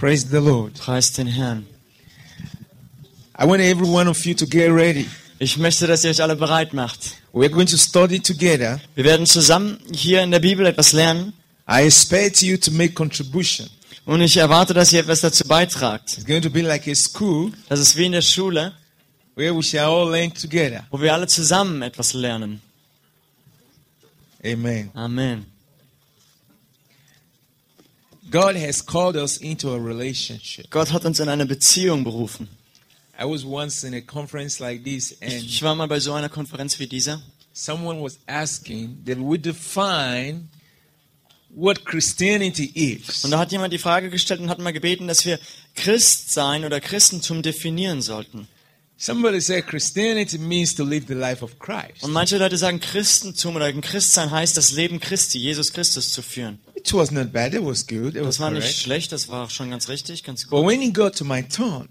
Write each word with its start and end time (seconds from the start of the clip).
Praise 0.00 0.26
the 0.30 0.38
Lord. 0.38 0.74
Preist 0.78 1.18
den 1.18 1.26
Herrn. 1.26 1.66
I 3.38 3.44
want 3.46 3.60
every 3.60 3.86
one 3.86 4.08
of 4.08 4.24
you 4.24 4.34
to 4.34 4.46
get 4.46 4.70
ready. 4.72 5.06
Ich 5.38 5.56
möchte, 5.56 5.86
dass 5.86 6.04
ihr 6.04 6.10
euch 6.10 6.22
alle 6.22 6.36
bereit 6.36 6.72
macht. 6.72 7.16
We're 7.32 7.48
going 7.50 7.66
to 7.66 7.76
study 7.76 8.18
together. 8.20 8.80
Wir 8.94 9.04
werden 9.04 9.26
zusammen 9.26 9.78
hier 9.92 10.22
in 10.22 10.30
der 10.30 10.40
Bibel 10.40 10.66
etwas 10.66 10.92
lernen 10.92 11.32
I 11.68 11.82
expect 11.84 12.42
you 12.42 12.56
to 12.56 12.70
make 12.70 12.94
contribution. 12.94 13.68
und 14.06 14.20
ich 14.22 14.36
erwarte, 14.36 14.74
dass 14.74 14.92
ihr 14.92 15.00
etwas 15.00 15.20
dazu 15.20 15.44
beitragt. 15.46 16.14
It's 16.16 16.26
going 16.26 16.42
to 16.42 16.50
be 16.50 16.62
like 16.62 16.88
a 16.88 16.94
school 16.94 17.52
Das 17.68 17.78
ist 17.78 17.96
wie 17.96 18.06
in 18.06 18.12
der 18.12 18.22
Schule, 18.22 18.72
where 19.36 19.54
we 19.54 19.62
shall 19.62 19.84
all 19.90 20.10
learn 20.10 20.32
together. 20.34 20.84
wo 20.90 21.00
wir 21.00 21.12
alle 21.12 21.26
zusammen 21.26 21.82
etwas 21.82 22.12
lernen. 22.14 22.60
Amen. 24.42 24.90
Amen. 24.94 25.46
God 28.30 28.56
has 28.56 28.84
called 28.84 29.16
us 29.16 29.36
into 29.38 29.72
a 29.74 29.78
relationship. 29.78 30.70
Gott 30.70 30.92
hat 30.92 31.04
uns 31.04 31.18
in 31.20 31.28
eine 31.28 31.46
Beziehung 31.46 32.04
berufen. 32.04 32.48
I 33.20 33.24
was 33.24 33.44
once 33.44 33.84
in 33.84 33.92
a 33.94 34.00
conference 34.00 34.60
like 34.60 34.84
this, 34.84 35.16
and 35.20 35.32
Ich 35.32 35.62
war 35.62 35.74
mal 35.74 35.88
bei 35.88 36.00
so 36.00 36.12
einer 36.12 36.28
Konferenz 36.28 36.78
wie 36.78 36.86
dieser 36.86 37.20
someone 37.52 38.00
was 38.00 38.18
asking 38.26 39.04
that 39.04 39.18
we 39.18 39.38
define 39.38 40.48
what 41.50 41.84
Christianity 41.84 42.70
is. 42.74 43.24
und 43.24 43.32
da 43.32 43.38
hat 43.38 43.52
jemand 43.52 43.72
die 43.72 43.78
Frage 43.78 44.08
gestellt 44.08 44.40
und 44.40 44.48
hat 44.48 44.58
mal 44.60 44.72
gebeten, 44.72 45.08
dass 45.08 45.24
wir 45.26 45.38
Christsein 45.74 46.64
oder 46.64 46.80
Christentum 46.80 47.42
definieren 47.42 48.00
sollten. 48.00 48.46
Somebody 48.96 49.40
said 49.40 49.66
Christianity 49.66 50.36
means 50.38 50.74
to 50.74 50.84
live 50.84 51.06
the 51.08 51.14
life 51.14 51.42
of 51.42 51.58
Christ. 51.58 52.02
Und 52.02 52.12
manche 52.12 52.36
Leute 52.36 52.56
sagen, 52.58 52.80
Christentum 52.80 53.56
oder 53.56 53.64
ein 53.64 53.80
Christsein 53.80 54.30
heißt, 54.30 54.56
das 54.56 54.72
Leben 54.72 55.00
Christi, 55.00 55.38
Jesus 55.38 55.72
Christus 55.72 56.12
zu 56.12 56.20
führen. 56.22 56.58
It 56.80 56.92
was 56.94 57.10
not 57.10 57.32
bad. 57.32 57.54
It 57.54 57.62
was 57.62 57.86
good. 57.86 58.14
It 58.14 58.22
was 58.22 58.36
Das 58.36 58.40
war 58.40 58.50
nicht 58.50 58.62
correct. 58.62 58.78
schlecht, 58.78 59.12
das 59.12 59.28
war 59.28 59.48
schon 59.50 59.70
ganz 59.70 59.88
richtig, 59.88 60.24
ganz 60.24 60.42
But 60.44 60.50
gut. 60.60 60.66
when 60.68 60.82
it 60.82 60.94
got 60.94 61.14
to 61.16 61.24
my 61.24 61.42
turn, 61.42 61.88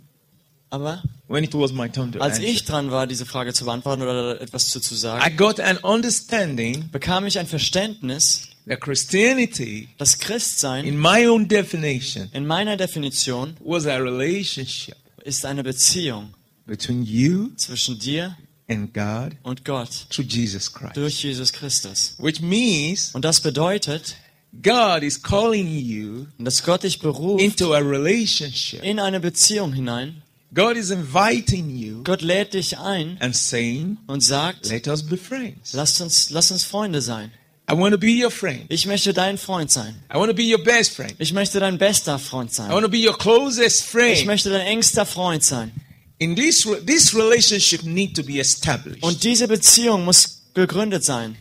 Aber 0.72 1.02
when 1.28 1.44
it 1.44 1.54
was 1.54 1.72
my 1.72 1.90
turn 1.90 2.12
to 2.12 2.20
als 2.20 2.38
answer, 2.38 2.48
ich 2.48 2.64
dran 2.66 2.92
war, 2.92 3.08
diese 3.08 3.26
Frage 3.26 3.54
zu 3.54 3.66
beantworten 3.66 4.02
oder 4.04 4.40
etwas 4.42 4.70
zu, 4.70 4.80
zu 4.80 4.94
I 4.94 4.98
sagen, 4.98 5.38
got 5.38 5.60
an 5.60 5.78
understanding 5.78 6.90
bekam 6.92 7.26
ich 7.26 7.40
ein 7.40 7.48
Verständnis, 7.48 8.48
that 8.68 8.82
Christianity, 8.82 9.90
dass 9.98 10.18
Christsein 10.20 10.86
in 10.86 11.00
my 11.00 11.28
own 11.28 11.48
definition, 11.48 12.30
in 12.34 12.46
meiner 12.46 12.78
Definition 12.78 13.56
was 13.64 13.86
a 13.88 13.96
relationship 13.98 14.96
ist 15.24 15.46
eine 15.46 15.64
Beziehung 15.64 16.34
between 16.68 17.04
you 17.04 17.50
zwischen 17.56 17.98
dir 17.98 18.38
and 18.68 18.94
God 18.94 19.32
und 19.42 19.66
Gott 19.66 19.90
through 20.12 20.28
Jesus 20.28 20.72
Christ. 20.72 20.96
durch 20.98 21.24
Jesus 21.24 21.52
Christus. 21.52 22.14
Which 22.20 22.42
means 22.42 23.10
Und 23.14 23.26
das 23.26 23.42
bedeutet, 23.42 24.16
God 24.52 25.04
is 25.04 25.22
calling 25.22 25.68
you 25.68 26.26
dass 26.40 26.64
Gott 26.64 26.84
dich 26.84 27.00
beruft 27.00 27.42
into 27.44 27.74
a 27.74 27.80
relationship. 27.80 28.84
in 28.84 29.00
eine 29.00 29.20
Beziehung 29.20 29.74
hinein. 29.74 30.24
God 30.54 30.76
is 30.76 30.90
inviting 30.90 31.70
you 31.78 32.04
Gott 32.04 32.22
lädt 32.24 32.56
dich 32.56 32.78
ein 32.80 33.18
and 33.20 33.36
saying, 33.36 33.98
und 34.08 34.22
sagt, 34.22 34.68
Let 34.70 34.88
us 34.88 35.04
be 35.04 35.18
friends. 35.18 35.74
lass 35.74 36.02
uns, 36.02 36.32
lass 36.32 36.50
uns 36.52 36.64
Freunde 36.64 37.02
sein. 37.02 37.32
I 37.72 37.76
want 37.78 37.94
to 37.94 38.00
be 38.00 38.08
your 38.24 38.32
friend. 38.32 38.66
Ich 38.70 38.88
möchte 38.88 39.14
dein 39.14 39.38
Freund 39.38 39.70
sein. 39.70 39.94
I 40.12 40.16
want 40.18 40.32
to 40.32 40.36
be 40.36 40.42
your 40.52 40.64
best 40.64 40.94
friend. 40.96 41.14
Ich 41.20 41.34
möchte 41.34 41.60
dein 41.60 41.78
bester 41.78 42.18
Freund 42.18 42.50
I 42.50 42.56
sein. 42.56 42.72
want 42.72 42.84
to 42.84 42.90
be 42.90 42.98
your 43.08 43.16
closest 43.16 43.82
Ich 43.82 43.86
friend. 43.92 44.26
möchte 44.26 44.50
dein 44.50 44.66
engster 44.66 45.06
Freund 45.06 45.44
sein. 45.44 45.72
In 46.18 46.36
this 46.36 46.68
this 46.88 47.14
relationship 47.16 47.84
need 47.84 48.16
to 48.16 48.24
be 48.24 48.40
established. 48.40 49.04
Und 49.04 49.24
diese 49.24 49.48
Beziehung 49.48 50.04
muss 50.04 50.42
gegründet 50.56 51.04
sein. 51.06 51.36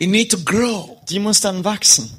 It 0.00 0.10
need 0.10 0.32
to 0.32 0.38
grow. 0.38 0.98
Die 1.08 1.20
muss 1.20 1.40
dann 1.40 1.62
wachsen. 1.62 2.10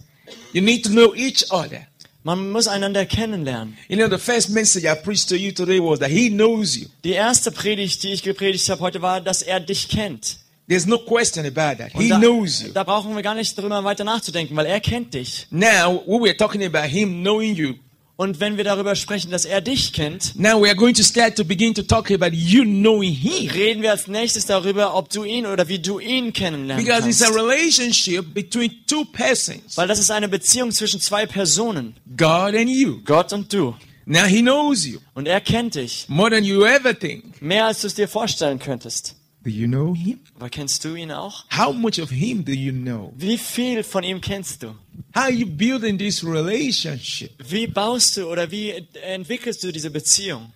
You 0.52 0.61
need 0.61 0.83
to 0.86 0.89
know 0.92 1.14
each 1.16 1.52
other. 1.52 1.88
Man 2.23 2.52
muss 2.52 2.67
einander 2.67 3.05
kennenlernen. 3.05 3.78
You 3.88 3.97
know, 3.97 4.09
the 4.09 4.17
first 4.17 4.50
message 4.50 4.86
I 4.86 4.95
preached 4.95 5.30
to 5.30 5.38
you 5.38 5.52
today 5.52 5.80
was 5.80 6.00
that 6.00 6.09
He 6.09 6.30
knows 6.30 6.75
you. 6.75 6.88
Die 7.03 7.14
erste 7.14 7.52
Predigt, 7.52 8.03
die 8.03 8.14
ich 8.14 8.23
gepredigt 8.23 8.67
habe 8.69 8.81
heute, 8.81 9.02
war, 9.02 9.22
dass 9.22 9.41
er 9.41 9.59
dich 9.59 9.88
kennt. 9.88 10.38
There's 10.67 10.86
no 10.86 11.00
question 11.00 11.45
about 11.45 11.81
that. 11.81 11.91
He 11.94 12.09
da, 12.09 12.19
knows 12.19 12.62
you. 12.62 12.72
da 12.73 12.84
brauchen 12.84 13.16
wir 13.16 13.23
gar 13.23 13.35
nicht 13.35 13.57
darüber 13.57 13.84
weiter 13.84 14.03
nachzudenken, 14.03 14.56
weil 14.56 14.66
er 14.66 14.79
kennt 14.79 15.13
dich. 15.13 15.47
Now, 15.50 16.03
we 16.06 16.19
were 16.19 16.35
talking 16.35 16.63
about 16.63 16.88
Him 16.90 17.22
knowing 17.23 17.56
you. 17.56 17.75
Und 18.22 18.41
wenn 18.41 18.57
wir 18.57 18.66
darüber 18.66 18.96
sprechen, 18.96 19.31
dass 19.31 19.46
er 19.46 19.62
dich 19.62 19.94
kennt, 19.94 20.38
Now 20.38 20.62
we 20.62 20.68
are 20.68 20.75
going 20.75 20.94
to 20.96 21.03
start 21.03 21.38
to 21.38 21.46
begin 21.46 21.74
to 21.75 21.84
talk 21.84 22.12
about 22.12 22.31
you 22.35 22.63
knowing 22.66 23.13
Him. 23.13 23.50
reden 23.50 23.81
wir 23.81 23.91
als 23.91 24.07
nächstes 24.07 24.46
darüber, 24.46 24.94
ob 24.94 25.09
du 25.09 25.24
ihn 25.24 25.46
oder 25.46 25.69
wie 25.69 25.80
du 25.80 26.00
ihn 26.00 26.34
kennenlernen 26.34 26.84
Because 26.84 27.08
it's 27.08 27.19
kannst. 27.22 27.38
a 27.40 27.41
relationship 27.41 28.34
between 28.34 28.72
two 28.88 29.06
persons, 29.06 29.78
Weil 29.78 29.88
das 29.88 30.00
ist 30.00 30.12
eine 30.12 30.28
Beziehung 30.28 30.72
zwischen 30.74 31.00
zwei 31.00 31.25
Personen, 31.28 31.96
God 32.18 32.56
and 32.56 32.69
you. 32.69 32.97
Gott 33.06 33.31
und 33.31 33.53
du. 33.53 33.74
Now 34.06 34.25
He 34.25 34.41
knows 34.41 34.85
you 34.85 35.00
Und 35.13 35.25
er 35.29 35.40
kennt 35.40 35.75
dich 35.75 36.03
more 36.09 36.29
than 36.29 36.44
you 36.44 36.66
ever 36.66 36.94
think. 37.00 37.41
mehr, 37.41 37.68
als 37.68 37.79
du 37.79 37.88
es 37.88 37.96
dir 37.96 38.09
vorstellen 38.09 38.59
könntest. 38.59 39.16
Do 39.49 39.55
you 39.55 39.67
know 39.67 39.95
Him? 39.95 40.19
Aber 40.35 40.47
kennst 40.51 40.85
du 40.85 40.93
ihn 40.93 41.11
auch? 41.11 41.43
How 41.51 41.73
much 41.73 41.99
of 41.99 42.11
Him 42.11 42.45
do 42.45 42.51
you 42.51 42.71
know? 42.71 43.11
Wie 43.17 43.39
viel 43.39 43.81
von 43.83 44.03
ihm 44.03 44.21
kennst 44.21 44.61
du? 44.61 44.67
How 45.15 45.23
are 45.23 45.31
you 45.31 45.47
building 45.47 45.97
this 45.97 46.23
relationship? 46.23 47.31
Wie 47.49 47.65
baust 47.65 48.15
du 48.17 48.27
oder 48.27 48.51
wie 48.51 48.73
entwickelst 49.01 49.63
du 49.63 49.71
diese 49.71 49.89
Beziehung? 49.89 50.53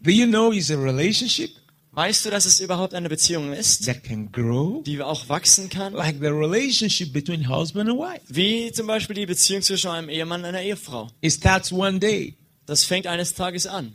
Do 0.00 0.10
you 0.10 0.26
know 0.26 0.50
it's 0.52 0.72
a 0.72 0.76
relationship 0.76 1.50
Weißt 1.92 2.26
du, 2.26 2.30
dass 2.30 2.46
es 2.46 2.58
überhaupt 2.58 2.94
eine 2.94 3.08
Beziehung 3.08 3.52
ist, 3.52 3.86
that 3.86 4.02
can 4.02 4.32
grow? 4.32 4.82
die 4.82 5.00
auch 5.00 5.28
wachsen 5.28 5.68
kann? 5.70 5.92
Like 5.92 6.16
the 6.20 6.26
relationship 6.26 7.12
between 7.12 7.48
husband 7.48 7.88
and 7.88 7.98
wife. 7.98 8.22
Wie 8.28 8.72
zum 8.72 8.88
Beispiel 8.88 9.14
die 9.14 9.26
Beziehung 9.26 9.62
zwischen 9.62 9.88
einem 9.88 10.08
Ehemann 10.08 10.40
und 10.40 10.46
einer 10.46 10.62
Ehefrau. 10.62 11.08
It 11.20 11.32
starts 11.32 11.70
one 11.72 12.00
day 12.00 12.34
Das 12.66 12.84
fängt 12.84 13.06
eines 13.06 13.34
Tages 13.34 13.68
an 13.68 13.94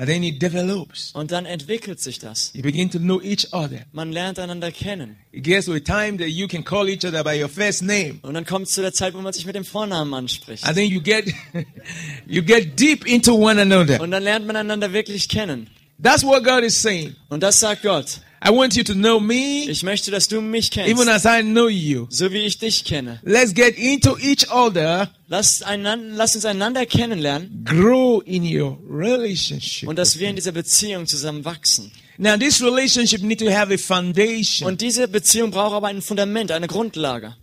and 0.00 0.08
then 0.08 0.22
it 0.22 0.40
develops. 0.40 1.10
und 1.12 1.30
dann 1.30 1.44
entwickelt 1.44 2.00
sich 2.00 2.18
das. 2.18 2.52
You 2.54 2.62
begin 2.62 2.90
to 2.90 2.98
know 2.98 3.20
each 3.20 3.52
other. 3.52 3.84
Man 3.92 4.12
lernt 4.12 4.38
einander 4.38 4.72
kennen. 4.72 5.16
It 5.30 5.44
gets 5.44 5.66
to 5.66 5.74
a 5.74 5.78
time 5.78 6.16
that 6.16 6.28
you 6.28 6.48
can 6.48 6.64
call 6.64 6.88
each 6.88 7.04
other 7.04 7.22
by 7.22 7.40
your 7.40 7.50
first 7.50 7.82
name. 7.82 8.18
Und 8.22 8.32
dann 8.32 8.46
kommt 8.46 8.66
es 8.66 8.72
zu 8.72 8.80
der 8.80 8.94
Zeit, 8.94 9.12
wo 9.12 9.20
man 9.20 9.34
sich 9.34 9.44
mit 9.44 9.54
dem 9.54 9.64
Vornamen 9.64 10.14
anspricht. 10.14 10.64
And 10.64 10.74
then 10.74 10.88
you 10.90 11.02
get 11.02 11.26
you 12.26 12.42
get 12.42 12.80
deep 12.80 13.06
into 13.06 13.34
one 13.34 13.60
another. 13.60 14.00
Und 14.00 14.10
dann 14.10 14.22
lernt 14.22 14.46
man 14.46 14.56
einander 14.56 14.94
wirklich 14.94 15.28
kennen. 15.28 15.68
That's 16.02 16.24
what 16.24 16.44
God 16.44 16.64
is 16.64 16.80
saying. 16.80 17.14
Und 17.28 17.42
das 17.42 17.60
sagt 17.60 17.82
Gott. 17.82 18.20
I 18.42 18.48
want 18.48 18.74
you 18.74 18.82
to 18.84 18.94
know 18.94 19.20
me 19.20 19.66
Ich 19.68 19.82
möchte, 19.82 20.10
dass 20.10 20.26
du 20.26 20.40
mich 20.40 20.74
even 20.78 20.96
kennst, 20.96 21.08
as 21.10 21.24
I 21.26 21.42
know 21.42 21.68
you. 21.68 22.06
so 22.08 22.32
wie 22.32 22.38
ich 22.38 22.56
dich 22.56 22.84
kenne. 22.84 23.20
Let's 23.22 23.52
get 23.54 23.76
into 23.76 24.16
each 24.18 24.50
other, 24.50 25.10
Lass, 25.28 25.60
einander, 25.60 26.16
lass 26.16 26.34
uns 26.36 26.46
einander 26.46 26.86
kennenlernen 26.86 27.64
grow 27.66 28.22
in 28.24 28.42
your 28.44 28.78
relationship. 28.88 29.86
und 29.86 29.96
dass 29.98 30.18
wir 30.18 30.30
in 30.30 30.36
dieser 30.36 30.52
Beziehung 30.52 31.06
zusammen 31.06 31.44
wachsen. 31.44 31.92
Now 32.16 32.38
this 32.38 32.62
relationship 32.62 33.20
need 33.22 33.40
to 33.40 33.50
have 33.50 33.70
a 33.72 33.76
foundation, 33.76 34.66
Und 34.68 34.80
diese 34.80 35.06
Beziehung 35.06 35.50
braucht 35.50 35.74
aber 35.74 35.88
ein 35.88 36.00
Fundament, 36.00 36.50
eine 36.50 36.66
Grundlage. 36.66 37.36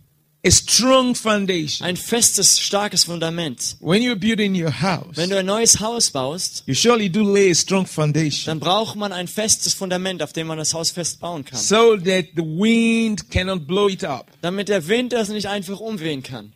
A 0.46 0.50
strong 0.50 1.14
foundation. 1.16 1.84
Ein 1.84 1.96
festes, 1.96 2.58
starkes 2.60 3.04
Fundament. 3.04 3.76
When 3.80 4.02
you're 4.02 4.14
building 4.18 4.54
your 4.54 4.70
house, 4.70 5.16
Wenn 5.16 5.30
du 5.30 5.36
ein 5.38 5.46
neues 5.46 5.80
Haus 5.80 6.10
baust, 6.10 6.62
you 6.66 6.74
surely 6.74 7.08
do 7.10 7.22
lay 7.22 7.50
a 7.50 7.54
strong 7.54 7.86
foundation 7.86 8.46
dann 8.46 8.60
braucht 8.60 8.94
man 8.96 9.12
ein 9.12 9.26
festes 9.26 9.74
Fundament, 9.74 10.22
auf 10.22 10.32
dem 10.32 10.46
man 10.46 10.58
das 10.58 10.72
Haus 10.74 10.90
fest 10.90 11.18
bauen 11.20 11.44
kann. 11.44 11.58
so 11.58 11.96
that 11.96 12.26
the 12.36 12.42
wind 12.42 13.30
cannot 13.30 13.66
blow 13.66 13.88
it 13.88 14.04
up. 14.04 14.26
Damit 14.40 14.68
der 14.68 14.86
Wind 14.86 15.12
das 15.12 15.28
nicht 15.28 15.48
einfach 15.48 15.80
umwehen 15.80 16.22
kann. 16.22 16.52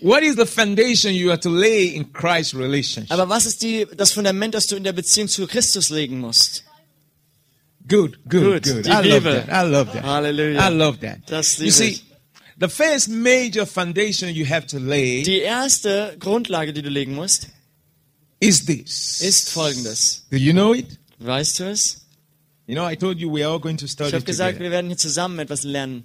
What 0.00 0.22
is 0.22 0.36
the 0.36 0.46
foundation 0.46 1.14
you 1.14 1.30
are 1.30 1.40
to 1.40 1.48
lay 1.50 1.86
in 1.88 2.12
Christ's 2.12 2.54
relationship? 2.54 3.10
Aber 3.10 3.28
was 3.28 3.46
ist 3.46 3.62
die, 3.62 3.86
das 3.96 4.12
Fundament, 4.12 4.54
das 4.54 4.66
du 4.66 4.76
in 4.76 4.84
der 4.84 4.92
Beziehung 4.92 5.28
zu 5.28 5.46
Christus 5.46 5.88
legen 5.90 6.20
musst? 6.20 6.62
Good, 7.88 8.18
good, 8.28 8.62
Good. 8.62 8.64
good. 8.64 8.86
I 8.86 9.02
love 9.08 9.24
that. 9.24 9.48
I 9.48 9.68
love 9.68 9.92
that. 9.92 10.04
Halleluja. 10.04 10.70
I 10.70 10.72
love 10.74 10.98
that. 11.00 11.18
Das 11.26 11.58
You 11.58 11.70
see, 11.70 11.88
ich. 11.88 12.04
The 12.60 12.68
first 12.68 13.08
major 13.08 13.66
foundation 13.66 14.28
you 14.34 14.46
have 14.48 14.66
to 14.66 14.78
lay 14.78 15.22
Die 15.22 15.40
erste 15.40 16.16
Grundlage, 16.18 16.72
die 16.72 16.82
du 16.82 16.88
legen 16.90 17.14
musst, 17.14 17.48
is 18.40 18.64
this. 18.64 19.20
ist 19.20 19.50
folgendes. 19.50 20.26
Do 20.30 20.36
you 20.36 20.52
know 20.52 20.74
it? 20.74 20.86
Weißt 21.18 21.60
du 21.60 21.64
es? 21.70 22.00
You 22.66 22.74
know, 22.74 22.88
I 22.88 22.96
told 22.96 23.18
you 23.18 23.30
we 23.30 23.44
are 23.44 23.52
all 23.52 23.60
going 23.60 23.76
to 23.78 23.84
Ich 23.86 23.92
study 23.92 24.12
habe 24.12 24.24
gesagt, 24.24 24.52
together. 24.54 24.64
wir 24.64 24.70
werden 24.70 24.86
hier 24.88 24.96
zusammen 24.96 25.38
etwas 25.38 25.64
lernen. 25.64 26.04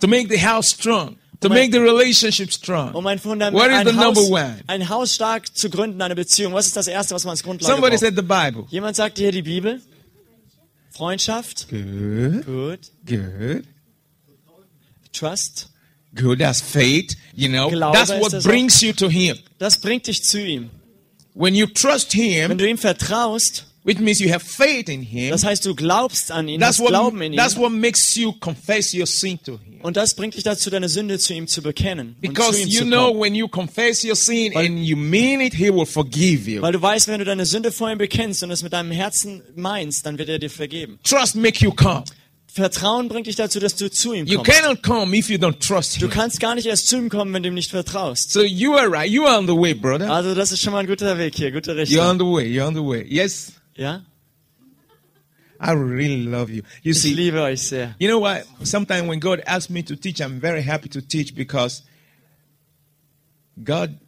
To 0.00 0.06
make 0.08 0.28
the 0.28 0.38
house 0.46 0.68
strong, 0.70 1.16
to 1.40 1.48
Um 1.48 1.52
ein- 1.52 1.58
make 1.58 1.72
the 1.72 1.78
relationship 1.78 2.52
strong. 2.52 2.94
Um 2.94 3.06
ein 3.06 3.18
Fundament, 3.18 3.54
What 3.56 3.70
is 3.70 3.76
ein, 3.78 3.86
the 3.86 3.92
number 3.92 4.20
Haus, 4.20 4.30
one? 4.30 4.60
ein 4.66 4.88
Haus 4.88 5.14
stark 5.14 5.56
zu 5.56 5.70
gründen, 5.70 6.00
eine 6.02 6.14
Beziehung. 6.14 6.52
Was 6.52 6.66
ist 6.66 6.76
das 6.76 6.86
Erste, 6.86 7.14
was 7.14 7.24
man 7.24 7.30
als 7.32 7.42
Grundlage 7.42 7.72
Somebody 7.72 7.96
braucht? 7.96 8.00
said 8.00 8.14
the 8.16 8.22
Bible. 8.22 8.66
Jemand 8.70 8.96
sagte 8.96 9.22
hier 9.22 9.32
die 9.32 9.42
Bibel. 9.42 9.80
Freundschaft. 10.90 11.68
Good, 11.68 12.46
Gut. 12.46 12.80
good, 13.06 13.64
Trust. 15.18 15.68
good. 16.14 16.38
That's 16.38 16.60
faith. 16.60 17.14
You 17.34 17.48
know, 17.48 17.68
Glaube 17.70 17.96
that's 17.96 18.10
what 18.10 18.32
das 18.32 18.44
brings 18.44 18.80
you 18.82 18.92
to 18.94 19.08
Him. 19.08 19.36
Das 19.58 19.78
bringt 19.78 20.06
dich 20.06 20.22
zu 20.24 20.38
ihm. 20.44 20.70
When 21.34 21.54
you 21.54 21.66
trust 21.66 22.14
Wenn 22.16 22.50
Him, 22.50 22.58
du 22.58 22.66
ihm 22.66 22.78
vertraust, 22.78 23.66
which 23.84 23.98
means 23.98 24.20
you 24.20 24.30
have 24.32 24.44
faith 24.44 24.88
in 24.88 25.02
Him. 25.02 25.30
Das 25.30 25.44
heißt, 25.44 25.66
du 25.66 25.74
glaubst 25.74 26.30
an 26.32 26.48
ihn, 26.48 26.60
That's 26.60 26.78
hast 26.78 26.86
Glauben 26.88 27.18
what, 27.18 27.26
in 27.26 27.36
that's 27.36 27.54
ihn. 27.56 27.60
what 27.60 27.72
makes 27.72 28.14
you 28.16 28.32
confess 28.32 28.94
your 28.94 29.06
sin 29.06 29.38
to 29.44 29.58
Him. 29.58 29.80
Und 29.82 29.98
das 29.98 30.14
bringt 30.14 30.34
dich 30.34 30.42
dazu, 30.42 30.70
deine 30.70 30.88
Sünde 30.88 31.18
zu 31.18 31.34
ihm 31.34 31.46
zu 31.46 31.60
bekennen. 31.62 32.16
Because 32.22 32.58
you 32.66 32.84
know 32.84 33.08
kommen. 33.08 33.20
when 33.20 33.34
you 33.34 33.46
confess 33.48 34.02
your 34.02 34.16
sin 34.16 34.56
and 34.56 34.78
you 34.78 34.96
mean 34.96 35.40
it, 35.42 35.52
He 35.54 35.70
will 35.70 35.84
forgive 35.86 36.50
you. 36.50 36.62
Weil 36.62 36.72
du 36.72 36.80
weißt, 36.80 37.06
wenn 37.08 37.18
du 37.18 37.26
deine 37.26 37.44
Sünde 37.44 37.70
vor 37.70 37.90
ihm 37.90 37.98
bekennst 37.98 38.42
und 38.42 38.50
es 38.50 38.62
mit 38.62 38.72
deinem 38.72 38.90
Herzen 38.90 39.42
meinst, 39.54 40.06
dann 40.06 40.16
wird 40.16 40.30
er 40.30 40.38
dir 40.38 40.50
vergeben. 40.50 40.98
Trust 41.04 41.36
make 41.36 41.62
you 41.62 41.70
come. 41.72 42.02
Vertrauen 42.56 43.08
bringt 43.08 43.26
dich 43.26 43.36
dazu, 43.36 43.60
dass 43.60 43.76
du 43.76 43.90
zu 43.90 44.12
ihm 44.14 44.26
You 44.26 44.38
kommst. 44.38 44.50
cannot 44.50 44.82
come 44.82 45.14
if 45.16 45.28
you 45.30 45.36
don't 45.38 45.60
trust 45.60 45.96
Du 46.00 46.06
Him. 46.06 46.10
kannst 46.10 46.40
gar 46.40 46.54
nicht 46.54 46.66
erst 46.66 46.88
zu 46.88 46.96
ihm 46.96 47.08
kommen, 47.08 47.32
wenn 47.34 47.42
du 47.42 47.50
ihm 47.50 47.54
nicht 47.54 47.70
vertraust. 47.70 48.32
So 48.32 48.42
you 48.42 48.74
are 48.74 48.90
right. 48.90 49.10
You 49.10 49.24
are 49.26 49.38
on 49.38 49.46
the 49.46 49.52
way, 49.54 49.74
brother. 49.74 50.10
Also 50.10 50.34
das 50.34 50.50
ist 50.52 50.62
schon 50.62 50.72
mal 50.72 50.80
ein 50.80 50.86
guter 50.86 51.16
Weg 51.18 51.34
hier, 51.36 51.52
gute 51.52 51.72
You're 51.72 52.00
on 52.00 52.16
Richtung. 52.16 52.18
the 52.18 52.24
way. 52.24 52.46
You're 52.46 52.66
on 52.66 52.74
the 52.74 52.80
way. 52.82 53.06
Yes, 53.08 53.52
Ja? 53.76 54.02
I 55.60 55.70
really 55.72 56.22
love 56.24 56.50
you. 56.52 56.62
You 56.82 56.90
Ich 56.92 57.00
see, 57.00 57.14
liebe 57.14 57.40
euch 57.40 57.62
sehr. 57.62 57.94
You 57.98 58.08
know 58.08 58.20
what? 58.20 58.44
Sometimes 58.62 59.08
when 59.08 59.20
God 59.20 59.40
asks 59.46 59.70
me 59.70 59.82
to 59.84 59.94
teach, 59.96 60.20
I'm 60.20 60.40
very 60.40 60.62
happy 60.62 60.88
to 60.90 61.00
teach 61.00 61.34
because 61.34 61.82
God 63.62 63.98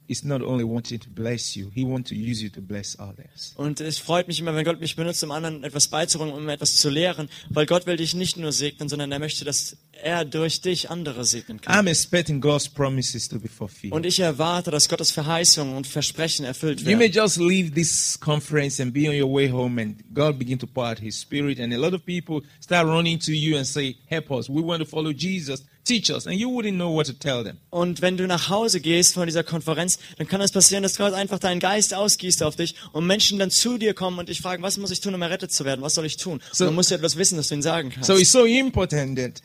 Und 3.56 3.80
es 3.80 3.98
freut 3.98 4.26
mich 4.26 4.40
immer, 4.40 4.54
wenn 4.54 4.64
Gott 4.64 4.80
mich 4.80 4.96
benutzt, 4.96 5.22
um 5.22 5.30
anderen 5.30 5.64
etwas 5.64 5.88
beizubringen, 5.88 6.34
um 6.34 6.48
etwas 6.48 6.76
zu 6.76 6.88
lehren, 6.88 7.28
weil 7.50 7.66
Gott 7.66 7.86
will 7.86 7.96
dich 7.96 8.14
nicht 8.14 8.36
nur 8.36 8.52
segnen, 8.52 8.88
sondern 8.88 9.12
er 9.12 9.18
möchte, 9.18 9.44
dass 9.44 9.76
er 10.02 10.24
durch 10.24 10.60
dich 10.60 10.90
andere 10.90 11.24
segnen 11.24 11.60
kann. 11.60 11.74
I'm 11.74 11.88
expecting 11.88 12.40
God's 12.40 12.68
promises 12.68 13.28
to 13.28 13.38
be 13.38 13.48
fulfilled. 13.48 13.92
Und 13.92 14.06
ich 14.06 14.20
erwarte, 14.20 14.70
dass 14.70 14.88
Gottes 14.88 15.10
Verheißungen 15.10 15.76
und 15.76 15.86
Versprechen 15.86 16.44
erfüllt 16.44 16.80
You 16.80 16.96
may 16.96 17.00
werden. 17.00 17.12
just 17.12 17.36
leave 17.38 17.72
this 17.72 18.18
conference 18.20 18.80
and 18.80 18.92
be 18.92 19.08
on 19.08 19.20
your 19.20 19.32
way 19.32 19.50
home, 19.50 19.80
and 19.80 19.96
God 20.14 20.38
begin 20.38 20.58
to 20.58 20.66
pour 20.66 20.86
out 20.88 20.98
His 20.98 21.20
Spirit, 21.20 21.60
and 21.60 21.72
a 21.72 21.76
lot 21.76 21.92
of 21.94 22.04
people 22.04 22.42
start 22.60 22.86
running 22.86 23.18
to 23.20 23.32
you 23.32 23.56
and 23.56 23.66
say, 23.66 23.96
"Help 24.06 24.30
us! 24.30 24.48
We 24.48 24.62
want 24.62 24.82
to 24.82 24.88
follow 24.88 25.12
Jesus. 25.12 25.64
Teach 25.84 26.10
us." 26.10 26.26
And 26.26 26.36
you 26.36 26.48
wouldn't 26.50 26.74
know 26.76 26.94
what 26.94 27.06
to 27.06 27.12
tell 27.12 27.42
them. 27.42 27.58
Und 27.70 28.00
wenn 28.02 28.16
du 28.16 28.26
nach 28.26 28.48
Hause 28.48 28.80
gehst 28.80 29.14
von 29.14 29.26
dieser 29.26 29.42
Konferenz, 29.44 29.98
dann 30.18 30.28
kann 30.28 30.40
es 30.40 30.52
passieren, 30.52 30.82
dass 30.82 30.96
Gott 30.96 31.14
einfach 31.14 31.38
deinen 31.38 31.60
Geist 31.60 31.94
ausgießt 31.94 32.42
auf 32.42 32.56
dich 32.56 32.74
und 32.92 33.06
Menschen 33.06 33.38
dann 33.38 33.50
zu 33.50 33.78
dir 33.78 33.94
kommen 33.94 34.18
und 34.18 34.28
dich 34.28 34.40
fragen, 34.40 34.62
was 34.62 34.76
muss 34.76 34.90
ich 34.90 35.00
tun, 35.00 35.14
um 35.14 35.22
errettet 35.22 35.52
zu 35.52 35.64
werden? 35.64 35.82
Was 35.82 35.94
soll 35.94 36.04
ich 36.06 36.16
tun? 36.16 36.40
So- 36.52 36.64
und 36.64 36.68
dann 36.68 36.74
musst 36.74 36.90
du 36.90 36.94
etwas 36.94 37.16
wissen, 37.16 37.36
das 37.36 37.48
du 37.48 37.54
ihnen 37.54 37.62
sagen 37.62 37.90
kannst. 37.90 38.06
So 38.06 38.16
it's 38.16 38.30
so 38.32 38.44
important 38.44 39.18
that 39.18 39.40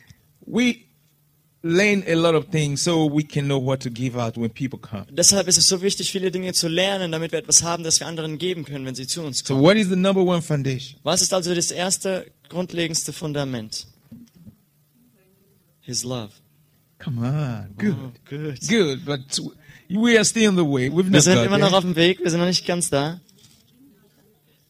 we 0.46 0.86
learn 1.66 2.04
a 2.08 2.16
lot 2.16 2.36
of 2.36 2.50
things 2.52 2.82
so 2.84 3.06
we 3.06 3.24
can 3.24 3.46
know 3.46 3.58
what 3.58 3.80
to 3.82 3.90
give 3.90 4.18
out 4.18 4.36
when 4.38 4.50
people 4.50 4.78
come. 4.80 5.06
Deshalb 5.12 5.48
ist 5.48 5.58
es 5.58 5.68
so 5.70 5.82
wichtig, 5.82 6.12
viele 6.12 6.30
Dinge 6.32 6.52
zu 6.54 6.68
lernen, 6.68 7.12
damit 7.12 7.32
wir 7.32 7.40
etwas 7.40 7.64
haben, 7.64 7.84
das 7.84 8.00
wir 8.00 8.08
anderen 8.08 8.38
geben 8.38 8.66
können, 8.66 8.86
wenn 8.86 8.96
sie 8.96 9.08
zu 9.08 9.22
uns 9.22 9.40
So 9.40 9.54
kommen. 9.56 9.64
what 9.66 9.78
is 9.78 9.88
the 9.88 9.96
number 9.96 10.22
one 10.22 10.42
foundation? 10.42 11.00
Was 11.04 11.22
ist 11.22 11.34
also 11.34 11.56
das 11.56 11.72
erste, 11.72 12.30
grundlegendste 12.50 13.14
Fundament? 13.14 13.88
His 15.82 16.04
love. 16.04 16.32
Come 17.00 17.20
on, 17.26 17.74
good, 17.78 17.96
Oh, 17.98 18.12
good. 18.30 18.60
good. 18.70 19.06
But 19.06 19.40
we 19.90 20.16
are 20.18 20.24
still 20.26 20.48
on 20.50 20.56
the 20.56 20.64
way. 20.64 20.90
We've 20.90 21.12
Wir 21.12 21.22
sind 21.22 21.38
immer 21.46 21.58
noch 21.58 21.74
auf 21.74 21.84
dem 21.84 21.96
Weg, 21.96 22.20
wir 22.24 22.30
sind 22.30 22.40
noch 22.40 22.48
nicht 22.48 22.66
ganz 22.66 22.90
da. 22.90 23.20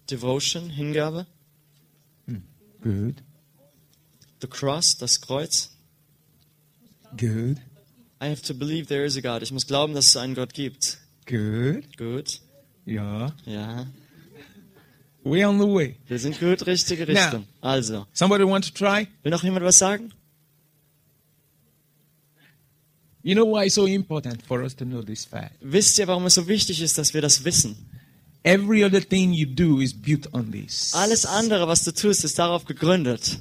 Devotion, 0.09 0.69
Hingabe. 0.69 1.25
Good, 2.81 3.15
The 4.43 4.49
cross, 4.49 4.97
das 4.97 5.21
Kreuz. 5.21 5.69
good, 7.15 7.61
I 8.21 8.27
have 8.27 8.41
to 8.41 8.53
believe 8.53 8.87
there 8.87 9.05
is 9.05 9.15
a 9.15 9.21
God. 9.21 9.41
Ich 9.41 9.53
muss 9.53 9.65
glauben, 9.65 9.93
dass 9.93 10.07
es 10.07 10.17
einen 10.17 10.35
Gott 10.35 10.53
gibt. 10.53 10.97
good. 11.25 11.85
Gut. 11.97 12.41
Yeah, 12.85 13.31
Ja. 13.45 13.87
we're 15.23 15.47
on 15.47 15.59
the 15.59 15.65
way. 15.65 15.95
Wir 16.09 16.19
sind 16.19 16.37
gut, 16.41 16.65
richtige 16.67 17.05
Now. 17.05 17.13
Richtung. 17.21 17.47
Also, 17.61 18.05
Somebody 18.11 18.43
want 18.43 18.65
to 18.65 18.71
try? 18.73 19.07
will 19.23 19.31
noch 19.31 19.43
jemand 19.45 19.63
was 19.63 19.77
sagen? 19.79 20.11
You 23.23 23.33
know 23.35 23.45
why 23.45 23.67
it's 23.67 23.75
so 23.75 23.85
important 23.85 24.41
for 24.45 24.61
us 24.63 24.75
to 24.75 24.83
know 24.85 25.01
this 25.01 25.23
fact? 25.23 25.55
Wisst 25.61 25.97
ihr, 25.99 26.07
warum 26.07 26.25
es 26.25 26.33
so 26.35 26.45
wichtig 26.49 26.81
ist, 26.81 26.97
dass 26.97 27.13
wir 27.13 27.21
das 27.21 27.45
wissen? 27.45 27.77
Every 28.43 28.83
other 28.83 28.99
thing 28.99 29.31
you 29.31 29.45
do 29.45 29.79
is 29.79 29.93
built 29.93 30.33
on 30.33 30.51
this. 30.51 30.93
Alles 30.93 31.25
andere, 31.25 31.65
was 31.69 31.85
du 31.85 31.93
tust, 31.93 32.25
ist 32.25 32.37
darauf 32.37 32.65
gegründet. 32.65 33.39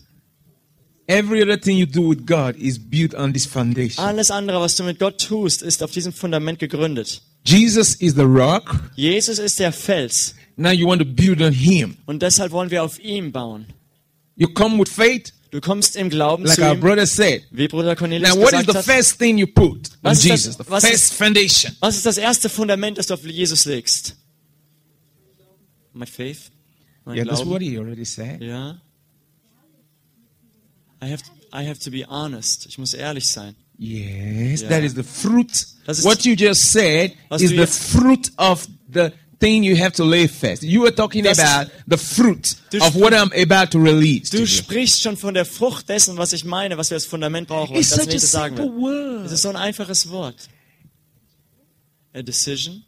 Every 1.12 1.42
other 1.42 1.58
thing 1.60 1.76
you 1.76 1.86
do 1.86 2.08
with 2.08 2.24
God 2.26 2.56
is 2.56 2.78
built 2.78 3.14
on 3.14 3.32
this 3.32 3.44
foundation. 3.46 4.02
Alles 4.04 4.30
andere, 4.30 4.60
was 4.60 4.76
du 4.76 4.82
mit 4.84 4.98
Gott 4.98 5.18
tust, 5.20 5.62
ist 5.62 5.82
auf 5.82 5.90
diesem 5.90 6.12
Fundament 6.12 6.58
gegründet. 6.58 7.20
Jesus 7.44 7.94
is 7.96 8.14
the 8.14 8.22
rock. 8.22 8.80
Jesus 8.96 9.38
ist 9.38 9.58
der 9.58 9.72
Fels 9.72 10.34
Now 10.56 10.70
you 10.70 10.86
want 10.86 11.00
to 11.00 11.06
build 11.06 11.40
on 11.42 11.52
Him. 11.52 11.96
und 12.06 12.22
deshalb 12.22 12.52
wollen 12.52 12.70
wir 12.70 12.82
auf 12.82 12.98
ihm 12.98 13.32
bauen. 13.32 13.66
You 14.36 14.48
come 14.48 14.78
with 14.78 14.88
faith, 14.92 15.32
Du 15.50 15.60
kommst 15.60 15.96
im 15.96 16.08
Glauben 16.08 16.44
like 16.46 16.54
zu 16.56 16.62
our 16.62 16.72
ihm, 16.74 16.80
brother 16.80 17.06
said. 17.06 17.42
wie 17.50 17.68
Bruder 17.68 17.94
Cornelius 17.94 18.34
Now, 18.34 18.40
what 18.40 18.54
is 18.54 18.64
the 18.66 18.72
hat. 18.78 18.84
first 18.86 19.18
thing 19.18 19.36
you 19.36 19.46
put 19.46 19.90
on 20.02 20.14
das- 20.14 20.24
Jesus? 20.24 20.56
The 20.56 20.64
first 20.64 20.88
ist- 20.90 21.12
foundation. 21.12 21.76
Was 21.80 21.96
ist 21.96 22.06
das 22.06 22.16
erste 22.16 22.48
Fundament, 22.48 22.96
das 22.96 23.06
du 23.08 23.14
auf 23.14 23.24
Jesus 23.26 23.66
legst? 23.66 24.16
My 25.92 26.06
faith? 26.06 26.50
Mein 27.04 27.16
Yeah, 27.16 27.24
that's 27.26 27.42
Glauben? 27.42 27.50
what 27.50 27.60
he 27.62 27.76
already 27.78 28.04
said. 28.06 28.40
Ja. 28.40 28.80
I 31.02 31.10
have, 31.10 31.22
I 31.52 31.66
have 31.66 31.80
to 31.80 31.90
be 31.90 32.04
honest. 32.08 32.66
Ich 32.66 32.78
muss 32.78 32.94
ehrlich 32.94 33.28
sein. 33.28 33.56
Yes, 33.78 34.60
Yeah. 34.60 34.68
that 34.70 34.84
is 34.84 34.94
the 34.94 35.02
fruit. 35.02 35.50
Das 35.86 35.98
ist- 35.98 36.04
what 36.04 36.24
you 36.24 36.34
just 36.34 36.70
said 36.70 37.12
Was 37.28 37.42
is 37.42 37.50
du 37.50 37.56
the 37.56 37.66
fruit 37.66 38.30
of 38.36 38.68
the 38.92 39.10
thing 39.40 39.64
you 39.64 39.76
have 39.76 39.92
to 39.96 40.04
lay 40.04 40.28
first. 40.28 40.62
You 40.62 40.82
were 40.82 40.94
talking 40.94 41.24
Das 41.24 41.38
ist- 41.38 41.44
about 41.44 41.70
the 41.88 41.96
fruit 41.96 42.54
Du 42.70 42.78
of 42.78 42.94
what 42.94 43.12
I'm 43.12 43.32
about 43.32 43.70
to 43.76 43.78
release. 43.82 44.30
Du 44.30 44.46
sprichst 44.46 45.02
schon 45.02 45.16
von 45.16 45.34
der 45.34 45.44
Frucht 45.44 45.88
dessen, 45.88 46.16
was 46.16 46.32
ich 46.32 46.44
meine, 46.44 46.78
was 46.78 46.90
wir 46.90 46.94
als 46.96 47.06
Fundament 47.06 47.48
brauchen, 47.48 47.74
was 47.74 47.90
ich 47.90 47.96
nächstes 48.06 48.30
sagen 48.30 48.56
simple 48.56 48.72
will. 48.76 48.82
word. 49.22 49.26
Es 49.26 49.32
ist 49.32 49.42
so 49.42 49.48
ein 49.48 49.56
einfaches 49.56 50.08
Wort. 50.10 50.48
A 52.14 52.22
decision, 52.22 52.84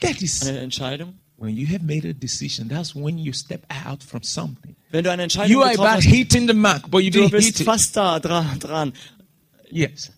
That 0.00 0.20
is 0.20 0.42
eine 0.42 0.58
Entscheidung. 0.58 1.14
When 1.44 1.56
you 1.56 1.66
have 1.66 1.82
made 1.82 2.04
a 2.04 2.12
decision. 2.12 2.68
That's 2.68 2.94
when 2.94 3.18
you 3.18 3.32
step 3.32 3.64
out 3.70 4.02
from 4.02 4.22
something. 4.22 4.74
Wenn 4.90 5.04
du 5.04 5.10
eine 5.10 5.22
Entscheidung 5.24 5.50
You 5.50 5.62
are 5.62 5.74
about 5.74 5.96
hast, 6.02 6.06
hitting 6.06 6.46
the 6.46 6.54
mark, 6.54 6.90
but 6.90 6.98
you 7.04 7.10
du 7.10 7.20
didn't 7.20 7.32
bist 7.32 7.46
hit 7.58 7.60
it. 7.60 7.64
fast 7.64 7.94
da 7.94 8.18
dran. 8.18 8.58
dran. 8.58 8.92
Yes. 9.70 10.10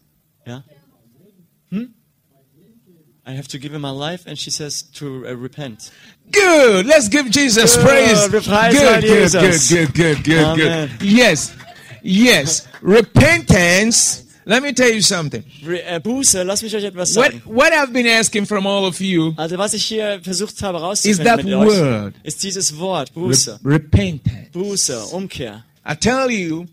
Ja? 0.46 0.62
Hm? 1.70 1.94
I 3.26 3.32
have 3.32 3.48
to 3.48 3.58
give 3.58 3.74
him 3.74 3.80
my 3.82 3.90
life, 3.90 4.24
and 4.26 4.38
she 4.38 4.50
says 4.50 4.82
to 4.94 5.26
uh, 5.26 5.34
repent. 5.34 5.90
Good. 6.30 6.86
Let's 6.86 7.08
give 7.08 7.30
Jesus 7.30 7.76
Good. 7.76 7.84
praise. 7.84 8.28
Good, 8.28 8.44
good, 8.44 9.02
Jesus. 9.02 9.68
good, 9.70 9.94
good, 9.94 9.94
good, 9.94 10.24
good, 10.24 10.44
Amen. 10.44 10.90
good. 10.98 11.02
Yes. 11.02 11.56
Yes. 12.02 12.68
Repentance. 12.82 14.25
Let 14.48 14.62
me 14.62 14.72
tell 14.72 14.92
you 14.94 15.00
something. 15.02 15.42
Re 15.66 15.82
äh, 15.82 15.98
Buße, 16.00 16.44
lass 16.44 16.62
mich 16.62 16.72
euch 16.74 16.84
etwas 16.84 17.16
What 17.16 17.32
sagen. 17.32 17.42
what 17.46 17.72
I've 17.72 17.92
been 17.92 18.06
asking 18.06 18.46
from 18.46 18.64
all 18.66 18.84
of 18.84 19.00
you 19.00 19.34
Also 19.36 19.58
was 19.58 19.74
ich 19.74 19.84
hier 19.84 20.20
versucht 20.22 20.62
habe 20.62 20.78
is 20.78 21.16
that 21.18 21.38
rauszufinden 21.40 21.44
mit 21.46 21.54
euch, 21.68 21.78
word. 21.80 22.14
ist 22.22 22.42
dieses 22.44 22.78
Wort, 22.78 23.10
Re- 23.10 23.20
Buße. 23.20 23.60
repentance. 23.64 24.50
Buße, 24.52 25.04
Umkehr. 25.06 25.64
I 25.84 25.96
tell 25.96 26.30
you, 26.30 26.66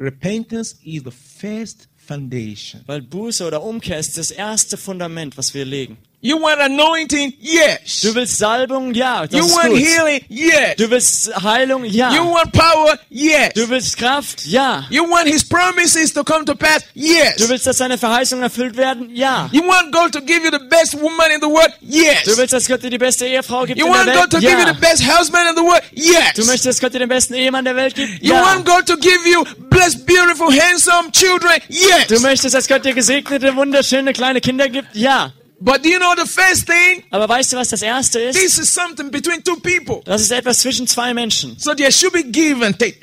repentance 0.00 0.76
is 0.84 1.02
the 1.04 1.10
first 1.10 1.88
foundation. 1.96 2.82
Weil 2.86 3.02
Buße 3.02 3.46
oder 3.46 3.62
Umkehr 3.62 3.98
ist 3.98 4.16
das 4.16 4.30
erste 4.30 4.76
Fundament, 4.76 5.36
was 5.36 5.52
wir 5.54 5.64
legen. 5.64 5.98
You 6.26 6.40
want 6.42 6.60
anointing? 6.60 7.34
Yes. 7.40 8.00
Du 8.02 8.12
willst 8.12 8.36
Salbung? 8.38 8.92
Ja, 8.94 9.24
das 9.28 9.38
You 9.38 9.46
ist 9.46 9.54
want 9.56 9.68
gut. 9.68 9.78
healing? 9.78 10.20
Yes. 10.28 10.74
Du 10.76 10.90
willst 10.90 11.30
Heilung? 11.40 11.84
You 11.84 11.92
Ja. 11.92 12.10
want 12.10 12.50
power? 12.50 12.98
Yes. 13.10 13.50
Du 13.54 13.68
willst 13.68 13.96
Kraft? 13.96 14.44
Ja. 14.44 14.84
You 14.90 15.08
want 15.08 15.28
his 15.28 15.44
promises 15.48 16.12
to 16.12 16.24
come 16.24 16.44
to 16.44 16.56
pass? 16.56 16.82
Yes. 16.94 17.36
Du 17.36 17.48
willst, 17.48 17.64
dass 17.68 17.76
deine 17.76 17.96
Verheißungen 17.96 18.42
erfüllt 18.42 18.76
werden? 18.76 19.14
Ja. 19.14 19.48
You 19.52 19.62
want 19.68 19.92
God 19.92 20.10
to 20.14 20.20
give 20.20 20.40
you 20.44 20.50
the 20.50 20.64
best 20.68 20.94
woman 21.00 21.30
in 21.32 21.40
the 21.40 21.46
world? 21.46 21.70
Yes. 21.80 22.24
Du 22.24 22.36
willst, 22.36 22.52
dass 22.52 22.66
Gott 22.66 22.82
dir 22.82 22.90
die 22.90 22.98
beste 22.98 23.24
Ehefrau 23.26 23.64
gibt 23.64 23.78
You 23.78 23.86
in 23.86 23.92
want 23.92 24.08
der 24.08 24.16
God 24.16 24.30
to 24.30 24.36
Welt? 24.38 24.48
give 24.48 24.52
you 24.60 24.66
Ja. 24.66 24.74
the 24.74 24.80
best 24.80 25.02
husband 25.06 25.44
in 25.48 25.54
the 25.54 25.62
world? 25.62 25.82
Yes. 25.94 26.32
Du 26.34 26.44
möchtest, 26.44 26.66
dass 26.66 26.80
Gott 26.80 26.92
dir 26.92 26.98
den 26.98 27.08
besten 27.08 27.34
Ehemann 27.34 27.64
der 27.64 27.76
Welt 27.76 27.94
gibt? 27.94 28.20
You 28.20 28.34
Ja. 28.34 28.42
want 28.42 28.66
God 28.66 28.84
to 28.86 28.96
give 28.96 29.20
you 29.30 29.44
blessed, 29.70 30.04
beautiful, 30.06 30.48
handsome 30.50 31.12
children? 31.12 31.52
Yes. 31.68 32.08
Du 32.08 32.18
möchtest, 32.18 32.52
dass 32.56 32.66
Gott 32.66 32.84
dir 32.84 32.94
gesegnete, 32.94 33.54
wunderschöne 33.54 34.12
kleine 34.12 34.40
Kinder 34.40 34.68
gibt? 34.68 34.88
Ja. 34.96 35.32
But 35.58 35.82
do 35.82 35.88
you 35.88 35.98
know 35.98 36.14
the 36.16 36.28
first 36.28 36.66
thing? 36.66 37.04
Aber 37.10 37.28
weißt 37.28 37.52
du, 37.52 37.56
was 37.56 37.68
das 37.68 37.82
erste 37.82 38.20
ist? 38.20 38.38
This 38.38 38.58
is 38.58 38.72
something 38.72 39.10
between 39.10 39.42
two 39.42 39.56
people. 39.56 40.02
Das 40.04 40.20
ist 40.20 40.30
etwas 40.30 40.58
zwischen 40.58 40.86
zwei 40.86 41.14
Menschen. 41.14 41.58
So 41.58 41.74
there 41.74 41.90
should 41.90 42.12
be 42.12 42.24
give 42.24 42.64
and 42.64 42.78
take. 42.78 42.98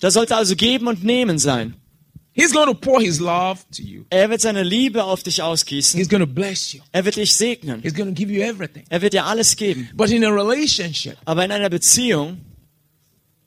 Da 0.00 0.10
sollte 0.10 0.36
also 0.36 0.54
geben 0.54 0.86
und 0.86 1.02
nehmen 1.02 1.38
sein. 1.38 1.74
He's 2.32 2.52
going 2.52 2.68
to 2.68 2.74
pour 2.74 3.00
his 3.00 3.18
love 3.18 3.58
to 3.76 3.82
you. 3.82 4.04
Er 4.10 4.30
wird 4.30 4.40
seine 4.40 4.62
Liebe 4.62 5.02
auf 5.02 5.24
dich 5.24 5.42
ausgießen. 5.42 5.98
He's 5.98 6.08
going 6.08 6.20
to 6.20 6.26
bless 6.26 6.72
you. 6.72 6.80
Er 6.92 7.04
wird 7.04 7.16
dich 7.16 7.36
segnen. 7.36 7.82
He's 7.82 7.94
going 7.94 8.06
to 8.06 8.14
give 8.14 8.32
you 8.32 8.42
everything. 8.42 8.84
Er 8.90 9.02
wird 9.02 9.12
dir 9.12 9.24
alles 9.24 9.56
geben. 9.56 9.90
But 9.94 10.10
in 10.10 10.24
a 10.24 10.28
relationship, 10.28 11.16
Aber 11.24 11.44
in 11.44 11.50
einer 11.50 11.68
Beziehung 11.68 12.38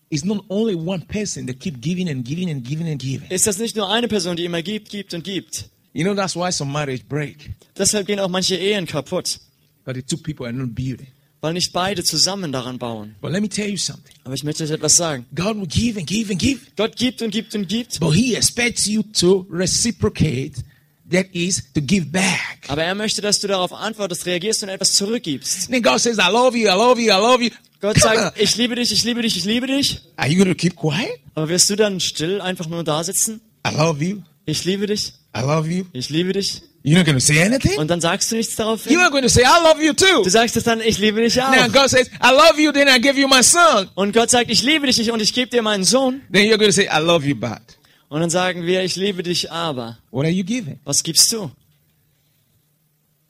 it's 0.09 0.25
not 0.25 0.43
only 0.49 0.75
one 0.75 1.05
person 1.07 1.47
that 1.47 1.61
keep 1.61 1.79
giving 1.79 2.09
and 2.09 2.25
giving 2.25 2.49
and 2.49 2.65
giving 2.65 2.89
and 2.89 3.01
giving. 3.01 3.29
ist 3.29 3.47
das 3.47 3.59
nicht 3.59 3.77
nur 3.77 3.89
eine 3.89 4.09
Person, 4.09 4.35
die 4.35 4.43
immer 4.43 4.61
gibt, 4.61 4.89
gibt 4.89 5.13
und 5.13 5.23
gibt. 5.23 5.69
You 5.93 6.03
know 6.05 6.15
that's 6.15 6.35
why 6.35 6.51
some 6.51 6.71
marriage 6.71 7.05
break. 7.07 7.51
Deshalb 7.77 8.07
gehen 8.07 8.19
auch 8.19 8.29
manche 8.29 8.55
Ehen 8.55 8.85
kaputt. 8.85 9.39
But 9.83 9.95
the 9.95 10.03
two 10.03 10.17
people 10.17 10.45
are 10.45 10.53
not 10.53 10.73
building. 10.75 11.07
weil 11.41 11.53
nicht 11.53 11.73
beide 11.73 12.03
zusammen 12.03 12.51
daran 12.51 12.77
bauen. 12.77 13.15
But 13.19 13.31
let 13.31 13.41
me 13.41 13.49
tell 13.49 13.67
you 13.67 13.77
something. 13.77 14.13
Aber 14.23 14.35
ich 14.35 14.43
möchte 14.43 14.63
euch 14.63 14.69
etwas 14.69 14.95
sagen. 14.95 15.25
God 15.35 15.57
will 15.57 15.67
give 15.67 15.99
and 15.99 16.07
give 16.07 16.31
and 16.31 16.39
give, 16.39 16.59
Gott 16.77 16.95
gibt 16.95 17.21
und 17.21 17.31
gibt 17.31 17.55
und 17.55 17.67
gibt, 17.67 17.99
but 17.99 18.13
He 18.13 18.35
expects 18.35 18.85
you 18.85 19.01
to 19.19 19.47
reciprocate. 19.51 20.63
That 21.09 21.25
is 21.33 21.61
to 21.73 21.81
give 21.81 22.05
back. 22.05 22.59
aber 22.69 22.83
er 22.83 22.95
möchte, 22.95 23.21
dass 23.21 23.39
du 23.39 23.47
darauf 23.47 23.73
antwortest, 23.73 24.25
reagierst 24.25 24.63
und 24.63 24.69
etwas 24.69 24.93
zurückgibst. 24.93 25.69
Then 25.69 25.81
God 25.81 25.99
says, 25.99 26.17
I 26.17 26.31
love 26.31 26.57
you, 26.57 26.67
I 26.69 26.75
love 26.75 27.01
you, 27.01 27.11
I 27.11 27.17
love 27.19 27.43
you. 27.43 27.49
Gott 27.81 27.97
sagt, 27.99 28.39
ich 28.39 28.55
liebe 28.55 28.75
dich, 28.75 28.91
ich 28.93 29.03
liebe 29.03 29.21
dich, 29.21 29.35
ich 29.35 29.43
liebe 29.43 29.67
dich. 29.67 29.99
Are 30.15 30.29
you 30.29 30.37
going 30.37 30.47
to 30.47 30.55
keep 30.55 30.75
quiet? 30.77 31.19
Aber 31.35 31.49
wirst 31.49 31.69
du 31.69 31.75
dann 31.75 31.99
still 31.99 32.39
einfach 32.39 32.67
nur 32.67 32.83
da 32.85 33.03
sitzen? 33.03 33.41
I 33.67 33.75
love 33.75 34.01
you, 34.01 34.21
Ich 34.45 34.65
liebe 34.65 34.87
dich, 34.87 35.13
I 35.35 35.41
love 35.41 35.69
you. 35.69 35.85
ich 35.93 36.09
liebe 36.09 36.33
dich. 36.33 36.61
You're 36.83 36.97
not 36.97 37.05
going 37.05 37.17
to 37.17 37.23
say 37.23 37.43
anything? 37.43 37.77
Und 37.77 37.89
dann 37.89 38.01
sagst 38.01 38.31
du 38.31 38.35
nichts 38.35 38.55
darauf 38.55 38.87
You're 38.87 39.03
not 39.03 39.11
going 39.11 39.21
to 39.21 39.29
say, 39.29 39.43
I 39.43 39.63
love 39.63 39.83
you 39.83 39.93
too. 39.93 40.23
Du 40.23 40.29
sagst 40.29 40.57
es 40.57 40.63
dann, 40.63 40.81
ich 40.81 40.97
liebe 40.97 41.21
dich 41.21 41.39
auch. 41.39 41.51
God 41.71 41.89
says, 41.89 42.09
I 42.23 42.31
love 42.31 42.59
you, 42.59 42.71
then 42.71 42.87
I 42.87 42.99
give 42.99 43.19
you 43.19 43.27
my 43.27 43.43
son. 43.43 43.87
Und 43.93 44.13
Gott 44.13 44.31
sagt, 44.31 44.49
ich 44.49 44.63
liebe 44.63 44.87
dich 44.87 45.11
und 45.11 45.21
ich 45.21 45.33
gebe 45.33 45.51
dir 45.51 45.61
meinen 45.61 45.83
Sohn. 45.83 46.21
Then 46.31 46.45
you're 46.47 46.57
going 46.57 46.71
to 46.71 46.75
say, 46.75 46.87
I 46.91 46.99
love 46.99 47.25
you 47.25 47.35
back. 47.35 47.61
Und 48.09 48.21
dann 48.21 48.31
sagen 48.31 48.65
wir, 48.65 48.83
ich 48.83 48.95
liebe 48.95 49.21
dich 49.21 49.51
aber. 49.51 49.99
What 50.09 50.25
are 50.25 50.33
you 50.33 50.43
giving? 50.43 50.79
Was 50.83 51.03
gibst 51.03 51.31
du? 51.31 51.51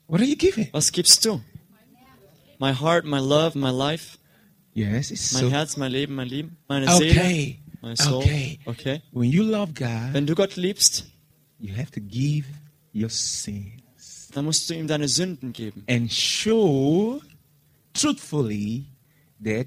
What 0.08 0.20
are 0.20 0.28
you 0.28 0.36
giving? 0.36 0.68
Was 0.72 0.90
gibst 0.90 1.24
du? 1.24 1.40
My 2.58 2.72
heart, 2.72 3.04
my 3.04 3.18
love, 3.18 3.56
my 3.58 3.70
life, 3.70 4.18
Yes, 4.74 5.10
it's 5.10 5.32
mein 5.32 5.42
so. 5.44 5.50
Herz, 5.50 5.76
mein 5.76 5.92
Leben, 5.92 6.14
mein 6.14 6.28
Leben, 6.28 6.56
meine 6.66 6.90
Seele, 6.96 7.10
Okay. 7.10 7.58
Mein 7.82 7.96
Soul. 7.96 8.22
Okay. 8.22 8.58
Okay. 8.64 9.02
When 9.12 9.30
you 9.30 9.42
love 9.42 9.74
God, 9.74 10.12
Wenn 10.14 10.26
du 10.26 10.34
Gott 10.34 10.56
liebst, 10.56 11.04
you 11.58 11.74
have 11.76 11.90
to 11.90 12.00
give 12.00 12.46
your 12.94 13.10
sins 13.10 14.28
dann 14.34 14.46
musst 14.46 14.70
du 14.70 14.74
ihm 14.74 14.86
deine 14.86 15.08
Sünden 15.08 15.52
geben. 15.52 15.84
and 15.86 16.10
show 16.10 17.20
truthfully 17.92 18.86
that. 19.44 19.66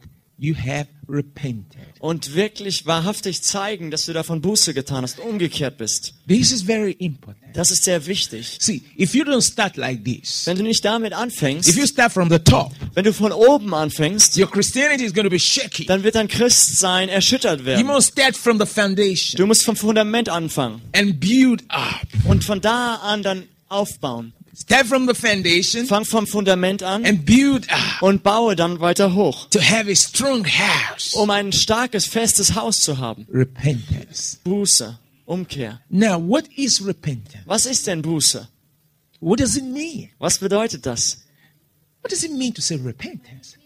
Und 1.99 2.35
wirklich 2.35 2.85
wahrhaftig 2.85 3.41
zeigen, 3.41 3.89
dass 3.91 4.05
du 4.05 4.13
davon 4.13 4.41
Buße 4.41 4.73
getan 4.73 5.03
hast, 5.03 5.19
umgekehrt 5.19 5.77
bist. 5.77 6.13
This 6.27 6.51
is 6.51 6.63
very 6.63 6.91
important. 6.93 7.37
Das 7.55 7.71
ist 7.71 7.83
sehr 7.85 8.05
wichtig. 8.05 8.57
See, 8.59 8.81
if 8.97 9.15
you 9.15 9.23
don't 9.23 9.41
start 9.41 9.77
like 9.77 10.03
this, 10.03 10.45
Wenn 10.45 10.57
du 10.57 10.63
nicht 10.63 10.83
damit 10.83 11.13
if 11.13 11.17
anfängst, 11.17 11.75
you 11.77 11.85
start 11.87 12.11
from 12.11 12.29
the 12.29 12.39
top, 12.39 12.73
wenn 12.95 13.05
du 13.05 13.13
von 13.13 13.31
oben 13.31 13.73
anfängst, 13.73 14.37
your 14.37 14.49
Christianity 14.51 15.05
is 15.05 15.13
going 15.13 15.23
to 15.25 15.29
be 15.29 15.39
shaky. 15.39 15.85
dann 15.85 16.03
wird 16.03 16.15
dein 16.15 16.27
Christsein 16.27 17.07
erschüttert 17.07 17.61
You 17.61 17.65
werden. 17.65 17.87
must 17.87 18.11
start 18.11 18.35
from 18.35 18.59
the 18.59 18.65
foundation 18.65 19.37
Du 19.37 19.45
musst 19.47 19.63
vom 19.63 19.75
Fundament 19.77 20.27
anfangen 20.27 20.81
and 20.93 21.19
build 21.19 21.63
up. 21.69 22.01
und 22.25 22.43
von 22.43 22.59
da 22.59 22.95
an 22.95 23.23
dann 23.23 23.43
aufbauen. 23.69 24.33
Start 24.55 24.87
from 24.87 25.05
the 25.05 25.13
foundation 25.13 25.85
Fang 25.85 26.05
vom 26.05 26.25
Fundament 26.25 26.81
an 26.81 27.05
and 27.05 27.25
build 27.25 27.67
up 27.69 28.01
und 28.01 28.23
baue 28.23 28.55
dann 28.55 28.79
weiter 28.79 29.13
hoch, 29.13 29.49
to 29.49 29.59
have 29.59 29.89
a 29.89 29.95
strong 29.95 30.45
house. 30.45 31.13
um 31.13 31.29
ein 31.29 31.51
starkes, 31.51 32.05
festes 32.05 32.55
Haus 32.55 32.79
zu 32.79 32.97
haben. 32.97 33.27
Repentance. 33.29 34.37
Buße, 34.45 34.97
Umkehr. 35.25 35.81
Now, 35.89 36.17
what 36.17 36.47
is 36.55 36.85
repentance? 36.85 37.43
Was 37.45 37.65
ist 37.65 37.85
denn 37.85 38.01
Buße? 38.01 38.47
What 39.19 39.39
does 39.41 39.57
it 39.57 39.65
mean? 39.65 40.09
Was 40.19 40.39
bedeutet 40.39 40.85
das? 40.85 41.25
What 42.01 42.11
does 42.11 42.23
it 42.23 42.31
mean 42.31 42.53
to 42.53 42.61
say 42.61 42.77
repentance? 42.77 43.57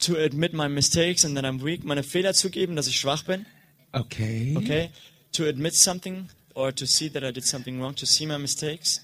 To 0.00 0.14
admit 0.16 0.52
my 0.52 0.68
mistakes 0.68 1.24
and 1.24 1.36
that 1.36 1.44
I'm 1.44 1.64
weak, 1.64 1.84
meine 1.84 2.04
Fehler 2.04 2.32
zugeben, 2.32 2.76
dass 2.76 2.86
ich 2.86 3.00
schwach 3.00 3.24
bin. 3.24 3.44
Okay. 3.92 4.54
Okay? 4.56 4.90
To 5.32 5.48
admit 5.48 5.74
something 5.74 6.28
or 6.56 6.72
to 6.72 6.86
see 6.86 7.08
that 7.10 7.22
I 7.22 7.30
did 7.32 7.44
something 7.44 7.78
wrong, 7.80 7.94
to 7.96 8.06
see 8.06 8.26
my 8.26 8.38
mistakes. 8.38 9.00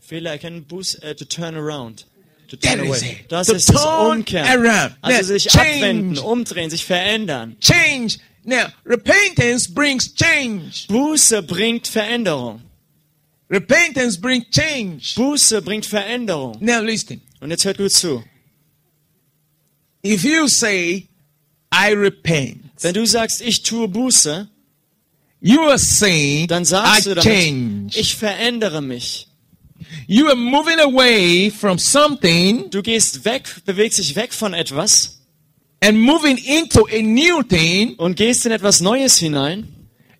Fehler 0.00 0.32
erkennen, 0.32 0.64
Buße, 0.66 1.00
äh, 1.02 1.14
to 1.14 1.24
turn 1.24 1.54
around. 1.54 2.04
To 2.48 2.56
turn 2.56 2.80
away. 2.80 3.20
it. 3.20 3.30
Das 3.32 3.46
To 3.46 3.54
ist 3.54 3.68
das 3.68 3.84
Umkehren. 3.84 4.46
around. 4.46 4.96
Also 5.02 5.18
Now, 5.18 5.22
sich 5.22 5.44
change. 5.44 5.68
abwenden, 5.76 6.18
umdrehen, 6.18 6.70
sich 6.70 6.84
verändern. 6.84 7.56
Change. 7.60 8.16
Now, 8.44 8.66
repentance 8.86 9.68
brings 9.72 10.14
change. 10.14 10.86
Buße 10.88 11.42
bringt 11.42 11.86
Veränderung. 11.86 12.62
Repentance 13.50 14.18
brings 14.18 14.46
change. 14.50 15.14
Buße 15.14 15.60
bringt 15.62 15.84
Veränderung. 15.86 16.56
Now, 16.60 16.80
listen. 16.80 17.20
Und 17.40 17.50
jetzt 17.50 17.64
hört 17.64 17.76
gut 17.78 17.92
zu. 17.92 18.24
If 20.04 20.24
you 20.24 20.48
say, 20.48 21.08
I 21.72 21.92
repent, 21.92 22.64
Wenn 22.80 22.94
du 22.94 23.04
sagst, 23.06 23.42
ich 23.42 23.62
tue 23.62 23.88
Buße, 23.88 24.48
you 25.40 25.60
are 25.68 25.78
saying, 25.78 26.48
dann 26.48 26.62
I 26.62 26.66
sagst 26.66 27.06
du 27.06 27.14
damit, 27.14 27.22
change. 27.24 27.98
ich 27.98 28.16
verändere 28.16 28.80
mich. 28.82 29.26
You 30.06 30.26
are 30.26 30.36
moving 30.36 30.80
away 30.80 31.50
from 31.50 31.78
something 31.78 32.68
Du 32.70 32.82
gehst 32.82 33.24
weg, 33.24 33.44
bewegst 33.64 33.98
dich 33.98 34.16
weg 34.16 34.32
von 34.34 34.52
etwas 34.54 35.20
and 35.80 35.96
moving 35.98 36.36
into 36.38 36.86
a 36.90 37.00
new 37.00 37.42
thing 37.42 37.94
und 37.96 38.16
gehst 38.16 38.44
in 38.46 38.52
etwas 38.52 38.80
Neues 38.80 39.18
hinein 39.18 39.68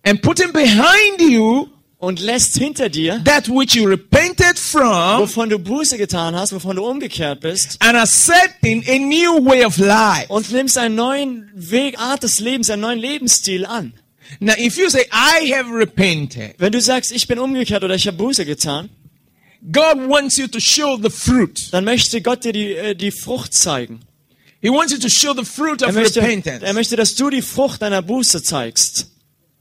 and 0.05 0.23
putting 0.23 0.53
behind 0.53 1.21
you 1.21 1.67
und 1.99 2.21
lässt 2.21 2.57
hinter 2.57 2.89
dir, 2.89 3.21
that 3.25 3.49
which 3.49 3.75
you 3.75 3.85
repented 3.89 4.57
from 4.57 5.21
wovon 5.21 5.49
du 5.51 5.59
Buße 5.59 5.99
getan 5.99 6.37
hast, 6.37 6.53
wovon 6.53 6.77
du 6.77 6.87
umgekehrt 6.87 7.41
bist 7.41 7.77
and 7.81 7.97
accepting 7.99 8.85
a 8.89 8.99
new 8.99 9.45
way 9.45 9.65
of 9.65 9.77
life. 9.79 10.27
und 10.29 10.53
nimmst 10.53 10.79
einen 10.79 10.95
neuen 10.95 11.51
Weg, 11.55 11.99
Art 11.99 12.23
des 12.23 12.39
Lebens, 12.39 12.71
einen 12.71 12.83
neuen 12.83 13.01
Lebensstil 13.01 13.67
an. 13.67 13.93
Now, 14.41 14.55
if 14.59 14.77
you 14.77 14.89
say, 14.91 15.07
I 15.13 15.53
have 15.55 15.71
repented, 15.71 16.55
Wenn 16.59 16.73
du 16.73 16.81
sagst, 16.81 17.13
ich 17.13 17.27
bin 17.27 17.39
umgekehrt 17.39 17.83
oder 17.85 17.95
ich 17.95 18.07
habe 18.07 18.17
Buße 18.17 18.45
getan, 18.45 18.91
God 19.73 20.09
wants 20.09 20.37
you 20.37 20.47
to 20.47 20.61
show 20.61 20.99
the 21.03 21.11
fruit. 21.11 21.69
dann 21.73 21.85
möchte 21.85 22.23
Gott 22.23 22.45
dir 22.45 22.53
die, 22.53 22.73
äh, 22.75 22.95
die 22.95 23.11
Frucht 23.11 23.55
zeigen. 23.55 24.01
He 24.61 24.69
wants 24.71 24.93
you 24.93 24.99
to 24.99 25.09
show 25.09 25.35
the 25.35 25.45
fruit 25.45 25.83
Er 25.83 25.89
of 25.89 25.95
möchte, 25.95 26.21
repentance. 26.21 26.65
er 26.65 26.73
möchte, 26.75 26.97
dass 26.97 27.15
du 27.15 27.31
die 27.31 27.43
Frucht 27.43 27.81
deiner 27.83 28.03
Buße 28.03 28.43
zeigst. 28.43 29.07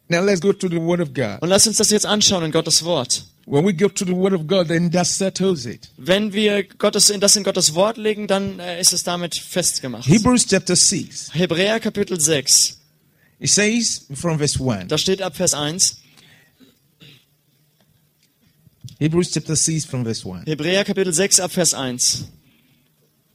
Now, 0.10 0.22
let's 0.24 0.40
go 0.42 0.54
to 0.54 0.70
the 0.70 0.78
Word 0.78 1.02
of 1.02 1.14
God. 1.14 1.42
Und 1.42 1.50
lass 1.50 1.68
uns 1.68 1.78
das 1.78 1.90
jetzt 1.92 2.06
anschauen 2.06 2.44
in 2.46 2.52
Gottes 2.52 2.84
Wort. 2.84 3.26
When 3.46 3.66
we 3.66 3.74
go 3.74 3.88
to 3.88 4.06
the 4.06 4.12
Word 4.12 4.34
of 4.34 4.46
God, 4.48 4.68
then 4.68 4.92
that 4.92 5.08
settles 5.08 5.66
it. 5.66 5.90
Wenn 5.98 6.34
wir 6.34 6.64
Gottes, 6.64 7.14
das 7.20 7.36
in 7.36 7.44
Gottes 7.44 7.74
Wort 7.76 7.98
legen, 7.98 8.28
dann 8.28 8.60
äh, 8.60 8.80
ist 8.82 8.92
es 8.94 9.04
damit 9.04 9.36
festgemacht. 9.36 10.08
Hebrews 10.08 10.46
chapter 10.48 10.76
6. 10.76 11.30
Hebräer 11.34 11.80
Kapitel 11.80 12.20
6, 12.20 12.77
It 13.40 13.50
says 13.50 14.06
from 14.16 14.38
verse 14.38 14.60
1. 14.60 14.88
da 14.88 14.98
steht 14.98 15.22
ab 15.22 15.36
Vers 15.36 15.54
1. 15.54 15.80
Hebrews 19.00 19.32
chapter 19.32 19.56
6 19.56 19.86
from 19.86 20.04
verse 20.04 20.26
1. 20.26 20.46
Hebräer 20.46 20.84
Kapitel 20.84 21.14
6 21.14 21.40
ab 21.40 21.52
Vers 21.52 21.74
1. 21.74 21.98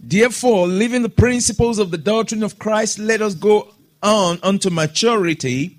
Therefore, 0.01 0.67
leaving 0.67 1.03
the 1.03 1.09
principles 1.09 1.79
of 1.79 1.93
the 1.93 1.99
doctrine 1.99 2.43
of 2.43 2.59
Christ, 2.59 2.99
let 2.99 3.23
us 3.23 3.35
go 3.35 3.73
on 4.03 4.41
unto 4.43 4.69
maturity, 4.69 5.79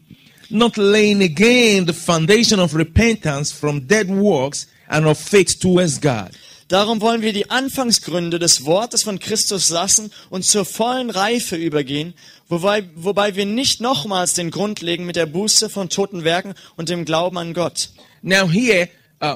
not 0.50 0.78
laying 0.78 1.22
again 1.22 1.86
the 1.86 1.94
foundation 1.94 2.60
of 2.60 2.74
repentance 2.74 3.52
from 3.52 3.82
dead 3.82 4.10
works 4.10 4.66
and 4.88 5.06
of 5.06 5.18
faith 5.18 5.60
towards 5.60 5.98
God. 5.98 6.32
Darum 6.68 7.02
wollen 7.02 7.22
wir 7.22 7.34
die 7.34 7.50
Anfangsgründe 7.50 8.40
des 8.40 8.66
Wortes 8.66 9.04
von 9.04 9.20
Christus 9.20 9.70
lassen 9.70 10.12
und 10.30 10.46
zur 10.46 10.66
vollen 10.66 11.10
Reife 11.10 11.56
übergehen, 11.56 12.14
wobei, 12.48 12.90
wobei 12.96 13.36
wir 13.36 13.46
nicht 13.46 13.82
nochmals 13.82 14.34
den 14.34 14.50
Grund 14.52 14.82
legen 14.82 15.06
mit 15.06 15.16
der 15.16 15.26
Buße 15.26 15.70
von 15.70 15.90
toten 15.90 16.24
Werken 16.24 16.54
und 16.78 16.90
dem 16.90 17.06
Glauben 17.06 17.38
an 17.38 17.54
Gott. 17.54 17.90
Now, 18.22 18.48
here, 18.50 18.88
uh, 19.22 19.36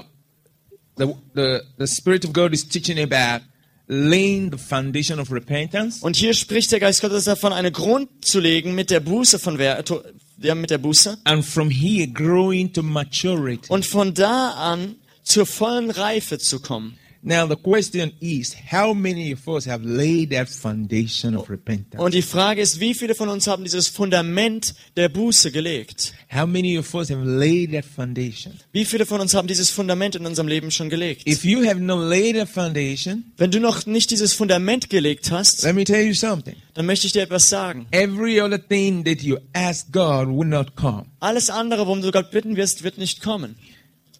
the, 0.97 1.13
the, 1.35 1.59
the 1.77 1.87
Spirit 1.87 2.25
of 2.25 2.33
God 2.33 2.53
is 2.53 2.67
teaching 2.67 2.97
about 2.99 3.43
laying 3.89 4.51
the 4.51 4.57
foundation 4.57 5.19
of 5.19 5.31
repentance 5.31 6.01
Und 6.03 6.15
hier 6.15 6.33
spricht 6.33 6.71
der 6.71 6.79
Geist 6.79 7.01
Gottes 7.01 7.25
davon, 7.25 7.53
einen 7.53 7.71
Grund 7.71 8.09
zu 8.25 8.39
legen 8.39 8.75
mit 8.75 8.89
der 8.89 8.99
Buße 8.99 9.39
von 9.39 9.57
Wer 9.57 9.83
to- 9.85 10.03
ja, 10.39 10.55
mit 10.55 10.69
der 10.69 10.77
Buße 10.77 11.17
and 11.23 11.43
from 11.45 11.69
here 11.69 12.07
growing 12.07 12.71
to 12.73 12.83
maturity. 12.83 13.69
und 13.69 13.85
von 13.85 14.13
da 14.13 14.51
an 14.51 14.95
zur 15.23 15.45
vollen 15.45 15.89
Reife 15.89 16.37
zu 16.37 16.59
kommen. 16.61 16.97
Now, 17.27 17.45
the 17.45 17.57
question 17.57 18.13
is 18.21 18.55
how 18.71 18.93
many 18.93 19.33
of 19.33 19.45
us 19.49 19.67
have 19.67 19.83
laid 19.83 20.31
that 20.31 20.47
foundation 20.47 21.35
of 21.35 21.49
repentance? 21.49 22.01
Und 22.01 22.13
die 22.13 22.21
Frage 22.21 22.61
ist, 22.61 22.79
wie 22.79 22.93
viele 22.93 23.15
von 23.15 23.27
uns 23.27 23.47
haben 23.47 23.65
dieses 23.65 23.89
Fundament 23.89 24.73
der 24.95 25.09
Buße 25.09 25.51
gelegt? 25.51 26.13
How 26.33 26.47
many 26.47 26.77
of 26.77 26.93
us 26.93 27.09
have 27.09 27.25
laid 27.25 27.73
that 27.73 27.83
foundation? 27.83 28.53
Wie 28.71 28.85
viele 28.85 29.05
von 29.05 29.19
uns 29.19 29.33
haben 29.33 29.49
dieses 29.49 29.69
Fundament 29.69 30.15
in 30.15 30.25
unserem 30.25 30.47
Leben 30.47 30.71
schon 30.71 30.89
gelegt? 30.89 31.27
If 31.27 31.43
you 31.43 31.67
have 31.67 31.81
not 31.81 31.99
laid 32.09 32.37
that 32.37 32.47
foundation, 32.47 33.25
Wenn 33.35 33.51
du 33.51 33.59
noch 33.59 33.85
nicht 33.85 34.09
dieses 34.09 34.31
Fundament 34.31 34.89
gelegt 34.89 35.29
hast, 35.29 35.63
let 35.63 35.75
me 35.75 35.83
tell 35.83 36.07
you 36.07 36.13
something. 36.13 36.55
dann 36.75 36.85
möchte 36.85 37.07
ich 37.07 37.11
dir 37.11 37.23
etwas 37.23 37.49
sagen. 37.49 37.87
Every 37.91 38.39
other 38.39 38.65
thing 38.65 39.03
that 39.03 39.21
you 39.21 39.35
ask 39.51 39.91
God 39.91 40.29
will 40.29 40.47
not 40.47 40.77
come. 40.77 41.07
Alles 41.19 41.49
andere, 41.49 41.87
worum 41.87 42.01
du 42.01 42.09
Gott 42.11 42.31
bitten 42.31 42.55
wirst, 42.55 42.83
wird 42.83 42.97
nicht 42.97 43.21
kommen. 43.21 43.57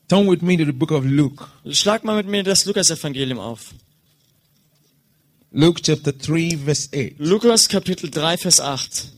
Turn 0.07 0.25
with 0.25 0.41
me 0.41 0.55
to 0.55 0.63
the 0.63 0.71
book 0.71 0.91
of 0.91 1.05
Luke. 1.05 1.49
Schlag 1.65 2.05
mal 2.05 2.15
mit 2.15 2.27
mir 2.27 2.43
das 2.43 2.63
Lukas-Evangelium 2.65 3.39
auf. 3.39 3.73
Luke 5.51 5.81
chapter 5.81 6.13
3, 6.13 6.57
verse 6.63 6.89
8. 6.93 7.15
Lukas 7.19 7.67
Kapitel 7.67 8.09
3, 8.09 8.37
Vers 8.37 8.61
8. 8.61 9.11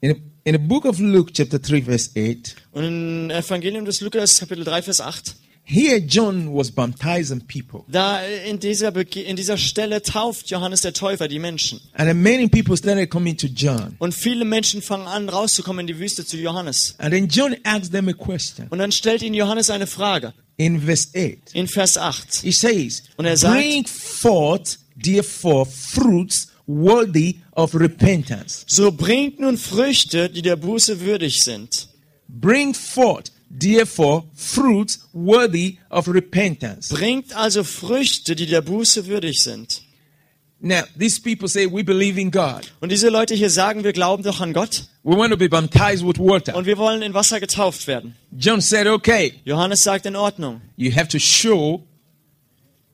In 0.00 0.14
the, 0.14 0.22
in 0.44 0.54
the 0.54 0.58
book 0.58 0.84
of 0.84 0.98
Luke 0.98 1.32
chapter 1.32 1.60
3, 1.60 1.82
verse 1.82 2.10
8, 2.16 2.56
Und 2.72 2.84
im 2.84 3.30
Evangelium 3.30 3.84
des 3.84 4.00
Lukas 4.00 4.40
Kapitel 4.40 4.64
3, 4.64 4.82
Vers 4.82 5.00
8, 5.00 5.36
Here, 5.72 5.98
John 6.00 6.52
was 6.52 6.70
baptizing 6.72 7.42
people. 7.46 7.84
Da 7.86 8.20
in 8.24 8.58
dieser, 8.58 8.88
Bege- 8.88 9.22
in 9.22 9.36
dieser 9.36 9.56
Stelle 9.56 10.02
tauft 10.02 10.50
Johannes 10.50 10.80
der 10.80 10.92
Täufer 10.92 11.28
die 11.28 11.38
Menschen. 11.38 11.80
And 11.94 12.08
then 12.08 12.20
many 12.22 12.48
people 12.48 12.76
started 12.76 13.08
coming 13.08 13.36
to 13.36 13.46
John. 13.46 13.94
Und 14.00 14.12
viele 14.12 14.44
Menschen 14.44 14.82
fangen 14.82 15.06
an, 15.06 15.28
rauszukommen 15.28 15.82
in 15.82 15.86
die 15.86 15.98
Wüste 16.00 16.26
zu 16.26 16.36
Johannes. 16.38 16.96
And 16.98 17.12
then 17.14 17.28
John 17.28 17.54
asked 17.62 17.92
them 17.92 18.08
a 18.08 18.12
question. 18.12 18.66
Und 18.70 18.78
dann 18.80 18.90
stellt 18.90 19.22
ihnen 19.22 19.34
Johannes 19.34 19.70
eine 19.70 19.86
Frage. 19.86 20.34
In 20.56 20.80
verse 20.82 21.08
8, 21.14 21.54
In 21.54 21.68
Vers 21.68 21.96
8. 21.96 22.40
he 22.42 22.50
says, 22.52 23.04
Und 23.16 23.26
er 23.26 23.36
sagt- 23.36 23.54
Bring 23.54 23.86
forth, 23.86 24.78
therefore, 25.02 25.64
fruits 25.66 26.48
worthy 26.66 27.36
of 27.52 27.74
repentance. 27.74 28.64
So 28.66 28.90
bringt 28.92 29.38
nun 29.40 29.56
Früchte, 29.56 30.28
die 30.30 30.42
der 30.42 30.56
Buße 30.56 31.00
würdig 31.00 31.42
sind. 31.42 31.88
Bring 32.28 32.74
forth, 32.74 33.32
therefore, 33.50 34.24
fruits 34.34 35.08
worthy 35.12 35.78
of 35.90 36.08
repentance. 36.08 36.88
Bringt 36.94 37.34
also 37.36 37.64
Früchte, 37.64 38.34
die 38.36 38.46
der 38.46 38.62
Buße 38.62 39.06
würdig 39.06 39.42
sind. 39.42 39.82
Now, 40.62 40.82
these 40.98 41.18
people 41.20 41.48
say, 41.48 41.66
We 41.66 41.82
believe 41.82 42.20
in 42.20 42.30
God. 42.30 42.70
Und 42.80 42.92
diese 42.92 43.08
Leute 43.08 43.34
hier 43.34 43.48
sagen, 43.48 43.82
wir 43.82 43.92
glauben 43.94 44.22
doch 44.22 44.40
an 44.40 44.52
Gott 44.52 44.84
We 45.02 45.16
want 45.16 45.30
to 45.32 45.38
be 45.38 45.48
baptized 45.48 46.06
with 46.06 46.18
water. 46.18 46.54
und 46.54 46.66
wir 46.66 46.76
wollen 46.76 47.00
in 47.00 47.14
Wasser 47.14 47.40
getauft 47.40 47.86
werden. 47.86 48.14
John 48.36 48.60
said, 48.60 48.86
Okay, 48.86 49.34
Johannes 49.44 49.82
sagt 49.82 50.04
in 50.06 50.16
Ordnung. 50.16 50.60
you 50.76 50.92
have 50.94 51.08
to 51.08 51.18
show 51.18 51.82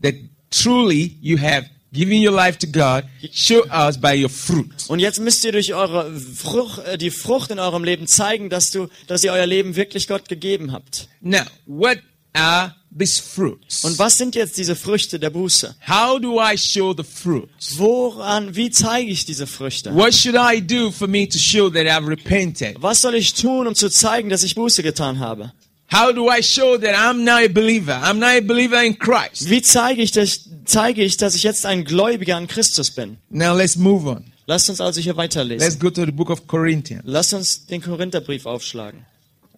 that 0.02 0.14
truly 0.50 1.16
you 1.20 1.36
have 1.38 1.68
given 1.96 2.24
your 2.24 2.32
life 2.32 2.58
to 2.58 2.66
God. 2.66 3.04
Show 3.32 3.64
us 3.70 3.98
by 3.98 4.22
your 4.22 4.30
fruit. 4.30 4.88
Und 4.88 5.00
jetzt 5.00 5.18
müsst 5.20 5.44
ihr 5.44 5.52
durch 5.52 5.74
eure 5.74 6.14
Frucht, 6.18 6.84
äh, 6.84 6.98
die 6.98 7.10
Frucht 7.10 7.50
in 7.50 7.58
eurem 7.58 7.84
Leben 7.84 8.06
zeigen, 8.06 8.50
dass 8.50 8.70
du, 8.70 8.88
dass 9.06 9.24
ihr 9.24 9.32
euer 9.32 9.46
Leben 9.46 9.76
wirklich 9.76 10.06
Gott 10.06 10.28
gegeben 10.28 10.72
habt. 10.72 11.08
Now, 11.20 11.44
what 11.66 11.98
are 12.34 12.74
these 12.96 13.20
fruits? 13.20 13.84
Und 13.84 13.98
was 13.98 14.18
sind 14.18 14.34
jetzt 14.34 14.58
diese 14.58 14.76
Früchte 14.76 15.18
der 15.18 15.30
Buße? 15.30 15.74
How 15.88 16.20
do 16.20 16.40
I 16.40 16.56
show 16.56 16.94
the 16.96 17.02
fruits? 17.02 17.78
Woran, 17.78 18.54
wie 18.54 18.70
zeige 18.70 19.10
ich 19.10 19.24
diese 19.24 19.46
Früchte? 19.46 19.94
What 19.94 20.14
should 20.14 20.36
I 20.36 20.60
do 20.60 20.90
for 20.90 21.08
me 21.08 21.28
to 21.28 21.38
show 21.38 21.70
that 21.70 21.86
I've 21.86 22.06
repented? 22.06 22.76
Was 22.80 23.02
soll 23.02 23.14
ich 23.14 23.34
tun, 23.34 23.66
um 23.66 23.74
zu 23.74 23.88
zeigen, 23.90 24.28
dass 24.28 24.42
ich 24.42 24.54
Buße 24.54 24.82
getan 24.82 25.18
habe? 25.18 25.52
How 25.92 26.12
do 26.12 26.28
I 26.28 26.42
show 26.42 26.76
that 26.78 26.94
I'm 26.96 27.24
now 27.24 27.38
a 27.38 27.48
believer? 27.48 27.98
I'm 28.02 28.18
now 28.18 28.36
a 28.36 28.40
believer 28.40 28.82
in 28.82 28.98
Christ. 28.98 29.48
Wie 29.48 29.62
zeige 29.62 30.02
ich, 30.02 30.10
dass, 30.10 30.48
zeige 30.64 31.04
ich, 31.04 31.16
dass 31.16 31.34
ich 31.34 31.44
jetzt 31.44 31.64
ein 31.64 31.84
Gläubiger 31.84 32.36
an 32.36 32.48
Christus 32.48 32.90
bin? 32.90 33.18
Now 33.30 33.54
let's 33.56 33.76
move 33.76 34.08
on. 34.08 34.24
Lasst 34.46 34.68
uns 34.68 34.80
also 34.80 35.00
hier 35.00 35.16
weiterlesen. 35.16 35.64
Let's 35.64 35.78
go 35.78 35.90
to 35.90 36.04
the 36.04 36.12
book 36.12 36.30
of 36.30 36.46
Corinthians 36.46 37.02
Lasst 37.04 37.34
uns 37.34 37.66
den 37.66 37.80
Korintherbrief 37.82 38.46
aufschlagen. 38.46 39.04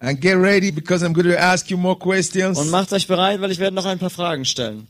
and 0.01 0.19
get 0.21 0.37
ready 0.37 0.71
because 0.71 1.03
I'm 1.03 1.13
going 1.13 1.27
to 1.27 1.37
ask 1.39 1.69
you 1.69 1.77
more 1.77 1.95
questions. 1.97 2.57
Und 2.57 2.69
macht 2.69 2.93
euch 2.93 3.07
bereit, 3.07 3.41
weil 3.41 3.51
ich 3.51 3.59
werde 3.59 3.75
noch 3.75 3.85
ein 3.85 3.99
paar 3.99 4.09
Fragen 4.09 4.45
stellen. 4.45 4.87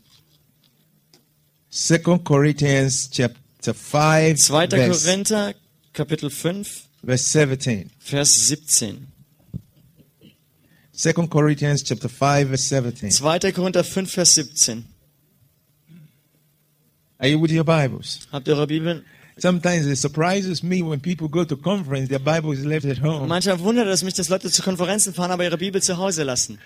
Second 1.70 2.24
Corinthians 2.24 3.10
chapter 3.12 3.74
5 3.74 4.40
2. 4.40 4.68
verse, 4.70 5.06
Korinther, 5.06 5.54
Kapitel 5.94 6.30
5, 6.30 6.84
verse 7.04 7.30
17. 7.30 7.92
Vers 8.00 8.48
17. 8.48 9.08
Second 11.00 11.30
Corinthians 11.30 11.82
chapter 11.82 12.10
5 12.10 12.50
verse 12.50 12.64
17. 12.64 13.10
2. 13.10 13.54
Korinther 13.54 13.86
5, 13.86 14.06
Vers 14.14 14.36
17. 14.36 14.84
Are 17.22 17.28
you 17.30 17.40
with 17.40 17.52
your 17.52 17.64
Bibles? 17.64 18.28
Habt 18.34 18.50
ihr 18.50 18.56
eure 18.56 18.68
Bibeln? 18.68 19.06
Sometimes 19.38 19.86
it 19.86 19.96
surprises 19.96 20.62
me 20.62 20.82
when 20.82 21.00
people 21.00 21.30
go 21.30 21.46
to 21.46 21.56
conference, 21.56 22.10
their 22.10 22.20
Bible 22.20 22.52
is 22.52 22.66
left 22.66 22.84
at 22.84 22.98
home. 22.98 23.30
Manchmal 23.30 23.62
wundert 23.62 23.88
es 23.88 24.04
mich, 24.04 24.16
dass 24.16 24.28
Leute 24.28 24.52
zu 24.52 24.62
Konferenzen 24.62 25.14
fahren, 25.14 25.32
aber 25.32 25.46
ihre 25.46 25.58
Bibel 25.58 25.82
zu 25.82 25.98
Hause 25.98 26.24
lassen. 26.24 26.60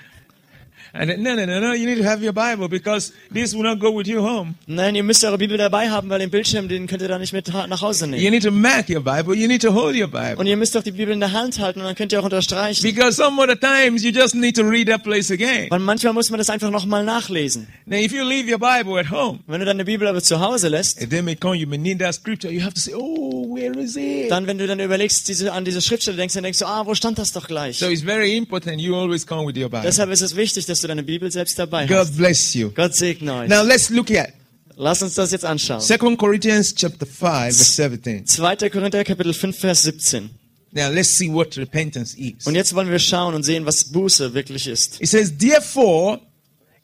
And 0.95 1.09
then, 1.09 1.23
no, 1.23 1.35
no, 1.35 1.45
no, 1.47 1.59
no, 1.59 1.73
you 1.73 1.87
need 1.87 1.97
to 1.97 2.07
have 2.07 2.23
your 2.23 2.33
Bible 2.33 2.69
because 2.69 3.13
this 3.33 3.55
will 3.55 3.63
not 3.63 3.79
go 3.79 3.89
with 3.89 4.05
you 4.05 4.21
home. 4.21 4.53
Nein, 4.67 4.93
ihr 4.93 5.01
müsst 5.01 5.23
eure 5.25 5.39
Bibel 5.39 5.57
dabei 5.57 5.89
haben, 5.89 6.07
weil 6.09 6.19
den 6.19 6.29
Bildschirm, 6.29 6.69
den 6.69 6.85
könnt 6.85 7.01
ihr 7.01 7.07
da 7.07 7.17
nicht 7.17 7.33
mit 7.33 7.47
nach 7.47 7.81
Hause 7.81 8.05
nehmen. 8.05 8.21
You 8.21 8.29
need 8.29 8.43
to 8.43 8.51
mark 8.51 8.89
your 8.89 9.01
Bible. 9.01 9.35
You 9.35 9.47
need 9.47 9.63
to 9.63 9.73
hold 9.73 9.95
your 9.95 10.07
Bible. 10.07 10.35
Und 10.37 10.45
ihr 10.45 10.55
müsst 10.55 10.75
doch 10.75 10.83
die 10.83 10.91
Bibel 10.91 11.11
in 11.11 11.19
der 11.19 11.31
Hand 11.31 11.57
halten 11.59 11.79
und 11.79 11.85
dann 11.85 11.95
könnt 11.95 12.11
ihr 12.11 12.19
auch 12.19 12.25
unterstreichen. 12.25 12.83
Because 12.83 13.13
some 13.13 13.41
other 13.41 13.59
times 13.59 14.03
you 14.03 14.11
just 14.11 14.35
need 14.35 14.55
to 14.55 14.61
read 14.61 14.87
that 14.87 15.01
place 15.03 15.31
again. 15.31 15.65
Weil 15.71 15.79
manchmal 15.79 16.13
muss 16.13 16.29
man 16.29 16.37
das 16.37 16.51
einfach 16.51 16.69
nochmal 16.69 17.03
nachlesen. 17.03 17.67
Now, 17.87 17.97
if 17.97 18.11
you 18.13 18.23
leave 18.23 18.47
your 18.47 18.59
Bible 18.59 18.99
at 18.99 19.09
home, 19.09 19.39
Wenn 19.47 19.61
du 19.61 19.65
deine 19.65 19.85
Bibel 19.85 20.07
aber 20.07 20.21
zu 20.21 20.39
Hause 20.39 20.67
lässt, 20.67 21.01
and 21.01 21.09
then 21.09 21.25
may 21.25 21.35
come, 21.35 21.55
you 21.55 21.67
may 21.67 21.79
need 21.79 21.97
that 21.99 22.13
scripture. 22.13 22.53
You 22.53 22.61
have 22.61 22.75
to 22.75 22.79
say, 22.79 22.93
oh, 22.95 23.55
where 23.55 23.75
is 23.79 23.95
it? 23.95 24.29
dann, 24.29 24.45
wenn 24.45 24.59
du 24.59 24.67
dann 24.67 24.79
überlegst, 24.79 25.27
diese, 25.27 25.51
an 25.53 25.65
diese 25.65 25.81
Schriftstelle 25.81 26.17
denkst, 26.17 26.35
dann 26.35 26.43
denkst 26.43 26.59
du, 26.59 26.65
ah, 26.67 26.85
wo 26.85 26.93
stand 26.93 27.17
das 27.17 27.31
doch 27.31 27.47
gleich? 27.47 27.79
So 27.79 27.87
it's 27.89 28.03
very 28.03 28.37
important 28.37 28.79
you 28.79 28.95
always 28.95 29.25
come 29.25 29.47
with 29.47 29.57
your 29.57 29.69
Bible. 29.69 29.81
Deshalb 29.85 30.11
ist 30.11 30.21
es 30.21 30.35
wichtig, 30.35 30.67
dass 30.67 30.82
du 30.83 30.87
deine 30.87 31.03
Bibel 31.03 31.31
selbst 31.31 31.57
dabei 31.59 31.85
God 31.87 31.97
hast. 31.97 32.17
bless 32.17 32.53
you. 32.53 32.69
Gott 32.71 32.95
segne 32.95 33.33
euch. 33.33 33.49
Now 33.49 33.63
let's 33.63 33.89
look 33.89 34.11
at 34.11 34.29
Lass 34.75 35.01
uns 35.03 35.13
das 35.13 35.31
jetzt 35.31 35.45
anschauen. 35.45 35.81
Second 35.81 36.17
Corinthians 36.17 36.73
chapter 36.73 37.05
5 37.05 37.17
verse 37.19 37.63
17. 37.63 38.25
2. 38.25 38.69
Korinther 38.69 39.03
Kapitel 39.03 39.33
5, 39.33 39.55
Vers 39.57 39.83
17. 39.83 40.31
Now 40.71 40.89
let's 40.89 41.15
see 41.15 41.31
what 41.31 41.55
repentance 41.57 42.17
is. 42.17 42.47
Und 42.47 42.55
jetzt 42.55 42.73
wollen 42.73 42.89
wir 42.89 42.97
schauen 42.97 43.35
und 43.35 43.43
sehen, 43.43 43.67
was 43.67 43.91
Buße 43.91 44.33
wirklich 44.33 44.65
ist. 44.67 44.99
It 44.99 45.09
says, 45.09 45.31
therefore, 45.37 46.19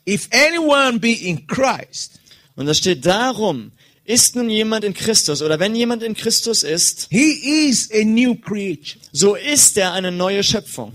if 0.07 0.29
anyone 0.31 0.99
be 0.99 1.13
in 1.13 1.47
Christ, 1.47 2.19
Und 2.55 2.67
da 2.67 2.75
steht 2.75 3.05
darum, 3.07 3.71
ist 4.05 4.35
nun 4.35 4.49
jemand 4.51 4.83
in 4.83 4.93
Christus 4.93 5.41
oder 5.41 5.59
wenn 5.59 5.73
jemand 5.75 6.03
in 6.03 6.13
Christus 6.13 6.61
ist, 6.61 7.07
he 7.09 7.67
is 7.69 7.89
a 7.91 8.03
new 8.03 8.35
creature. 8.35 8.99
so 9.11 9.33
ist 9.35 9.77
er 9.77 9.93
eine 9.93 10.11
neue 10.11 10.43
Schöpfung. 10.43 10.91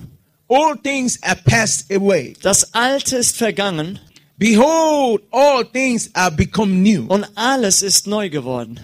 All 0.49 0.77
things 0.77 1.19
are 1.23 1.37
passed 1.37 1.91
away. 1.91 2.35
Das 2.43 2.75
Alte 2.75 3.17
ist 3.17 3.37
vergangen 3.37 3.99
Behold, 4.37 5.23
all 5.31 5.65
things 5.65 6.11
are 6.15 6.31
become 6.31 6.83
new. 6.83 7.07
und 7.09 7.25
alles 7.37 7.83
ist 7.83 8.07
neu 8.07 8.29
geworden. 8.29 8.81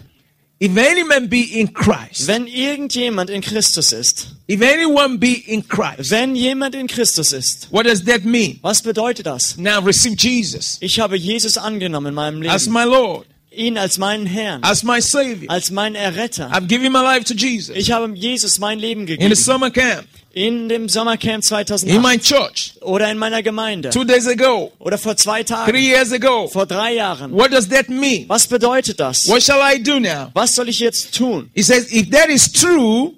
If 0.62 0.77
any 0.77 1.03
man 1.05 1.29
be 1.29 1.40
in 1.59 1.73
Christ, 1.73 2.27
Wenn 2.29 2.46
irgendjemand 2.46 3.31
in 3.31 3.40
Christus 3.40 3.92
ist, 3.92 4.37
if 4.46 4.61
anyone 4.61 5.18
be 5.18 5.33
in 5.46 5.66
Christ, 5.66 6.11
wenn 6.11 6.37
jemand 6.37 6.75
in 6.75 6.87
Christus 6.87 7.33
ist, 7.33 7.68
what 7.73 7.87
does 7.87 8.05
that 8.05 8.25
mean? 8.25 8.59
was 8.62 8.83
bedeutet 8.83 9.25
das? 9.27 9.57
Now 9.57 9.81
receive 9.81 10.16
Jesus 10.16 10.77
Ich 10.81 11.01
habe 11.01 11.16
Jesus 11.16 11.57
angenommen 11.59 12.09
in 12.09 12.14
meinem 12.14 12.42
as 12.49 12.66
Leben, 12.66 12.73
my 12.75 12.85
Lord, 12.85 13.27
ihn 13.51 13.77
als 13.79 13.99
meinen 13.99 14.27
Herrn, 14.27 14.63
as 14.63 14.83
my 14.83 15.01
Savior. 15.01 15.51
als 15.51 15.71
meinen 15.71 15.95
Erretter. 15.97 16.51
I've 16.53 16.67
given 16.69 16.93
my 16.93 17.01
life 17.03 17.25
to 17.25 17.35
Jesus 17.35 17.75
Ich 17.77 17.91
habe 17.91 18.13
Jesus 18.15 18.59
mein 18.59 18.79
Leben 18.79 19.03
in 19.03 19.07
the 19.09 19.17
gegeben. 19.17 19.35
summer 19.37 19.71
camp, 19.71 20.07
In 20.33 20.69
dem 20.69 20.89
Sommercamp 20.89 21.37
in 21.37 21.43
2008 21.43 22.01
my 22.01 22.17
church, 22.17 22.75
oder 22.83 23.11
in 23.11 23.19
meiner 23.19 23.43
Gemeinde 23.43 23.91
two 23.91 24.05
days 24.05 24.29
ago, 24.29 24.71
oder 24.79 24.97
vor 24.97 25.17
zwei 25.17 25.43
three 25.43 25.55
Tagen, 25.57 25.77
years 25.77 26.13
ago. 26.13 26.47
vor 26.47 26.67
drei 26.67 26.95
Jahren. 26.95 27.33
What 27.33 27.51
does 27.53 27.69
that 27.71 27.89
mean? 27.89 28.29
Was 28.29 28.47
bedeutet 28.47 29.01
das? 29.01 29.27
What 29.29 29.43
shall 29.43 29.61
I 29.61 29.83
do 29.83 29.99
now? 29.99 30.31
Was 30.35 30.55
soll 30.55 30.69
ich 30.69 30.79
jetzt 30.79 31.17
tun? 31.17 31.51
He 31.53 31.63
says, 31.65 31.93
if 31.93 32.11
that 32.11 32.29
is 32.29 32.51
true, 32.53 33.15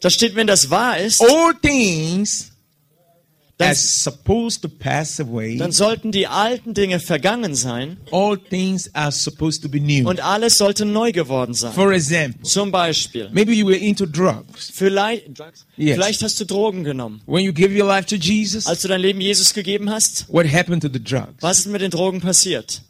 Da 0.00 0.10
steht, 0.10 0.34
wenn 0.34 0.46
das 0.48 0.68
wahr 0.70 0.98
ist, 0.98 1.20
all 1.22 1.54
things 1.60 2.50
dann, 3.58 3.68
are 3.68 3.74
supposed 3.76 4.62
to 4.62 4.68
pass 4.68 5.20
away. 5.20 5.56
dann 5.56 5.72
sollten 5.72 6.12
die 6.12 6.26
alten 6.26 6.74
Dinge 6.74 7.00
vergangen 7.00 7.54
sein 7.54 7.96
All 8.12 8.38
things 8.38 8.88
are 8.94 9.12
supposed 9.12 9.62
to 9.62 9.68
be 9.68 9.80
new. 9.80 10.08
und 10.08 10.20
alles 10.20 10.58
sollte 10.58 10.84
neu 10.84 11.12
geworden 11.12 11.54
sein. 11.54 11.72
For 11.72 11.92
example, 11.92 12.42
Zum 12.42 12.70
Beispiel, 12.70 13.28
maybe 13.32 13.52
you 13.52 13.66
were 13.66 13.76
into 13.76 14.06
drugs. 14.06 14.70
vielleicht, 14.72 15.24
Yes. 15.76 15.94
vielleicht 15.96 16.22
hast 16.22 16.40
du 16.40 16.44
Drogen 16.44 16.84
genommen. 16.84 17.20
When 17.26 17.44
you 17.44 17.52
give 17.52 17.76
your 17.76 17.86
life 17.86 18.06
to 18.06 18.16
Jesus, 18.16 18.66
Als 18.66 18.82
du 18.82 18.88
dein 18.88 19.00
Leben 19.00 19.20
Jesus 19.20 19.52
gegeben 19.52 19.90
hast, 19.90 20.26
what 20.28 20.46
happened 20.50 20.82
to 20.82 20.88
the 20.92 21.02
drugs? 21.02 21.34
was 21.42 21.58
ist 21.60 21.66
mit 21.66 21.80
den 21.82 21.90
Drogen 21.90 22.20
passiert? 22.20 22.82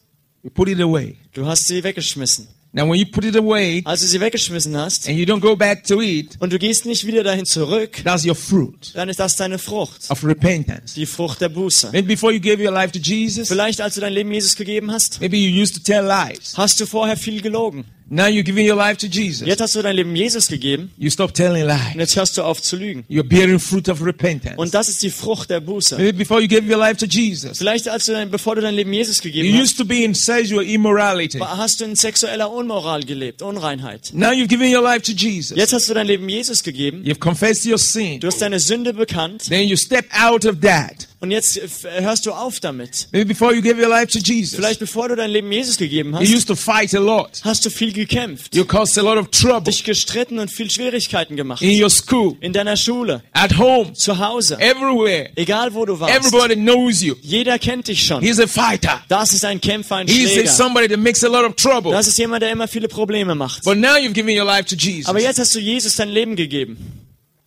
You 0.42 0.50
put 0.50 0.68
it 0.68 0.81
away. 0.81 1.16
Du 1.33 1.46
hast 1.46 1.66
sie 1.66 1.83
weggeschmissen. 1.83 2.46
Now, 2.70 2.85
when 2.87 2.96
you 3.00 3.07
put 3.07 3.24
it 3.24 3.35
away 3.35 3.81
Als 3.87 4.02
du 4.02 4.07
sie 4.07 4.20
weggeschmissen 4.20 4.76
hast 4.76 5.09
and 5.09 5.16
you 5.18 5.24
don't 5.24 5.40
go 5.40 5.57
back 5.57 5.85
to 5.85 6.02
it, 6.02 6.37
und 6.38 6.52
du 6.52 6.59
gehst 6.59 6.85
nicht 6.85 7.07
wieder 7.07 7.22
dahin 7.24 7.46
zurück, 7.46 8.02
that's 8.04 8.26
your 8.26 8.35
fruit 8.35 8.90
dann 8.94 9.09
ist 9.09 9.18
das 9.18 9.37
deine 9.37 9.59
Frucht. 9.59 10.11
of 10.11 10.22
repentance. 10.22 10.94
Die 10.94 11.07
Frucht 11.07 11.40
der 11.40 11.48
Buße. 11.48 11.90
Maybe 11.92 12.09
before 12.09 12.33
you 12.33 12.40
gave 12.40 12.62
your 12.62 12.72
life 12.72 12.92
to 12.92 12.98
Jesus, 12.98 13.48
Vielleicht 13.48 13.81
als 13.81 13.94
du 13.94 14.02
dein 14.02 14.12
Leben 14.12 14.31
Jesus 14.33 14.54
gegeben 14.54 14.90
hast, 14.92 15.18
maybe 15.20 15.37
you 15.38 15.62
used 15.62 15.76
to 15.76 15.81
tell 15.83 16.04
lies. 16.07 16.52
hast 16.59 16.78
du 16.81 16.85
vorher 16.87 17.16
viel 17.16 17.40
gelogen. 17.40 17.85
Now 18.11 18.27
you're 18.27 18.42
giving 18.42 18.66
your 18.66 18.77
life 18.77 18.97
to 18.99 19.07
Jesus. 19.07 19.47
Jetzt 19.47 19.61
hast 19.61 19.75
du 19.77 19.83
dein 19.83 19.94
Leben 19.94 20.16
Jesus 20.16 20.49
gegeben 20.49 20.90
You 20.97 21.11
stop 21.11 21.35
telling 21.35 21.62
und 21.64 21.68
lies. 21.68 21.94
jetzt 21.97 22.16
hörst 22.16 22.38
du 22.38 22.42
auf 22.42 22.62
zu 22.62 22.77
lügen. 22.77 23.05
You're 23.11 23.23
bearing 23.23 23.59
fruit 23.61 23.88
of 23.88 24.03
repentance. 24.03 24.57
Und 24.57 24.73
das 24.73 24.88
ist 24.88 25.03
die 25.03 25.11
Frucht 25.11 25.51
der 25.51 25.61
Buße. 25.61 25.97
Maybe 25.99 26.14
before 26.14 26.40
you 26.40 26.49
gave 26.49 26.62
your 26.71 26.79
life 26.79 26.97
to 26.97 27.07
Jesus, 27.07 27.59
Vielleicht 27.59 27.88
als 27.88 28.07
du 28.07 28.12
dein, 28.12 28.31
bevor 28.31 28.55
du 28.55 28.62
dein 28.62 28.75
Leben 28.75 28.92
Jesus 28.92 29.18
you 29.18 29.25
gegeben 29.25 29.53
hast, 29.53 29.62
used 29.62 29.77
to 29.79 29.85
be 29.85 30.03
in 30.05 30.14
sexual 30.14 30.64
immorality. 30.64 31.38
hast 31.38 31.81
du 31.81 31.85
in 31.85 31.97
sexueller 31.97 32.51
Unmoral 32.51 33.03
gelebt, 33.05 33.42
Unreinheit. 33.42 34.11
Now 34.14 34.31
you've 34.31 34.49
given 34.49 34.75
your 34.75 34.83
life 34.83 35.03
to 35.03 35.12
Jesus. 35.12 35.57
Jetzt 35.57 35.73
hast 35.75 35.88
du 35.90 35.94
dein 35.94 36.07
Leben 36.07 36.29
Jesus 36.29 36.62
gegeben, 36.62 37.03
You've 37.05 37.21
confessed 37.21 37.66
your 37.66 37.79
sin. 37.79 38.21
du 38.21 38.29
hast 38.29 38.40
deine 38.40 38.59
Sünde 38.59 38.94
bekannt 38.94 39.44
Then 39.49 39.68
you 39.68 39.77
step 39.77 40.07
out 40.18 40.47
of 40.47 40.61
that 40.62 41.09
Und 41.20 41.33
jetzt 41.33 41.57
äh, 41.57 41.62
hörst 42.00 42.26
du 42.26 42.33
auf 42.33 42.61
damit. 42.61 43.09
Maybe 43.11 43.26
before 43.26 43.52
you 43.52 43.61
gave 43.61 43.76
your 43.83 43.88
life 43.88 44.07
to 44.12 44.20
Jesus, 44.20 44.54
Vielleicht 44.54 44.78
bevor 44.78 45.09
du 45.09 45.16
dein 45.16 45.31
Leben 45.31 45.50
Jesus 45.50 45.76
gegeben 45.76 46.12
you 46.12 46.18
hast, 46.20 46.28
used 46.33 46.46
to 46.46 46.54
fight 46.54 46.94
a 46.94 47.00
lot. 47.00 47.40
hast 47.42 47.66
du 47.66 47.70
viel 47.70 47.92
gekämpft, 47.92 48.54
You 48.54 48.64
caused 48.64 48.96
a 48.98 49.02
lot 49.02 49.18
of 49.18 49.28
trouble 49.33 49.64
dich 49.64 49.83
gestritten 49.83 50.38
und 50.38 50.48
viel 50.52 50.70
Schwierigkeiten 50.70 51.35
gemacht. 51.35 51.61
in 51.61 51.83
your 51.83 51.90
school, 51.90 52.37
In 52.40 52.52
deiner 52.52 52.76
Schule, 52.76 53.22
at 53.33 53.59
home, 53.59 53.92
zu 53.94 54.16
Hause, 54.18 54.59
everywhere. 54.61 55.31
egal 55.35 55.74
wo 55.74 55.85
du 55.85 55.98
warst. 55.98 56.14
Everybody 56.14 56.54
knows 56.54 57.02
you. 57.02 57.16
Jeder 57.20 57.59
kennt 57.59 57.88
dich 57.88 58.07
schon. 58.07 58.22
He's 58.22 58.38
a 58.38 58.46
fighter. 58.46 59.02
Das 59.09 59.33
ist 59.33 59.44
ein 59.44 59.61
Kämpfer, 59.61 59.96
ein 59.96 60.07
He's 60.07 60.31
Schläger. 60.33 60.48
somebody 60.50 60.87
that 60.87 61.00
makes 61.00 61.24
a 61.24 61.28
lot 61.28 61.44
of 61.44 61.57
trouble. 61.57 61.90
Das 61.90 62.07
ist 62.07 62.16
jemand, 62.18 62.42
der 62.42 62.52
immer 62.52 62.68
viele 62.68 62.87
Probleme 62.87 63.35
macht. 63.35 63.64
But 63.64 63.76
now 63.78 63.96
you've 63.96 64.12
given 64.12 64.38
your 64.38 64.46
life 64.46 64.66
to 64.66 64.76
Jesus. 64.76 65.07
Aber 65.07 65.20
jetzt 65.20 65.40
hast 65.40 65.52
du 65.52 65.59
Jesus 65.59 65.96
dein 65.96 66.11
Leben 66.11 66.37
gegeben. 66.37 66.76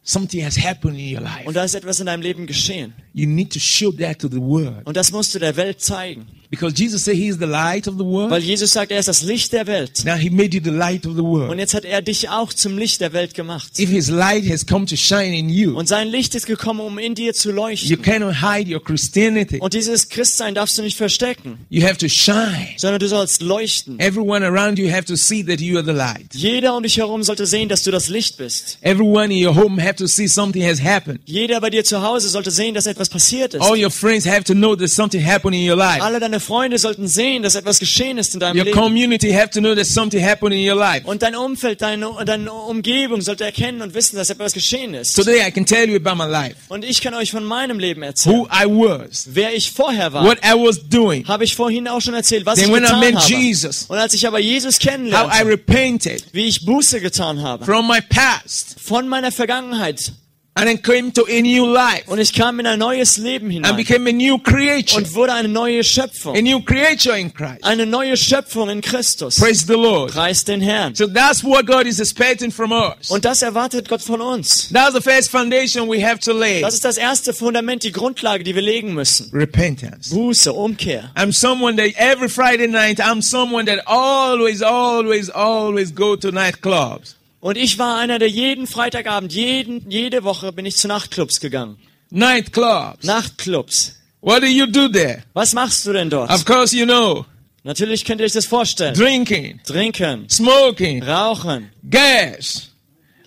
Something 0.03 0.43
has 0.43 0.57
happened 0.57 0.97
in 0.97 1.15
your 1.15 1.21
life. 1.21 1.45
Und 1.45 1.55
da 1.55 1.63
ist 1.63 1.75
etwas 1.75 1.99
in 1.99 2.07
deinem 2.07 2.21
Leben 2.21 2.47
geschehen. 2.47 2.93
You 3.13 3.27
need 3.27 3.53
to 3.53 3.59
show 3.59 3.91
that 3.91 4.19
to 4.19 4.27
the 4.27 4.41
world. 4.41 4.85
Und 4.85 4.97
das 4.97 5.11
musst 5.11 5.35
du 5.35 5.39
der 5.39 5.55
Welt 5.57 5.79
zeigen. 5.79 6.27
Because 6.51 6.75
Jesus 6.77 7.05
said 7.05 7.15
he 7.15 7.27
is 7.29 7.37
the 7.39 7.45
light 7.45 7.87
of 7.87 7.95
the 7.97 8.03
world. 8.03 8.29
Weil 8.29 8.41
Jesus 8.43 8.73
sagt, 8.73 8.91
er 8.91 8.99
ist 8.99 9.07
das 9.07 9.21
Licht 9.23 9.53
der 9.53 9.67
Welt. 9.67 10.03
Now 10.05 10.15
he 10.15 10.29
made 10.29 10.53
you 10.53 10.61
the 10.61 10.69
light 10.69 11.05
of 11.07 11.13
the 11.15 11.21
Und 11.21 11.25
world. 11.47 11.57
jetzt 11.59 11.73
hat 11.73 11.85
er 11.85 12.01
dich 12.01 12.27
auch 12.27 12.51
zum 12.53 12.77
Licht 12.77 12.99
der 12.99 13.13
Welt 13.13 13.33
gemacht. 13.33 13.79
If 13.79 13.89
his 13.89 14.09
light 14.09 14.43
has 14.51 14.65
come 14.65 14.85
to 14.85 14.97
shine 14.97 15.33
in 15.33 15.47
you, 15.47 15.77
Und 15.77 15.87
sein 15.87 16.09
Licht 16.09 16.35
ist 16.35 16.45
gekommen, 16.47 16.81
um 16.81 16.99
in 16.99 17.15
dir 17.15 17.33
zu 17.33 17.49
you 17.51 17.55
leuchten. 17.55 18.01
cannot 18.01 18.35
hide 18.41 18.69
your 18.69 18.83
Christianity. 18.83 19.59
Und 19.59 19.73
dieses 19.73 20.09
Christsein 20.09 20.53
darfst 20.53 20.77
du 20.77 20.81
nicht 20.81 20.97
verstecken, 20.97 21.57
You 21.69 21.83
have 21.83 21.97
to 21.99 22.09
shine. 22.09 22.67
sondern 22.75 22.99
du 22.99 23.07
sollst 23.07 23.41
leuchten. 23.41 23.97
Everyone 24.01 24.45
around 24.45 24.77
you 24.77 24.91
have 24.91 25.05
to 25.05 25.15
see 25.15 25.41
that 25.45 25.61
you 25.61 25.77
are 25.77 25.85
the 25.85 25.93
light. 25.93 26.33
Jeder 26.33 26.75
um 26.75 26.83
dich 26.83 26.97
herum 26.97 27.23
sollte 27.23 27.45
sehen, 27.45 27.69
dass 27.69 27.83
du 27.83 27.91
das 27.91 28.09
Licht 28.09 28.35
bist. 28.35 28.77
Everyone 28.81 29.33
in 29.33 29.45
your 29.45 29.55
home 29.55 29.81
have 29.81 29.95
to 29.95 30.05
see 30.05 30.27
something 30.27 30.61
has 30.63 30.81
happened. 30.83 31.21
Jeder 31.23 31.61
bei 31.61 31.69
dir 31.69 31.85
zu 31.85 32.01
Hause 32.01 32.27
sollte 32.27 32.51
sehen, 32.51 32.73
dass 32.73 32.87
etwas 32.87 33.07
passiert 33.07 33.53
ist. 33.53 33.61
All 33.61 33.81
your 33.81 33.89
friends 33.91 34.25
have 34.27 34.43
to 34.43 34.53
know 34.53 34.75
that 34.75 34.89
something 34.89 35.25
happened 35.25 35.55
in 35.55 35.69
your 35.69 35.77
life. 35.77 36.01
Alle 36.03 36.19
deine 36.19 36.40
Freunde 36.41 36.77
sollten 36.77 37.07
sehen, 37.07 37.43
dass 37.43 37.55
etwas 37.55 37.79
geschehen 37.79 38.17
ist 38.17 38.33
in 38.33 38.39
deinem 38.39 38.57
Your 38.57 38.65
Leben. 38.65 38.77
community 38.77 39.31
have 39.31 39.49
to 39.51 39.59
know 39.59 39.73
that 39.75 39.85
something 39.85 40.21
happened 40.23 40.53
in 40.53 40.67
your 40.69 40.75
life. 40.77 41.07
Und 41.07 41.21
dein 41.21 41.35
Umfeld, 41.35 41.81
deine, 41.81 42.09
deine 42.25 42.51
Umgebung 42.51 43.21
sollte 43.21 43.43
erkennen 43.45 43.81
und 43.81 43.93
wissen, 43.93 44.15
dass 44.17 44.29
etwas 44.29 44.53
geschehen 44.53 44.93
ist. 44.93 45.13
Today 45.15 45.47
I 45.47 45.51
can 45.51 45.65
tell 45.65 45.89
you 45.89 45.95
about 45.95 46.15
my 46.21 46.29
life. 46.29 46.55
Und 46.69 46.83
ich 46.83 46.99
kann 47.01 47.13
euch 47.13 47.31
von 47.31 47.43
meinem 47.45 47.79
Leben 47.79 48.03
erzählen. 48.03 48.35
Who 48.35 48.45
I 48.47 48.65
was. 48.65 49.27
Wer 49.31 49.53
ich 49.53 49.71
vorher 49.71 50.11
war, 50.13 50.25
What 50.25 50.39
I 50.43 50.53
was 50.53 50.79
doing. 50.89 51.27
habe 51.27 51.43
ich 51.43 51.55
vorhin 51.55 51.87
auch 51.87 52.01
schon 52.01 52.13
erzählt, 52.13 52.45
was 52.45 52.59
Then 52.59 52.69
ich 52.69 52.73
when 52.75 52.83
I 52.83 52.87
getan 52.87 52.99
met 52.99 53.15
habe. 53.15 53.33
Jesus, 53.33 53.85
Und 53.87 53.97
als 53.97 54.13
ich 54.13 54.27
aber 54.27 54.39
Jesus 54.39 54.75
how 54.75 54.83
I 54.83 54.87
kennenlernte, 54.87 55.45
repented 55.47 56.23
wie 56.33 56.45
ich 56.47 56.65
Buße 56.65 56.99
getan 56.99 57.41
habe, 57.41 57.63
from 57.65 57.87
my 57.87 57.99
past 58.01 58.75
von 58.81 59.07
meiner 59.07 59.31
Vergangenheit, 59.31 60.11
and 60.53 60.67
then 60.67 60.77
came 60.77 61.11
to 61.13 61.25
a 61.29 61.41
new 61.41 61.65
life 61.65 62.03
und 62.07 62.19
ich 62.19 62.33
kam 62.33 62.59
in 62.59 62.67
ein 62.67 62.77
neues 62.77 63.17
Leben 63.17 63.49
hinein. 63.49 63.69
and 63.69 63.77
became 63.77 64.07
a 64.09 64.11
new 64.11 64.37
creature, 64.37 64.97
und 64.97 65.13
wurde 65.15 65.33
eine 65.33 65.47
neue 65.47 65.83
Schöpfung. 65.83 66.35
a 66.35 66.41
new 66.41 66.61
creature 66.61 67.17
in 67.17 67.33
Christ. 67.33 67.63
Eine 67.63 67.85
neue 67.85 68.17
Schöpfung 68.17 68.69
in 68.69 68.81
Christus. 68.81 69.39
Praise 69.39 69.65
the 69.65 69.75
Lord. 69.75 70.11
Preis 70.11 70.43
den 70.43 70.61
Herrn. 70.61 70.93
So 70.93 71.07
that's 71.07 71.43
what 71.43 71.65
God 71.65 71.85
is 71.87 71.99
expecting 71.99 72.51
from 72.51 72.71
us. 72.73 73.09
Und 73.09 73.23
das 73.23 73.41
erwartet 73.41 73.87
Gott 73.87 74.01
von 74.01 74.19
uns. 74.19 74.69
That's 74.73 74.93
the 74.93 75.01
first 75.01 75.29
foundation 75.29 75.87
we 75.89 76.05
have 76.05 76.19
to 76.19 76.33
lay. 76.33 76.61
Das 76.61 76.73
ist 76.73 76.83
das 76.83 76.97
erste 76.97 77.33
Fundament, 77.33 77.83
die 77.83 77.91
Grundlage, 77.93 78.43
die 78.43 78.53
wir 78.53 78.61
legen 78.61 78.93
müssen. 78.93 79.29
Repentance. 79.33 80.13
Buße, 80.13 80.51
Umkehr. 80.51 81.11
I'm 81.15 81.31
someone 81.31 81.77
that 81.77 81.95
every 81.97 82.27
Friday 82.27 82.67
night, 82.67 82.99
I'm 82.99 83.21
someone 83.21 83.65
that 83.65 83.87
always, 83.87 84.61
always, 84.61 85.29
always 85.29 85.95
go 85.95 86.17
to 86.17 86.29
nightclubs. 86.31 87.15
Und 87.41 87.57
ich 87.57 87.77
war 87.79 87.97
einer, 87.97 88.19
der 88.19 88.29
jeden 88.29 88.67
Freitagabend, 88.67 89.33
jeden, 89.33 89.89
jede 89.89 90.23
Woche 90.23 90.53
bin 90.53 90.65
ich 90.65 90.77
zu 90.77 90.87
Nachtclubs 90.87 91.39
gegangen. 91.39 91.77
Nightclubs. 92.11 93.03
Nachtclubs. 93.03 93.95
What 94.21 94.43
do 94.43 94.47
you 94.47 94.67
do 94.67 94.87
there? 94.87 95.23
Was 95.33 95.53
machst 95.53 95.85
du 95.85 95.93
denn 95.93 96.09
dort? 96.09 96.29
Of 96.29 96.45
course, 96.45 96.75
you 96.75 96.85
know, 96.85 97.25
Natürlich 97.63 98.05
könnt 98.05 98.21
ihr 98.21 98.25
euch 98.25 98.33
das 98.33 98.45
vorstellen. 98.45 98.93
drinking, 98.95 99.59
Trinken, 99.65 100.27
smoking, 100.29 101.03
rauchen, 101.03 101.69
girls, 101.89 102.69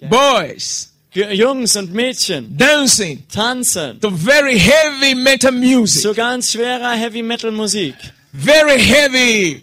boys, 0.09 0.93
Jungs 1.13 1.77
und 1.77 1.93
Mädchen, 1.93 2.57
dancing 2.57 3.23
tanzen, 3.33 4.01
to 4.01 4.11
very 4.11 4.59
heavy 4.59 5.15
metal 5.15 5.53
music. 5.53 6.03
zu 6.03 6.15
ganz 6.15 6.51
schwerer 6.53 6.93
Heavy 6.93 7.23
Metal 7.23 7.53
Musik. 7.53 7.95
Very 8.33 8.81
heavy. 8.81 9.63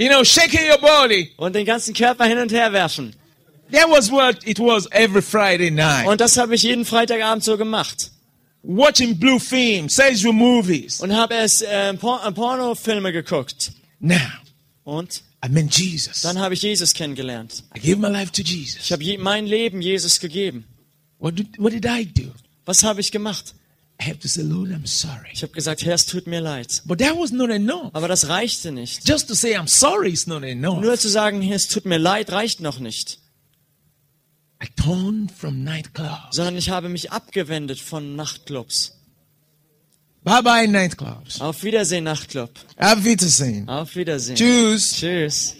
You 0.00 0.08
know, 0.08 0.24
shaking 0.24 0.66
your 0.66 0.78
body. 0.78 1.30
Und 1.36 1.54
den 1.54 1.66
ganzen 1.66 1.92
Körper 1.92 2.24
hin 2.24 2.38
und 2.38 2.50
her 2.50 2.72
werfen. 2.72 3.14
That 3.70 3.90
was 3.90 4.10
what 4.10 4.38
it 4.46 4.58
was 4.58 4.88
every 4.92 5.20
Friday 5.20 5.70
night. 5.70 6.06
Und 6.06 6.22
das 6.22 6.38
habe 6.38 6.54
ich 6.54 6.62
jeden 6.62 6.86
Freitagabend 6.86 7.44
so 7.44 7.58
gemacht. 7.58 8.10
Watching 8.62 9.18
blue 9.18 9.38
films, 9.38 9.96
sexual 9.96 10.32
movies. 10.32 11.00
Und 11.00 11.14
habe 11.14 11.34
es 11.34 11.60
äh, 11.60 11.92
Por 11.94 12.26
äh, 12.26 12.32
Pornofilme 12.32 13.12
geguckt. 13.12 13.72
Now, 13.98 14.16
Und 14.84 15.22
I 15.44 15.50
met 15.50 15.76
Jesus. 15.76 16.22
dann 16.22 16.38
habe 16.38 16.54
ich 16.54 16.62
Jesus 16.62 16.94
kennengelernt. 16.94 17.62
I 17.76 17.80
gave 17.80 17.96
my 18.00 18.08
life 18.08 18.32
to 18.32 18.40
Jesus. 18.40 18.80
Ich 18.82 18.92
habe 18.92 19.18
mein 19.18 19.46
Leben 19.46 19.82
Jesus 19.82 20.18
gegeben. 20.18 20.64
What 21.18 21.38
did, 21.38 21.58
what 21.58 21.72
did 21.74 21.84
I 21.84 22.06
do? 22.06 22.32
Was 22.64 22.82
habe 22.82 23.02
ich 23.02 23.12
gemacht? 23.12 23.54
I 24.00 24.04
have 24.04 24.18
to 24.20 24.28
say, 24.28 24.42
Lord, 24.42 24.70
I'm 24.70 24.86
sorry. 24.86 25.28
Ich 25.32 25.42
habe 25.42 25.52
gesagt, 25.52 25.84
Herr, 25.84 25.94
es 25.94 26.06
tut 26.06 26.26
mir 26.26 26.40
leid. 26.40 26.82
But 26.86 27.00
that 27.00 27.16
was 27.18 27.32
not 27.32 27.50
enough. 27.50 27.90
Aber 27.92 28.08
das 28.08 28.28
reichte 28.28 28.72
nicht. 28.72 29.06
Just 29.06 29.28
to 29.28 29.34
say 29.34 29.56
I'm 29.56 29.68
sorry 29.68 30.10
is 30.10 30.26
not 30.26 30.42
enough. 30.42 30.80
Nur 30.80 30.98
zu 30.98 31.08
sagen, 31.10 31.42
Herr, 31.42 31.56
es 31.56 31.68
tut 31.68 31.84
mir 31.84 31.98
leid, 31.98 32.32
reicht 32.32 32.60
noch 32.60 32.78
nicht. 32.78 33.18
I 34.62 34.68
turned 34.82 35.30
from 35.30 35.64
nightclubs. 35.64 36.36
Sondern 36.36 36.56
ich 36.56 36.70
habe 36.70 36.88
mich 36.88 37.12
abgewendet 37.12 37.78
von 37.78 38.16
Nachtclubs. 38.16 38.96
Bye 40.22 40.42
bye 40.42 40.68
nightclubs. 40.68 41.40
Auf 41.40 41.62
Wiedersehen, 41.62 42.04
Nachtclub. 42.04 42.50
Auf 42.76 43.04
Wiedersehen. 43.04 43.68
Auf 43.68 43.96
Wiedersehen. 43.96 44.36
Tschüss. 44.36 44.92
Tschüss. 44.92 45.56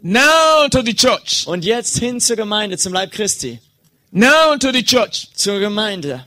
Now 0.00 0.68
to 0.70 0.82
the 0.82 0.94
church. 0.94 1.46
Und 1.46 1.64
jetzt 1.64 1.98
hin 1.98 2.20
zur 2.20 2.36
Gemeinde, 2.36 2.78
zum 2.78 2.92
Leib 2.92 3.12
Christi. 3.12 3.60
Now 4.10 4.56
to 4.58 4.72
the 4.72 4.84
church. 4.84 5.28
Zur 5.34 5.58
Gemeinde. 5.58 6.24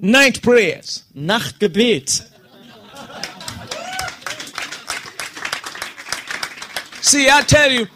Night 0.00 0.40
prayers. 0.42 1.04
Nachtgebet. 1.14 2.26
See, 7.02 7.28
I 7.28 7.42
tell 7.42 7.70
you, 7.70 7.86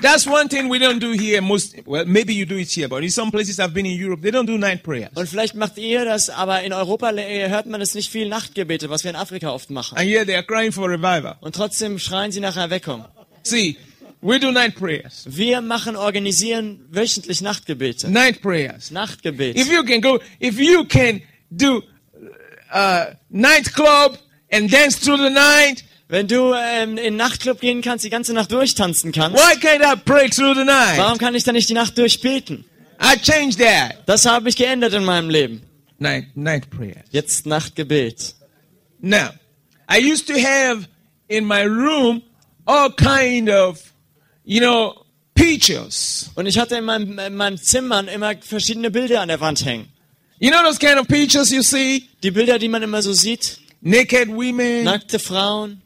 that's 0.00 0.26
one 0.26 0.48
thing 0.48 0.68
we 0.68 0.78
don't 0.78 0.98
do 0.98 1.12
here. 1.12 1.42
Most 1.42 1.76
well, 1.86 2.04
maybe 2.06 2.34
you 2.34 2.46
do 2.46 2.56
it 2.56 2.72
here, 2.72 2.88
but 2.88 3.04
in 3.04 3.10
some 3.10 3.30
places 3.30 3.60
I've 3.60 3.74
been 3.74 3.86
in 3.86 3.96
Europe, 3.96 4.22
they 4.22 4.30
don't 4.30 4.46
do 4.46 4.58
night 4.58 4.82
prayers. 4.82 5.10
Und 5.14 5.28
vielleicht 5.28 5.54
macht 5.54 5.78
ihr 5.78 6.04
das, 6.04 6.30
aber 6.30 6.62
in 6.62 6.72
Europa 6.72 7.10
äh, 7.12 7.48
hört 7.48 7.66
man 7.66 7.80
es 7.80 7.94
nicht 7.94 8.10
viel 8.10 8.28
Nachtgebete, 8.28 8.90
was 8.90 9.04
wir 9.04 9.10
in 9.10 9.16
Afrika 9.16 9.50
oft 9.50 9.70
machen. 9.70 9.98
And 9.98 10.08
yet 10.08 10.26
they 10.26 10.34
are 10.34 10.44
crying 10.44 10.72
for 10.72 10.88
revival. 10.88 11.36
Und 11.40 11.54
trotzdem 11.54 11.98
schreien 11.98 12.32
sie 12.32 12.40
nach 12.40 12.56
Erweckung. 12.56 13.04
See, 13.42 13.76
we 14.22 14.38
do 14.38 14.50
night 14.50 14.74
prayers. 14.74 15.24
Wir 15.26 15.60
machen, 15.60 15.96
organisieren 15.96 16.86
wöchentlich 16.90 17.40
Nachtgebete. 17.40 18.10
Night 18.10 18.40
prayers. 18.42 18.90
Nachtgebet. 18.90 19.56
If 19.56 19.70
you 19.70 19.82
can 19.84 20.00
go, 20.00 20.20
if 20.40 20.58
you 20.58 20.84
can 20.84 21.22
do 21.50 21.82
uh, 22.72 23.06
nightclub 23.28 24.18
and 24.50 24.70
dance 24.70 24.98
through 24.98 25.18
the 25.18 25.30
night, 25.30 25.84
Wenn 26.10 26.26
du 26.26 26.52
ähm, 26.52 26.96
in 26.96 26.96
den 26.96 27.16
Nachtclub 27.16 27.60
gehen 27.60 27.82
kannst, 27.82 28.04
die 28.04 28.10
ganze 28.10 28.32
Nacht 28.32 28.50
durchtanzen 28.50 29.12
kannst, 29.12 29.38
why 29.38 29.56
can't 29.60 29.80
I 29.80 29.94
pray 29.96 30.28
through 30.28 30.54
the 30.56 30.64
night? 30.64 30.98
warum 30.98 31.18
kann 31.18 31.36
ich 31.36 31.44
dann 31.44 31.54
nicht 31.54 31.68
die 31.68 31.74
Nacht 31.74 31.96
durchbeten? 31.96 32.64
I 33.00 33.16
changed 33.16 33.60
that. 33.60 33.98
Das 34.06 34.26
habe 34.26 34.48
ich 34.48 34.56
geändert 34.56 34.92
in 34.92 35.04
meinem 35.04 35.30
Leben. 35.30 35.62
Night, 35.98 36.36
night 36.36 36.68
prayers. 36.68 37.04
Jetzt 37.10 37.46
Nachtgebet. 37.46 38.34
Now, 39.00 39.30
I 39.88 40.00
used 40.00 40.26
to 40.26 40.34
have 40.34 40.88
in 41.28 41.46
my 41.46 41.62
room 41.62 42.22
all 42.66 42.90
kind 42.90 43.48
of, 43.48 43.80
you 44.44 44.60
know, 44.60 45.04
pictures. 45.34 46.30
Und 46.34 46.46
ich 46.46 46.58
hatte 46.58 46.76
in 46.76 46.84
meinem, 46.84 47.18
in 47.18 47.34
meinem 47.36 47.58
Zimmer 47.58 48.06
immer 48.08 48.34
verschiedene 48.40 48.90
Bilder 48.90 49.20
an 49.20 49.28
der 49.28 49.40
Wand 49.40 49.64
hängen. 49.64 49.88
You 50.38 50.50
know 50.50 50.62
those 50.62 50.78
kind 50.78 50.98
of 50.98 51.06
pictures 51.06 51.50
you 51.50 51.62
see? 51.62 52.08
Die 52.22 52.30
Bilder, 52.30 52.58
die 52.58 52.68
man 52.68 52.82
immer 52.82 53.02
so 53.02 53.12
sieht. 53.12 53.58
Naked 53.82 54.28
women, 54.28 54.84
Nackte 54.84 55.18
Frauen, 55.18 55.80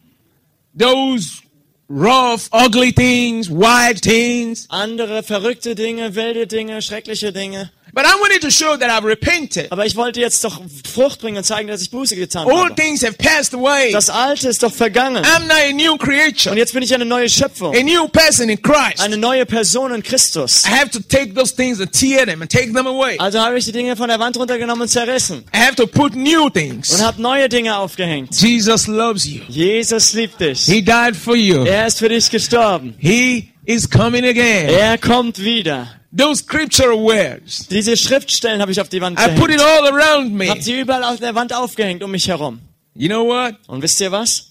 those 0.77 1.43
rough, 1.89 2.49
ugly 2.53 2.93
things, 2.93 3.49
wild 3.49 4.03
things. 4.03 4.67
andere 4.69 5.23
verrückte 5.23 5.75
Dinge, 5.75 6.15
wilde 6.15 6.47
Dinge, 6.47 6.83
schreckliche 6.83 7.33
Dinge. 7.33 7.71
But 7.95 8.07
I 8.07 8.21
wanted 8.21 8.41
to 8.43 8.51
show 8.51 8.77
that 8.77 8.91
I've 8.91 9.07
repented. 9.07 9.71
Aber 9.71 9.87
ich 9.87 9.95
wollte 9.95 10.19
jetzt 10.21 10.43
doch 10.43 10.61
Frucht 10.93 11.21
bringen 11.21 11.37
und 11.39 11.45
zeigen, 11.45 11.69
dass 11.69 11.81
ich 11.81 11.91
Buße 11.93 12.17
getan 12.17 12.47
All 12.49 12.65
habe. 12.65 12.75
things 12.75 13.05
have 13.05 13.15
passed 13.15 13.55
away. 13.55 13.93
Das 13.93 14.11
Alte 14.11 14.49
ist 14.49 14.65
doch 14.65 14.73
vergangen. 14.73 15.25
I'm 15.25 15.47
now 15.47 15.55
a 15.69 15.73
new 15.73 15.97
creature, 15.97 16.51
Und 16.51 16.59
jetzt 16.59 16.73
bin 16.73 16.83
ich 16.83 16.93
eine 16.93 17.05
neue 17.05 17.29
Schöpfung. 17.29 17.73
a 17.75 17.83
new 17.83 18.09
person 18.09 18.49
in 18.49 18.61
Christ. 18.61 19.01
Eine 19.01 19.17
neue 19.17 19.47
Person 19.47 19.95
in 19.95 20.03
Christus. 20.03 20.65
I 20.67 20.71
have 20.71 20.91
to 20.91 20.99
take 21.01 21.35
those 21.35 21.55
things 21.55 21.81
and 21.81 21.93
tear 21.93 22.27
them 22.27 22.43
and 22.43 22.51
take 22.51 22.73
them 22.73 22.87
away. 22.89 23.17
Also 23.19 23.39
habe 23.39 23.57
ich 23.59 23.65
die 23.65 23.73
Dinge 23.73 23.95
von 23.97 24.09
der 24.09 24.19
Wand 24.19 24.37
runtergenommen 24.37 24.83
und 24.83 24.89
zerrissen. 24.89 25.45
I 25.55 25.59
have 25.59 25.77
to 25.77 25.87
put 25.87 26.17
new 26.17 26.47
Und 26.47 26.55
things. 26.55 27.01
habe 27.01 27.23
neue 27.23 27.49
Dinge 27.49 27.77
aufgehängt. 27.77 28.35
Jesus 28.41 28.89
loves 28.89 29.25
you. 29.25 29.43
Jesus 29.49 30.13
liebt 30.15 30.41
dich. 30.41 30.63
He 30.65 30.83
died 30.83 31.15
for 31.15 31.37
you. 31.37 31.65
Er 31.65 31.87
ist 31.87 32.01
für 32.01 32.09
dich 32.09 32.29
gestorben. 32.29 32.95
He 32.99 33.51
is 33.65 33.89
coming 33.89 34.25
again. 34.25 34.69
Er 34.69 34.99
kommt 34.99 35.39
wieder. 35.39 35.89
Those 36.17 36.43
scriptural 36.43 36.99
words. 36.99 37.67
Diese 37.69 37.97
Schriftstellen 37.97 38.61
habe 38.61 38.73
ich 38.73 38.81
auf 38.81 38.89
die 38.89 39.01
Wand 39.01 39.19
I 39.19 39.29
put 39.39 39.51
it 39.51 39.59
gehängt. 39.59 39.63
all 39.63 39.89
around 39.89 40.33
me. 40.35 40.49
Hab 40.49 40.63
sie 40.63 40.81
überall 40.81 41.05
auf 41.05 41.19
der 41.21 41.35
Wand 41.35 41.53
aufgehängt 41.53 42.03
um 42.03 42.11
mich 42.11 42.29
herum. 42.29 42.61
You 42.95 43.09
know 43.09 43.27
what? 43.27 43.57
Und 43.67 43.83
wisst 43.83 44.01
ihr 44.01 44.13
was? 44.13 44.51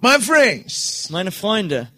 My 0.00 0.18
friends, 0.20 1.08
Meine 1.10 1.32
Freunde, 1.32 1.88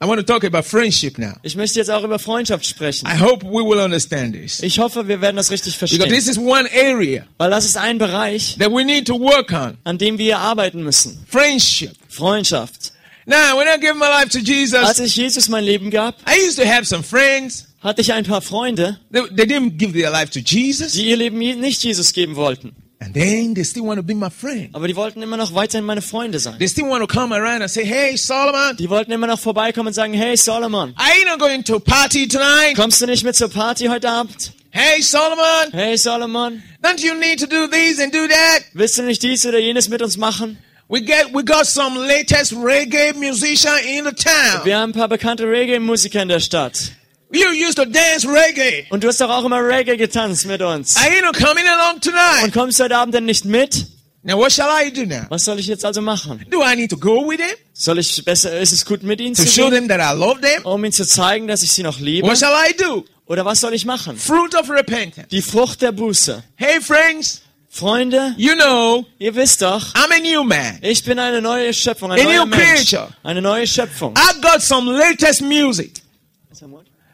I 0.00 0.06
want 0.06 0.20
to 0.20 0.22
talk 0.24 0.44
about 0.44 0.62
friendship 0.62 1.18
now. 1.18 1.34
ich 1.42 1.56
möchte 1.56 1.80
jetzt 1.80 1.90
auch 1.90 2.04
über 2.04 2.20
Freundschaft 2.20 2.64
sprechen. 2.64 3.06
I 3.08 3.18
hope 3.18 3.44
we 3.44 3.64
will 3.64 3.80
understand 3.80 4.32
this. 4.34 4.60
Ich 4.62 4.78
hoffe, 4.78 5.08
wir 5.08 5.20
werden 5.20 5.36
das 5.36 5.50
richtig 5.50 5.74
Because 5.76 5.96
verstehen. 5.96 6.14
this 6.16 6.28
is 6.28 6.38
one 6.38 6.68
area 6.72 7.24
Weil 7.36 7.50
das 7.50 7.64
ist 7.64 7.76
ein 7.76 7.98
Bereich, 7.98 8.56
that 8.60 8.70
we 8.70 8.84
need 8.84 9.06
to 9.08 9.18
work 9.18 9.50
on. 9.52 9.76
an 9.84 9.98
dem 9.98 10.18
wir 10.18 10.38
arbeiten 10.38 10.84
müssen. 10.84 11.24
Friendship. 11.28 11.92
Freundschaft. 12.08 12.92
Now, 13.28 13.58
when 13.58 13.68
I 13.68 13.76
gave 13.78 13.94
my 13.94 14.08
life 14.08 14.30
to 14.30 14.38
Als 14.38 14.48
Jesus, 14.48 15.00
ich 15.00 15.16
Jesus 15.16 15.48
mein 15.50 15.62
Leben 15.62 15.90
gab, 15.90 16.14
I 16.26 16.46
used 16.48 16.58
to 16.58 16.64
have 16.66 16.86
some 16.86 17.02
friends. 17.02 17.66
hatte 17.82 18.00
ich 18.00 18.12
ein 18.12 18.24
paar 18.24 18.40
Freunde, 18.40 18.98
They, 19.12 19.20
they 19.36 19.44
didn't 19.44 19.76
give 19.76 19.92
their 19.92 20.10
life 20.10 20.30
to 20.32 20.40
Jesus. 20.40 20.92
die 20.92 21.10
ihr 21.10 21.16
Leben 21.18 21.38
nicht 21.38 21.84
Jesus 21.84 22.12
geben 22.14 22.36
wollten. 22.36 22.74
And 23.00 23.14
then 23.14 23.54
they 23.54 23.64
still 23.64 23.82
want 23.84 23.98
to 23.98 24.02
be 24.02 24.14
my 24.14 24.30
friend. 24.30 24.70
Aber 24.72 24.88
die 24.88 24.96
wollten 24.96 25.20
immer 25.22 25.36
noch 25.36 25.54
weiterhin 25.54 25.84
meine 25.84 26.00
Freunde 26.02 26.38
sein. 26.40 26.58
They 26.58 26.66
still 26.68 26.88
want 26.88 27.00
to 27.00 27.06
come 27.06 27.32
around 27.34 27.60
and 27.62 27.70
say, 27.70 27.84
hey, 27.84 28.16
Solomon, 28.16 28.76
Die 28.78 28.88
wollten 28.88 29.12
immer 29.12 29.26
noch 29.26 29.38
vorbeikommen 29.38 29.88
und 29.88 29.92
sagen, 29.94 30.14
hey 30.14 30.34
Solomon, 30.36 30.94
are 30.96 31.10
you 31.20 31.26
not 31.30 31.38
going 31.38 31.62
to 31.64 31.78
party 31.78 32.26
tonight? 32.26 32.74
kommst 32.76 33.00
du 33.02 33.06
nicht 33.06 33.24
mit 33.24 33.36
zur 33.36 33.50
Party 33.50 33.86
heute 33.86 34.08
Abend? 34.08 34.52
Hey, 34.70 35.00
Solomon, 35.02 35.70
Hey 35.72 35.96
Solomon, 35.96 36.62
don't 36.82 37.00
you 37.00 37.14
need 37.14 37.38
to 37.38 37.46
do 37.46 37.68
this 37.68 38.00
and 38.00 38.12
do 38.12 38.26
that? 38.26 38.64
willst 38.72 38.98
du 38.98 39.02
nicht 39.02 39.22
dies 39.22 39.44
oder 39.46 39.58
jenes 39.58 39.88
mit 39.90 40.02
uns 40.02 40.16
machen? 40.16 40.58
We 40.90 41.02
get 41.02 41.34
we 41.34 41.42
got 41.44 41.66
some 41.66 41.98
latest 41.98 42.52
reggae 42.54 43.12
musician 43.14 43.74
in 43.86 44.04
the 44.06 44.12
town. 44.12 44.64
Wir 44.64 44.78
haben 44.78 44.90
ein 44.90 44.94
paar 44.94 45.08
bekannte 45.08 45.44
Reggae-Musiker 45.44 46.22
in 46.22 46.28
der 46.28 46.40
Stadt. 46.40 46.92
You 47.30 47.48
used 47.50 47.76
to 47.76 47.84
dance 47.84 48.26
reggae. 48.26 48.86
Und 48.88 49.04
du 49.04 49.08
hast 49.08 49.20
doch 49.20 49.28
auch 49.28 49.44
immer 49.44 49.60
Reggae 49.62 49.98
getanzt 49.98 50.46
mit 50.46 50.62
uns. 50.62 50.96
Are 50.96 51.14
you 51.14 51.20
not 51.22 51.34
coming 51.36 51.66
along 51.68 51.96
Und 51.96 52.04
tonight? 52.04 52.54
kommst 52.54 52.78
du 52.80 52.84
heute 52.84 52.96
Abend 52.96 53.14
denn 53.14 53.26
nicht 53.26 53.44
mit? 53.44 53.86
Now 54.22 54.38
what 54.38 54.50
shall 54.50 54.68
I 54.82 54.90
do 54.90 55.04
now? 55.04 55.26
Was 55.28 55.44
soll 55.44 55.58
ich 55.58 55.66
jetzt 55.66 55.84
also 55.84 56.00
machen? 56.00 56.46
Do 56.50 56.62
I 56.64 56.74
need 56.74 56.90
to 56.90 56.96
go 56.96 57.28
with 57.28 57.36
them 57.36 57.54
Soll 57.74 57.98
ich 57.98 58.24
besser, 58.24 58.58
ist 58.58 58.72
es 58.72 58.84
gut 58.86 59.02
mit 59.02 59.20
ihnen 59.20 59.34
to 59.34 59.42
zu 59.42 59.48
show 59.48 59.68
gehen, 59.70 59.86
them 59.86 59.88
that 59.88 60.00
I 60.00 60.18
love 60.18 60.40
them? 60.40 60.64
um 60.64 60.82
ihnen 60.84 60.92
zu 60.92 61.06
zeigen, 61.06 61.46
dass 61.48 61.62
ich 61.62 61.70
sie 61.70 61.82
noch 61.82 62.00
liebe? 62.00 62.26
What 62.26 62.38
shall 62.38 62.54
I 62.66 62.74
do? 62.74 63.04
Oder 63.26 63.44
was 63.44 63.60
soll 63.60 63.74
ich 63.74 63.84
machen? 63.84 64.16
Fruit 64.16 64.54
of 64.54 64.70
repentance. 64.70 65.28
Die 65.30 65.42
Frucht 65.42 65.82
der 65.82 65.92
Buße. 65.92 66.42
Hey 66.56 66.80
friends, 66.80 67.42
Freunde, 67.70 68.34
you 68.38 68.54
know 68.54 69.04
ihr 69.18 69.34
wisst 69.34 69.60
doch, 69.62 69.94
I'm 69.94 70.10
a 70.12 70.18
new 70.20 70.42
man. 70.42 70.78
ich 70.82 71.04
bin 71.04 71.18
eine 71.18 71.40
neue 71.42 71.72
Schöpfung, 71.74 72.10
ein 72.12 72.18
A 72.20 72.24
neuer 72.24 72.44
new 72.44 72.46
Mensch. 72.46 72.90
creature. 72.90 73.08
Eine 73.22 73.42
neue 73.42 73.66
Schöpfung. 73.66 74.14
I 74.16 74.40
got 74.40 74.62
some 74.62 74.90
latest 74.90 75.42
music. 75.42 76.00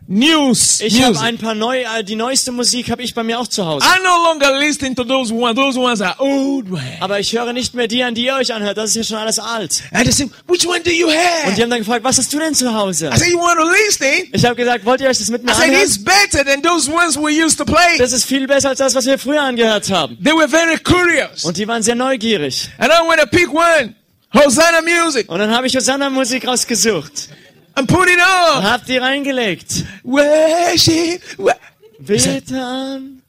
News. 0.06 0.80
Ich 0.80 1.02
habe 1.02 1.18
ein 1.20 1.38
paar 1.38 1.54
neu, 1.54 1.80
äh, 1.80 2.04
die 2.04 2.14
neueste 2.14 2.52
Musik 2.52 2.90
habe 2.90 3.02
ich 3.02 3.14
bei 3.14 3.22
mir 3.22 3.38
auch 3.40 3.48
zu 3.48 3.64
Hause. 3.64 3.86
I 3.86 4.02
no 4.02 4.30
longer 4.30 4.58
listen 4.58 4.94
to 4.94 5.02
those 5.04 5.32
ones. 5.32 5.56
Those 5.56 5.78
ones 5.80 6.00
are 6.02 6.14
old 6.18 6.70
ones. 6.70 6.82
Aber 7.00 7.20
ich 7.20 7.32
höre 7.32 7.52
nicht 7.54 7.72
mehr 7.74 7.88
die 7.88 8.02
an, 8.02 8.14
die 8.14 8.26
ihr 8.26 8.34
euch 8.34 8.52
anhört. 8.52 8.76
Das 8.76 8.90
ist 8.90 8.96
ja 8.96 9.02
schon 9.04 9.16
alles 9.16 9.38
alt. 9.38 9.82
And 9.92 10.04
they 10.04 10.12
say, 10.12 10.28
which 10.46 10.66
one 10.66 10.80
do 10.80 10.90
you 10.90 11.06
Und 11.06 11.14
have? 11.14 11.54
die 11.56 11.62
haben 11.62 11.70
dann 11.70 11.78
gefragt, 11.78 12.04
was 12.04 12.18
hast 12.18 12.30
du 12.32 12.38
denn 12.38 12.54
zu 12.54 12.74
Hause? 12.74 13.10
I 13.14 13.18
said, 13.18 13.28
you 13.32 13.38
want 13.38 13.58
to 13.58 13.66
listen? 13.66 14.28
Ich 14.32 14.44
habe 14.44 14.56
gesagt, 14.56 14.84
wollt 14.84 15.00
ihr 15.00 15.08
euch 15.08 15.18
das 15.18 15.30
mit 15.30 15.42
mir 15.42 15.52
I 15.52 15.54
said, 15.54 15.64
anhören? 15.68 15.82
it's 15.84 15.98
better 16.04 16.44
than 16.44 16.62
those 16.62 16.90
ones 16.90 17.16
we 17.16 17.42
used 17.42 17.56
to 17.56 17.64
play. 17.64 17.96
Das 17.96 18.12
ist 18.12 18.26
viel 18.26 18.46
besser 18.46 18.70
als 18.70 18.78
das, 18.80 18.94
was 18.94 19.06
wir 19.06 19.18
früher 19.18 19.42
angehört 19.42 19.90
haben. 19.90 20.18
They 20.22 20.34
were 20.34 20.48
very 20.48 20.78
curious. 20.78 21.44
Und 21.44 21.56
die 21.56 21.66
waren 21.66 21.82
sehr 21.82 21.94
neugierig. 21.94 22.68
And 22.78 22.92
I 22.92 23.08
went 23.08 23.20
to 23.22 23.26
pick 23.26 23.48
one. 23.52 23.94
Hosanna 24.34 24.80
music. 24.82 25.30
Und 25.30 25.38
dann 25.38 25.50
habe 25.54 25.66
ich 25.68 25.76
Hosanna-Musik 25.76 26.46
rausgesucht. 26.46 27.28
And 27.76 27.88
put 27.88 28.06
it 28.08 28.16
Und 28.16 28.56
on. 28.58 28.62
hab 28.64 28.84
die 28.86 28.96
reingelegt. 28.98 29.84
Worship. 30.04 31.22
What? 31.38 31.56
Bete 31.98 32.60
an. 32.60 33.22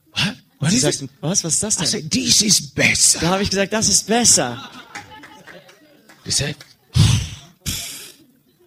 What 0.60 0.70
Sie 0.72 0.78
is 0.78 0.84
this? 0.84 0.98
sagten, 1.00 1.10
was, 1.22 1.44
was 1.44 1.54
ist 1.56 1.64
das 1.64 1.76
I 1.78 1.80
denn? 1.80 1.88
said, 1.88 2.12
this 2.12 2.42
is 2.42 2.74
Da 2.74 2.82
better. 2.84 3.30
habe 3.30 3.44
ich 3.44 3.50
gesagt, 3.50 3.74
das 3.74 3.90
ist 3.90 4.08
besser. 4.08 4.70
Said, 6.28 6.56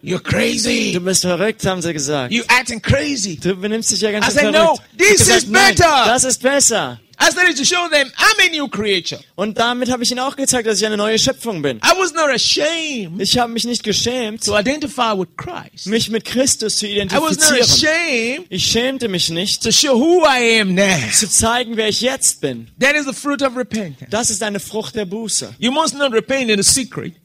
you're 0.01 0.19
crazy. 0.21 0.91
Du 0.93 0.99
bist 1.01 1.21
verrückt, 1.21 1.65
haben 1.65 1.81
sie 1.81 1.93
gesagt. 1.93 2.31
You 2.33 2.43
acting 2.47 2.81
crazy. 2.81 3.37
Du 3.39 3.55
benimmst 3.55 3.91
dich 3.91 4.01
ja 4.01 4.11
ganz 4.11 4.27
I 4.27 4.31
said, 4.31 4.41
verrückt. 4.53 4.57
no, 4.57 4.79
this 4.97 5.17
gesagt, 5.19 5.43
is 5.43 5.47
nein, 5.49 5.75
better. 5.75 6.03
Das 6.05 6.23
ist 6.23 6.41
besser. 6.41 6.99
I 7.21 7.31
started 7.31 7.57
to 7.57 7.65
show 7.65 7.89
them 7.89 8.09
I'm 8.17 8.47
a 8.47 8.49
new 8.49 8.69
creature. 8.69 9.19
Und 9.35 9.59
damit 9.59 9.91
habe 9.91 10.03
ich 10.03 10.09
ihnen 10.11 10.21
auch 10.21 10.37
gezeigt, 10.37 10.65
dass 10.69 10.79
ich 10.79 10.85
eine 10.85 10.95
neue 10.95 11.19
Schöpfung 11.19 11.61
bin. 11.61 11.75
I 11.79 11.91
was 11.99 12.13
not 12.13 12.29
ashamed 12.33 13.19
Ich 13.21 13.37
habe 13.37 13.51
mich 13.51 13.65
nicht 13.65 13.83
geschämt, 13.83 14.45
to 14.45 14.57
identify 14.57 15.11
with 15.17 15.27
Christ. 15.35 15.87
mich 15.87 16.09
mit 16.09 16.23
Christus 16.23 16.77
zu 16.77 16.87
I 16.87 16.97
was 17.11 17.11
not 17.11 17.51
identifizieren. 17.51 17.63
ashamed 17.65 18.45
Ich 18.49 18.65
schämte 18.65 19.09
mich 19.09 19.29
nicht, 19.29 19.61
to 19.61 19.69
show 19.69 19.99
who 19.99 20.23
I 20.25 20.61
am 20.61 20.73
now. 20.75 20.85
zu 21.11 21.29
zeigen, 21.29 21.75
wer 21.75 21.89
ich 21.89 21.99
jetzt 21.99 22.39
bin. 22.39 22.69
That 22.79 22.95
is 22.95 23.05
the 23.05 23.13
fruit 23.13 23.41
of 23.41 23.57
repentance. 23.57 24.09
Das 24.09 24.29
ist 24.29 24.41
eine 24.41 24.61
Frucht 24.61 24.95
der 24.95 25.03
Buße. 25.05 25.55
You 25.59 25.71
must 25.73 25.95
not 25.97 26.13
repent 26.13 26.49
in 26.49 26.63
the 26.63 26.71
secret. 26.71 27.15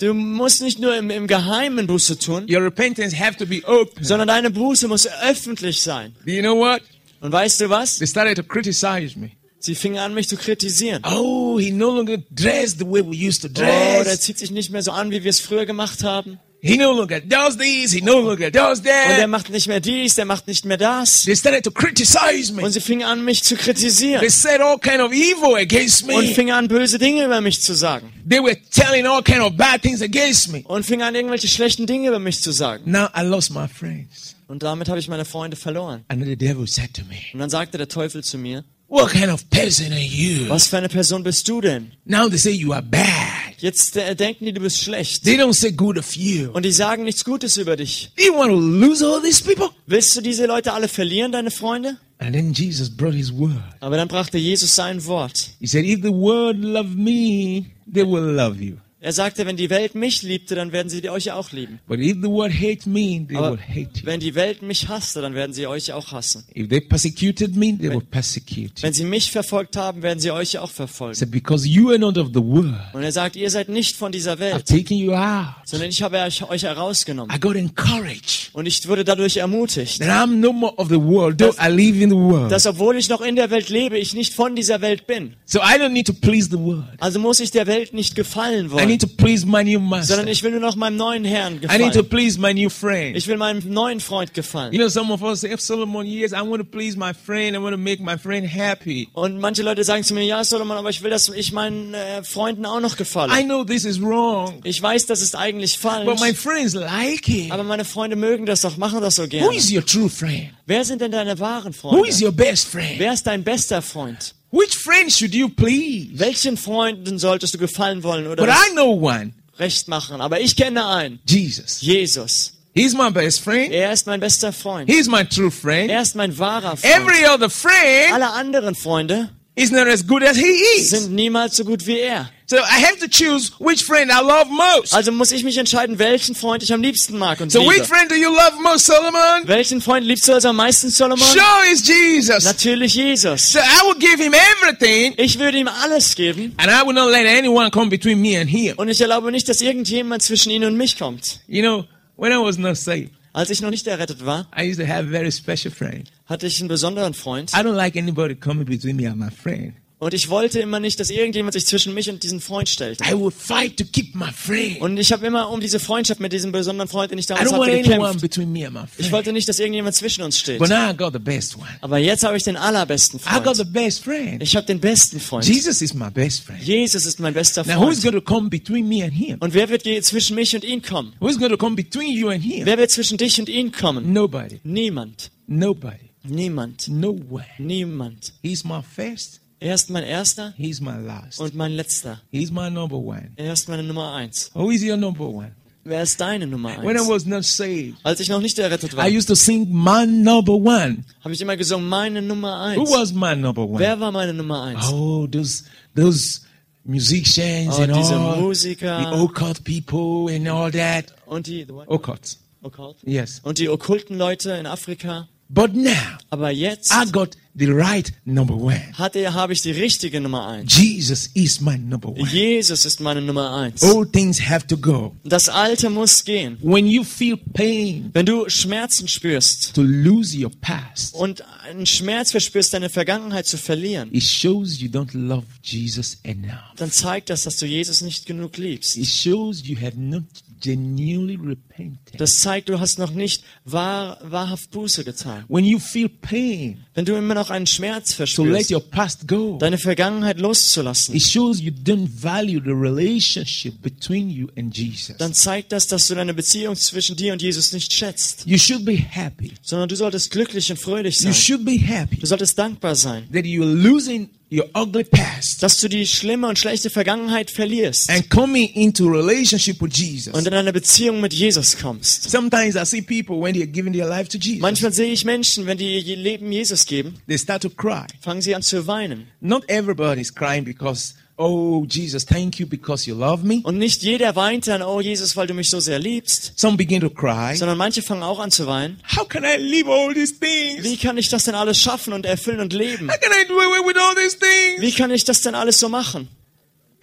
Du 0.00 0.12
musst 0.12 0.60
nicht 0.60 0.80
nur 0.80 0.96
im, 0.96 1.08
im 1.10 1.26
Geheimen 1.28 1.86
Buße 1.86 2.18
tun, 2.18 2.46
Your 2.50 2.62
repentance 2.64 3.16
have 3.18 3.36
to 3.36 3.46
be 3.46 3.62
open. 3.64 4.02
sondern 4.02 4.28
deine 4.28 4.50
Buße 4.50 4.88
muss 4.88 5.06
öffentlich 5.22 5.80
sein. 5.82 6.14
Do 6.26 6.32
you 6.32 6.42
know 6.42 6.56
what? 6.58 6.82
Und 7.20 7.30
weißt 7.32 7.60
du 7.60 7.70
was? 7.70 7.98
They 7.98 8.06
started 8.08 8.36
to 8.36 8.42
criticize 8.42 9.16
me. 9.18 9.30
Sie 9.60 9.74
fingen 9.74 9.98
an, 9.98 10.12
mich 10.12 10.28
zu 10.28 10.36
kritisieren. 10.36 11.02
Oh, 11.06 11.58
he 11.58 11.70
no 11.70 11.90
longer 11.96 12.18
dressed 12.30 12.80
the 12.80 12.84
way 12.84 13.02
we 13.02 13.16
used 13.28 13.42
to 13.42 13.48
Oh, 13.48 13.52
der 13.54 14.04
dress. 14.04 14.20
zieht 14.20 14.38
sich 14.38 14.50
nicht 14.50 14.70
mehr 14.70 14.82
so 14.82 14.90
an, 14.90 15.10
wie 15.10 15.22
wir 15.22 15.30
es 15.30 15.40
früher 15.40 15.64
gemacht 15.64 16.02
haben. 16.02 16.38
He 16.66 16.78
no 16.78 16.92
longer 16.92 17.20
does 17.20 17.58
this. 17.58 17.92
He 17.92 18.00
no 18.00 18.20
longer 18.20 18.50
does 18.50 18.78
Und 18.78 18.86
der 18.86 19.18
that. 19.18 19.28
macht 19.28 19.50
nicht 19.50 19.68
mehr 19.68 19.80
dies, 19.80 20.14
der 20.14 20.24
macht 20.24 20.46
nicht 20.48 20.64
mehr 20.64 20.78
das. 20.78 21.24
They 21.24 21.36
started 21.36 21.62
to 21.64 21.70
criticize 21.70 22.52
me. 22.54 22.62
Und 22.62 22.72
sie 22.72 22.80
fingen 22.80 23.06
an, 23.06 23.22
mich 23.24 23.42
zu 23.44 23.54
kritisieren. 23.56 24.20
They 24.20 24.30
said 24.30 24.60
all 24.62 24.78
kind 24.78 25.00
of 25.02 25.12
evil 25.12 25.56
against 25.56 26.04
Und 26.08 26.24
me. 26.26 26.34
fingen 26.34 26.54
an, 26.54 26.68
böse 26.68 26.98
Dinge 26.98 27.24
über 27.26 27.40
mich 27.42 27.60
zu 27.60 27.74
sagen. 27.74 28.10
They 28.26 28.40
were 28.40 28.56
telling 28.70 29.06
all 29.06 29.22
kind 29.22 29.40
of 29.42 29.56
bad 29.56 29.82
things 29.82 30.00
against 30.00 30.50
me. 30.50 30.62
Und 30.64 30.86
fingen 30.86 31.02
an, 31.02 31.14
irgendwelche 31.14 31.48
schlechten 31.48 31.86
Dinge 31.86 32.08
über 32.08 32.18
mich 32.18 32.40
zu 32.40 32.50
sagen. 32.50 32.90
Now 32.90 33.08
I 33.14 33.22
lost 33.22 33.50
my 33.50 33.68
friends. 33.68 34.34
Und 34.48 34.62
damit 34.62 34.88
habe 34.88 34.98
ich 34.98 35.08
meine 35.08 35.24
Freunde 35.26 35.56
verloren. 35.56 36.04
And 36.08 36.24
the 36.24 36.34
devil 36.36 36.66
said 36.66 36.94
to 36.94 37.02
me, 37.02 37.16
Und 37.34 37.40
dann 37.40 37.50
sagte 37.50 37.76
der 37.76 37.88
Teufel 37.88 38.24
zu 38.24 38.38
mir, 38.38 38.64
What 38.88 39.10
kind 39.10 39.28
of 39.32 39.48
person 39.50 39.92
are 39.92 40.00
you? 40.00 40.48
was 40.48 40.68
für 40.68 40.76
eine 40.78 40.88
Person 40.88 41.22
bist 41.24 41.48
du 41.48 41.60
denn? 41.60 41.92
Now 42.04 42.28
they 42.28 42.38
say 42.38 42.52
you 42.52 42.72
are 42.72 42.82
bad. 42.82 43.43
Jetzt 43.64 43.96
äh, 43.96 44.14
denken 44.14 44.44
die, 44.44 44.52
du 44.52 44.60
bist 44.60 44.82
schlecht. 44.82 45.24
They 45.24 45.40
don't 45.40 45.54
say 45.54 45.72
good 45.72 45.96
of 45.96 46.14
you. 46.16 46.50
Und 46.52 46.66
die 46.66 46.70
sagen 46.70 47.04
nichts 47.04 47.24
Gutes 47.24 47.56
über 47.56 47.76
dich. 47.76 48.10
Do 48.14 48.22
you 48.22 48.34
want 48.34 48.50
to 48.50 48.60
lose 48.60 49.02
all 49.02 49.22
these 49.22 49.42
people? 49.42 49.70
Willst 49.86 50.14
du 50.14 50.20
diese 50.20 50.44
Leute 50.44 50.74
alle 50.74 50.86
verlieren, 50.86 51.32
deine 51.32 51.50
Freunde? 51.50 51.96
And 52.18 52.34
then 52.34 52.52
Jesus 52.52 52.90
brought 52.94 53.14
his 53.14 53.32
word. 53.32 53.56
Aber 53.80 53.96
dann 53.96 54.08
brachte 54.08 54.36
Jesus 54.36 54.74
sein 54.74 55.02
Wort. 55.06 55.48
He 55.60 55.66
said, 55.66 55.86
If 55.86 56.02
the 56.02 56.12
world 56.12 56.58
love 56.58 56.90
me, 56.94 57.64
they 57.90 58.04
will 58.04 58.34
love 58.36 58.62
you. 58.62 58.76
Er 59.04 59.12
sagte, 59.12 59.44
wenn 59.44 59.58
die 59.58 59.68
Welt 59.68 59.94
mich 59.94 60.22
liebte, 60.22 60.54
dann 60.54 60.72
werden 60.72 60.88
sie 60.88 61.06
euch 61.10 61.30
auch 61.30 61.52
lieben. 61.52 61.78
But 61.86 61.98
if 62.00 62.16
the 62.22 62.28
world 62.28 62.54
hate 62.54 62.88
me, 62.88 63.22
they 63.28 63.36
Aber 63.36 63.50
will 63.52 63.58
hate 63.60 64.00
you. 64.00 64.06
wenn 64.06 64.18
die 64.18 64.34
Welt 64.34 64.62
mich 64.62 64.88
hasste, 64.88 65.20
dann 65.20 65.34
werden 65.34 65.52
sie 65.52 65.66
euch 65.66 65.92
auch 65.92 66.10
hassen. 66.12 66.42
If 66.56 66.70
they 66.70 66.80
persecuted 66.80 67.54
me, 67.54 67.76
they 67.78 67.90
will 67.90 68.00
persecute 68.00 68.78
you. 68.78 68.82
Wenn 68.82 68.94
sie 68.94 69.04
mich 69.04 69.30
verfolgt 69.30 69.76
haben, 69.76 70.00
werden 70.02 70.20
sie 70.20 70.30
euch 70.30 70.56
auch 70.56 70.70
verfolgen. 70.70 71.14
said, 71.16 71.30
Because 71.30 71.68
you 71.68 71.90
are 71.90 71.98
not 71.98 72.16
of 72.16 72.28
the 72.28 72.40
world, 72.40 72.72
Und 72.94 73.02
er 73.02 73.12
sagt, 73.12 73.36
ihr 73.36 73.50
seid 73.50 73.68
nicht 73.68 73.94
von 73.94 74.10
dieser 74.10 74.32
I've 74.32 74.38
Welt, 74.38 74.66
taken 74.66 74.96
you 74.96 75.12
out. 75.12 75.48
sondern 75.66 75.90
ich 75.90 76.02
habe 76.02 76.16
euch, 76.22 76.42
euch 76.48 76.62
herausgenommen. 76.62 77.30
I 77.36 77.38
got 77.38 77.56
encouraged 77.56 78.48
Und 78.54 78.64
ich 78.64 78.88
wurde 78.88 79.04
dadurch 79.04 79.36
ermutigt, 79.36 79.98
that 79.98 80.08
I'm 80.08 80.36
no 80.36 80.50
more 80.54 80.72
of 80.78 80.88
the 80.88 80.98
world, 80.98 81.36
though 81.38 81.54
I 81.62 81.68
live 81.70 82.00
in 82.00 82.08
the 82.08 82.16
world. 82.16 82.50
dass 82.50 82.64
obwohl 82.66 82.96
ich 82.96 83.10
noch 83.10 83.20
in 83.20 83.36
der 83.36 83.50
Welt 83.50 83.68
lebe, 83.68 83.98
ich 83.98 84.14
nicht 84.14 84.32
von 84.32 84.56
dieser 84.56 84.80
Welt 84.80 85.06
bin. 85.06 85.34
So 85.44 85.58
I 85.58 85.78
don't 85.78 85.90
need 85.90 86.06
to 86.06 86.14
please 86.14 86.48
the 86.50 86.58
world. 86.58 86.84
Also 87.00 87.18
muss 87.18 87.40
ich 87.40 87.50
der 87.50 87.66
Welt 87.66 87.92
nicht 87.92 88.14
gefallen 88.14 88.70
wollen, 88.70 88.93
need 88.94 89.00
to 89.00 89.06
please 89.06 89.44
my 89.46 89.62
new 89.62 89.78
master. 89.80 90.14
sondern 90.16 90.28
ich 90.32 90.42
will 90.42 90.50
nur 90.52 90.60
noch 90.60 90.76
meinem 90.76 90.96
neuen 90.96 91.24
Herrn 91.24 91.54
I 91.54 91.78
need 91.78 91.92
to 91.92 92.02
gefallen. 92.02 92.08
please 92.08 92.38
my 92.40 92.52
new 92.54 92.70
friend. 92.70 93.16
Ich 93.16 93.26
will 93.26 93.36
meinem 93.36 93.60
neuen 93.72 94.00
Freund 94.00 94.32
gefallen. 94.34 94.72
You 94.72 94.78
know, 94.78 94.88
some 94.88 95.12
of 95.12 95.22
us 95.22 95.40
say, 95.40 95.54
Solomon, 95.58 96.06
yes, 96.06 96.32
I 96.32 96.40
want 96.42 96.58
to 96.58 96.64
please 96.64 96.96
my 96.96 97.12
friend. 97.12 97.56
I 97.56 97.58
want 97.60 97.72
to 97.74 97.78
make 97.78 98.00
my 98.02 98.16
friend 98.16 98.46
happy. 98.46 99.08
Und 99.12 99.38
manche 99.40 99.62
Leute 99.62 99.84
sagen 99.84 100.04
zu 100.04 100.14
mir, 100.14 100.22
ja 100.24 100.42
Solomon, 100.44 100.76
aber 100.76 100.90
ich 100.90 101.02
will, 101.02 101.10
dass 101.10 101.28
ich 101.28 101.52
meinen 101.52 101.94
äh, 101.94 102.22
Freunden 102.24 102.66
auch 102.66 102.80
noch 102.80 102.94
I 102.94 102.98
gefalle. 102.98 103.44
know 103.44 103.64
this 103.64 103.84
is 103.84 104.00
wrong, 104.00 104.60
Ich 104.64 104.80
weiß, 104.80 105.06
das 105.06 105.20
ist 105.22 105.36
eigentlich 105.36 105.78
but 105.80 106.04
my 106.06 106.16
falsch, 106.16 106.36
friends 106.38 106.74
like 106.74 107.28
it. 107.28 107.50
aber 107.50 107.62
meine 107.64 107.84
Freunde 107.84 108.16
mögen 108.16 108.46
das 108.46 108.60
doch, 108.62 108.76
machen 108.76 109.00
das 109.00 109.16
so 109.16 109.24
Who 109.24 109.28
gerne. 109.28 109.54
is 109.56 109.70
your 109.72 109.84
true 109.84 110.08
friend? 110.08 110.50
Wer 110.66 110.84
sind 110.84 111.00
denn 111.00 111.10
deine 111.12 111.38
wahren 111.38 111.74
Who 111.82 112.04
is 112.04 112.18
Freunde? 112.20 112.24
your 112.26 112.32
best 112.32 112.68
friend? 112.68 112.98
Wer 112.98 113.12
ist 113.12 113.26
dein 113.26 113.42
bester 113.44 113.82
Freund? 113.82 114.34
Which 114.54 114.76
friend 114.76 115.10
should 115.10 115.34
you 115.34 115.48
please? 115.48 116.16
Welchen 116.16 116.56
Freunden 116.56 117.18
solltest 117.18 117.54
du 117.54 117.58
gefallen 117.58 118.04
wollen 118.04 118.28
oder 118.28 118.46
But 118.46 118.54
I 118.54 118.72
know 118.72 118.92
one, 118.92 119.32
recht 119.58 119.88
machen? 119.88 120.20
Aber 120.20 120.40
ich 120.40 120.54
kenne 120.54 120.86
einen, 120.86 121.18
Jesus. 121.26 121.80
Jesus. 121.80 122.52
He's 122.72 122.94
my 122.94 123.10
best 123.10 123.40
friend. 123.40 123.72
Er 123.72 123.92
ist 123.92 124.06
mein 124.06 124.20
bester 124.20 124.52
Freund. 124.52 124.88
He's 124.88 125.08
my 125.08 125.24
true 125.24 125.50
friend. 125.50 125.90
Er 125.90 126.02
ist 126.02 126.14
mein 126.14 126.38
wahrer 126.38 126.76
Freund. 126.76 126.84
Every 126.84 127.26
other 127.26 127.50
friend 127.50 128.12
Alle 128.12 128.30
anderen 128.32 128.76
Freunde 128.76 129.30
is 129.56 129.70
not 129.70 129.86
as 129.86 130.06
good 130.06 130.22
as 130.22 130.36
he 130.36 130.48
is. 130.78 130.90
sind 130.90 131.12
niemals 131.14 131.56
so 131.56 131.64
gut 131.64 131.86
wie 131.86 132.00
er. 132.00 132.28
So 132.46 132.56
I 132.56 132.84
have 132.84 132.98
to 132.98 133.08
choose 133.08 133.52
which 133.58 133.84
friend 133.84 134.10
I 134.12 134.20
love 134.20 134.50
most. 134.50 134.92
Also 134.94 135.12
muss 135.12 135.32
ich 135.32 135.44
mich 135.44 135.56
entscheiden, 135.56 135.98
welchen 135.98 136.34
Freund 136.34 136.62
ich 136.62 136.72
am 136.72 136.82
liebsten 136.82 137.16
mag 137.16 137.40
und 137.40 137.50
So 137.50 137.60
which 137.60 137.86
friend 137.86 138.10
do 138.10 138.14
you 138.16 138.30
love 138.30 138.60
most, 138.62 138.84
Solomon? 138.86 139.46
Welchen 139.46 139.80
Freund 139.80 140.04
liebst 140.06 140.28
du 140.28 140.34
also 140.34 140.48
am 140.50 140.56
meisten, 140.56 140.90
Solomon? 140.90 141.26
Sure, 141.26 141.42
it's 141.72 141.86
Jesus. 141.86 142.44
Natürlich 142.44 142.94
Jesus. 142.94 143.52
So 143.52 143.60
I 143.60 143.86
will 143.86 143.98
give 143.98 144.22
him 144.22 144.34
everything, 144.34 145.14
Ich 145.16 145.38
würde 145.38 145.56
ihm 145.58 145.68
alles 145.68 146.14
geben 146.14 146.52
and 146.58 146.70
I 146.70 146.84
will 146.86 146.92
not 146.94 147.10
let 147.10 147.26
anyone 147.26 147.70
come 147.70 147.88
between 147.88 148.20
me 148.20 148.36
and 148.38 148.50
him. 148.50 148.74
und 148.76 148.88
ich 148.88 149.00
erlaube 149.00 149.30
nicht, 149.32 149.48
dass 149.48 149.62
irgendjemand 149.62 150.22
zwischen 150.22 150.50
ihn 150.50 150.64
und 150.64 150.76
mich 150.76 150.98
kommt. 150.98 151.40
You 151.46 151.62
know, 151.62 151.84
when 152.16 152.32
I 152.32 152.36
was 152.36 152.58
not 152.58 152.76
saved, 152.76 153.10
Als 153.34 153.50
ich 153.50 153.60
noch 153.60 153.70
nicht 153.70 153.84
errettet 153.88 154.24
war, 154.24 154.46
I 154.56 154.70
used 154.70 154.78
to 154.78 154.86
have 154.86 155.08
a 155.08 155.10
very 155.10 155.32
special 155.32 155.74
friend. 155.74 156.08
hatte 156.26 156.46
ich 156.46 156.60
einen 156.60 156.68
besonderen 156.68 157.14
Freund 157.14 157.50
I 157.52 157.56
don't 157.56 157.74
like 157.74 157.96
anybody 157.96 158.36
coming 158.36 158.64
between 158.64 158.94
me 158.94 159.08
and 159.10 159.18
my 159.18 159.28
friend. 159.28 159.74
Und 159.98 160.12
ich 160.12 160.28
wollte 160.28 160.60
immer 160.60 160.80
nicht, 160.80 161.00
dass 161.00 161.08
irgendjemand 161.08 161.54
sich 161.54 161.66
zwischen 161.66 161.94
mich 161.94 162.10
und 162.10 162.22
diesen 162.22 162.40
Freund 162.40 162.68
stellt. 162.68 163.00
I 163.00 163.14
would 163.14 163.32
fight 163.32 163.76
to 163.78 163.84
keep 163.84 164.14
my 164.14 164.30
friend. 164.34 164.80
Und 164.80 164.98
ich 164.98 165.12
habe 165.12 165.24
immer 165.26 165.48
um 165.50 165.60
diese 165.60 165.78
Freundschaft 165.80 166.20
mit 166.20 166.32
diesem 166.32 166.52
besonderen 166.52 166.88
Freund, 166.88 167.10
den 167.10 167.18
ich 167.18 167.26
I 167.26 167.28
damals 167.28 167.52
hatte, 167.52 167.70
gekämpft. 167.82 168.20
between 168.20 168.52
me 168.52 168.66
and 168.66 168.74
my 168.74 168.80
Ich 168.84 168.94
friend. 168.96 169.12
wollte 169.12 169.32
nicht, 169.32 169.48
dass 169.48 169.58
irgendjemand 169.60 169.94
zwischen 169.94 170.22
uns 170.22 170.38
steht. 170.38 170.58
But 170.58 170.68
now 170.68 170.90
I 170.90 170.94
got 170.96 171.12
the 171.14 171.18
best 171.18 171.56
one. 171.56 171.66
Aber 171.80 171.98
jetzt 171.98 172.22
habe 172.24 172.36
ich 172.36 172.42
den 172.42 172.56
allerbesten 172.56 173.18
I 173.20 173.40
got 173.42 173.56
the 173.56 173.62
Freund. 173.62 173.72
best 173.72 174.04
friend. 174.04 174.42
Ich 174.42 174.56
habe 174.56 174.66
den 174.66 174.80
besten 174.80 175.20
Freund. 175.20 175.46
Jesus 175.46 175.80
is 175.80 175.94
my 175.94 176.10
best 176.10 176.44
friend. 176.44 176.62
Jesus 176.62 177.06
ist 177.06 177.18
mein 177.20 177.32
bester 177.32 177.62
Now 177.64 177.76
who's 177.80 178.00
Freund. 178.00 178.02
going 178.02 178.14
to 178.14 178.20
come 178.20 178.48
between 178.50 178.86
me 178.88 179.02
and 179.04 179.12
him? 179.14 179.38
Und 179.40 179.54
wer 179.54 179.68
wird 179.70 179.84
zwischen 180.04 180.34
mich 180.34 180.54
und 180.54 180.64
ihn 180.64 180.82
kommen? 180.82 181.14
Who's 181.20 181.38
going 181.38 181.50
to 181.50 181.56
come 181.56 181.76
between 181.76 182.12
you 182.14 182.28
and 182.28 182.42
him? 182.42 182.66
Wer 182.66 182.76
wird 182.78 182.90
zwischen 182.90 183.16
dich 183.16 183.38
und 183.38 183.48
ihn 183.48 183.72
kommen? 183.72 184.12
Nobody. 184.12 184.60
Niemand. 184.64 185.30
Nobody. 185.46 186.10
Niemand. 186.24 186.88
No 186.88 187.16
way. 187.30 187.44
Niemand. 187.58 188.32
He's 188.42 188.64
my 188.64 188.80
first. 188.82 189.40
Er 189.64 189.74
ist 189.74 189.88
mein 189.88 190.04
erster 190.04 190.52
He's 190.58 190.80
my 190.82 190.92
last. 191.00 191.40
und 191.40 191.54
mein 191.54 191.72
letzter. 191.72 192.20
He's 192.30 192.50
my 192.50 192.68
number 192.70 192.96
one. 192.98 193.30
Er 193.36 193.54
ist 193.54 193.66
meine 193.68 193.82
Nummer 193.82 194.12
eins. 194.12 194.50
Who 194.54 194.70
is 194.70 194.82
your 194.82 194.98
number 194.98 195.24
one? 195.26 195.52
Wer 195.86 196.02
ist 196.02 196.20
deine 196.20 196.46
Nummer 196.46 196.76
When 196.82 196.96
I 196.96 197.00
eins? 197.00 197.08
was 197.08 197.24
not 197.26 197.44
saved, 197.44 197.96
Als 198.02 198.20
ich 198.20 198.28
noch 198.28 198.40
nicht 198.40 198.58
errettet 198.58 198.94
war, 198.96 199.06
I 199.08 199.16
used 199.16 199.28
to 199.28 199.34
sing 199.34 199.66
my 199.70 200.06
number 200.06 200.52
one. 200.54 201.04
habe 201.22 201.32
ich 201.34 201.40
immer 201.40 201.56
gesungen, 201.56 201.88
meine 201.88 202.20
Nummer 202.20 202.74
Who 202.76 202.80
eins. 202.82 202.90
was 202.90 203.12
my 203.14 203.34
number 203.36 203.62
one? 203.66 203.78
Wer 203.78 203.98
war 204.00 204.12
meine 204.12 204.34
Nummer 204.34 204.64
eins? 204.64 204.86
Oh, 204.92 205.26
those 205.26 205.64
those 205.94 206.40
musicians 206.84 207.74
Oh, 207.78 207.82
and 207.82 207.94
diese 207.96 208.14
all 208.16 208.40
Musiker. 208.42 208.98
the 209.10 209.16
occult 209.18 209.64
people 209.64 210.28
and 210.34 210.46
all 210.48 210.70
that. 210.70 211.06
Und 211.26 211.46
die, 211.46 211.66
Occult. 211.86 212.36
Occult? 212.62 212.96
Yes. 213.04 213.40
und 213.42 213.58
die 213.58 213.68
okkulten 213.68 214.16
Leute 214.18 214.52
in 214.52 214.66
Afrika. 214.66 215.28
But 215.48 215.74
now 215.74 215.90
Aber 216.30 216.50
jetzt 216.50 216.92
I 216.92 217.10
got 217.10 217.36
the 217.56 217.66
right 217.66 218.12
number 218.24 218.54
one. 218.54 218.80
hat 218.94 219.16
er, 219.16 219.34
habe 219.34 219.52
ich 219.52 219.62
die 219.62 219.70
richtige 219.70 220.20
Nummer 220.20 220.46
eins. 220.46 220.76
Jesus 220.76 221.30
is 221.34 221.60
my 221.60 221.78
number 221.78 222.08
one. 222.08 222.28
Jesus 222.28 222.84
ist 222.84 223.00
meine 223.00 223.20
Nummer 223.22 223.54
eins. 223.56 223.82
All 223.82 224.06
things 224.06 224.40
have 224.40 224.66
to 224.66 224.76
go. 224.76 225.14
Das 225.24 225.48
Alte 225.48 225.90
muss 225.90 226.24
gehen. 226.24 226.58
When 226.62 226.86
you 226.86 227.04
feel 227.04 227.36
pain 227.36 228.10
Wenn 228.12 228.26
du 228.26 228.48
Schmerzen 228.48 229.08
spürst 229.08 229.74
to 229.74 229.82
lose 229.82 230.36
your 230.36 230.50
past, 230.60 231.14
und 231.14 231.44
einen 231.64 231.86
Schmerz 231.86 232.30
verspürst, 232.32 232.74
deine 232.74 232.90
Vergangenheit 232.90 233.46
zu 233.46 233.56
verlieren, 233.56 234.12
it 234.12 234.22
shows 234.22 234.80
you 234.80 234.88
don't 234.88 235.16
love 235.16 235.46
Jesus 235.62 236.18
enough. 236.22 236.74
dann 236.76 236.90
zeigt 236.90 237.30
das, 237.30 237.44
dass 237.44 237.56
du 237.56 237.66
Jesus 237.66 238.00
nicht 238.00 238.26
genug 238.26 238.56
liebst. 238.56 238.96
It 238.96 239.06
shows 239.06 239.62
you 239.64 239.76
have 239.80 239.98
not 239.98 240.24
genuinely 240.60 241.36
repented. 241.36 241.73
Das 242.16 242.38
zeigt, 242.40 242.68
du 242.68 242.78
hast 242.78 242.98
noch 242.98 243.10
nicht 243.10 243.42
wahr, 243.64 244.18
wahrhaft 244.22 244.70
Buße 244.70 245.02
getan. 245.04 245.44
When 245.48 245.64
you 245.64 245.78
feel 245.80 246.08
pain 246.08 246.84
Wenn 246.94 247.04
du 247.04 247.14
immer 247.16 247.34
noch 247.34 247.50
einen 247.50 247.66
Schmerz 247.66 248.10
to 248.16 248.22
let 248.22 248.28
verspürst, 248.28 248.70
your 248.70 248.80
past 248.90 249.26
go, 249.26 249.58
deine 249.58 249.78
Vergangenheit 249.78 250.38
loszulassen, 250.38 251.14
it 251.16 251.22
shows 251.22 251.60
you 251.60 251.72
don't 251.72 252.08
value 252.08 252.60
the 252.62 252.70
relationship 252.70 253.82
between 253.82 254.30
you 254.30 254.46
and 254.56 254.76
Jesus. 254.76 255.16
dann 255.18 255.34
zeigt 255.34 255.72
das, 255.72 255.88
dass 255.88 256.06
du 256.06 256.14
deine 256.14 256.34
Beziehung 256.34 256.76
zwischen 256.76 257.16
dir 257.16 257.32
und 257.32 257.42
Jesus 257.42 257.72
nicht 257.72 257.92
schätzt, 257.92 258.44
You 258.46 258.58
should 258.58 258.84
be 258.84 258.96
happy. 258.96 259.52
sondern 259.62 259.88
du 259.88 259.96
solltest 259.96 260.30
glücklich 260.30 260.70
und 260.70 260.78
fröhlich 260.78 261.16
You 261.16 261.22
sein. 261.32 261.34
should 261.34 261.64
be 261.64 261.72
happy 261.78 262.16
Du 262.18 262.26
solltest 262.26 262.56
dankbar 262.58 262.94
sein, 262.94 263.24
that 263.32 263.44
you're 263.44 263.64
losing 263.64 264.28
your 264.52 264.68
ugly 264.76 265.02
past 265.02 265.62
dass 265.62 265.80
du 265.80 265.88
die 265.88 266.06
schlimme 266.06 266.46
und 266.46 266.58
schlechte 266.58 266.88
Vergangenheit 266.90 267.50
verlierst 267.50 268.08
and 268.10 268.28
coming 268.30 268.68
into 268.74 269.06
relationship 269.08 269.80
with 269.82 269.96
Jesus. 269.96 270.32
und 270.32 270.46
in 270.46 270.54
eine 270.54 270.72
Beziehung 270.72 271.20
mit 271.20 271.32
Jesus 271.34 271.63
kommst. 271.80 272.30
Sometimes 272.30 272.76
I 272.76 272.84
see 272.84 273.00
people 273.02 273.40
when 273.40 273.54
they're 273.54 273.66
giving 273.66 273.92
their 273.92 274.06
life 274.08 274.28
to 274.30 274.38
Jesus, 274.38 274.60
Manchmal 274.60 274.92
sehe 274.92 275.12
ich 275.12 275.24
Menschen, 275.24 275.66
wenn 275.66 275.78
die 275.78 275.98
ihr 276.00 276.16
Leben 276.16 276.50
Jesus 276.52 276.86
geben, 276.86 277.14
they 277.26 277.38
start 277.38 277.62
to 277.62 277.70
cry. 277.70 278.04
fangen 278.20 278.42
sie 278.42 278.54
an 278.54 278.62
zu 278.62 278.86
weinen. 278.86 279.26
Not 279.40 279.64
everybody's 279.68 280.32
crying 280.34 280.64
because, 280.64 281.14
oh, 281.36 281.84
Jesus, 281.88 282.24
thank 282.24 282.58
you 282.60 282.66
because 282.66 283.08
you 283.08 283.16
love 283.16 283.44
me. 283.44 283.60
Und 283.64 283.78
nicht 283.78 284.02
jeder 284.02 284.36
weint 284.36 284.66
dann, 284.68 284.82
oh 284.82 285.00
Jesus, 285.00 285.36
weil 285.36 285.46
du 285.46 285.54
mich 285.54 285.70
so 285.70 285.80
sehr 285.80 285.98
liebst, 285.98 286.52
Some 286.56 286.76
begin 286.76 287.00
to 287.00 287.10
cry. 287.10 287.56
sondern 287.56 287.76
manche 287.78 288.02
fangen 288.02 288.22
auch 288.22 288.38
an 288.38 288.50
zu 288.50 288.66
weinen. 288.66 289.00
How 289.16 289.28
can 289.28 289.44
I 289.44 289.56
live 289.60 289.88
all 289.88 290.14
these 290.14 290.34
things? 290.38 290.84
Wie 290.84 290.96
kann 290.96 291.18
ich 291.18 291.28
das 291.28 291.44
denn 291.44 291.54
alles 291.54 291.78
schaffen 291.80 292.12
und 292.12 292.26
erfüllen 292.26 292.60
und 292.60 292.72
leben? 292.72 293.08
How 293.10 293.18
can 293.20 293.32
I 293.32 293.48
do 293.48 293.54
away 293.58 293.86
with 293.88 293.96
all 293.96 294.14
these 294.14 294.36
things? 294.38 294.80
Wie 294.80 294.92
kann 294.92 295.10
ich 295.10 295.24
das 295.24 295.42
denn 295.42 295.54
alles 295.54 295.78
so 295.80 295.88
machen? 295.88 296.28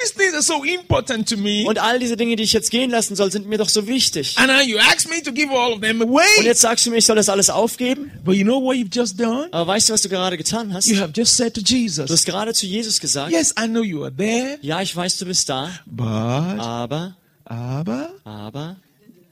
These 0.03 0.13
things 0.15 0.33
are 0.33 0.41
so 0.41 0.63
important 0.63 1.27
to 1.29 1.37
me. 1.37 1.65
Und 1.67 1.79
all 1.79 1.99
diese 1.99 2.17
Dinge, 2.17 2.35
die 2.35 2.43
ich 2.43 2.53
jetzt 2.53 2.71
gehen 2.71 2.89
lassen 2.89 3.15
soll, 3.15 3.31
sind 3.31 3.47
mir 3.47 3.57
doch 3.57 3.69
so 3.69 3.87
wichtig. 3.87 4.35
And 4.37 4.47
now 4.47 4.61
you 4.61 4.77
ask 4.79 5.09
me 5.09 5.21
to 5.23 5.31
give 5.31 5.49
all 5.51 5.73
of 5.73 5.81
them 5.81 6.01
Und 6.01 6.09
away. 6.09 6.23
jetzt 6.43 6.61
sagst 6.61 6.85
du 6.85 6.89
mir, 6.91 6.97
ich 6.97 7.05
soll 7.05 7.15
das 7.15 7.29
alles 7.29 7.49
aufgeben? 7.49 8.11
But 8.23 8.35
you 8.35 8.43
know 8.43 8.61
what 8.61 8.75
you've 8.77 8.93
just 8.93 9.19
done? 9.19 9.47
Aber 9.51 9.67
weißt 9.67 9.89
du, 9.89 9.93
was 9.93 10.01
du 10.01 10.09
gerade 10.09 10.37
getan 10.37 10.73
hast? 10.73 10.87
You 10.87 10.95
Du 10.95 11.01
have 11.01 11.13
just 11.15 11.35
said 11.37 11.53
to 11.53 11.61
Jesus, 11.61 12.09
hast 12.09 12.25
gerade 12.25 12.53
zu 12.53 12.65
Jesus 12.65 12.99
gesagt, 12.99 13.31
Yes, 13.31 13.53
I 13.59 13.67
know 13.67 13.83
you 13.83 14.03
are 14.03 14.15
there, 14.15 14.57
ja, 14.61 14.81
ich 14.81 14.95
weiß, 14.95 15.17
du 15.17 15.25
bist 15.25 15.49
da, 15.49 15.69
but, 15.85 16.05
aber, 16.07 17.15
aber, 17.45 18.09
aber, 18.23 18.75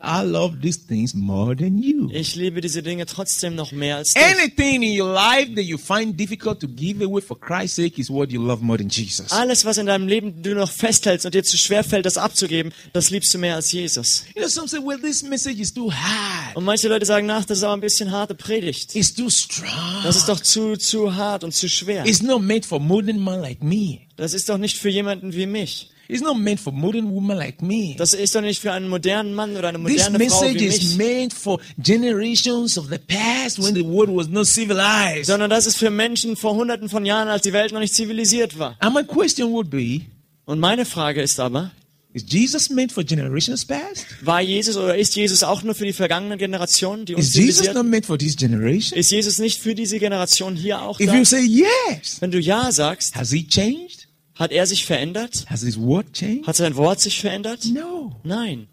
I 0.02 0.24
love 0.24 0.62
these 0.62 0.80
things 0.80 1.14
more 1.14 1.56
than 1.56 1.78
you. 1.78 2.10
ich 2.12 2.36
liebe 2.36 2.62
diese 2.62 2.82
Dinge 2.82 3.06
trotzdem 3.06 3.56
noch 3.56 3.74
mehr 3.74 3.98
als 3.98 4.14
dich. 4.14 4.24
Anything 4.24 4.82
in 4.82 5.02
your 5.02 5.12
life 5.14 5.54
that 5.56 5.66
you 5.66 5.78
find 5.78 6.18
difficult 6.18 6.62
to 6.62 6.68
give 6.68 7.04
away 7.04 7.22
for 7.22 7.38
Christ's 7.38 7.76
sake 7.76 8.00
is 8.00 8.10
what 8.10 8.32
you 8.32 8.42
love 8.42 8.64
more 8.64 8.78
than 8.78 8.88
Jesus. 8.88 9.32
Alles, 9.32 9.66
was 9.66 9.78
in 9.78 9.88
deinem 9.88 10.08
Leben 10.08 10.42
du 10.42 10.56
noch 10.56 10.72
festhältst 10.72 11.26
und 11.26 11.36
dir 11.36 11.44
zu 11.44 11.58
schwer 11.58 11.84
fällt, 11.84 12.06
das 12.06 12.18
abzugeben, 12.18 12.72
das 12.94 13.10
liebst 13.10 13.34
du 13.34 13.40
mehr 13.40 13.56
als 13.56 13.72
Jesus. 13.74 14.24
You 14.36 14.42
know, 14.42 14.48
some 14.50 14.68
say, 14.70 14.80
well, 14.80 15.00
this 15.00 15.22
message 15.22 15.60
is 15.60 15.74
too 15.74 15.92
hard. 15.92 16.56
Und 16.56 16.64
manche 16.64 16.88
Leute 16.88 17.06
sagen, 17.06 17.28
nach, 17.28 17.44
das 17.44 17.58
ist 17.58 17.64
aber 17.66 17.74
ein 17.74 17.82
bisschen 17.82 18.12
harte 18.12 18.36
Predigt. 18.36 18.96
It's 18.96 19.14
too 19.14 19.30
strong. 19.30 20.04
Das 20.04 20.16
ist 20.16 20.30
doch 20.30 20.40
zu, 20.40 20.78
zu 20.78 21.16
hart 21.16 21.44
und 21.44 21.54
zu 21.54 21.68
schwer. 21.68 22.06
It's 22.06 22.22
not 22.22 22.42
made 22.42 22.66
for 22.66 22.80
modern 22.80 23.20
man 23.20 23.42
like 23.42 23.62
me. 23.62 24.00
Das 24.16 24.34
ist 24.34 24.48
doch 24.48 24.58
nicht 24.58 24.78
für 24.78 24.90
jemanden 24.90 25.34
wie 25.34 25.46
mich. 25.46 25.90
It's 26.12 26.22
not 26.24 26.38
meant 26.40 26.60
for 26.60 26.74
modern 26.74 27.12
woman 27.14 27.38
like 27.38 27.62
me. 27.62 27.94
Das 27.96 28.16
ist 28.16 28.34
doch 28.34 28.42
nicht 28.42 28.60
für 28.60 28.72
einen 28.72 28.90
modernen 28.90 29.36
Mann 29.36 29.56
oder 29.56 29.68
eine 29.70 29.78
This 29.86 30.10
moderne 30.10 30.30
Frau 30.30 30.42
message 30.42 30.60
wie 30.60 30.66
is 30.66 30.82
mich. 30.82 30.98
meant 30.98 31.34
for 31.34 31.60
generations 31.78 32.78
of 32.80 32.88
the 32.90 32.98
past 32.98 33.62
when 33.62 33.76
the 33.76 33.86
world 33.86 34.10
was 34.10 34.28
not 34.28 34.48
civilized. 34.48 35.26
Sondern 35.28 35.52
das 35.52 35.68
ist 35.68 35.78
für 35.78 35.92
Menschen 35.92 36.36
vor 36.36 36.56
hunderten 36.56 36.90
von 36.90 37.06
Jahren, 37.06 37.28
als 37.28 37.44
die 37.44 37.54
Welt 37.54 37.72
noch 37.74 37.80
nicht 37.80 37.94
zivilisiert 37.94 38.58
war. 38.58 38.76
And 38.80 38.96
my 38.96 39.04
question 39.04 39.52
would 39.52 39.70
be, 39.70 40.02
Und 40.46 40.60
meine 40.60 40.86
Frage 40.86 41.22
ist 41.22 41.40
aber, 41.40 41.72
is 42.12 42.24
Jesus 42.28 42.72
meant 42.72 42.92
for 42.92 43.04
generations 43.04 43.64
past? 43.66 44.08
war 44.24 44.42
Jesus 44.42 44.78
oder 44.78 44.98
ist 44.98 45.16
Jesus 45.16 45.44
auch 45.44 45.62
nur 45.62 45.76
für 45.76 45.86
die 45.86 45.94
vergangenen 45.94 46.40
Generationen, 46.40 47.06
die 47.06 47.14
uns 47.14 47.28
Is 47.28 47.36
Jesus 47.36 47.72
not 47.72 47.86
meant 47.86 48.08
for 48.08 48.18
this 48.18 48.36
generation? 48.36 48.98
Ist 48.98 49.12
Jesus 49.12 49.38
nicht 49.38 49.62
für 49.62 49.76
diese 49.76 50.00
Generation 50.00 50.56
hier 50.56 50.82
auch 50.82 51.00
If 51.00 51.06
da? 51.06 51.16
you 51.16 51.24
say 51.24 51.42
yes, 51.46 52.18
Wenn 52.20 52.32
du 52.32 52.40
Ja 52.40 52.72
sagst, 52.72 53.16
has 53.16 53.30
he 53.32 53.46
changed? 53.48 53.99
Hat 54.40 54.52
er 54.52 54.66
sich 54.66 54.86
verändert? 54.86 55.46
Has 55.48 55.62
his 55.62 55.78
word 55.78 56.14
changed? 56.14 56.48
Hat 56.48 56.56
sein 56.56 56.76
Wort 56.76 57.00
sich 57.02 57.20
verändert? 57.20 57.66
No. 57.74 58.16
Nein, 58.24 58.68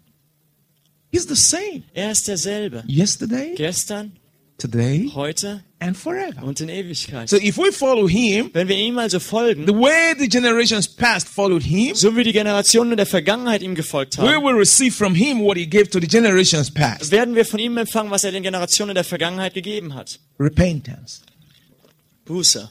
He's 1.11 1.27
the 1.27 1.35
same. 1.35 1.83
er 1.93 2.11
ist 2.11 2.27
derselbe. 2.27 2.83
Yesterday, 2.87 3.53
Gestern, 3.55 4.13
today, 4.57 5.09
heute 5.13 5.63
and 5.79 5.95
forever. 5.95 6.43
und 6.43 6.59
in 6.59 6.69
Ewigkeit. 6.69 7.29
So 7.29 7.37
if 7.37 7.57
we 7.57 7.71
follow 7.71 8.07
him, 8.09 8.49
Wenn 8.53 8.67
wir 8.67 8.75
ihm 8.75 8.97
also 8.97 9.19
folgen, 9.19 9.65
the 9.67 9.73
way 9.73 10.15
the 10.19 10.27
generations 10.27 10.87
past 10.87 11.27
followed 11.29 11.63
him, 11.63 11.95
so 11.95 12.15
wie 12.15 12.23
die 12.23 12.33
Generationen 12.33 12.97
der 12.97 13.05
Vergangenheit 13.05 13.61
ihm 13.61 13.73
gefolgt 13.75 14.17
we 14.17 14.23
haben, 14.23 14.43
will 14.43 14.55
receive 14.55 14.91
from 14.95 15.15
him 15.15 15.39
what 15.41 15.55
he 15.57 15.65
gave 15.67 15.89
to 15.89 15.99
the 15.99 16.07
generations 16.07 16.69
past. 16.71 17.11
werden 17.11 17.35
wir 17.35 17.45
von 17.45 17.59
ihm 17.59 17.77
empfangen, 17.77 18.11
was 18.11 18.23
er 18.23 18.31
den 18.31 18.43
Generationen 18.43 18.93
der 18.95 19.03
Vergangenheit 19.03 19.53
gegeben 19.53 19.93
hat. 19.93 20.19
Repentance. 20.39 21.21
Buße, 22.25 22.69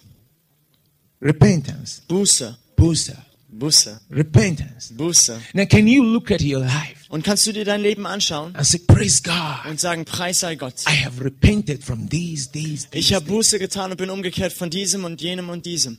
Repentance. 1.23 2.03
Buße, 2.09 2.57
Busa. 2.77 3.15
Buße, 3.49 4.01
Repentance. 4.11 4.93
Buße. 4.93 5.41
Now 5.55 5.65
can 5.67 5.87
you 5.87 6.03
look 6.05 6.31
at 6.31 6.43
your 6.43 6.61
life 6.61 7.07
Und 7.09 7.25
kannst 7.25 7.47
du 7.47 7.53
dir 7.53 7.65
dein 7.65 7.81
Leben 7.81 8.07
anschauen 8.07 8.55
and 8.55 8.67
say, 8.67 8.79
Praise 8.87 9.23
God. 9.23 9.71
und 9.71 9.81
sagen, 9.81 10.05
Preis 10.05 10.41
sei 10.41 10.57
Gott. 10.57 10.75
I 10.87 11.03
have 11.05 11.25
repented 11.25 11.83
from 11.83 12.07
these, 12.09 12.51
these, 12.53 12.87
Ich 12.93 13.07
these. 13.09 13.15
habe 13.15 13.25
Buße 13.27 13.59
getan 13.59 13.93
und 13.93 13.97
bin 13.97 14.11
umgekehrt 14.11 14.53
von 14.53 14.69
diesem 14.69 15.05
und 15.05 15.23
jenem 15.23 15.49
und 15.49 15.65
diesem. 15.65 15.97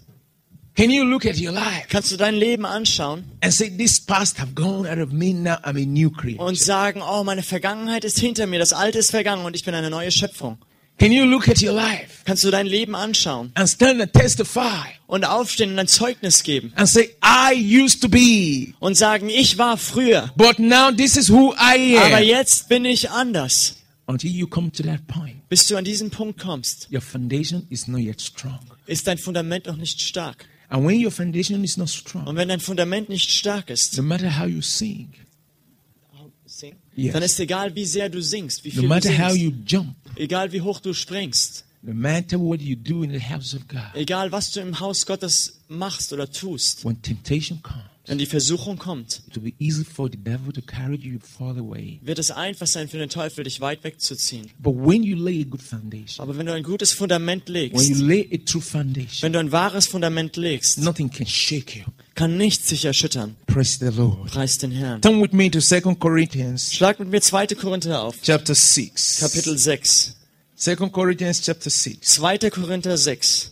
Can 0.75 0.91
you 0.91 1.03
look 1.03 1.25
at 1.25 1.39
your 1.41 1.51
life 1.51 1.87
Kannst 1.89 2.11
du 2.11 2.17
dein 2.17 2.35
Leben 2.35 2.63
anschauen 2.63 3.23
and 3.41 3.51
say, 3.51 3.75
This 3.75 3.99
past 3.99 4.37
have 4.39 4.53
gone 4.53 4.87
out 4.87 4.99
of 4.99 5.11
me, 5.11 5.33
now 5.33 5.55
I'm 5.63 5.81
a 5.81 5.85
new 5.87 6.11
creature? 6.11 6.43
und 6.43 6.59
sagen, 6.59 7.01
oh, 7.01 7.23
meine 7.23 7.41
Vergangenheit 7.41 8.03
ist 8.03 8.19
hinter 8.19 8.45
mir, 8.45 8.59
das 8.59 8.73
Alte 8.73 8.99
ist 8.99 9.09
vergangen 9.09 9.43
und 9.45 9.55
ich 9.55 9.63
bin 9.65 9.73
eine 9.73 9.89
neue 9.89 10.11
Schöpfung. 10.11 10.59
Can 10.99 11.11
you 11.11 11.25
look 11.25 11.47
at 11.47 11.61
your 11.61 11.73
life 11.73 12.23
Kannst 12.25 12.43
du 12.43 12.51
dein 12.51 12.65
Leben 12.67 12.95
anschauen 12.95 13.51
and 13.53 13.69
stand 13.69 14.01
and 14.01 14.11
testify 14.11 14.89
und 15.05 15.23
aufstehen 15.25 15.71
und 15.71 15.79
ein 15.79 15.87
Zeugnis 15.87 16.43
geben 16.43 16.73
and 16.75 16.89
say, 16.89 17.11
I 17.23 17.53
used 17.53 18.01
to 18.01 18.09
be, 18.09 18.73
und 18.79 18.95
sagen, 18.95 19.29
ich 19.29 19.57
war 19.57 19.77
früher, 19.77 20.31
but 20.35 20.59
now 20.59 20.91
this 20.91 21.15
is 21.15 21.29
who 21.29 21.53
I 21.53 21.97
aber 21.97 22.17
am. 22.17 22.23
jetzt 22.23 22.67
bin 22.69 22.83
ich 22.85 23.09
anders. 23.11 23.75
Until 24.07 24.31
you 24.31 24.47
come 24.47 24.71
to 24.71 24.83
that 24.83 25.05
point, 25.07 25.47
Bis 25.49 25.67
du 25.67 25.75
an 25.77 25.83
diesen 25.85 26.09
Punkt 26.09 26.39
kommst, 26.39 26.87
your 26.91 27.01
foundation 27.01 27.67
is 27.69 27.87
not 27.87 27.99
yet 28.01 28.21
strong. 28.21 28.59
ist 28.87 29.05
dein 29.07 29.17
Fundament 29.17 29.67
noch 29.67 29.77
nicht 29.77 30.01
stark. 30.01 30.45
And 30.69 30.85
when 30.85 31.01
your 31.03 31.11
foundation 31.11 31.63
is 31.63 31.77
not 31.77 31.89
strong, 31.89 32.25
Und 32.27 32.35
wenn 32.35 32.49
dein 32.49 32.59
Fundament 32.59 33.07
nicht 33.09 33.31
stark 33.31 33.69
ist, 33.69 33.95
no 33.97 34.03
matter 34.03 34.37
how 34.39 34.47
you 34.47 34.61
sing, 34.61 35.09
Yes. 36.97 37.13
dann 37.13 37.23
ist 37.23 37.39
egal, 37.39 37.75
wie 37.75 37.85
sehr 37.85 38.09
du 38.09 38.21
singst, 38.21 38.63
wie 38.63 38.69
no 38.69 38.73
viel 38.73 38.81
du 38.81 38.87
matter 38.87 39.09
how 39.17 39.31
singst, 39.31 39.41
you 39.41 39.51
jump, 39.65 39.95
egal 40.15 40.51
wie 40.51 40.61
hoch 40.61 40.79
du 40.79 40.93
springst, 40.93 41.63
no 41.83 41.93
matter 41.93 42.39
what 42.39 42.59
you 42.59 42.75
do 42.75 43.03
in 43.03 43.11
the 43.11 43.21
house 43.21 43.53
of 43.53 43.67
God, 43.67 43.93
egal 43.93 44.31
was 44.31 44.51
du 44.51 44.61
im 44.61 44.79
Haus 44.79 45.05
Gottes 45.05 45.61
machst 45.67 46.11
oder 46.11 46.29
tust, 46.31 46.83
when 46.83 46.99
temptation 47.01 47.61
comes, 47.61 47.83
wenn 48.07 48.17
die 48.17 48.25
Versuchung 48.25 48.77
kommt, 48.77 49.21
wird 49.33 52.19
es 52.19 52.31
einfach 52.31 52.67
sein 52.67 52.87
für 52.87 52.97
den 52.97 53.09
Teufel, 53.09 53.43
dich 53.43 53.61
weit 53.61 53.83
wegzuziehen. 53.83 54.49
Aber 54.63 56.37
wenn 56.37 56.45
du 56.45 56.53
ein 56.53 56.63
gutes 56.63 56.93
Fundament 56.93 57.49
legst, 57.49 57.89
wenn 59.21 59.33
du 59.33 59.39
ein 59.39 59.51
wahres 59.51 59.87
Fundament 59.87 60.37
legst, 60.37 60.79
kann 62.15 62.37
nichts 62.37 62.69
sich 62.69 62.85
erschüttern. 62.85 63.35
Preis 63.45 63.77
den 64.57 64.71
Herrn. 64.71 65.01
Turn 65.01 65.21
with 65.21 65.33
me 65.33 65.51
to 65.51 65.59
2 65.59 65.81
Corinthians 65.95 66.73
Schlag 66.73 66.99
mit 66.99 67.09
mir 67.09 67.21
2. 67.21 67.47
Korinther 67.47 68.01
auf, 68.01 68.15
chapter 68.21 68.55
6. 68.55 69.19
Kapitel 69.19 69.57
6. 69.57 70.15
2 70.55 70.75
Corinthians 70.75 71.41
chapter 71.41 71.69
6. 71.69 71.99
2. 71.99 72.37
Korinther 72.49 72.97
6. 72.97 73.51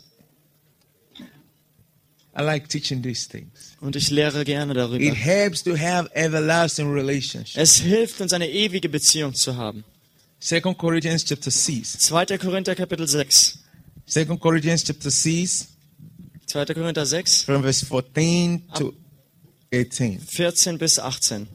I 2.38 2.42
like 2.42 2.68
teaching 2.68 3.02
these 3.02 3.28
things. 3.30 3.76
Und 3.80 3.96
ich 3.96 4.10
lehre 4.10 4.44
gerne 4.44 4.74
It 4.74 4.78
darüber. 4.78 5.16
helps 5.16 5.64
to 5.64 5.78
have 5.78 6.10
everlasting 6.14 6.92
relationship. 6.92 7.58
Es 7.58 7.78
hilft 7.78 8.20
uns, 8.20 8.34
eine 8.34 8.50
ewige 8.50 8.90
Beziehung 8.90 9.34
zu 9.34 9.56
haben. 9.56 9.84
2 10.42 10.60
Corinthians 10.74 11.24
chapter 11.24 11.50
6. 11.50 11.98
2. 12.00 12.38
Korinther 12.38 12.76
Kapitel 12.76 13.08
6. 13.08 13.60
2 14.08 14.26
Corinthians 14.38 14.84
chapter 14.84 15.10
6 15.10 15.68
2. 16.48 16.66
Korinther 16.74 17.06
6, 17.06 17.44
from 17.44 17.64
verse 17.64 17.84
14 17.86 18.62
to 18.76 18.94
18. 19.72 20.20
14 20.20 20.78
bis 20.78 21.00
18. 21.00 21.48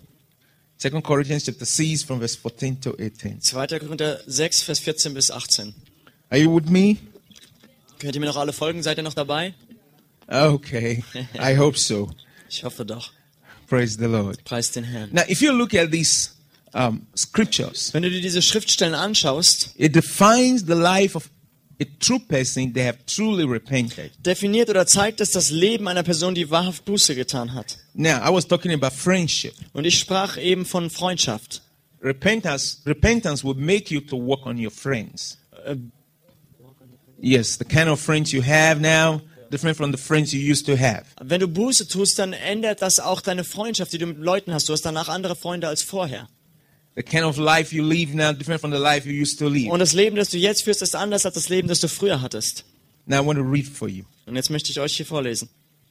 2 0.78 0.90
Corinthians 1.02 1.44
chapter 1.44 1.64
6 1.66 2.02
from 2.04 2.18
verse 2.20 2.36
14 2.36 2.80
to 2.80 2.94
18. 2.98 3.40
2. 3.40 3.78
Korinther 3.78 4.20
6, 4.26 4.62
Vers 4.62 4.78
14 4.80 5.14
bis 5.14 5.30
18. 5.30 5.74
Are 6.30 6.38
you 6.40 6.50
with 6.54 6.68
me? 6.70 6.96
Könnt 7.98 8.14
ihr 8.14 8.20
mir 8.20 8.26
noch 8.26 8.36
alle 8.36 8.52
folgen? 8.52 8.82
Seid 8.82 8.96
ihr 8.98 9.02
noch 9.04 9.14
dabei? 9.14 9.54
Okay. 10.30 11.02
I 11.38 11.56
hope 11.56 11.76
so. 11.78 12.10
Ich 12.48 12.62
hoffe 12.64 12.84
doch. 12.84 13.12
Praise 13.68 13.96
the 13.98 14.06
Lord. 14.06 14.42
Preis 14.44 14.70
den 14.72 14.84
Herrn. 14.84 15.10
Now, 15.12 15.22
if 15.28 15.40
you 15.42 15.52
look 15.52 15.74
at 15.74 15.90
these 15.90 16.30
um, 16.72 17.06
scriptures, 17.16 17.92
Wenn 17.92 18.02
du 18.02 18.10
dir 18.10 18.20
diese 18.20 18.42
Schriftstellen 18.42 18.94
anschaust, 18.94 19.74
it 19.76 19.94
defines 19.94 20.64
the 20.66 20.74
life 20.74 21.16
of 21.16 21.30
a 21.80 21.84
true 21.98 22.18
person 22.20 22.72
they 22.72 22.84
have 22.84 22.98
truly 23.06 23.44
repented. 23.44 24.10
definiert 24.24 24.68
oder 24.70 24.86
zeigt 24.86 25.20
es 25.20 25.30
das 25.32 25.50
Leben 25.50 25.88
einer 25.88 26.02
Person, 26.02 26.34
die 26.34 26.50
wahrhaft 26.50 26.84
Buße 26.84 27.14
getan 27.14 27.54
hat. 27.54 27.78
Now, 27.94 28.18
I 28.24 28.32
was 28.32 28.46
talking 28.46 28.72
about 28.72 28.90
friendship. 28.94 29.54
Und 29.72 29.84
ich 29.84 29.98
sprach 29.98 30.36
eben 30.36 30.64
von 30.66 30.90
Freundschaft. 30.90 31.62
Repentance, 32.02 32.78
repentance 32.86 33.44
will 33.44 33.54
make 33.54 33.92
you 33.92 34.00
to 34.00 34.16
work 34.16 34.46
on 34.46 34.58
your 34.64 34.70
friends. 34.70 35.38
Äh, 35.64 35.76
Yes, 37.22 37.58
the 37.58 37.64
kind 37.66 37.88
of 37.90 38.00
friends 38.00 38.32
you 38.32 38.40
have 38.42 38.80
now, 38.80 39.20
different 39.50 39.76
from 39.76 39.92
the 39.92 39.98
friends 39.98 40.32
you 40.32 40.40
used 40.40 40.66
to 40.66 40.76
have. 40.78 41.04
Wenn 41.22 41.40
du 41.40 41.48
Buße 41.48 41.88
tust, 41.88 42.18
dann 42.18 42.32
ändert 42.32 42.82
das 42.82 43.00
auch 43.00 43.20
deine 43.20 43.44
Freundschaft, 43.44 43.92
die 43.92 43.98
du 43.98 44.06
mit 44.06 44.18
Leuten 44.18 44.52
hast. 44.52 44.68
Du 44.68 44.72
hast 44.72 44.82
danach 44.82 45.08
andere 45.08 45.36
Freunde 45.36 45.68
als 45.68 45.82
vorher. 45.82 46.28
The 46.96 47.02
kind 47.02 47.24
of 47.24 47.36
life 47.36 47.74
you 47.74 47.84
live 47.84 48.14
now, 48.14 48.32
different 48.32 48.60
from 48.60 48.72
the 48.72 48.78
life 48.78 49.08
you 49.08 49.20
used 49.20 49.38
to 49.38 49.48
live. 49.48 49.70
Und 49.70 49.78
das 49.78 49.92
Leben, 49.92 50.16
das 50.16 50.30
du 50.30 50.38
jetzt 50.38 50.62
führst, 50.62 50.82
ist 50.82 50.96
anders 50.96 51.24
als 51.24 51.34
das 51.34 51.48
Leben, 51.48 51.68
das 51.68 51.80
du 51.80 51.88
früher 51.88 52.20
hattest. 52.20 52.64
Now 53.06 53.22
I 53.22 53.26
want 53.26 53.38
to 53.38 53.44
read 53.44 53.66
for 53.66 53.88
you. 53.88 54.04
Und 54.26 54.36
jetzt 54.36 54.50
möchte 54.50 54.70
ich 54.70 54.80
euch 54.80 54.96
hier 54.96 55.06
vorlesen. 55.06 55.48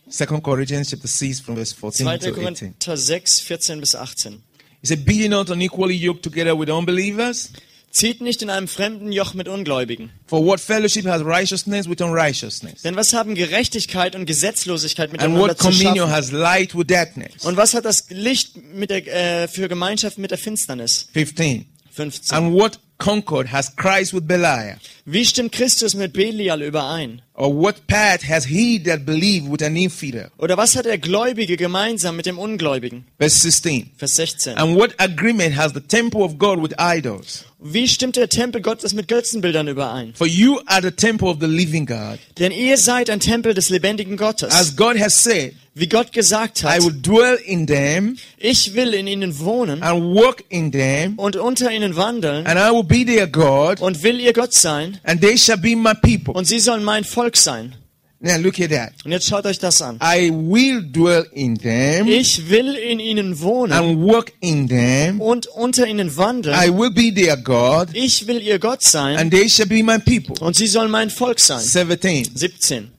2 0.10 0.26
Corinthians 0.42 0.90
chapter 0.90 1.08
6 1.08 1.40
from 1.40 1.56
verse 1.56 1.76
14 1.76 2.06
2. 2.06 2.18
to 2.18 2.28
18. 2.30 2.34
Korinther 2.34 2.98
6, 2.98 3.40
14 3.42 3.80
bis 3.80 3.96
18. 3.96 4.44
He 4.82 4.88
said, 4.88 5.06
Be 5.06 5.28
not 5.28 5.50
unequally 5.50 5.96
yoked 5.96 6.24
together 6.24 6.58
with 6.58 6.70
unbelievers? 6.70 7.52
Zieht 7.92 8.22
nicht 8.22 8.42
in 8.44 8.50
einem 8.52 8.68
fremden 8.68 9.12
Joch 9.12 9.34
mit 9.34 9.48
Ungläubigen. 9.48 10.12
For 10.28 10.46
what 10.46 10.60
fellowship 10.60 11.06
has 11.06 11.24
righteousness 11.26 11.90
with 11.90 12.02
unrighteousness? 12.02 12.84
Denn 12.84 12.96
was 12.96 13.14
haben 13.14 13.34
Gerechtigkeit 13.34 14.16
und 14.16 14.26
Gesetzlosigkeit 14.26 15.06
And 15.10 15.14
miteinander 15.14 15.40
what 15.42 15.58
zu 15.60 15.72
schaffen? 15.72 16.10
has 16.12 16.32
light 16.32 16.76
with 16.76 16.86
darkness? 16.88 17.44
Und 17.46 17.58
was 17.58 17.74
hat 17.74 17.86
das 17.86 18.06
Licht 18.10 18.58
mit 18.74 18.92
der, 18.92 19.08
äh, 19.44 19.48
für 19.48 19.68
Gemeinschaft 19.68 20.20
mit 20.20 20.30
der 20.32 20.38
Finsternis? 20.38 21.08
15. 21.14 21.66
15. 21.92 22.38
And 22.38 22.54
what 22.54 22.80
concord 23.00 23.52
has 23.52 23.76
Christ 23.76 24.14
with 24.14 24.28
Belial? 24.28 24.78
Wie 25.12 25.26
stimmt 25.26 25.54
Christus 25.54 25.96
mit 25.96 26.14
Belial 26.14 26.62
überein? 26.62 27.24
Or 27.34 27.52
what 27.52 27.88
part 27.88 28.22
has 28.30 28.46
he 28.46 28.78
that 28.84 29.08
believed 29.08 29.52
with 29.52 29.64
an 29.64 29.76
infidel? 29.76 30.30
Oder 30.38 30.56
was 30.56 30.76
hat 30.76 30.86
der 30.86 31.00
Gläubige 31.00 31.58
gemeinsam 31.58 32.16
mit 32.16 32.28
dem 32.28 32.38
Ungläubigen? 32.38 33.06
Verse 33.18 33.40
16. 33.40 33.90
Vers 33.98 34.16
16. 34.18 34.58
And 34.58 34.76
what 34.76 34.94
agreement 35.00 35.58
has 35.58 35.74
the 35.74 35.80
temple 35.80 36.22
of 36.22 36.38
God 36.38 36.62
with 36.62 36.76
idols? 36.78 37.46
Wie 37.60 37.88
stimmt 37.88 38.18
der 38.18 38.30
Tempel 38.30 38.62
Gottes 38.62 38.94
mit 38.94 39.08
Götzenbildern 39.08 39.68
überein? 39.68 40.14
For 40.14 40.28
you 40.28 40.60
are 40.68 40.82
the 40.82 40.92
temple 40.92 41.28
of 41.28 41.38
the 41.42 41.48
living 41.48 41.88
God. 41.88 42.20
Denn 42.38 42.52
ihr 42.52 42.78
seid 42.78 43.10
ein 43.10 43.20
Tempel 43.20 43.56
des 43.56 43.70
lebendigen 43.70 44.16
Gottes. 44.16 44.54
As 44.54 44.76
God 44.76 45.00
has 45.00 45.24
said, 45.24 45.56
Wie 45.80 45.88
Gott 45.88 46.12
gesagt 46.12 46.64
I 46.64 46.68
hat, 46.68 46.84
will 46.84 47.02
dwell 47.02 47.36
in 47.46 47.66
them 47.66 48.18
ich 48.38 48.74
will 48.74 48.94
in 48.94 49.08
ihnen 49.08 49.40
wohnen 49.40 49.82
and 49.82 50.14
walk 50.14 50.44
in 50.50 50.74
them, 50.74 51.18
und 51.18 51.38
unter 51.38 51.72
ihnen 51.72 51.96
wandeln 51.96 52.46
and 52.46 52.60
I 52.60 52.70
will 52.72 52.84
be 52.84 53.06
their 53.06 53.28
God, 53.28 53.80
und 53.80 54.04
will 54.04 54.20
ihr 54.20 54.34
Gott 54.34 54.54
sein 54.54 54.99
and 55.04 55.22
they 55.22 55.38
shall 55.38 55.58
be 55.58 55.76
my 55.76 55.94
people. 55.94 56.34
und 56.34 56.46
sie 56.46 56.60
sollen 56.60 56.84
mein 56.84 57.04
Volk 57.04 57.36
sein. 57.38 57.76
Now 58.22 58.36
look 58.38 58.60
at 58.60 58.70
that. 58.72 58.92
Und 59.06 59.14
jetzt 59.14 59.28
schaut 59.30 59.46
euch 59.46 59.60
das 59.60 59.82
an. 59.82 59.98
I 60.04 60.30
will 60.30 60.82
dwell 60.92 61.26
in 61.34 61.58
them 61.58 62.06
Ich 62.08 62.50
will 62.50 62.76
in 62.76 63.00
ihnen 63.00 63.40
wohnen 63.40 63.72
and 63.72 63.98
walk 64.06 64.34
in 64.42 64.68
them. 64.68 65.22
und 65.22 65.48
unter 65.48 65.88
ihnen 65.88 66.10
I 66.10 66.18
wandeln. 66.18 66.78
will 66.78 66.92
be 66.92 67.14
their 67.14 67.38
God, 67.38 67.88
Ich 67.94 68.28
will 68.28 68.42
ihr 68.42 68.60
Gott 68.60 68.84
sein 68.84 69.16
and 69.18 69.32
they 69.32 69.48
shall 69.48 69.68
be 69.68 69.82
my 69.84 69.98
people. 70.00 70.36
und 70.46 70.58
sie 70.58 70.68
sollen 70.68 70.92
mein 70.92 71.10
Volk 71.10 71.40
sein. 71.40 71.62
17. 71.62 72.32
17. 72.36 72.92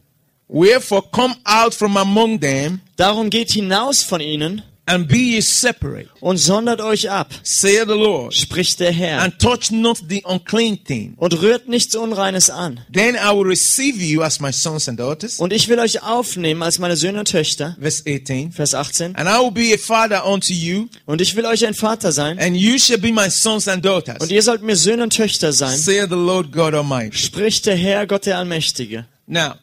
Wherefore 0.49 1.03
come 1.13 1.35
out 1.45 1.75
from 1.75 1.97
among 1.99 2.41
them 2.41 2.81
Darum 2.97 3.29
geht 3.31 3.51
hinaus 3.53 4.03
von 4.03 4.21
ihnen 4.23 4.63
and 4.91 5.07
be 5.09 5.17
ye 5.37 5.41
separate, 5.41 6.09
und 6.21 6.37
sondert 6.39 6.81
euch 6.81 7.11
ab, 7.11 7.33
saith 7.43 7.87
the 7.87 7.95
Lord, 7.95 8.35
spricht 8.35 8.81
der 8.81 8.93
Herr, 8.93 9.23
and 9.23 9.39
touch 9.39 9.71
not 9.71 9.99
the 10.09 10.23
unclean 10.25 10.83
thing. 10.85 11.15
und 11.17 11.41
rührt 11.41 11.69
nichts 11.69 11.95
Unreines 11.95 12.51
an. 12.51 12.81
Then 12.93 13.15
I 13.15 13.33
will 13.35 13.47
receive 13.47 14.03
you 14.03 14.23
as 14.23 14.41
my 14.41 14.53
sons 14.53 14.89
and 14.89 14.99
daughters. 14.99 15.39
Und 15.39 15.53
ich 15.53 15.69
will 15.69 15.79
euch 15.79 16.03
aufnehmen 16.03 16.63
als 16.63 16.79
meine 16.79 16.97
Söhne 16.97 17.21
und 17.21 17.29
Töchter. 17.31 17.77
Verse 17.81 18.03
18. 18.07 18.53
Vers 18.53 18.75
18. 18.75 19.17
And 19.17 19.29
I 19.29 19.39
will 19.43 19.51
be 19.53 19.73
a 19.75 19.79
father 19.79 20.27
unto 20.27 20.53
you, 20.53 20.89
Und 21.07 21.21
ich 21.21 21.35
will 21.37 21.47
euch 21.47 21.65
ein 21.67 21.75
Vater 21.75 22.13
sein. 22.13 22.39
and 22.39 22.57
you 22.57 22.79
shall 22.79 22.99
be 22.99 23.13
my 23.13 23.31
sons 23.31 23.69
and 23.69 23.85
daughters, 23.85 24.19
Und 24.21 24.31
ihr 24.31 24.43
sollt 24.43 24.63
mir 24.63 24.77
Söhne 24.77 25.03
und 25.05 25.15
Töchter 25.15 25.53
sein. 25.53 25.77
saith 25.79 26.09
the 26.11 26.17
Lord 26.17 26.53
God 26.53 26.75
Almighty. 26.75 27.17
Spricht 27.17 27.67
der 27.67 27.77
Herr, 27.77 28.07
Gott 28.07 28.27
der 28.27 28.39
Allmächtige. 28.39 29.07
Now, 29.27 29.55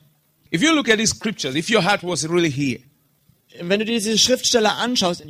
if 0.54 0.62
you 0.62 0.74
look 0.74 0.88
at 0.90 0.98
these 0.98 1.14
scriptures, 1.14 1.56
if 1.56 1.70
your 1.70 1.84
heart 1.84 2.04
was 2.04 2.24
really 2.30 2.52
here, 2.52 2.80
Wenn 3.62 3.80
du 3.80 3.86
dir 3.86 3.94
diese 3.96 4.18
Schriftstelle 4.18 4.74
anschaust, 4.74 5.24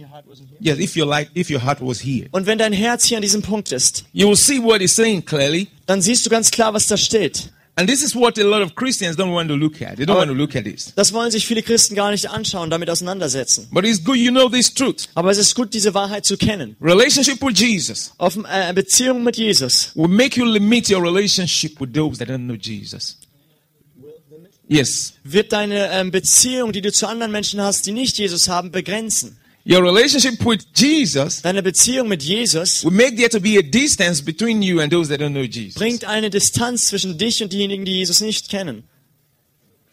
yes, 0.59 0.79
if 0.79 0.95
your 0.95 1.05
light, 1.07 1.29
if 1.35 1.49
your 1.49 1.63
heart 1.63 1.79
was 1.81 2.03
here, 2.03 2.27
und 2.31 2.45
wenn 2.45 2.57
dein 2.57 2.73
Herz 2.73 3.05
hier 3.05 3.17
an 3.17 3.21
diesem 3.21 3.41
Punkt 3.41 3.71
ist, 3.71 4.05
you 4.13 4.27
will 4.27 4.35
see 4.35 4.61
what 4.61 4.81
it's 4.81 4.95
saying 4.95 5.23
clearly. 5.25 5.67
dann 5.85 6.01
siehst 6.01 6.25
du 6.25 6.29
ganz 6.29 6.51
klar, 6.51 6.73
was 6.73 6.87
da 6.87 6.97
steht. 6.97 7.51
And 7.79 7.87
this 7.87 8.01
is 8.01 8.15
what 8.15 8.39
a 8.39 8.43
lot 8.43 8.63
of 8.63 8.73
Christians 8.73 9.15
don't 9.19 9.31
want 9.31 9.49
to 9.49 9.55
look 9.55 9.83
at. 9.83 9.97
They 9.97 10.05
don't 10.05 10.09
Aber- 10.13 10.21
want 10.21 10.29
to 10.31 10.33
look 10.33 10.55
at 10.55 10.63
this. 10.63 10.93
Das 10.95 11.13
wollen 11.13 11.29
sich 11.29 11.45
viele 11.45 11.61
Christen 11.61 11.93
gar 11.93 12.09
nicht 12.09 12.27
anschauen, 12.27 12.71
damit 12.71 12.89
auseinandersetzen. 12.89 13.67
But 13.71 13.85
it's 13.85 14.03
good 14.03 14.17
you 14.17 14.31
know 14.31 14.49
this 14.49 14.73
truth. 14.73 15.07
Aber 15.13 15.29
es 15.29 15.37
ist 15.37 15.53
gut, 15.53 15.75
diese 15.75 15.93
Wahrheit 15.93 16.25
zu 16.25 16.37
kennen. 16.37 16.75
Relationship 16.81 17.39
with 17.39 17.59
Jesus 17.59 18.13
Auf 18.17 18.35
äh, 18.35 18.73
Beziehung 18.73 19.23
mit 19.23 19.37
Jesus 19.37 19.91
will 19.93 20.07
make 20.07 20.39
you 20.39 20.45
limit 20.45 20.89
your 20.89 21.03
relationship 21.03 21.79
with 21.79 21.89
those 21.93 22.17
that 22.17 22.29
don't 22.29 22.45
know 22.47 22.55
Jesus. 22.59 23.15
Yes. 24.67 25.13
wird 25.23 25.53
deine 25.53 25.91
ähm, 25.91 26.11
Beziehung, 26.11 26.73
die 26.73 26.81
du 26.81 26.91
zu 26.91 27.07
anderen 27.07 27.31
Menschen 27.31 27.61
hast, 27.61 27.85
die 27.85 27.91
nicht 27.91 28.17
Jesus 28.17 28.49
haben, 28.49 28.71
begrenzen. 28.71 29.37
Your 29.69 29.83
relationship 29.83 30.39
with 30.45 30.65
Jesus 30.73 31.41
Deine 31.41 31.61
Beziehung 31.61 32.07
mit 32.07 32.23
Jesus 32.23 32.85
will 32.85 32.91
make 32.91 33.17
there 33.17 33.27
to 33.27 33.39
be 33.41 33.57
a 33.57 33.61
distance 33.61 34.23
between 34.23 34.61
you 34.61 34.79
and 34.79 34.89
those 34.91 35.09
that 35.09 35.19
don't 35.19 35.33
know 35.33 35.43
Jesus. 35.43 35.73
bringt 35.75 36.05
eine 36.05 36.29
Distanz 36.29 36.87
zwischen 36.87 37.17
dich 37.17 37.43
und 37.43 37.51
diejenigen, 37.51 37.83
die 37.83 37.97
Jesus 37.97 38.21
nicht 38.21 38.47
kennen. 38.47 38.83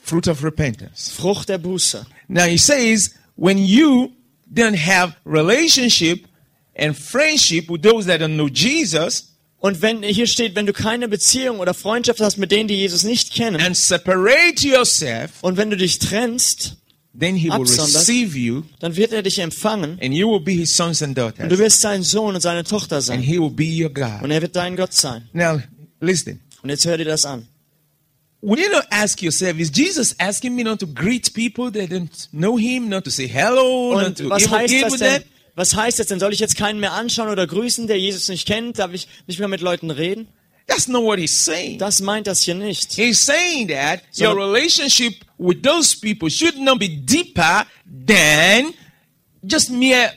Fruit 0.00 0.28
of 0.28 0.44
repentance. 0.44 1.10
Frucht 1.10 1.48
der 1.48 1.58
Buße. 1.58 2.06
Now 2.28 2.44
he 2.44 2.58
says, 2.58 3.14
when 3.36 3.58
you 3.58 4.12
don't 4.52 4.76
have 4.76 5.16
relationship 5.24 6.28
and 6.76 6.96
friendship 6.96 7.68
with 7.68 7.82
those 7.82 8.06
that 8.06 8.20
don't 8.20 8.36
know 8.36 8.48
Jesus, 8.48 9.33
Und 9.64 9.80
wenn 9.80 10.02
hier 10.02 10.26
steht, 10.26 10.56
wenn 10.56 10.66
du 10.66 10.74
keine 10.74 11.08
Beziehung 11.08 11.58
oder 11.58 11.72
Freundschaft 11.72 12.20
hast 12.20 12.36
mit 12.36 12.52
denen, 12.52 12.68
die 12.68 12.74
Jesus 12.74 13.02
nicht 13.02 13.32
kennen, 13.32 13.58
and 13.62 13.74
separate 13.74 14.60
yourself, 14.60 15.30
und 15.40 15.56
wenn 15.56 15.70
du 15.70 15.78
dich 15.78 15.98
trennst, 15.98 16.76
then 17.18 17.34
he 17.34 17.48
will 17.48 17.62
receive 17.62 18.36
you 18.36 18.64
dann 18.80 18.94
wird 18.94 19.14
er 19.14 19.22
dich 19.22 19.38
empfangen 19.38 19.98
and 20.02 20.12
you 20.12 20.30
will 20.30 20.40
be 20.40 20.52
his 20.52 20.76
sons 20.76 21.00
and 21.02 21.18
und 21.18 21.34
du 21.38 21.38
daughters 21.38 21.58
wirst 21.58 21.80
sein 21.80 22.02
Sohn 22.02 22.34
und 22.34 22.42
seine 22.42 22.64
Tochter 22.64 22.96
and 22.96 23.04
sein. 23.06 23.22
he 23.22 23.38
will 23.38 23.48
be 23.48 23.82
your 23.82 23.88
God. 23.88 24.20
Und 24.20 24.30
er 24.30 24.42
wird 24.42 24.54
dein 24.54 24.76
Gott 24.76 24.92
sein. 24.92 25.30
Now, 25.32 25.62
listen. 25.98 26.42
Und 26.62 26.68
jetzt 26.68 26.84
hör 26.84 26.98
dir 26.98 27.06
das 27.06 27.24
an. 27.24 27.48
Will 28.42 28.60
you 28.60 28.70
not 28.70 28.84
ask 28.90 29.22
yourself, 29.22 29.58
is 29.58 29.70
Jesus 29.74 30.14
asking 30.18 30.54
me 30.54 30.62
not 30.62 30.78
to 30.80 30.86
greet 30.86 31.32
people 31.32 31.72
that 31.72 31.90
don't 31.90 32.28
know 32.32 32.58
him, 32.58 32.90
not 32.90 33.04
to 33.04 33.10
say 33.10 33.26
hello, 33.26 33.94
not 33.94 34.08
Und 34.08 34.18
to 34.18 34.28
was 34.28 34.46
heißt 34.46 34.82
das 34.82 34.98
denn? 34.98 35.22
Was 35.56 35.74
heißt 35.76 35.98
das 36.00 36.08
denn? 36.08 36.18
Soll 36.20 36.32
ich 36.32 36.40
jetzt 36.40 36.56
keinen 36.56 36.80
mehr 36.80 36.92
anschauen 36.92 37.28
oder 37.28 37.46
grüßen, 37.46 37.86
der 37.86 37.98
Jesus 37.98 38.28
nicht 38.28 38.46
kennt? 38.46 38.78
Darf 38.78 38.92
ich 38.92 39.06
nicht 39.26 39.38
mehr 39.38 39.48
mit 39.48 39.60
Leuten 39.60 39.90
reden? 39.90 40.28
That's 40.66 40.88
not 40.88 41.02
what 41.04 41.18
he's 41.18 41.44
saying. 41.44 41.78
Das 41.78 42.00
meint 42.00 42.26
das 42.26 42.40
hier 42.40 42.54
nicht. 42.54 42.92
He's 42.94 43.20
saying 43.24 43.68
that 43.68 44.00
So- 44.10 44.24
your 44.24 44.36
relationship 44.36 45.14
with 45.38 45.62
those 45.62 45.94
people 45.98 46.30
should 46.30 46.58
not 46.58 46.78
be 46.78 46.88
deeper 46.88 47.66
than 48.06 48.72
just 49.46 49.70
mere 49.70 50.12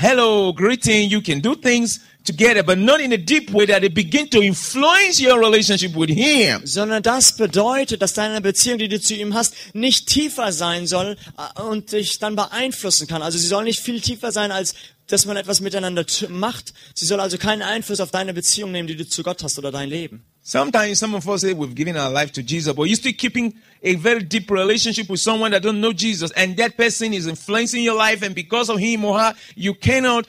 hello, 0.00 0.52
greeting. 0.52 1.08
You 1.08 1.22
can 1.22 1.40
do 1.40 1.54
things 1.54 2.00
together, 2.26 2.62
but 2.62 2.78
not 2.78 3.00
in 3.00 3.12
a 3.12 3.18
deep 3.18 3.50
way 3.52 3.66
that 3.66 3.84
it 3.84 3.94
begin 3.94 4.28
to 4.30 4.42
influence 4.42 5.20
your 5.20 5.38
relationship 5.38 5.94
with 5.94 6.10
him. 6.10 6.60
Sondern 6.64 7.02
das 7.02 7.36
bedeutet, 7.36 8.02
dass 8.02 8.14
deine 8.14 8.40
Beziehung, 8.40 8.78
die 8.78 8.88
du 8.88 9.00
zu 9.00 9.14
ihm 9.14 9.34
hast, 9.34 9.54
nicht 9.74 10.08
tiefer 10.08 10.52
sein 10.52 10.86
soll 10.86 11.16
äh, 11.38 11.62
und 11.62 11.92
dich 11.92 12.18
dann 12.18 12.36
beeinflussen 12.36 13.06
kann. 13.06 13.22
Also 13.22 13.38
sie 13.38 13.46
soll 13.46 13.64
nicht 13.64 13.80
viel 13.80 14.00
tiefer 14.00 14.32
sein, 14.32 14.52
als 14.52 14.74
dass 15.06 15.24
man 15.24 15.36
etwas 15.36 15.60
miteinander 15.60 16.04
macht. 16.28 16.74
Sie 16.94 17.06
soll 17.06 17.20
also 17.20 17.38
keinen 17.38 17.62
Einfluss 17.62 18.00
auf 18.00 18.10
deine 18.10 18.34
Beziehung 18.34 18.72
nehmen, 18.72 18.88
die 18.88 18.96
du 18.96 19.06
zu 19.06 19.22
Gott 19.22 19.42
hast 19.42 19.58
oder 19.58 19.70
dein 19.70 19.88
Leben. 19.88 20.24
Sometimes 20.42 21.00
some 21.00 21.16
of 21.16 21.26
us 21.26 21.40
say 21.40 21.52
we've 21.52 21.74
given 21.74 21.96
our 21.96 22.10
life 22.10 22.32
to 22.32 22.40
Jesus, 22.40 22.72
but 22.72 22.86
you're 22.86 22.96
still 22.96 23.12
keeping 23.12 23.54
a 23.82 23.96
very 23.96 24.22
deep 24.22 24.48
relationship 24.48 25.08
with 25.08 25.20
someone 25.20 25.50
that 25.50 25.62
don't 25.64 25.80
know 25.80 25.92
Jesus, 25.92 26.30
and 26.32 26.56
that 26.56 26.76
person 26.76 27.12
is 27.12 27.26
influencing 27.26 27.82
your 27.82 27.96
life, 27.96 28.22
and 28.22 28.32
because 28.32 28.68
of 28.70 28.78
him 28.78 29.04
or 29.04 29.18
her, 29.18 29.34
you 29.56 29.74
cannot 29.74 30.26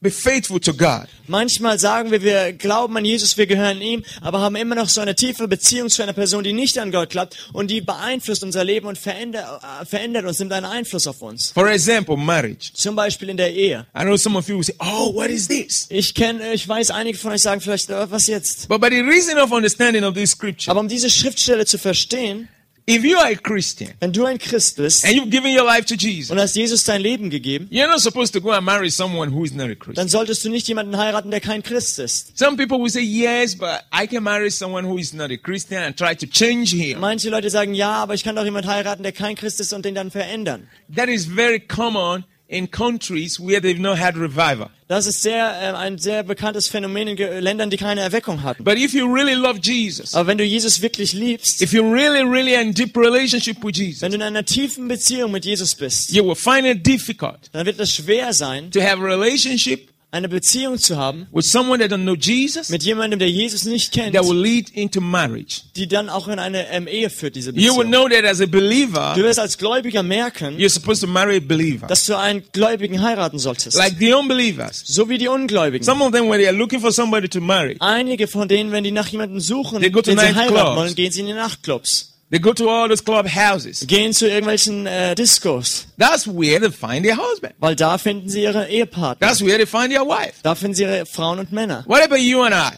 be 0.00 0.10
faithful 0.10 0.58
to 0.58 0.72
God. 0.72 1.06
Manchmal 1.26 1.78
sagen 1.78 2.10
wir, 2.10 2.22
wir 2.22 2.52
glauben 2.52 2.96
an 2.96 3.04
Jesus, 3.04 3.36
wir 3.36 3.46
gehören 3.46 3.80
ihm, 3.82 4.02
aber 4.20 4.40
haben 4.40 4.56
immer 4.56 4.74
noch 4.74 4.88
so 4.88 5.00
eine 5.00 5.14
tiefe 5.14 5.46
Beziehung 5.46 5.90
zu 5.90 6.02
einer 6.02 6.14
Person, 6.14 6.42
die 6.42 6.52
nicht 6.52 6.78
an 6.78 6.90
Gott 6.90 7.10
glaubt 7.10 7.36
und 7.52 7.70
die 7.70 7.80
beeinflusst 7.80 8.42
unser 8.42 8.64
Leben 8.64 8.86
und 8.86 8.96
verändert, 8.96 9.44
äh, 9.62 9.84
verändert 9.84 10.24
uns, 10.24 10.38
nimmt 10.38 10.52
einen 10.52 10.66
Einfluss 10.66 11.06
auf 11.06 11.20
uns. 11.20 11.50
For 11.52 11.70
example, 11.70 12.16
marriage. 12.16 12.72
Zum 12.72 12.96
Beispiel 12.96 13.28
in 13.28 13.36
der 13.36 13.52
Ehe. 13.52 13.86
I 13.94 14.02
know 14.02 14.16
some 14.16 14.36
of 14.38 14.48
you 14.48 14.56
will 14.56 14.64
say, 14.64 14.74
"Oh, 14.80 15.14
what 15.14 15.28
is 15.28 15.48
this?" 15.48 15.86
Ich 15.90 16.14
kenne, 16.14 16.54
ich 16.54 16.66
weiß, 16.66 16.90
einige 16.90 17.18
von 17.18 17.32
euch 17.32 17.42
sagen 17.42 17.60
vielleicht, 17.60 17.90
äh, 17.90 18.10
was 18.10 18.26
jetzt? 18.26 18.68
But 18.68 18.80
by 18.80 18.88
the 18.88 19.00
reason 19.00 19.38
of 19.38 19.52
understanding 19.52 20.04
of 20.04 20.14
this 20.14 20.30
scripture, 20.30 20.70
Aber 20.70 20.80
um 20.80 20.88
diese 20.88 21.10
Schriftstelle 21.10 21.66
zu 21.66 21.78
verstehen, 21.78 22.48
if 22.90 23.04
you 23.04 23.18
are 23.18 23.30
a 23.30 23.36
Christian 23.36 23.92
wenn 24.00 24.12
du 24.12 24.24
ein 24.24 24.38
Christ 24.38 24.76
bist 24.76 25.04
and 25.04 25.14
you've 25.14 25.30
given 25.30 25.56
your 25.56 25.64
life 25.64 25.84
to 25.86 25.94
Jesus, 25.94 26.30
und 26.30 26.38
hast 26.38 26.56
Jesus 26.56 26.84
dein 26.84 27.00
Leben 27.00 27.30
gegeben, 27.30 27.68
you're 27.70 27.88
not 27.88 28.00
supposed 28.00 28.32
to 28.34 28.40
go 28.40 28.50
and 28.50 28.64
marry 28.64 28.90
someone 28.90 29.32
who 29.32 29.44
is 29.44 29.52
not 29.52 29.70
a 29.70 29.74
Christian. 29.74 29.94
dann 29.94 30.08
solltest 30.08 30.44
du 30.44 30.50
nicht 30.50 30.66
jemanden 30.68 30.96
heiraten, 30.96 31.30
der 31.30 31.40
kein 31.40 31.62
Christ 31.62 31.98
ist. 31.98 32.36
Some 32.38 32.56
people 32.56 32.78
will 32.78 32.90
say, 32.90 33.02
"Yes, 33.02 33.56
but 33.56 33.84
I 33.92 34.06
can 34.06 34.22
marry 34.22 34.50
someone 34.50 34.86
who 34.86 34.98
is 34.98 35.12
not 35.12 35.30
a 35.30 35.36
Christian 35.36 35.82
and 35.82 35.96
try 35.96 36.14
to 36.14 36.26
change 36.26 36.74
him." 36.74 37.00
Manche 37.00 37.30
Leute 37.30 37.50
sagen, 37.50 37.74
ja, 37.74 37.92
aber 37.92 38.14
ich 38.14 38.24
kann 38.24 38.36
doch 38.36 38.44
jemanden 38.44 38.68
heiraten, 38.68 39.02
der 39.02 39.12
kein 39.12 39.36
Christ 39.36 39.60
ist 39.60 39.72
und 39.72 39.84
den 39.84 39.94
dann 39.94 40.10
verändern. 40.10 40.68
That 40.94 41.08
is 41.08 41.26
very 41.26 41.60
common 41.60 42.24
in 42.50 42.68
countries 42.68 43.38
where 43.38 43.60
they've 43.60 43.80
not 43.80 43.96
had 43.98 44.16
revival. 44.16 44.70
Das 44.88 45.06
ist 45.06 45.22
sehr, 45.22 45.46
äh, 45.62 45.72
ein 45.76 45.98
sehr 45.98 46.24
bekanntes 46.24 46.66
Phänomen 46.66 47.06
in 47.06 47.14
Ge- 47.16 47.38
Ländern, 47.38 47.70
die 47.70 47.76
keine 47.76 48.00
Erweckung 48.00 48.42
hatten. 48.42 48.64
But 48.64 48.76
if 48.76 48.92
you 48.92 49.06
really 49.06 49.34
love 49.34 49.60
Jesus, 49.62 50.14
Aber 50.14 50.26
wenn 50.26 50.36
du 50.36 50.42
Jesus 50.42 50.82
wirklich 50.82 51.12
liebst, 51.12 51.62
if 51.62 51.72
you're 51.72 51.88
really, 51.92 52.22
really 52.28 52.54
in 52.60 52.74
deep 52.74 52.96
relationship 52.96 53.62
with 53.62 53.76
Jesus, 53.76 54.02
wenn 54.02 54.10
du 54.10 54.16
in 54.16 54.22
einer 54.22 54.44
tiefen 54.44 54.88
Beziehung 54.88 55.30
mit 55.30 55.44
Jesus 55.44 55.76
bist, 55.76 56.10
you 56.10 56.26
will 56.26 56.34
find 56.34 56.66
it 56.66 56.84
difficult 56.84 57.38
dann 57.52 57.66
wird 57.66 57.78
es 57.78 57.94
schwer 57.94 58.32
sein, 58.32 58.72
to 58.72 58.80
have 58.80 59.00
a 59.00 59.04
relationship 59.06 59.89
eine 60.12 60.28
Beziehung 60.28 60.76
zu 60.78 60.96
haben 60.96 61.26
with 61.32 61.50
someone 61.50 61.78
that 61.80 61.92
don't 61.92 62.02
know 62.02 62.16
Jesus 62.16 62.68
mit 62.68 62.82
jemandem, 62.82 63.18
der 63.20 63.30
Jesus 63.30 63.64
nicht 63.64 63.92
kennt, 63.92 64.14
that 64.14 64.24
will 64.24 64.36
lead 64.40 64.70
into 64.70 65.00
marriage. 65.00 65.62
die 65.76 65.86
dann 65.86 66.08
auch 66.08 66.26
in 66.28 66.38
eine 66.38 66.68
ähm, 66.70 66.88
Ehe 66.88 67.10
führt, 67.10 67.36
diese 67.36 67.50
You 67.50 67.76
will 67.76 67.84
Beziehung. 67.84 67.90
know 67.90 68.08
that 68.08 68.24
as 68.24 68.40
a 68.40 68.46
believer, 68.46 69.12
Du 69.16 69.22
wirst 69.22 69.38
als 69.38 69.56
Gläubiger 69.56 70.02
merken, 70.02 70.56
you're 70.58 70.68
supposed 70.68 71.00
to 71.02 71.06
marry 71.06 71.36
a 71.36 71.40
believer. 71.40 71.86
dass 71.86 72.04
du 72.06 72.16
einen 72.18 72.42
Gläubigen 72.52 73.00
heiraten 73.02 73.38
solltest. 73.38 73.76
Like 73.76 73.96
the 73.98 74.12
unbelievers. 74.14 74.82
So 74.84 75.08
wie 75.08 75.18
die 75.18 75.28
Ungläubigen. 75.28 75.84
Some 75.84 76.04
of 76.04 76.12
them, 76.12 76.28
when 76.28 76.38
they 76.40 76.48
are 76.48 76.56
looking 76.56 76.80
for 76.80 76.90
somebody 76.92 77.28
to 77.28 77.40
marry, 77.40 77.76
Einige 77.78 78.26
von 78.26 78.48
denen, 78.48 78.72
wenn 78.72 78.82
die 78.84 78.90
nach 78.92 79.06
jemandem 79.08 79.38
suchen, 79.40 79.80
They 79.80 79.90
go 79.90 80.02
to 80.02 80.10
den 80.10 80.18
sie 80.18 80.34
heiraten 80.34 80.76
wollen, 80.76 80.94
gehen 80.96 81.12
sie 81.12 81.20
in 81.20 81.26
die 81.26 81.34
Nachtclubs. 81.34 82.09
They 82.30 82.38
go 82.40 82.52
to 82.52 82.68
all 82.68 82.88
those 82.88 83.02
club 83.04 83.26
houses. 83.28 83.86
Gehen 83.86 84.12
zu 84.12 84.28
irgendwelchen 84.28 84.86
äh, 84.86 85.14
Discos. 85.14 85.86
That's 85.98 86.26
where 86.26 86.60
they 86.60 86.70
find 86.70 87.04
their 87.04 87.16
husband. 87.16 87.54
Weil 87.58 87.76
da 87.76 87.98
finden 87.98 88.28
sie 88.28 88.42
ihre 88.42 88.68
Ehepartner. 88.68 89.26
That's 89.26 89.40
where 89.44 89.56
they 89.56 89.66
find 89.66 89.90
their 89.90 90.04
wife. 90.06 90.34
Da 90.42 90.54
finden 90.54 90.74
sie 90.74 90.82
ihre 90.84 91.06
Frauen 91.06 91.38
und 91.38 91.52
Männer. 91.52 91.84
What 91.86 92.02
about 92.02 92.16
you 92.18 92.42
and 92.42 92.54
I? 92.54 92.76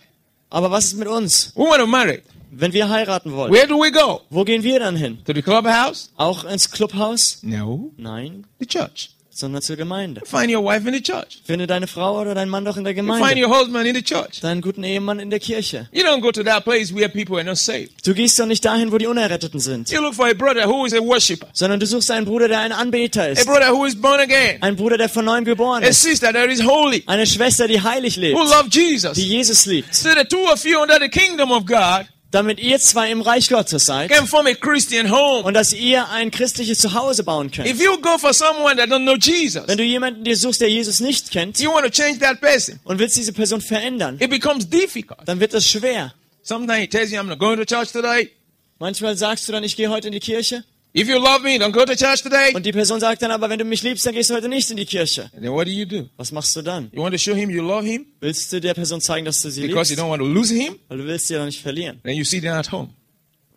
Aber 0.50 0.70
was 0.70 0.86
ist 0.86 0.94
mit 0.98 1.08
uns? 1.08 1.52
We 1.54 1.62
want 1.64 1.80
to 1.80 1.86
marry. 1.86 2.22
Wenn 2.54 2.74
wir 2.74 2.90
heiraten 2.90 3.32
wollen, 3.32 3.50
Where 3.50 3.66
do 3.66 3.78
we 3.80 3.90
go? 3.90 4.20
wo 4.28 4.44
gehen 4.44 4.62
wir 4.62 4.78
dann 4.78 4.94
hin? 4.96 5.18
To 5.24 5.32
the 5.32 5.40
clubhouse? 5.40 6.10
Auch 6.16 6.44
ins 6.44 6.70
Clubhaus? 6.70 7.38
No, 7.42 7.92
Nein, 7.96 8.44
the 8.60 8.66
church. 8.66 9.10
Sondern 9.42 9.60
zur 9.60 9.76
Gemeinde. 9.76 10.22
Find 10.24 10.50
your 10.50 10.64
wife 10.64 10.86
in 10.88 10.94
the 10.94 11.02
church. 11.02 11.40
Finde 11.44 11.66
deine 11.66 11.86
Frau 11.86 12.20
oder 12.20 12.34
deinen 12.34 12.48
Mann 12.48 12.64
doch 12.64 12.76
in 12.76 12.84
der 12.84 12.92
You 12.94 13.02
find 13.02 13.18
Gemeinde. 13.18 13.42
your 13.46 13.58
husband 13.58 13.86
in 13.86 13.94
the 13.94 14.02
church. 14.02 14.40
Deinen 14.40 14.60
guten 14.62 14.82
Ehemann 14.84 15.18
in 15.18 15.30
der 15.30 15.40
Kirche. 15.40 15.88
You 15.92 16.04
don't 16.04 16.20
go 16.20 16.30
to 16.32 16.42
that 16.44 16.64
place 16.64 16.94
where 16.94 17.08
people 17.08 17.36
are 17.36 17.44
not 17.44 17.58
saved. 17.58 17.90
Du 18.06 18.14
gehst 18.14 18.38
doch 18.38 18.46
nicht 18.46 18.64
dahin, 18.64 18.90
wo 18.92 18.98
die 18.98 19.06
Unerretteten 19.06 19.60
sind, 19.60 19.90
You 19.90 20.00
look 20.00 20.14
for 20.14 20.26
a 20.28 20.34
brother 20.34 20.66
who 20.66 20.86
is 20.86 20.94
a 20.94 21.00
worshiper, 21.00 21.48
sondern 21.52 21.80
du 21.80 21.86
suchst 21.86 22.10
einen 22.10 22.24
Bruder, 22.24 22.48
der 22.48 22.60
ein 22.60 22.72
Anbeter 22.72 23.22
a 23.22 23.26
ist. 23.26 23.44
brother 23.44 23.72
who 23.72 23.84
is 23.84 23.94
born 24.00 24.20
again, 24.20 24.58
Ein 24.62 24.76
Bruder, 24.76 24.96
der 24.96 25.08
von 25.08 25.24
neuem 25.24 25.44
geboren 25.44 25.82
a 25.82 25.88
ist. 25.88 26.02
sister 26.02 26.32
that 26.32 26.48
is 26.48 26.64
holy, 26.64 27.02
Eine 27.06 27.26
Schwester, 27.26 27.66
die 27.68 27.80
heilig 27.82 28.16
lebt. 28.16 28.38
who 28.38 28.44
love 28.44 28.68
Jesus. 28.70 29.14
Die 29.14 29.26
Jesus 29.26 29.66
liebt. 29.66 29.94
So 29.94 30.08
the 30.10 30.24
two 30.24 30.46
of 30.52 30.64
you 30.64 30.80
under 30.80 30.98
the 31.00 31.08
kingdom 31.08 31.50
of 31.50 31.66
God 31.66 32.06
Damit 32.32 32.58
ihr 32.58 32.80
zwei 32.80 33.10
im 33.10 33.20
Reich 33.20 33.48
Gottes 33.48 33.84
seid. 33.86 34.10
can 34.10 34.26
form 34.26 34.46
a 34.46 34.54
Christian 34.54 35.10
home. 35.10 35.44
Und 35.44 35.54
dass 35.54 35.72
ihr 35.72 36.08
ein 36.08 36.30
christliches 36.30 36.78
Zuhause 36.78 37.22
bauen 37.24 37.50
könnt. 37.50 37.68
If 37.68 37.80
you 37.80 37.96
go 38.00 38.18
for 38.18 38.32
someone 38.32 38.76
that 38.76 38.88
don't 38.88 39.02
know 39.04 39.16
Jesus, 39.16 39.68
Wenn 39.68 39.78
du 39.78 39.84
jemanden 39.84 40.24
dir 40.24 40.36
suchst, 40.36 40.60
der 40.62 40.70
Jesus 40.70 41.00
nicht 41.00 41.30
kennt 41.30 41.60
you 41.60 41.70
want 41.70 41.84
to 41.84 41.90
change 41.90 42.18
that 42.20 42.40
person. 42.40 42.80
und 42.84 42.98
willst 42.98 43.16
diese 43.16 43.32
Person 43.32 43.60
verändern, 43.60 44.16
It 44.18 44.30
becomes 44.30 44.68
difficult. 44.68 45.20
dann 45.26 45.38
wird 45.40 45.54
es 45.54 45.68
schwer. 45.70 46.14
Sometimes 46.42 46.80
he 46.80 46.88
tells 46.88 47.10
you, 47.12 47.18
I'm 47.20 47.24
not 47.28 47.38
going 47.38 47.58
to 47.58 47.64
church 47.64 47.92
today. 47.92 48.30
Manchmal 48.78 49.16
sagst 49.16 49.46
du 49.46 49.52
dann, 49.52 49.62
ich 49.62 49.76
gehe 49.76 49.90
heute 49.90 50.08
in 50.08 50.12
die 50.12 50.18
Kirche. 50.20 50.64
If 50.94 51.08
you 51.08 51.16
love 51.18 51.42
me, 51.42 51.56
don't 51.58 51.72
go 51.72 51.84
to 51.86 51.94
church 51.94 52.22
today. 52.22 52.54
Und 52.54 52.66
die 52.66 52.72
Person 52.72 53.00
sagt 53.00 53.22
dann, 53.22 53.30
aber 53.30 53.48
wenn 53.48 53.58
du 53.58 53.64
mich 53.64 53.82
liebst, 53.82 54.04
dann 54.04 54.12
gehst 54.14 54.28
du 54.28 54.34
heute 54.34 54.48
nicht 54.48 54.70
in 54.70 54.76
die 54.76 54.84
Kirche. 54.84 55.22
And 55.32 55.42
then 55.42 55.52
what 55.52 55.66
do 55.66 55.70
you 55.70 55.86
do? 55.86 56.08
Was 56.18 56.32
machst 56.32 56.54
du 56.54 56.60
dann? 56.62 56.90
You 56.92 57.00
want 57.02 57.14
to 57.14 57.18
show 57.18 57.34
him 57.34 57.48
you 57.48 57.62
love 57.62 57.86
him 57.86 58.04
Willst 58.20 58.52
du 58.52 58.60
der 58.60 58.74
Person 58.74 59.00
zeigen, 59.00 59.24
dass 59.24 59.40
du 59.40 59.50
sie 59.50 59.62
because 59.62 59.90
you 59.90 59.96
liebst? 59.96 60.04
don't 60.04 60.10
want 60.10 60.20
to 60.20 60.28
lose 60.28 60.52
him? 60.54 60.76
Weil 60.88 60.98
du 60.98 61.06
willst 61.06 61.28
sie 61.28 61.34
ja 61.34 61.44
nicht 61.46 61.62
verlieren. 61.62 62.00
Then 62.04 62.14
you 62.16 62.24
sit 62.24 62.44
down 62.44 62.56
at 62.58 62.70
home. 62.70 62.90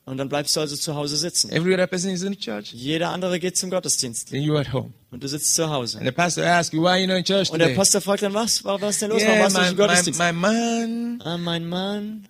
Und 0.06 0.18
dann 0.18 0.30
bleibst 0.30 0.56
du 0.56 0.60
also 0.62 0.76
zu 0.78 0.94
Hause 0.96 1.18
sitzen. 1.18 1.50
Every 1.52 1.74
other 1.74 1.88
person 1.88 2.12
is 2.12 2.22
in 2.24 2.38
church. 2.40 2.72
Jeder 2.72 3.10
andere 3.10 3.40
geht 3.40 3.58
zum 3.58 3.70
Gottesdienst. 3.72 4.30
Then 4.30 4.44
you're 4.44 4.60
at 4.60 4.72
home. 4.72 4.94
Und 5.12 5.24
du 5.24 5.28
sitzt 5.28 5.56
zu 5.56 5.68
Hause. 5.70 5.98
And 5.98 6.06
the 6.06 6.12
pastor 6.14 6.46
asks 6.46 6.72
you, 6.74 6.84
why 6.84 6.90
are 6.90 7.00
you 7.02 7.08
not 7.08 7.18
in 7.18 7.24
church 7.26 7.50
Und 7.50 7.58
der 7.60 7.70
today? 7.70 7.76
Pastor 7.76 8.02
fragt 8.02 8.22
dann, 8.22 8.34
was? 8.34 8.64
Was 8.64 8.82
ist 8.82 9.02
denn 9.02 9.10
los? 9.10 9.22
Warum 9.24 9.34
Yeah, 9.36 9.44
warst 9.44 9.58
du 9.58 9.62
nicht 9.62 9.66
my, 9.66 9.72
im 9.72 9.76
my, 9.76 9.88
Gottesdienst? 9.88 10.20
my 10.22 10.32
man, 10.32 11.22
Ah, 11.26 11.38
mein 11.40 11.68
Mann, 11.68 12.28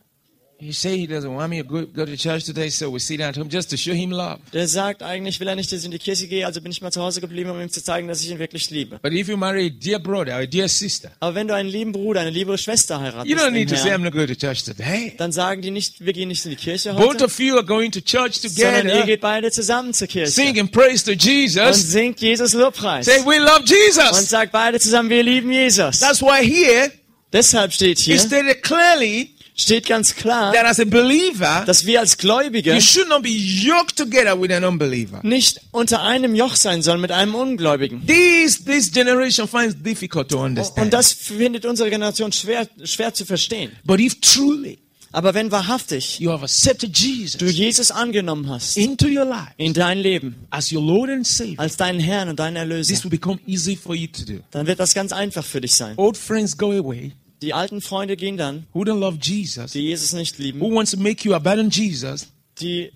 he 0.65 0.73
say 0.73 0.97
he 0.97 1.07
doesn't 1.07 1.33
want 1.33 1.49
me 1.49 1.61
to 1.61 1.67
go, 1.67 1.85
go 1.85 2.05
to 2.05 2.15
church 2.17 2.45
today, 2.45 2.69
so 2.69 2.89
we 2.91 2.99
sit 2.99 3.19
down 3.19 3.29
at 3.29 3.37
home 3.37 3.49
just 3.49 3.69
to 3.69 3.77
show 3.77 3.93
him 3.93 4.11
love. 4.11 4.39
der 4.53 4.67
sagt 4.67 5.03
eigentlich, 5.03 5.39
will 5.39 5.47
er 5.47 5.55
nicht, 5.55 5.71
dass 5.71 5.79
ich 5.79 5.85
in 5.85 5.91
die 5.91 5.99
Kirche 5.99 6.27
gehe, 6.27 6.45
also 6.45 6.61
bin 6.61 6.71
ich 6.71 6.81
mal 6.81 6.91
zu 6.91 7.01
Hause 7.01 7.21
geblieben, 7.21 7.49
um 7.49 7.59
ihm 7.61 7.69
zu 7.69 7.83
zeigen, 7.83 8.07
dass 8.07 8.21
ich 8.21 8.29
ihn 8.31 8.39
wirklich 8.39 8.69
liebe. 8.69 8.99
But 9.01 9.13
if 9.13 9.27
you 9.27 9.37
marry 9.37 9.67
a 9.67 9.69
dear 9.69 9.99
brother 9.99 10.33
or 10.35 10.41
a 10.41 10.45
dear 10.45 10.67
sister, 10.67 11.11
Aber 11.19 11.35
wenn 11.35 11.47
du 11.47 11.53
einen 11.55 11.69
lieben 11.69 11.91
Bruder, 11.91 12.21
eine 12.21 12.29
liebe 12.31 12.57
Schwester 12.57 12.99
heiratest, 12.99 13.29
you 13.29 13.37
don't 13.37 13.47
im 13.47 13.53
need 13.53 13.69
to 13.69 13.75
say, 13.75 13.89
Herrn, 13.89 14.01
I'm 14.01 14.03
not 14.05 14.13
going 14.13 14.27
to 14.27 14.35
church 14.35 14.63
today. 14.63 15.13
dann 15.17 15.31
sagen 15.31 15.61
die 15.61 15.71
nicht, 15.71 16.03
wir 16.05 16.13
gehen 16.13 16.27
nicht 16.27 16.43
in 16.45 16.51
die 16.51 16.57
Kirche 16.57 16.93
Both 16.93 17.07
heute, 17.15 17.25
of 17.25 17.39
you 17.39 17.55
are 17.55 17.65
going 17.65 17.91
to 17.91 18.01
church 18.01 18.35
sondern 18.41 18.87
ihr 18.87 18.91
together, 18.91 19.05
geht 19.05 19.21
beide 19.21 19.51
zusammen 19.51 19.93
zur 19.93 20.07
Kirche 20.07 20.31
sing 20.31 20.59
and 20.59 20.71
praise 20.71 21.03
to 21.03 21.11
und 21.11 21.23
Jesus, 21.23 21.91
singt 21.91 22.19
Jesus 22.19 22.53
Lobpreis 22.53 23.05
say, 23.05 23.23
we 23.25 23.37
love 23.37 23.59
und 23.59 23.69
Jesus. 23.69 24.29
sagt 24.29 24.51
beide 24.51 24.79
zusammen, 24.79 25.09
wir 25.09 25.23
lieben 25.23 25.51
Jesus. 25.51 25.99
That's 25.99 26.21
why 26.21 26.43
here, 26.43 26.91
Deshalb 27.33 27.73
steht 27.73 27.99
he 27.99 28.11
hier, 28.13 28.19
stated 28.19 28.61
clearly 28.63 29.34
steht 29.55 29.87
ganz 29.87 30.15
klar, 30.15 30.53
that 30.53 30.65
as 30.65 30.79
a 30.79 30.85
believer, 30.85 31.63
dass 31.65 31.85
wir 31.85 31.99
als 31.99 32.17
Gläubige 32.17 32.73
you 32.73 32.81
should 32.81 33.07
not 33.09 33.23
be 33.23 33.29
yoked 33.29 33.95
together 33.95 34.39
with 34.39 34.51
an 34.51 34.63
unbeliever. 34.63 35.21
nicht 35.23 35.61
unter 35.71 36.03
einem 36.03 36.35
Joch 36.35 36.55
sein 36.55 36.81
sollen 36.81 37.01
mit 37.01 37.11
einem 37.11 37.35
Ungläubigen. 37.35 38.05
This, 38.05 38.63
this 38.63 38.91
generation 38.91 39.47
finds 39.47 39.75
difficult 39.81 40.29
to 40.29 40.43
understand. 40.43 40.85
Und 40.85 40.93
das 40.93 41.11
findet 41.13 41.65
unsere 41.65 41.89
Generation 41.89 42.31
schwer, 42.31 42.67
schwer 42.83 43.13
zu 43.13 43.25
verstehen. 43.25 43.71
But 43.85 43.99
if 43.99 44.19
truly 44.19 44.79
Aber 45.15 45.33
wenn 45.33 45.49
wahrhaftig 45.49 46.19
you 46.19 46.29
have 46.29 46.43
accepted 46.43 46.93
du 46.93 47.01
Jesus 47.01 47.55
Jesus 47.55 47.91
angenommen 47.91 48.49
hast 48.49 48.75
into 48.75 49.07
your 49.07 49.23
life 49.23 49.53
in 49.55 49.73
dein 49.73 49.97
Leben 49.99 50.35
as 50.49 50.73
your 50.73 50.83
Lord 50.83 51.09
and 51.09 51.25
Savior, 51.25 51.57
als 51.57 51.77
deinen 51.77 52.01
Herrn 52.01 52.27
und 52.27 52.37
deinen 52.37 52.55
this 52.55 52.61
Erlöser, 52.61 53.03
will 53.05 53.11
become 53.11 53.39
easy 53.47 53.77
for 53.77 53.95
you 53.95 54.07
to 54.07 54.25
do. 54.25 54.39
dann 54.51 54.67
wird 54.67 54.77
das 54.77 54.93
ganz 54.93 55.13
einfach 55.13 55.45
für 55.45 55.61
dich 55.61 55.73
sein. 55.73 55.93
Old 55.95 56.17
friends 56.17 56.57
go 56.57 56.71
away, 56.71 57.13
Die 57.45 57.53
alten 57.53 57.79
Freunde 57.79 58.17
gehen 58.17 58.37
dann, 58.37 58.65
who 58.73 58.81
don't 58.81 58.99
love 58.99 59.19
Jesus, 59.21 59.71
die 59.73 59.81
Jesus 59.81 60.13
nicht 60.13 60.39
lieben. 60.39 60.59
who 60.59 60.73
wants 60.73 60.91
to 60.91 60.97
make 60.97 61.23
you 61.27 61.35
abandon 61.35 61.69
Jesus. 61.69 62.27
Die, 62.59 62.91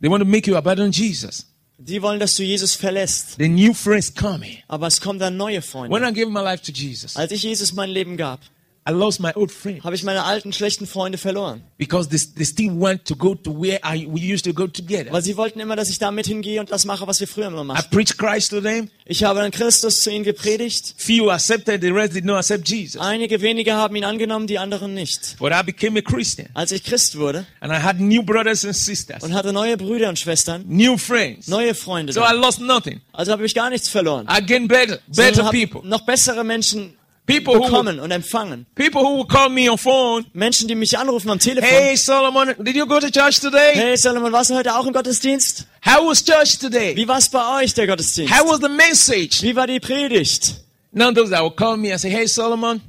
They 0.00 0.10
want 0.10 0.20
to 0.22 0.28
make 0.28 0.50
you 0.50 0.56
abandon 0.56 0.90
Jesus. 0.90 1.46
die 1.78 2.02
wollen, 2.02 2.18
dass 2.18 2.34
du 2.36 2.42
Jesus 2.42 2.74
verlässt. 2.74 3.36
The 3.38 3.48
new 3.48 3.72
friends 3.72 4.12
coming. 4.12 4.58
Aber 4.66 4.88
es 4.88 5.00
kommen 5.00 5.18
dann 5.20 5.36
neue 5.36 5.56
When 5.56 5.62
Freunde. 5.62 6.08
I 6.08 6.12
gave 6.12 6.28
my 6.30 6.40
life 6.42 6.62
to 6.64 6.72
Jesus, 6.72 7.14
Als 7.16 7.30
ich 7.30 7.44
Jesus 7.44 7.72
mein 7.72 7.90
Leben 7.90 8.16
gab, 8.16 8.40
I 8.86 8.92
lost 8.92 9.18
my 9.18 9.32
old 9.34 9.50
friend 9.50 9.82
habe 9.82 9.94
ich 9.94 10.02
meine 10.02 10.24
alten 10.24 10.52
schlechten 10.52 10.86
Freunde 10.86 11.16
verloren. 11.16 11.62
because 11.78 12.06
they, 12.10 12.18
they 12.36 12.44
still 12.44 12.68
want 12.78 13.06
to 13.06 13.16
go 13.16 13.34
to 13.34 13.50
where 13.58 13.80
I, 13.82 14.06
we 14.06 14.20
used 14.20 14.44
to 14.44 14.52
go 14.52 14.66
together. 14.66 15.10
Weil 15.10 15.22
sie 15.22 15.38
wollten 15.38 15.58
immer, 15.60 15.74
dass 15.74 15.88
ich 15.88 15.98
da 15.98 16.10
mit 16.10 16.26
hingehe 16.26 16.60
und 16.60 16.70
das 16.70 16.84
mache, 16.84 17.06
was 17.06 17.18
wir 17.18 17.26
früher 17.26 17.46
immer 17.46 17.62
I 17.62 17.64
machten. 17.64 17.90
preached 17.90 18.18
Christ 18.18 18.50
to 18.50 18.60
them. 18.60 18.90
Ich 19.06 19.24
habe 19.24 19.40
dann 19.40 19.50
Christus 19.50 20.02
zu 20.02 20.10
ihnen 20.10 20.22
gepredigt. 20.24 20.94
Few 20.98 21.30
accepted, 21.30 21.80
the 21.80 21.88
rest 21.90 22.14
did 22.14 22.26
not 22.26 22.36
accept 22.36 22.68
Jesus. 22.68 23.00
Einige 23.00 23.40
wenige 23.40 23.72
haben 23.72 23.96
ihn 23.96 24.04
angenommen, 24.04 24.46
die 24.46 24.58
anderen 24.58 24.92
nicht. 24.92 25.36
But 25.38 25.52
I 25.52 25.62
became 25.64 25.98
a 25.98 26.02
Christian 26.02 26.48
Als 26.52 26.70
ich 26.70 26.84
Christ 26.84 27.16
wurde 27.18 27.46
and 27.60 27.72
I 27.72 27.76
had 27.82 27.98
new 28.00 28.22
brothers 28.22 28.66
and 28.66 28.76
sisters, 28.76 29.22
und 29.22 29.32
hatte 29.32 29.54
neue 29.54 29.78
Brüder 29.78 30.10
und 30.10 30.18
Schwestern, 30.18 30.62
new 30.68 30.98
friends. 30.98 31.48
neue 31.48 31.74
Freunde, 31.74 32.12
So 32.12 32.20
I 32.20 32.24
dann. 32.32 32.40
lost 32.42 32.60
nothing. 32.60 33.00
also 33.14 33.32
habe 33.32 33.46
ich 33.46 33.54
gar 33.54 33.70
nichts 33.70 33.88
verloren. 33.88 34.28
I 34.30 34.44
gained 34.44 34.68
better, 34.68 34.98
better 35.08 35.44
people. 35.50 35.80
noch 35.88 36.02
bessere 36.02 36.44
Menschen 36.44 36.98
People 37.26 37.54
who, 37.54 37.62
bekommen 37.64 38.00
und 38.00 38.10
empfangen. 38.10 38.66
people 38.74 39.00
who 39.02 39.16
would 39.18 39.28
call 39.30 39.48
me 39.48 39.70
on 39.70 39.78
phone. 39.78 40.26
Menschen, 40.34 40.68
die 40.68 40.74
mich 40.74 40.98
anrufen 40.98 41.30
am 41.30 41.38
Telefon. 41.38 41.68
Hey 41.68 41.96
Solomon, 41.96 42.54
did 42.62 42.76
you 42.76 42.86
go 42.86 43.00
to 43.00 43.10
church 43.10 43.40
today? 43.40 43.72
Hey 43.74 43.96
Salomon, 43.96 44.30
warst 44.32 44.50
du 44.50 44.54
heute 44.54 44.74
auch 44.76 44.86
im 44.86 44.92
Gottesdienst? 44.92 45.66
How 45.86 46.06
was 46.06 46.22
church 46.22 46.58
today? 46.58 46.94
Wie 46.96 47.08
war's 47.08 47.30
bei 47.30 47.62
euch, 47.62 47.72
der 47.72 47.86
Gottesdienst? 47.86 48.30
How 48.32 48.46
was 48.46 48.60
the 48.60 48.68
message? 48.68 49.42
Wie 49.42 49.56
war 49.56 49.66
die 49.66 49.80
Predigt? 49.80 50.56
None 50.92 51.08
of 51.10 51.14
those 51.16 51.30
that 51.30 51.42
would 51.42 51.56
call 51.56 51.76
me 51.78 51.90
and 51.92 52.00
say, 52.00 52.10
Hey 52.10 52.26
Solomon, 52.26 52.80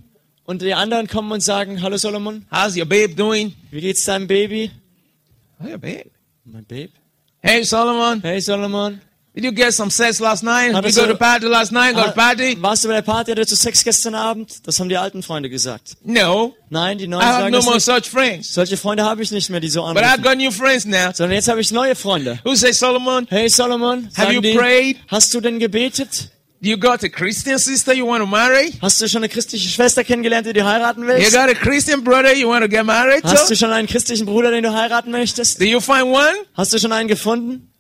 Und 0.46 0.62
die 0.62 0.74
anderen 0.74 1.08
kommen 1.08 1.32
und 1.32 1.42
sagen, 1.42 1.82
hallo 1.82 1.98
Solomon, 1.98 2.46
how's 2.52 2.76
your 2.78 2.86
babe 2.86 3.16
doing? 3.16 3.54
wie 3.72 3.82
geht's 3.82 4.04
deinem 4.04 4.28
Baby? 4.28 4.70
Oh, 5.64 5.68
your 5.68 5.78
babe. 5.80 6.12
Mein 6.44 6.66
Babe? 6.66 6.92
Hey 7.42 7.64
Solomon, 7.64 8.22
Hey 8.22 8.42
Solomon, 8.42 9.00
did 9.36 9.44
you 9.44 9.52
get 9.52 9.74
some 9.74 9.92
sex 9.92 10.20
last 10.20 10.44
night? 10.44 10.74
Hat 10.74 10.84
Did 10.84 10.90
es 10.92 10.96
you 10.98 11.04
go 11.04 11.10
to 11.12 11.18
party 11.18 11.46
last 11.48 11.72
night? 11.72 11.94
Go 11.96 12.04
to 12.04 12.12
party? 12.12 12.58
warst 12.62 12.84
du 12.84 12.88
bei 12.88 12.96
der 12.96 13.02
Party, 13.02 13.32
hattest 13.32 13.52
du 13.52 13.56
Sex 13.56 13.84
gestern 13.84 14.16
Abend? 14.16 14.66
Das 14.66 14.80
haben 14.80 14.90
die 14.90 14.98
alten 14.98 15.22
Freunde 15.24 15.50
gesagt. 15.50 15.98
No, 16.04 16.56
Nein, 16.70 16.98
die 16.98 17.04
I 17.06 17.08
neuen 17.08 17.24
have 17.26 17.42
sagen 17.42 17.52
no 17.54 17.62
more 17.62 17.80
such 17.80 18.06
friends. 18.10 18.54
Solche 18.54 18.78
Freunde 18.78 19.04
habe 19.04 19.22
ich 19.22 19.32
nicht 19.32 19.50
mehr, 19.50 19.60
die 19.60 19.70
so 19.70 19.82
But 19.84 19.98
I 20.02 20.06
anrufen. 20.06 20.24
got 20.24 20.38
new 20.38 20.52
friends 20.52 20.86
now. 20.86 21.12
Sondern 21.14 21.34
jetzt 21.36 21.48
habe 21.48 21.62
ich 21.62 21.72
neue 21.72 21.96
Freunde. 21.96 22.40
Who 22.44 22.56
say, 22.56 22.72
Solomon, 22.72 23.28
Hey 23.30 23.50
Solomon, 23.50 24.10
Have 24.16 24.34
you 24.34 24.42
die, 24.42 24.56
prayed? 24.56 24.98
hast 25.08 25.34
du 25.34 25.42
denn 25.42 25.60
gebetet? 25.60 26.30
you 26.62 26.78
got 26.78 27.04
a 27.04 27.10
Christian 27.10 27.60
sister 27.60 27.94
you 27.94 28.08
want 28.08 28.22
to 28.22 28.26
marry? 28.26 28.74
Hast 28.82 29.00
du 29.00 29.08
schon 29.08 29.20
eine 29.20 29.30
christliche 29.30 29.70
Schwester 29.70 30.04
kennengelernt, 30.04 30.48
die 30.48 30.54
du 30.54 30.66
heiraten 30.66 31.02
You 31.04 31.08
willst? 31.10 31.32
got 31.34 31.48
a 31.50 31.54
Christian 31.54 32.04
brother 32.04 32.34
you 32.36 32.48
want 32.50 32.64
to 32.64 32.70
get 32.70 32.84
married 32.86 33.24
Hast 33.24 33.50
du 33.52 33.56
schon 33.56 33.70
einen 33.72 33.88
christlichen 33.88 34.26
Bruder, 34.26 34.50
den 34.50 34.64
du 34.64 34.74
heiraten 34.74 35.12
möchtest? 35.12 35.60
Did 35.62 35.68
you 35.70 35.80
find 35.80 36.06
one? 36.06 36.34
Hast 36.56 36.74
du 36.74 36.80
schon 36.80 36.92
einen 36.92 37.08
gefunden? 37.08 37.72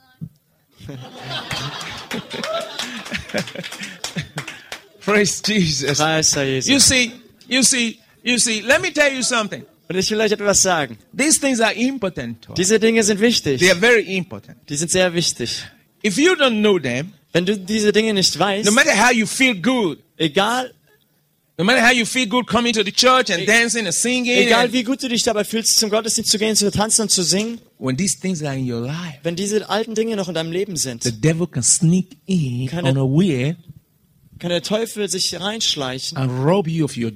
Praise 5.05 5.41
Jesus. 5.45 5.99
Preis 5.99 6.36
You 6.67 6.79
see, 6.79 7.11
you 7.47 7.63
see, 7.63 7.99
you 8.23 8.39
see, 8.39 8.61
let 8.61 8.81
me 8.81 8.91
tell 8.91 9.13
you 9.13 9.21
something. 9.21 9.63
Und 9.88 9.97
ich 9.97 10.09
will 10.09 10.19
euch 10.19 10.31
etwas 10.31 10.63
sagen. 10.63 10.97
These 11.15 11.39
things 11.39 11.61
are 11.61 11.73
important. 11.73 12.47
Diese 12.57 12.79
Dinge 12.79 13.03
sind 13.03 13.19
wichtig. 13.19 13.59
They 13.59 13.69
are 13.69 13.79
very 13.79 14.15
important. 14.15 14.57
Die 14.67 14.75
sind 14.75 14.89
sehr 14.89 15.13
wichtig. 15.13 15.63
If 16.03 16.17
you 16.17 16.33
don't 16.33 16.61
know 16.61 16.79
them, 16.79 17.13
Wenn 17.33 17.45
du 17.45 17.57
diese 17.57 17.91
Dinge 17.91 18.13
nicht 18.13 18.39
weißt, 18.39 18.65
no 18.65 18.71
matter 18.71 18.95
how 18.95 19.11
you 19.11 19.27
feel 19.27 19.61
good, 19.61 19.99
egal, 20.17 20.73
no 21.57 21.63
matter 21.63 21.81
how 21.81 21.91
you 21.91 22.05
feel 22.05 22.27
good 22.27 22.45
coming 22.47 22.73
to 22.73 22.83
the 22.83 22.91
church 22.91 23.29
and 23.29 23.45
dancing 23.47 23.85
and 23.85 23.93
singing, 23.93 24.35
egal 24.37 24.71
wie 24.73 24.83
gut 24.83 25.01
du 25.01 25.07
dich 25.07 25.23
dabei 25.23 25.43
fühlst, 25.43 25.77
zum 25.79 25.89
Gottesdienst 25.89 26.31
zu 26.31 26.37
gehen, 26.37 26.55
zu 26.55 26.69
tanzen 26.71 27.03
und 27.03 27.09
zu 27.11 27.23
singen, 27.23 27.59
when 27.79 27.95
these 27.97 28.17
things 28.19 28.43
are 28.43 28.57
in 28.57 28.69
your 28.71 28.81
life, 28.81 29.19
wenn 29.23 29.35
diese 29.35 29.69
alten 29.69 29.95
Dinge 29.95 30.15
noch 30.15 30.27
in 30.27 30.33
deinem 30.35 30.51
Leben 30.51 30.75
the 30.75 30.81
sind, 30.81 31.23
devil 31.23 31.47
can 31.47 31.63
sneak 31.63 32.17
in 32.25 32.67
Kind 32.67 32.83
of- 32.83 32.89
unaware 32.89 33.55
kann 34.39 34.49
der 34.49 34.61
Teufel 34.61 35.09
sich 35.09 35.39
reinschleichen 35.39 36.17
and 36.17 36.31
rob 36.31 36.67
you 36.67 36.86
of 36.86 36.97
your 36.97 37.11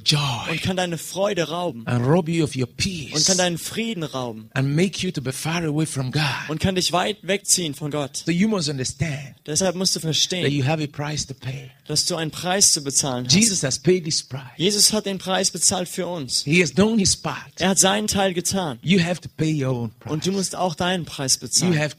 und 0.49 0.61
kann 0.61 0.77
deine 0.77 0.97
Freude 0.97 1.49
rauben 1.49 1.85
und 1.85 3.25
kann 3.25 3.37
deinen 3.37 3.57
Frieden 3.57 4.03
rauben 4.03 4.49
and 4.53 4.75
make 4.75 5.05
you 5.05 5.11
to 5.11 5.21
be 5.21 5.31
far 5.31 5.63
away 5.63 5.85
from 5.85 6.11
God. 6.11 6.23
und 6.47 6.59
kann 6.59 6.75
dich 6.75 6.91
weit 6.91 7.17
wegziehen 7.21 7.73
von 7.73 7.91
Gott. 7.91 8.23
So 8.25 8.31
you 8.31 8.47
must 8.47 8.69
understand 8.69 9.35
Deshalb 9.45 9.75
musst 9.75 9.95
du 9.95 9.99
that 9.99 10.07
verstehen, 10.07 10.51
you 10.51 10.65
have 10.65 10.81
a 10.81 10.87
price 10.87 11.25
to 11.25 11.33
pay. 11.33 11.71
dass 11.89 12.05
du 12.05 12.15
einen 12.15 12.29
Preis 12.29 12.71
zu 12.71 12.83
bezahlen 12.83 13.25
hast. 13.25 13.33
Jesus. 13.33 13.63
Jesus 14.57 14.93
hat 14.93 15.07
den 15.07 15.17
Preis 15.17 15.49
bezahlt 15.49 15.89
für 15.89 16.05
uns. 16.05 16.43
He 16.43 16.61
has 16.61 16.71
done 16.71 16.99
his 16.99 17.17
part. 17.17 17.59
Er 17.59 17.69
hat 17.69 17.79
seinen 17.79 18.07
Teil 18.07 18.35
getan. 18.35 18.77
You 18.83 19.03
have 19.03 19.19
to 19.21 19.29
pay 19.35 19.65
your 19.65 19.73
own 19.73 19.91
price. 19.99 20.13
Und 20.13 20.25
du 20.25 20.31
musst 20.31 20.55
auch 20.55 20.75
deinen 20.75 21.05
Preis 21.05 21.39
bezahlen. 21.39 21.91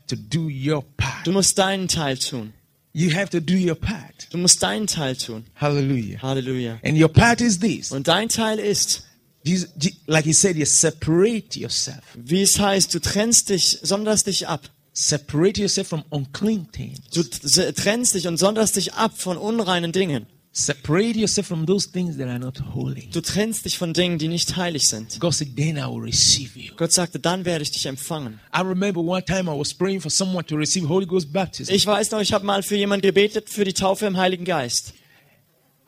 Du 1.25 1.33
musst 1.33 1.59
deinen 1.59 1.89
Teil 1.89 2.19
tun. 2.19 2.53
You 2.93 3.15
have 3.15 3.31
to 3.31 3.41
do 3.41 3.55
your 3.55 3.77
part. 3.77 4.27
Du 4.33 4.39
musst 4.39 4.63
deinen 4.63 4.87
Teil 4.87 5.15
tun. 5.17 5.45
Hallelujah. 5.55 6.21
Halleluja. 6.23 6.81
And 6.85 6.99
your 7.01 7.09
part 7.09 7.41
is 7.41 7.61
this. 7.61 7.93
Und 7.93 8.09
dein 8.09 8.29
Teil 8.29 8.59
ist, 8.59 9.05
Jesus, 9.45 9.71
Je- 9.81 9.95
like 10.07 10.25
he 10.25 10.33
said, 10.33 10.57
you 10.57 10.65
separate 10.67 11.59
yourself. 11.59 12.03
wie 12.17 12.43
es 12.43 12.59
heißt, 12.59 12.93
du 12.93 12.99
trennst 13.01 13.49
dich, 13.51 13.79
sonderst 13.83 14.27
dich 14.27 14.49
ab. 14.49 14.69
Separate 14.93 15.61
yourself 15.61 15.87
from 15.89 16.03
unclean 16.11 16.67
things. 16.73 16.99
Du 17.15 17.23
trennst 17.23 18.15
dich 18.15 18.27
und 18.27 18.39
sonderst 18.39 18.75
dich 18.75 18.93
ab 18.95 19.13
von 19.17 19.37
unreinen 19.37 19.93
Dingen. 19.93 20.27
Separate 20.53 21.17
yourself 21.17 21.47
from 21.47 21.65
those 21.65 21.87
things 21.87 22.17
that 22.17 22.27
are 22.29 22.39
not 22.41 22.59
holy. 22.75 23.09
Du 23.13 23.21
trennst 23.21 23.65
dich 23.65 23.79
von 23.79 23.93
Dingen, 23.93 24.19
die 24.19 24.27
nicht 24.27 24.57
heilig 24.57 24.89
sind. 24.89 25.21
God 25.21 25.33
said, 25.33 25.55
then 25.57 25.77
I 25.77 25.83
will 25.87 26.03
receive 26.03 26.59
you. 26.59 26.75
Gott 26.77 26.91
sagte, 26.91 27.21
dann 27.21 27.45
werde 27.45 27.63
ich 27.63 27.71
dich 27.71 27.87
empfangen. 27.87 28.41
I 28.53 28.61
remember 28.63 29.01
one 29.01 29.25
time 29.25 29.49
I 29.49 29.57
was 29.57 29.73
praying 29.73 30.01
for 30.01 30.11
someone 30.11 30.45
to 30.47 30.57
receive 30.57 30.89
Holy 30.89 31.07
Ghost 31.07 31.33
baptism. 31.33 31.73
Ich 31.73 31.87
weiß 31.87 32.11
noch, 32.11 32.21
ich 32.21 32.33
habe 32.33 32.45
mal 32.45 32.65
für 32.65 32.75
jemanden 32.77 33.07
gebetet 33.07 33.49
für 33.49 33.65
die 33.65 33.75
Taufe 33.75 34.07
im 34.07 34.17
Heiligen 34.17 34.45
Geist 34.45 34.95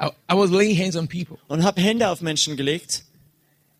I, 0.00 0.06
I 0.30 0.34
was 0.36 0.50
laying 0.50 0.76
hands 0.76 0.96
on 0.96 1.08
people. 1.08 1.38
und 1.48 1.64
habe 1.64 1.80
Hände 1.80 2.08
auf 2.08 2.20
Menschen 2.20 2.56
gelegt. 2.56 3.04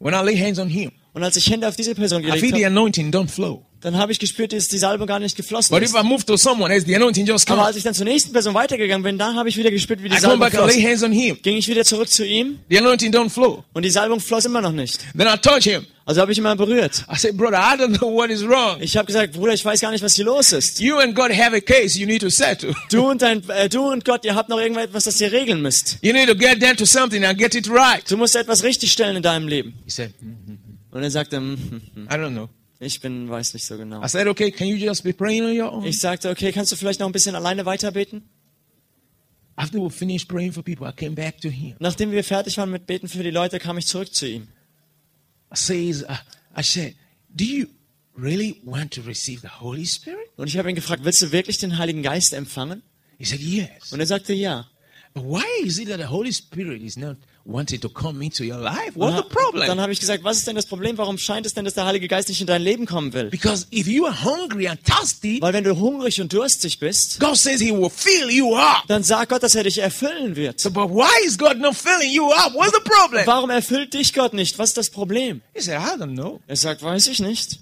When 0.00 0.14
I 0.14 0.24
lay 0.24 0.36
hands 0.36 0.58
on 0.58 0.68
him, 0.68 0.90
Und 1.14 1.22
als 1.22 1.36
ich 1.36 1.48
Hände 1.48 1.68
auf 1.68 1.76
diese 1.76 1.94
Person 1.94 2.22
I 2.22 2.24
feel 2.24 2.32
gelegt 2.40 2.56
the 2.56 2.64
habe, 2.64 2.72
anointing 2.74 3.12
don't 3.12 3.28
flow. 3.28 3.64
Dann 3.82 3.96
habe 3.98 4.12
ich 4.12 4.18
gespürt, 4.18 4.52
dass 4.52 4.68
die 4.68 4.78
Salbung 4.78 5.06
gar 5.06 5.18
nicht 5.18 5.36
geflossen 5.36 5.74
But 5.74 5.82
if 5.82 5.90
ist. 5.94 6.00
I 6.00 6.02
move 6.06 6.24
to 6.24 6.36
someone 6.36 6.72
else, 6.72 6.86
the 6.86 6.96
anointing 6.96 7.26
just 7.26 7.50
Aber 7.50 7.66
als 7.66 7.76
ich 7.76 7.82
dann 7.82 7.94
zur 7.94 8.04
nächsten 8.04 8.32
Person 8.32 8.54
weitergegangen 8.54 9.02
bin, 9.02 9.18
dann 9.18 9.36
habe 9.36 9.48
ich 9.48 9.56
wieder 9.56 9.70
gespürt, 9.70 10.02
wie 10.02 10.08
die 10.08 10.14
I 10.16 10.18
come 10.20 10.28
Salbung 10.38 10.40
back 10.40 10.54
and 10.54 10.66
lay 10.66 10.74
floss. 10.80 10.86
hands 10.90 11.02
on 11.02 11.12
him. 11.12 11.38
Ging 11.42 11.56
ich 11.56 11.68
wieder 11.68 11.84
zurück 11.84 12.08
zu 12.08 12.24
ihm 12.24 12.58
The 12.70 12.78
anointing 12.78 13.12
don't 13.12 13.30
flow. 13.30 13.64
und 13.74 13.84
die 13.84 13.90
Salbung 13.90 14.20
floss 14.20 14.44
immer 14.46 14.60
noch 14.60 14.72
nicht. 14.72 15.00
Then 15.16 15.26
I 15.26 15.36
touch 15.36 15.64
him. 15.64 15.86
Also 16.04 16.20
habe 16.20 16.32
ich 16.32 16.38
ihn 16.38 16.42
mal 16.42 16.56
berührt. 16.56 17.04
I 17.12 17.16
said, 17.16 17.36
brother, 17.36 17.58
I 17.58 17.76
don't 17.80 17.96
know 17.98 18.12
what 18.12 18.28
is 18.28 18.44
wrong. 18.44 18.78
Ich 18.80 18.96
habe 18.96 19.06
gesagt, 19.06 19.34
Bruder, 19.34 19.52
ich 19.54 19.64
weiß 19.64 19.80
gar 19.80 19.92
nicht, 19.92 20.02
was 20.02 20.14
hier 20.14 20.24
los 20.24 20.50
ist. 20.52 20.80
You 20.80 20.96
and 20.98 21.14
God 21.14 21.30
have 21.30 21.54
a 21.54 21.60
case 21.60 21.96
you 21.98 22.06
need 22.06 22.22
to 22.22 22.28
settle. 22.28 22.74
Du 22.90 23.08
und 23.08 23.22
dein, 23.22 23.48
äh, 23.50 23.68
du 23.68 23.88
und 23.88 24.04
Gott, 24.04 24.24
ihr 24.24 24.34
habt 24.34 24.48
noch 24.48 24.58
irgendetwas, 24.58 25.04
das 25.04 25.20
ihr 25.20 25.30
regeln 25.30 25.62
müsst. 25.62 25.98
You 26.02 26.12
need 26.12 26.26
to 26.28 26.34
get 26.34 26.60
down 26.60 26.76
to 26.76 26.84
something 26.86 27.24
and 27.24 27.38
get 27.38 27.54
it 27.54 27.68
right. 27.70 28.02
Du 28.10 28.16
musst 28.16 28.34
etwas 28.34 28.64
richtigstellen 28.64 29.16
in 29.16 29.22
deinem 29.22 29.46
Leben. 29.46 29.74
He 29.84 29.90
said, 29.90 30.12
"Hmm, 30.20 30.58
Und 30.90 31.02
er 31.04 31.10
sagte, 31.10 31.36
hm, 31.36 31.56
hm, 31.70 31.80
hm, 31.94 32.04
I 32.10 32.14
don't 32.14 32.30
know. 32.32 32.48
Ich 32.82 33.00
bin, 33.00 33.30
weiß 33.30 33.54
nicht 33.54 33.64
so 33.64 33.76
genau. 33.76 34.02
I 34.04 34.08
said, 34.08 34.26
okay, 34.26 34.50
can 34.50 34.66
you 34.66 34.76
just 34.76 35.04
be 35.04 35.12
praying 35.12 35.44
on 35.44 35.58
your 35.58 35.72
own? 35.72 35.84
Ich 35.84 36.00
sagte, 36.00 36.28
okay, 36.28 36.50
kannst 36.50 36.72
du 36.72 36.76
vielleicht 36.76 37.00
noch 37.00 37.06
ein 37.06 37.12
bisschen 37.12 37.34
alleine 37.34 37.64
weiterbeten? 37.64 38.28
After 39.54 39.78
we 39.78 39.90
finished 39.90 40.28
praying 40.28 40.52
for 40.52 40.62
people, 40.64 40.88
I 40.88 40.92
came 40.92 41.14
back 41.14 41.40
to 41.42 41.48
him. 41.48 41.76
Nachdem 41.78 42.10
wir 42.10 42.24
fertig 42.24 42.56
waren 42.58 42.70
mit 42.70 42.86
Beten 42.86 43.06
für 43.06 43.22
die 43.22 43.30
Leute, 43.30 43.58
kam 43.60 43.78
ich 43.78 43.86
zurück 43.86 44.12
zu 44.12 44.26
ihm. 44.26 44.48
I 45.52 45.56
says, 45.56 46.02
uh, 46.02 46.16
I 46.58 46.62
said, 46.62 46.94
do 47.34 47.44
you 47.44 47.66
really 48.16 48.60
want 48.64 48.92
to 48.94 49.02
receive 49.02 49.42
the 49.42 49.60
Holy 49.60 49.86
Spirit? 49.86 50.28
Und 50.36 50.48
ich 50.48 50.58
habe 50.58 50.68
ihn 50.68 50.74
gefragt, 50.74 51.04
willst 51.04 51.22
du 51.22 51.30
wirklich 51.30 51.58
den 51.58 51.78
Heiligen 51.78 52.02
Geist 52.02 52.32
empfangen? 52.32 52.82
He 53.18 53.24
said, 53.24 53.40
yes. 53.40 53.92
Und 53.92 54.00
er 54.00 54.06
sagte, 54.06 54.32
ja. 54.32 54.66
But 55.14 55.24
why 55.24 55.44
is 55.64 55.78
it 55.78 55.88
that 55.88 55.98
the 55.98 56.06
Holy 56.06 56.32
Spirit 56.32 56.82
is 56.82 56.96
not 56.96 57.18
wanting 57.44 57.80
to 57.80 57.88
come 57.88 58.24
into 58.24 58.44
your 58.44 58.58
life? 58.58 58.92
What's 58.94 59.16
the 59.16 59.22
problem? 59.28 59.66
Dann 59.66 59.80
habe 59.80 59.92
ich 59.92 60.00
gesagt, 60.00 60.22
was 60.24 60.38
ist 60.38 60.46
denn 60.46 60.56
das 60.56 60.66
Problem? 60.66 60.96
Warum 60.98 61.18
scheint 61.18 61.44
es 61.46 61.54
denn, 61.54 61.64
dass 61.64 61.74
der 61.74 61.86
Heilige 61.86 62.06
Geist 62.08 62.28
nicht 62.28 62.40
in 62.40 62.46
dein 62.46 62.62
Leben 62.62 62.86
kommen 62.86 63.12
will? 63.12 63.30
Because 63.30 63.66
if 63.72 63.86
you 63.86 64.06
are 64.06 64.24
hungry 64.24 64.68
and 64.68 64.78
thirsty, 64.84 65.40
Weil 65.40 65.52
wenn 65.52 65.64
du 65.64 65.76
hungrig 65.76 66.20
und 66.20 66.32
durstig 66.32 66.78
bist, 66.78 67.18
God 67.20 67.36
says 67.36 67.60
He 67.60 67.72
will 67.72 67.90
fill 67.90 68.30
you 68.30 68.54
up. 68.56 68.84
dann 68.88 69.02
sagt 69.02 69.30
Gott, 69.30 69.42
dass 69.42 69.54
er 69.54 69.64
dich 69.64 69.78
erfüllen 69.78 70.36
wird. 70.36 70.60
So, 70.60 70.70
but 70.70 70.88
why 70.90 71.10
is 71.26 71.36
God 71.36 71.58
not 71.58 71.74
filling 71.74 72.12
you 72.12 72.30
up? 72.30 72.54
What's 72.54 72.72
the 72.72 72.82
problem? 72.84 73.26
Warum 73.26 73.50
erfüllt 73.50 73.94
dich 73.94 74.12
Gott 74.12 74.34
nicht? 74.34 74.58
Was 74.58 74.70
ist 74.70 74.78
das 74.78 74.90
Problem? 74.90 75.40
He 75.54 75.60
said, 75.60 75.78
I 75.80 76.00
don't 76.00 76.14
know. 76.14 76.40
Er 76.46 76.56
sagt, 76.56 76.82
weiß 76.82 77.06
ich 77.08 77.20
nicht. 77.20 77.58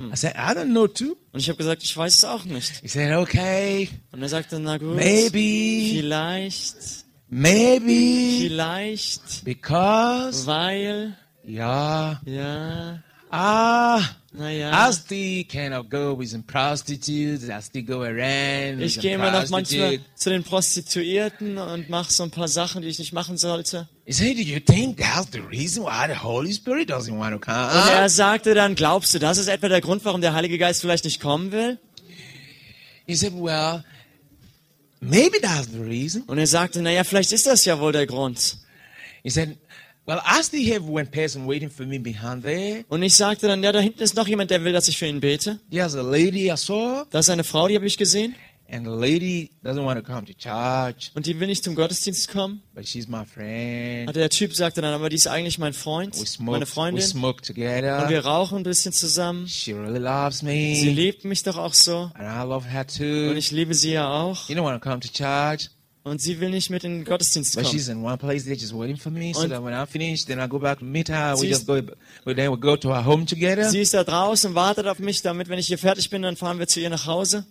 I 0.00 0.16
said, 0.16 0.34
I 0.34 0.52
don't 0.52 0.70
know 0.70 0.86
too. 0.88 1.16
Und 1.32 1.40
ich 1.40 1.48
habe 1.48 1.56
gesagt, 1.58 1.82
ich 1.84 1.96
weiß 1.96 2.16
es 2.16 2.24
auch 2.24 2.44
nicht. 2.44 2.72
He 2.82 2.88
said, 2.88 3.14
okay, 3.16 3.88
Und 4.10 4.20
er 4.22 4.28
sagte, 4.28 4.58
na 4.58 4.76
gut, 4.78 4.96
maybe, 4.96 5.94
vielleicht, 5.96 7.01
maybe, 7.32 8.48
vielleicht, 8.48 9.44
because, 9.44 10.46
weil, 10.46 11.16
yeah, 11.44 12.20
ja, 12.24 13.02
ah, 13.30 14.02
naja. 14.34 14.88
I 14.88 14.92
still 14.92 15.44
kind 15.44 15.74
of 15.74 15.90
go 15.90 16.14
with 16.14 16.30
some 16.30 16.42
prostitutes. 16.42 17.50
I 17.50 17.60
still 17.60 17.82
go 17.82 18.02
around 18.02 18.80
Ich 18.80 18.98
gehe 18.98 19.14
immer 19.14 19.30
noch 19.30 19.48
manchmal 19.50 20.00
zu 20.14 20.30
den 20.30 20.42
Prostituierten 20.42 21.58
und 21.58 21.90
mache 21.90 22.10
so 22.12 22.22
ein 22.22 22.30
paar 22.30 22.48
Sachen, 22.48 22.82
die 22.82 22.88
ich 22.88 22.98
nicht 22.98 23.12
machen 23.12 23.36
sollte. 23.36 23.88
He 24.06 24.12
said, 24.12 24.36
Do 24.36 24.42
you 24.42 24.58
think 24.58 24.96
that's 24.96 25.28
the 25.32 25.40
reason 25.40 25.84
why 25.84 26.06
the 26.08 26.22
Holy 26.22 26.52
Spirit 26.52 26.90
doesn't 26.90 27.18
want 27.18 27.32
to 27.32 27.38
come? 27.38 27.72
Und 27.72 27.90
er 27.90 28.08
sagte 28.08 28.54
dann, 28.54 28.74
glaubst 28.74 29.14
du, 29.14 29.18
das 29.18 29.38
ist 29.38 29.48
etwa 29.48 29.68
der 29.68 29.80
Grund, 29.80 30.04
warum 30.04 30.20
der 30.20 30.32
Heilige 30.32 30.56
Geist 30.58 30.80
vielleicht 30.80 31.04
nicht 31.04 31.20
kommen 31.20 31.52
will? 31.52 31.78
He 33.06 33.14
said, 33.14 33.32
Well, 33.34 33.84
maybe 35.02 35.38
that's 35.40 35.68
the 35.68 35.80
reason. 35.80 36.22
Und 36.26 36.38
er 36.38 36.46
sagte, 36.46 36.80
naja, 36.80 37.04
vielleicht 37.04 37.32
ist 37.32 37.46
das 37.46 37.64
ja 37.64 37.78
wohl 37.78 37.92
der 37.92 38.06
Grund. 38.06 38.56
He 39.22 39.30
said, 39.30 39.56
Well, 40.04 40.20
I 40.26 40.42
still 40.42 40.64
have 40.74 40.82
one 40.82 41.06
person 41.06 41.46
waiting 41.46 41.70
for 41.70 41.86
me 41.86 42.00
behind 42.00 42.42
there. 42.42 42.84
Und 42.88 43.04
ich 43.04 43.14
sagte 43.14 43.46
dann, 43.46 43.62
ja, 43.62 43.70
da 43.70 43.78
hinten 43.78 44.02
ist 44.02 44.16
noch 44.16 44.26
jemand, 44.26 44.50
der 44.50 44.64
will, 44.64 44.72
dass 44.72 44.88
ich 44.88 44.98
für 44.98 45.06
ihn 45.06 45.20
bete. 45.20 45.60
There's 45.70 45.94
a 45.94 46.02
lady 46.02 46.50
I 46.50 46.56
saw, 46.56 47.04
Da 47.10 47.20
ist 47.20 47.30
eine 47.30 47.44
Frau, 47.44 47.68
die 47.68 47.76
habe 47.76 47.86
ich 47.86 47.96
gesehen. 47.96 48.34
And 48.72 48.84
the 48.86 48.90
lady 48.92 49.50
doesn't 49.62 49.84
want 49.84 49.98
to 49.98 50.04
come 50.12 50.24
to 50.26 50.32
church, 50.32 51.10
Und 51.14 51.26
die 51.26 51.38
will 51.38 51.46
nicht 51.46 51.62
zum 51.62 51.74
Gottesdienst 51.74 52.28
kommen. 52.28 52.62
but 52.74 52.88
she's 52.88 53.06
my 53.06 53.24
friend. 53.24 54.08
Und 54.08 54.16
der 54.16 54.30
Typ 54.30 54.54
sagte 54.54 54.80
dann, 54.80 54.94
aber 54.94 55.08
die 55.10 55.16
ist 55.16 55.26
eigentlich 55.28 55.58
mein 55.58 55.72
Freund, 55.74 56.18
We 56.20 56.26
smoke, 56.26 56.52
meine 56.52 56.62
we 56.66 56.70
Freundin. 56.70 57.04
smoke 57.04 57.42
Und 57.48 57.56
wir 57.56 57.76
together. 57.76 58.24
rauchen 58.24 58.58
ein 58.58 58.62
bisschen 58.64 58.92
zusammen. 58.92 59.46
She 59.46 59.72
really 59.72 59.98
loves 59.98 60.38
Sie 60.38 60.46
me, 60.46 60.90
liebt 60.92 61.24
mich 61.24 61.42
doch 61.42 61.56
auch 61.58 61.74
so. 61.74 62.10
and 62.14 62.24
I 62.24 62.46
love 62.48 62.66
her 62.68 62.80
Und 62.88 62.96
too. 62.96 63.32
ich 63.36 63.50
liebe 63.50 63.74
sie 63.74 63.92
ja 63.92 64.10
auch. 64.10 64.46
She 64.46 64.54
don't 64.54 64.62
want 64.64 64.82
to 64.82 64.88
come 64.88 65.00
to 65.00 65.08
church, 65.08 65.68
Und 66.04 66.20
sie 66.20 66.40
will 66.40 66.50
nicht 66.50 66.68
mit 66.68 66.82
in 66.82 66.92
den 66.98 67.04
Gottesdienst 67.04 67.54
but 67.54 67.62
kommen. 67.64 67.72
she's 67.78 67.86
in 67.88 68.02
one 68.02 68.16
place 68.18 68.42
there 68.44 68.56
just 68.56 68.74
waiting 68.74 68.96
for 68.96 69.12
me. 69.12 69.32
So 69.34 69.42
Und- 69.42 69.50
that 69.50 69.62
when 69.62 69.72
I 69.72 69.86
finish, 69.86 70.24
then 70.24 70.40
I 70.40 70.48
go 70.48 70.58
back 70.58 70.80
to 70.80 70.84
meet 70.84 71.08
her. 71.08 71.34
We 71.34 71.42
Sie 71.42 71.48
just 71.48 71.60
ist- 71.60 71.66
go, 71.68 71.74
we 72.24 72.34
then 72.34 72.50
we 72.50 72.58
go 72.58 72.74
to 72.76 72.88
our 72.88 73.04
home 73.04 73.24
together. 73.24 73.70
Sie 73.70 73.80
ist 73.80 73.94
da 73.94 74.02
draußen, 74.02 74.54
wartet 74.56 74.86
auf 74.88 74.98
mich, 74.98 75.22
damit, 75.22 75.48
wenn 75.48 75.60
ich 75.60 75.68
hier 75.68 75.78
fertig 75.78 76.10
bin, 76.10 76.22
dann 76.22 76.34
fahren 76.36 76.58
wir 76.58 76.66
zu 76.66 76.80
ihr 76.80 76.90
nach 76.90 77.06
Hause. 77.06 77.44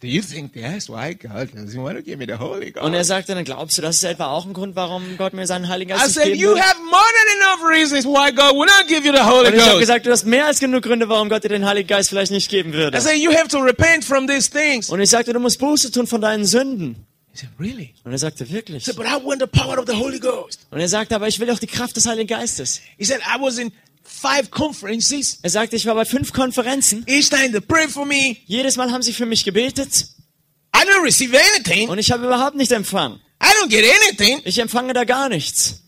Do 0.00 0.08
you 0.08 0.20
think 0.20 0.52
that's 0.52 0.88
why 0.88 1.14
God 1.14 1.50
doesn't 1.54 1.80
want 1.80 1.96
to 1.96 2.02
give 2.02 2.16
me 2.18 2.26
the 2.26 2.40
Holy 2.40 2.72
Und 2.76 2.92
er 2.92 2.98
Ghost? 3.00 3.08
sagte 3.08 3.34
dann, 3.36 3.44
glaubst 3.44 3.78
du, 3.78 3.82
das 3.82 3.96
ist 3.96 4.02
etwa 4.04 4.26
auch 4.26 4.44
ein 4.44 4.52
Grund, 4.52 4.74
warum 4.74 5.16
Gott 5.16 5.32
mir 5.32 5.46
seinen 5.46 5.68
Heiligen 5.68 5.92
I 5.92 5.94
Geist 5.94 6.16
nicht 6.16 6.26
said, 6.26 6.36
you 6.36 6.56
have 6.58 6.76
more 6.82 6.92
than 7.00 7.38
enough 7.40 7.70
reasons 7.70 8.04
why 8.04 8.32
God 8.32 8.54
will 8.56 8.66
not 8.66 8.88
give 8.88 9.06
you 9.06 9.12
the 9.14 9.22
Holy 9.22 9.46
Und 9.46 9.54
ich 9.54 9.60
habe 9.60 9.70
Ghost. 9.74 9.80
gesagt, 9.80 10.06
du 10.06 10.10
hast 10.10 10.24
mehr 10.26 10.46
als 10.46 10.58
genug 10.58 10.82
Gründe, 10.82 11.08
warum 11.08 11.28
Gott 11.28 11.44
dir 11.44 11.50
den 11.50 11.64
Heiligen 11.64 11.86
Geist 11.86 12.08
vielleicht 12.08 12.32
nicht 12.32 12.50
geben 12.50 12.72
würde. 12.72 12.98
I 12.98 13.00
said, 13.00 13.16
you 13.18 13.30
have 13.32 13.46
to 13.48 13.58
repent 13.58 14.04
from 14.04 14.26
these 14.26 14.50
things. 14.50 14.90
Und 14.90 15.00
ich 15.00 15.08
sagte, 15.10 15.32
du 15.32 15.38
musst 15.38 15.60
Buße 15.60 15.92
tun 15.92 16.08
von 16.08 16.20
deinen 16.20 16.44
Sünden. 16.46 17.06
He 17.32 17.38
said, 17.38 17.50
really? 17.60 17.94
Und 18.02 18.10
er 18.12 18.18
sagte, 18.18 18.42
I 18.44 18.50
wirklich? 18.52 18.84
said, 18.84 18.96
but 18.96 19.06
I 19.06 19.22
want 19.24 19.40
the 19.40 19.46
power 19.46 19.78
of 19.78 19.84
the 19.86 19.94
Holy 19.94 20.18
Ghost. 20.18 20.66
Und 20.70 20.80
er 20.80 20.88
sagte, 20.88 21.14
aber 21.14 21.28
ich 21.28 21.38
will 21.38 21.48
auch 21.50 21.58
die 21.60 21.66
Kraft 21.68 21.94
des 21.94 22.06
Heiligen 22.06 22.26
Geistes. 22.26 22.80
He 22.98 23.04
said, 23.04 23.20
I 23.20 23.40
was 23.40 23.58
in 23.58 23.70
five 24.06 24.50
conferences. 24.50 25.38
Er 25.42 25.50
sagte, 25.50 25.76
ich 25.76 25.86
war 25.86 25.94
bei 25.94 26.04
fünf 26.04 26.32
Konferenzen. 26.32 27.04
Each 27.06 27.28
time 27.28 27.50
they 27.50 27.60
prayed 27.60 27.90
for 27.90 28.06
me. 28.06 28.36
Jedes 28.46 28.76
Mal 28.76 28.90
haben 28.90 29.02
sie 29.02 29.12
für 29.12 29.26
mich 29.26 29.44
gebetet. 29.44 30.08
I 30.74 30.80
don't 30.80 31.02
receive 31.02 31.36
anything. 31.54 31.88
Und 31.88 31.98
ich 31.98 32.10
habe 32.12 32.24
überhaupt 32.24 32.56
nichts 32.56 32.72
empfangen. 32.72 33.20
I 33.42 33.46
don't 33.60 33.68
get 33.68 33.84
anything. 33.84 34.40
Ich 34.44 34.58
empfange 34.58 34.92
da 34.92 35.04
gar 35.04 35.28
nichts. 35.28 35.82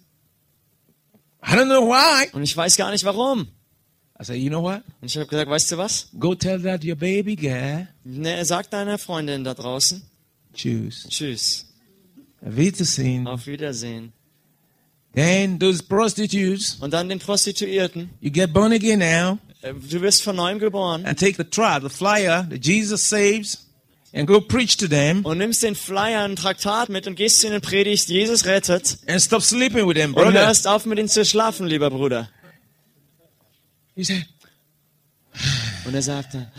I 1.43 1.53
don't 1.53 1.67
know 1.67 1.89
why. 1.89 2.29
Und 2.33 2.43
ich 2.43 2.57
weiß 2.57 2.77
gar 2.77 2.91
nicht 2.91 3.05
warum. 3.05 3.49
I 4.21 4.25
said, 4.25 4.37
you 4.37 4.51
know 4.51 4.63
what? 4.63 4.83
Und 5.01 5.09
ich 5.09 5.17
habe 5.17 5.27
gesagt, 5.27 5.49
weißt 5.49 5.73
du 5.73 5.79
was? 5.79 6.09
Go 6.19 6.35
tell 6.35 6.61
that 6.63 6.85
your 6.85 6.97
baby 6.97 7.37
girl. 7.37 7.87
Ne, 8.05 8.45
sag 8.45 8.69
deiner 8.71 8.99
Freundin 8.99 9.45
da 9.45 9.55
draußen. 9.55 10.03
Choose. 10.55 11.09
Tschüss. 11.09 11.67
Wiedersehen. 12.41 13.27
Auf 13.29 13.47
Wiedersehen. 13.47 14.13
Then 15.15 15.59
those 15.59 15.83
prostitutes, 15.83 16.77
Und 16.81 16.93
dann 16.93 17.09
den 17.09 17.19
Prostituierten. 17.19 18.11
you 18.21 18.31
get 18.31 18.53
born 18.53 18.73
again 18.73 18.99
now. 19.01 19.39
Äh, 19.63 19.73
Du 19.75 20.01
wirst 20.01 20.23
von 20.23 20.37
neuem 20.37 20.59
geboren. 20.59 21.05
and 21.07 21.19
take 21.19 21.35
the 21.37 21.45
tract, 21.45 21.83
the 21.83 21.89
flyer 21.89 22.47
that 22.51 22.65
Jesus 22.65 23.09
saves, 23.09 23.67
and 24.13 24.27
go 24.29 24.41
preach 24.41 24.77
to 24.77 24.87
them 24.87 25.25
Und 25.25 25.39
nimmst 25.39 25.63
den 25.63 25.75
Flyer, 25.75 26.23
ein 26.25 26.37
Traktat 26.37 26.89
mit 26.91 27.07
und 27.07 27.17
gehst 27.17 27.41
zu 27.41 27.47
ihnen 27.47 27.57
und 27.57 27.63
predigst, 27.65 28.09
Jesus 28.09 28.45
rettet. 28.45 28.99
and 29.09 29.21
stop 29.21 29.43
sleeping 29.43 29.89
with 29.89 29.97
them, 29.97 30.15
Und 30.15 30.23
brother. 30.23 30.47
hörst 30.47 30.67
auf, 30.69 30.87
mit 30.87 30.99
ihnen 30.99 31.09
zu 31.09 31.25
schlafen, 31.25 31.67
lieber 31.67 31.91
Bruder. 31.91 32.29
He 33.97 34.05
said, 34.05 34.25
Und 35.85 35.95
er 35.95 36.03
sagte, 36.03 36.53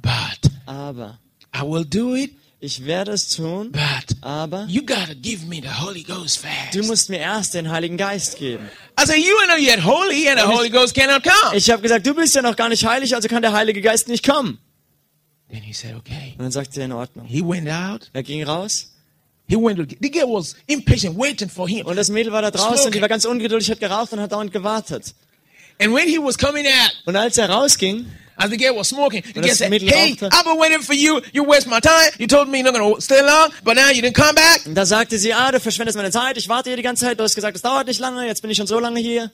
but 0.00 0.50
aber 0.66 1.18
I 1.54 1.62
will 1.62 1.84
do 1.84 2.14
it, 2.16 2.32
ich 2.60 2.84
werde 2.86 3.12
es 3.12 3.28
tun, 3.28 3.70
but 3.72 4.16
aber 4.20 4.66
you 4.68 4.82
gotta 4.84 5.14
give 5.14 5.46
me 5.46 5.60
the 5.62 5.68
Holy 5.80 6.02
Ghost 6.02 6.40
du 6.72 6.82
musst 6.82 7.08
mir 7.08 7.18
erst 7.18 7.54
den 7.54 7.70
Heiligen 7.70 7.96
Geist 7.96 8.36
geben. 8.38 8.68
I 9.00 9.06
said, 9.06 9.18
you 9.18 9.36
are 9.38 9.46
not 9.46 9.60
yet 9.60 9.84
holy, 9.84 10.28
and 10.28 10.38
the 10.40 10.44
Und 10.46 10.52
ich- 10.52 10.58
Holy 10.58 10.70
Ghost 10.70 10.94
cannot 10.94 11.22
come. 11.22 11.56
Ich 11.56 11.70
habe 11.70 11.80
gesagt, 11.82 12.04
du 12.06 12.14
bist 12.14 12.34
ja 12.34 12.42
noch 12.42 12.56
gar 12.56 12.68
nicht 12.68 12.84
heilig, 12.84 13.14
also 13.14 13.28
kann 13.28 13.42
der 13.42 13.52
Heilige 13.52 13.80
Geist 13.80 14.08
nicht 14.08 14.26
kommen. 14.26 14.58
Then 15.50 15.62
he 15.62 15.72
said, 15.72 15.94
okay. 15.96 16.34
Und 16.36 16.42
dann 16.44 16.50
sagte 16.52 16.80
er, 16.80 16.86
in 16.86 16.92
Ordnung. 16.92 17.26
He 17.26 17.42
went 17.42 17.68
out. 17.70 18.10
Er 18.12 18.22
ging 18.22 18.42
raus 18.44 18.92
He 19.50 19.56
went 19.56 19.78
the 20.02 20.10
girl 20.10 20.26
was 20.34 20.54
impatient, 20.66 21.16
waiting 21.18 21.48
for 21.48 21.66
him. 21.66 21.86
und 21.86 21.96
das 21.96 22.10
Mädel 22.10 22.32
war 22.32 22.42
da 22.42 22.50
draußen 22.50 22.68
und 22.70 22.76
die 22.76 22.82
Smoking. 22.82 23.00
war 23.00 23.08
ganz 23.08 23.24
ungeduldig, 23.24 23.70
hat 23.70 23.80
geraucht 23.80 24.12
und 24.12 24.20
hat 24.20 24.32
dauernd 24.32 24.52
gewartet. 24.52 25.14
And 25.80 25.94
when 25.94 26.06
he 26.08 26.18
was 26.18 26.36
coming 26.36 26.66
out, 26.66 26.92
Und 27.06 27.16
als 27.16 27.38
er 27.38 27.48
rausging, 27.48 28.04
as 28.38 28.50
the 28.50 28.56
girl 28.56 28.76
was 28.76 28.88
smoking, 28.88 29.22
the 29.22 29.28
Und 29.28 29.42
girl 29.42 29.48
das 29.48 29.58
said, 29.58 29.72
hey. 29.72 30.16
I've 30.22 30.44
been 30.44 30.58
waiting 30.58 30.80
for 30.82 30.94
you. 30.94 31.20
You 31.32 31.44
waste 31.44 31.66
my 31.68 31.80
time. 31.80 32.12
You 32.18 32.26
told 32.26 32.48
me 32.48 32.58
you're 32.58 32.70
not 32.70 32.78
going 32.78 32.94
to 32.94 33.00
stay 33.00 33.20
long, 33.22 33.50
but 33.64 33.74
now 33.74 33.90
you 33.90 34.00
didn't 34.00 34.16
come 34.16 34.34
back. 34.34 34.62
da 34.66 34.84
sagte 34.86 35.18
sie, 35.18 35.32
ah, 35.34 35.50
du 35.50 35.58
verschwendest 35.60 35.96
meine 35.96 36.10
Zeit, 36.10 36.36
ich 36.38 36.48
warte 36.48 36.70
hier 36.70 36.76
die 36.76 36.82
ganze 36.82 37.04
Zeit, 37.04 37.18
du 37.18 37.24
hast 37.24 37.34
gesagt, 37.34 37.56
es 37.56 37.62
dauert 37.62 37.86
nicht 37.86 38.00
lange, 38.00 38.26
jetzt 38.26 38.40
bin 38.42 38.50
ich 38.50 38.56
schon 38.56 38.66
so 38.66 38.78
lange 38.78 39.00
hier. 39.00 39.30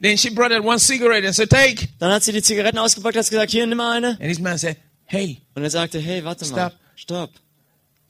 Then 0.00 0.16
she 0.16 0.30
brought 0.30 0.52
out 0.52 0.64
one 0.64 0.78
cigarette 0.78 1.24
and 1.26 1.34
said, 1.34 1.50
take. 1.50 1.88
Dann 1.98 2.12
hat 2.12 2.22
sie 2.22 2.32
die 2.32 2.42
Zigaretten 2.42 2.78
ausgepackt, 2.78 3.16
hat 3.16 3.28
gesagt, 3.28 3.50
hier, 3.50 3.66
nimm 3.66 3.78
mal 3.78 3.96
eine. 3.96 4.08
And 4.10 4.22
this 4.28 4.38
man 4.38 4.56
said, 4.56 4.76
hey, 5.04 5.42
Und 5.54 5.62
er 5.64 5.70
sagte, 5.70 5.98
hey, 5.98 6.24
warte 6.24 6.46
mal, 6.46 6.72
stopp, 6.94 7.30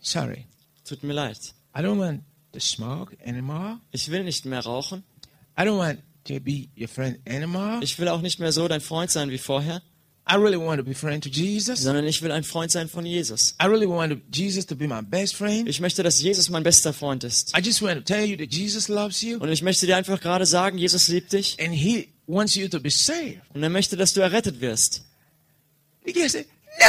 sorry, 0.01 0.45
tut 0.87 1.03
mir 1.03 1.15
leid. 1.15 1.39
I 1.75 1.81
don't 1.81 1.99
want 1.99 2.23
to 2.53 2.61
smoke 2.61 3.17
anymore. 3.27 3.79
Ich 3.91 4.11
will 4.11 4.25
nicht 4.25 4.45
mehr 4.45 4.61
rauchen. 4.65 5.03
I 5.59 5.63
don't 5.63 5.79
want 5.79 6.01
to 6.25 6.41
be 6.41 6.69
your 6.77 6.89
friend 6.89 7.19
anymore. 7.29 7.81
Ich 7.83 7.99
will 7.99 8.09
auch 8.09 8.21
nicht 8.21 8.39
mehr 8.39 8.53
so 8.53 8.69
dein 8.69 8.81
Freund 8.81 9.11
sein 9.11 9.31
wie 9.31 9.39
vorher, 9.39 9.81
I 10.31 10.35
really 10.37 10.59
want 10.59 10.79
to 10.79 10.85
be 10.85 10.95
friend 10.95 11.23
to 11.25 11.31
Jesus. 11.31 11.81
sondern 11.83 12.07
ich 12.07 12.21
will 12.23 12.31
ein 12.33 12.45
Freund 12.45 12.71
sein 12.71 12.89
von 12.89 13.07
Jesus. 13.07 13.55
I 13.63 13.67
really 13.67 13.89
want 13.89 14.21
Jesus 14.35 14.67
to 14.67 14.77
be 14.77 14.87
my 14.87 15.01
best 15.03 15.35
friend. 15.37 15.69
Ich 15.69 15.81
möchte, 15.81 16.03
dass 16.03 16.21
Jesus 16.21 16.51
mein 16.51 16.63
bester 16.63 16.93
Freund 16.93 17.25
ist. 17.25 17.57
I 17.57 17.61
just 17.63 17.81
want 17.81 17.95
to 17.95 18.01
tell 18.03 18.25
you 18.25 18.37
that 18.37 18.53
Jesus 18.53 18.89
loves 18.89 19.23
you 19.23 19.39
Und 19.39 19.51
ich 19.51 19.63
möchte 19.63 19.87
dir 19.87 19.97
einfach 19.97 20.21
gerade 20.21 20.45
sagen, 20.47 20.77
Jesus 20.79 21.09
liebt 21.09 21.33
dich 21.33 21.57
and 21.61 21.73
he 21.75 22.09
wants 22.27 22.55
you 22.55 22.69
to 22.69 22.79
be 22.79 22.91
saved. 22.91 23.41
und 23.55 23.63
er 23.63 23.71
möchte, 23.71 23.97
dass 23.97 24.13
du 24.13 24.21
errettet 24.21 24.61
wirst. 24.61 25.03
Guy 26.05 26.29
said, 26.29 26.47
no, 26.79 26.87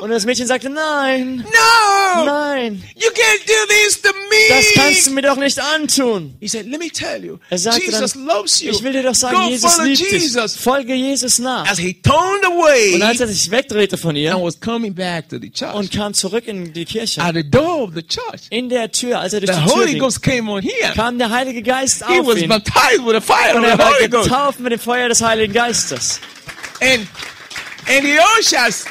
Und 0.00 0.10
das 0.10 0.24
Mädchen 0.24 0.46
sagte, 0.46 0.70
nein, 0.70 1.36
no, 1.44 2.24
nein, 2.24 2.82
you 2.96 3.08
can't 3.10 3.46
do 3.46 3.66
this 3.68 4.00
to 4.02 4.08
das 4.48 4.64
kannst 4.74 5.06
du 5.06 5.10
me. 5.10 5.16
mir 5.16 5.22
doch 5.28 5.36
nicht 5.36 5.58
antun. 5.58 6.34
He 6.40 6.48
said, 6.48 6.66
let 6.66 6.78
me 6.80 6.88
tell 6.90 7.22
you, 7.24 7.38
Er 7.50 7.58
sagte 7.58 7.82
Jesus 7.84 8.12
dann, 8.14 8.24
loves 8.24 8.60
you. 8.60 8.70
Ich 8.70 8.82
will 8.82 8.92
dir 8.92 9.02
doch 9.02 9.14
sagen, 9.14 9.36
Go 9.36 9.48
Jesus 9.48 9.78
liebt 9.82 10.00
dich. 10.00 10.10
Jesus. 10.22 10.56
Folge 10.56 10.94
Jesus 10.94 11.38
nach. 11.38 11.68
As 11.70 11.78
he 11.78 11.94
turned 11.94 12.44
away 12.46 12.94
Und 12.94 13.02
als 13.02 13.20
er 13.20 13.26
sich 13.28 13.50
wegdrehte 13.50 13.98
von 13.98 14.10
and 14.10 14.18
ihr 14.18 14.34
was 14.34 14.58
coming 14.58 14.94
back 14.94 15.28
to 15.28 15.38
the 15.40 15.50
church, 15.50 15.74
und 15.74 15.90
kam 15.92 16.14
zurück 16.14 16.46
in 16.46 16.72
die 16.72 16.84
Kirche, 16.84 17.20
at 17.22 17.34
the 17.34 17.48
door 17.48 17.82
of 17.84 17.90
the 17.94 18.02
church, 18.02 18.42
in 18.50 18.68
der 18.68 18.90
Tür, 18.90 19.20
als 19.20 19.32
er 19.34 19.40
durch 19.40 19.52
the 19.52 19.60
die 19.60 19.66
Tür 19.66 19.76
Holy 19.76 19.90
ging, 19.92 19.98
Ghost 20.00 20.22
came 20.22 20.50
on 20.50 20.62
him. 20.62 20.72
kam 20.94 21.18
der 21.18 21.30
Heilige 21.30 21.62
Geist 21.62 22.04
He 22.08 22.20
auf 22.20 22.26
was 22.26 22.36
ihn. 22.38 22.48
baptized 22.48 23.04
with 23.04 23.14
the 23.14 23.20
fire 23.20 23.54
Und 23.56 23.64
of 23.64 23.70
er 23.70 23.72
the 23.72 23.78
war 23.78 23.94
Holy 23.94 24.08
Ghost. 24.08 24.28
getauft 24.28 24.60
mit 24.60 24.72
dem 24.72 24.80
Feuer 24.80 25.08
des 25.08 25.20
Heiligen 25.20 25.52
Geistes. 25.52 26.20
And 26.80 27.06
and 27.88 28.04
the 28.04 28.18
ushers 28.38 28.84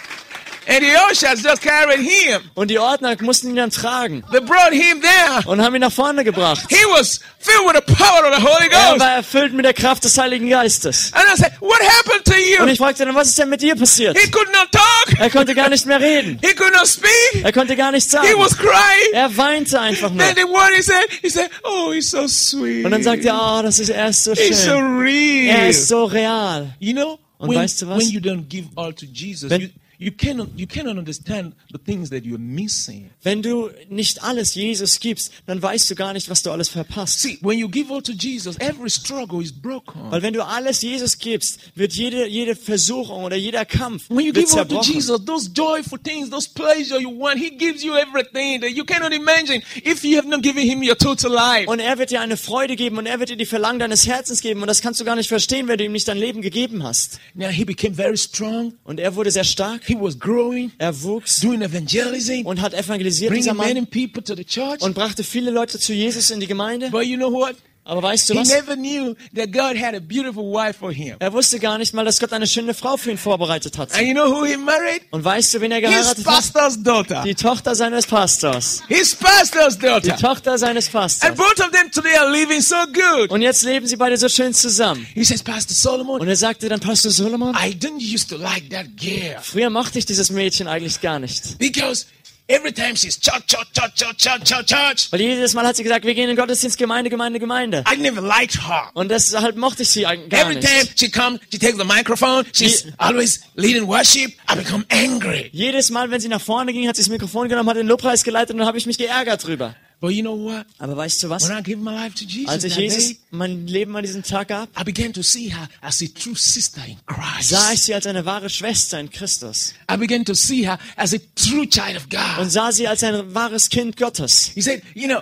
and 0.69 0.79
the 0.81 1.47
just 1.47 1.61
carried 1.61 1.99
him. 1.99 2.41
Und 2.53 2.69
die 2.69 2.79
Ordner 2.79 3.15
mussten 3.21 3.49
ihn 3.49 3.55
dann 3.55 3.69
tragen 3.71 4.23
They 4.31 4.39
brought 4.41 4.71
him 4.71 5.01
there. 5.01 5.47
und 5.47 5.61
haben 5.61 5.75
ihn 5.75 5.81
nach 5.81 5.91
vorne 5.91 6.23
gebracht. 6.23 6.65
He 6.69 6.75
was 6.91 7.19
filled 7.39 7.65
with 7.65 7.81
the 7.85 7.93
power 7.93 8.29
of 8.29 8.35
the 8.37 8.41
Holy 8.43 8.69
Er 8.71 8.91
Ghost. 8.91 8.99
war 8.99 9.15
erfüllt 9.15 9.53
mit 9.53 9.65
der 9.65 9.73
Kraft 9.73 10.03
des 10.03 10.17
Heiligen 10.17 10.49
Geistes. 10.49 11.11
And 11.13 11.23
I 11.33 11.37
said, 11.41 11.53
What 11.59 11.79
happened 11.81 12.25
to 12.25 12.33
Und 12.61 12.67
you? 12.67 12.73
ich 12.73 12.77
fragte 12.77 13.05
dann, 13.05 13.15
was 13.15 13.29
ist 13.29 13.39
denn 13.39 13.49
mit 13.49 13.61
dir 13.61 13.75
passiert? 13.75 14.17
He 14.17 14.29
could 14.29 14.47
not 14.53 14.71
talk. 14.71 15.19
Er 15.19 15.29
konnte 15.29 15.55
gar 15.55 15.69
nicht 15.69 15.85
mehr 15.85 15.99
reden. 15.99 16.39
He 16.41 16.53
could 16.53 16.73
not 16.73 16.87
speak. 16.87 17.43
Er 17.43 17.51
konnte 17.51 17.75
gar 17.75 17.91
nichts 17.91 18.11
He 18.11 18.17
sagen. 18.17 18.27
was 18.37 18.57
crying. 18.57 19.13
Er 19.13 19.35
weinte 19.35 19.79
einfach 19.79 20.09
nur. 20.11 20.19
Then 20.25 20.35
the 20.35 20.43
word 20.43 20.71
he 20.75 20.81
said, 20.81 21.05
he 21.21 21.29
said, 21.29 21.49
Oh, 21.63 21.91
he's 21.93 22.09
so 22.11 22.27
sweet. 22.27 22.85
Und 22.85 22.91
dann 22.91 23.03
sagt 23.03 23.25
er, 23.25 23.35
oh, 23.35 23.61
das 23.63 23.79
ist, 23.79 23.89
er 23.89 24.09
ist 24.09 24.23
so 24.23 24.33
He's 24.33 24.63
so 24.65 24.71
schön. 24.71 24.99
real. 24.99 25.57
Er 25.57 25.69
ist 25.69 25.87
so 25.87 26.05
real. 26.05 26.73
You 26.79 26.93
know, 26.93 27.19
Und 27.37 27.49
when, 27.49 27.57
weißt 27.59 27.81
du 27.81 27.87
was? 27.89 27.97
when 27.99 28.09
you 28.09 28.19
don't 28.19 28.47
give 28.47 28.67
all 28.75 28.93
to 28.93 29.05
Jesus, 29.05 29.49
Wenn- 29.49 29.61
you, 29.61 29.67
you 29.99 30.11
cannot 30.11 30.47
you 30.55 30.65
cannot 30.65 30.97
understand 30.97 31.53
the 31.71 31.77
things 31.77 32.09
that 32.09 32.23
you're 32.23 32.39
missing. 32.39 33.11
Wenn 33.21 33.41
du 33.41 33.69
nicht 33.89 34.23
alles 34.23 34.55
Jesus 34.55 34.99
gibst, 34.99 35.31
dann 35.45 35.61
weißt 35.61 35.91
du 35.91 35.95
gar 35.95 36.13
nicht, 36.13 36.29
was 36.29 36.41
du 36.41 36.51
alles 36.51 36.69
verpasst. 36.69 37.19
See, 37.19 37.37
when 37.41 37.59
you 37.59 37.67
give 37.67 37.91
all 37.91 38.01
to 38.01 38.13
Jesus, 38.13 38.57
every 38.59 38.89
struggle 38.89 39.43
is 39.43 39.51
broken. 39.51 40.09
Weil 40.09 40.21
wenn 40.21 40.33
du 40.33 40.43
alles 40.43 40.81
Jesus 40.81 41.17
gibst, 41.17 41.59
wird 41.75 41.93
jede, 41.93 42.27
jede 42.27 42.55
Versuchung 42.55 43.25
oder 43.25 43.35
jeder 43.35 43.65
Kampf 43.65 44.09
When 44.09 44.25
you 44.25 44.31
give 44.31 44.57
all 44.57 44.65
to. 44.65 44.81
Jesus, 44.81 45.23
those 45.25 45.49
joyful 45.53 45.99
things, 46.01 46.29
those 46.29 46.47
pleasure 46.47 46.99
you 46.99 47.09
want, 47.09 47.37
He 47.37 47.49
gives 47.49 47.83
you 47.83 47.95
everything 47.95 48.61
that 48.61 48.71
you 48.71 48.85
cannot 48.85 49.13
imagine 49.13 49.61
if 49.85 50.05
you 50.05 50.17
have 50.17 50.27
not 50.27 50.41
given 50.41 50.63
Him 50.63 50.81
your 50.81 50.97
total 50.97 51.31
life. 51.31 51.69
Und 51.69 51.79
er 51.79 51.97
wird 51.97 52.11
dir 52.11 52.21
eine 52.21 52.37
Freude 52.37 52.77
geben 52.77 52.97
und 52.97 53.05
er 53.05 53.19
wird 53.19 53.31
dir 53.31 53.37
die 53.37 53.45
Verlangen 53.45 53.79
deines 53.79 54.07
Herzens 54.07 54.39
geben. 54.39 54.61
Und 54.61 54.67
das 54.67 54.79
kannst 54.81 55.01
du 55.01 55.03
gar 55.03 55.17
nicht 55.17 55.27
verstehen, 55.27 55.67
wenn 55.67 55.77
du 55.77 55.83
ihm 55.83 55.91
nicht 55.91 56.07
dein 56.07 56.17
Leben 56.17 56.41
gegeben 56.41 56.83
hast. 56.83 57.19
Now 57.33 57.49
He 57.49 57.65
became 57.65 57.93
very 57.93 58.17
strong. 58.17 58.75
Und 58.85 59.01
er 59.01 59.15
wurde 59.15 59.29
sehr 59.31 59.43
stark 59.43 59.88
He 59.89 59.95
was 59.99 60.19
growing, 60.19 60.71
Er 60.77 60.93
wuchs 61.01 61.39
doing 61.39 61.61
evangelism, 61.63 62.45
und 62.45 62.61
hat 62.61 62.75
evangelisiert, 62.75 63.35
dieser 63.35 63.55
Mann, 63.55 63.87
people 63.87 64.21
to 64.23 64.35
the 64.35 64.45
church. 64.45 64.81
und 64.81 64.93
brachte 64.93 65.23
viele 65.23 65.49
Leute 65.49 65.79
zu 65.79 65.93
Jesus 65.93 66.29
in 66.29 66.39
die 66.39 66.45
Gemeinde. 66.45 66.91
But 66.91 67.05
you 67.05 67.17
know 67.17 67.31
what? 67.31 67.55
Aber 67.89 68.03
weißt 68.03 68.29
du 68.29 68.33
He 68.35 68.39
was? 68.41 68.47
never 68.49 68.75
knew 68.75 69.15
that 69.35 69.51
God 69.51 69.75
had 69.81 69.95
a 69.95 69.99
beautiful 69.99 70.43
wife 70.51 70.77
for 70.79 70.91
him. 70.91 71.15
Er 71.19 71.33
wusste 71.33 71.59
gar 71.59 71.77
nicht 71.77 71.93
mal, 71.93 72.05
dass 72.05 72.19
Gott 72.19 72.31
eine 72.33 72.45
schöne 72.47 72.73
Frau 72.73 72.97
für 72.97 73.11
ihn 73.11 73.17
vorbereitet 73.17 73.77
hat. 73.77 73.91
And 73.93 74.03
you 74.07 74.13
know 74.13 74.29
who 74.31 74.45
he 74.45 74.55
married? 74.57 75.01
Und 75.11 75.23
weißt 75.23 75.53
du, 75.55 75.61
wen 75.61 75.71
er 75.71 75.81
geheiratet 75.81 76.25
hat? 76.25 77.25
Die 77.25 77.35
Tochter 77.35 77.75
seines 77.75 78.05
Pastors. 78.05 78.83
His 78.87 79.15
pastor's 79.15 79.77
Die 79.77 79.85
daughter. 79.85 80.15
Tochter 80.17 80.57
seines 80.57 80.85
And 80.85 80.93
Pastors. 80.93 81.35
both 81.35 81.59
of 81.59 81.71
them 81.71 81.89
today 81.91 82.15
are 82.17 82.31
living 82.31 82.61
so 82.61 82.75
good. 82.93 83.29
Und 83.31 83.41
jetzt 83.41 83.63
leben 83.63 83.87
sie 83.87 83.95
beide 83.95 84.17
so 84.17 84.29
schön 84.29 84.53
zusammen. 84.53 85.05
He 85.13 85.23
says, 85.23 85.41
Pastor 85.41 85.73
Solomon, 85.75 86.21
Und 86.21 86.27
er 86.27 86.35
sagte 86.35 86.69
dann, 86.69 86.79
Pastor 86.79 87.11
Solomon, 87.11 87.55
I 87.55 87.71
didn't 87.73 88.01
used 88.01 88.29
to 88.29 88.37
like 88.37 88.69
that 88.69 88.85
girl 88.97 89.37
früher 89.41 89.69
mochte 89.69 89.97
ich 89.99 90.05
dieses 90.05 90.29
Mädchen 90.29 90.67
eigentlich 90.67 91.01
gar 91.01 91.19
nicht. 91.19 91.57
because 91.57 92.05
every 92.49 92.73
time 92.73 92.95
she's 92.95 93.17
church, 93.19 93.45
church, 93.47 93.71
church, 93.73 93.95
church, 93.95 94.17
church, 94.17 94.43
church, 94.43 94.65
church, 94.65 95.07
Weil 95.11 95.21
jedes 95.21 95.53
Mal 95.53 95.65
hat 95.65 95.75
sie 95.77 95.83
gesagt, 95.83 96.03
wir 96.05 96.13
gehen 96.15 96.29
in 96.29 96.35
Gottesdienst, 96.35 96.77
Gemeinde, 96.77 97.09
Gemeinde, 97.09 97.39
Gemeinde. 97.39 97.83
I 97.91 97.95
never 97.97 98.21
liked 98.21 98.67
her. 98.67 98.89
Und 98.93 99.09
deshalb 99.09 99.55
mochte 99.55 99.83
ich 99.83 99.89
sie 99.89 100.05
eigentlich 100.05 100.29
gar 100.31 100.41
Every 100.41 100.59
time 100.59 100.73
nicht. 100.81 100.99
she 100.99 101.09
comes, 101.09 101.39
she 101.51 101.57
takes 101.59 101.77
the 101.77 101.85
microphone. 101.85 102.45
She's 102.53 102.83
Ye- 102.83 102.93
always 102.97 103.39
leading 103.55 103.87
worship. 103.87 104.31
I 104.51 104.55
become 104.55 104.85
angry. 104.89 105.49
Jedes 105.53 105.89
Mal, 105.91 106.09
wenn 106.11 106.19
sie 106.19 106.27
nach 106.27 106.41
vorne 106.41 106.73
ging, 106.73 106.87
hat 106.87 106.95
sie 106.95 107.03
das 107.03 107.09
Mikrofon 107.09 107.47
genommen, 107.47 107.69
hat 107.69 107.77
den 107.77 107.87
Lobpreis 107.87 108.23
geleitet 108.23 108.51
und 108.51 108.57
dann 108.57 108.67
habe 108.67 108.77
ich 108.77 108.85
mich 108.85 108.97
geärgert 108.97 109.45
drüber. 109.45 109.75
But 110.01 110.13
you 110.13 110.21
know 110.21 110.35
what? 110.35 110.65
Aber 110.77 110.95
weißt 110.95 111.23
du 111.23 111.29
was? 111.29 111.49
When 111.49 111.57
I 111.57 111.61
gave 111.61 111.77
my 111.77 111.91
life 111.91 112.15
to 112.15 112.23
Jesus, 112.23 112.47
Als 112.47 112.63
ich 112.63 112.75
Jesus 112.77 113.07
day, 113.09 113.17
mein 113.31 113.67
Leben 113.67 113.95
an 113.97 114.03
diesem 114.03 114.23
Tag 114.23 114.47
gab, 114.47 114.69
I 114.79 114.83
began 114.85 115.11
to 115.11 115.21
see 115.21 115.49
her 115.53 115.67
as 115.81 116.01
a 116.01 116.05
true 116.07 116.35
sister 116.35 116.81
in 116.87 116.97
Christ. 117.05 117.49
sah 117.49 117.73
ich 117.73 117.83
sie 117.83 117.93
als 117.93 118.07
eine 118.07 118.25
wahre 118.25 118.49
Schwester 118.49 118.97
in 118.97 119.09
Christus 119.09 119.73
I 119.91 119.97
began 119.97 120.23
to 120.23 120.33
see 120.33 120.65
her 120.65 120.79
as 120.95 121.13
a 121.13 121.17
true 121.35 121.67
child 121.67 121.97
of 121.97 122.09
God. 122.09 122.39
und 122.39 122.49
sah 122.49 122.71
sie 122.71 122.87
als 122.87 123.03
ein 123.03 123.33
wahres 123.35 123.67
Kind 123.67 123.97
Gottes. 123.97 124.51
He 124.55 124.61
said, 124.61 124.81
you 124.93 125.07
know, 125.09 125.21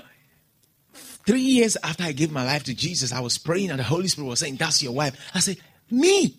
three 1.26 1.42
years 1.42 1.76
after 1.84 2.04
I 2.08 2.14
gave 2.14 2.32
my 2.32 2.44
life 2.44 2.64
to 2.66 2.74
Jesus, 2.74 3.12
I 3.12 3.20
was 3.20 3.40
praying 3.40 3.72
and 3.72 3.80
the 3.80 3.90
Holy 3.90 4.08
Spirit 4.08 4.30
was 4.30 4.40
saying, 4.40 4.58
that's 4.58 4.84
your 4.84 4.94
wife. 4.94 5.18
I 5.34 5.40
said, 5.40 5.58
me. 5.90 6.34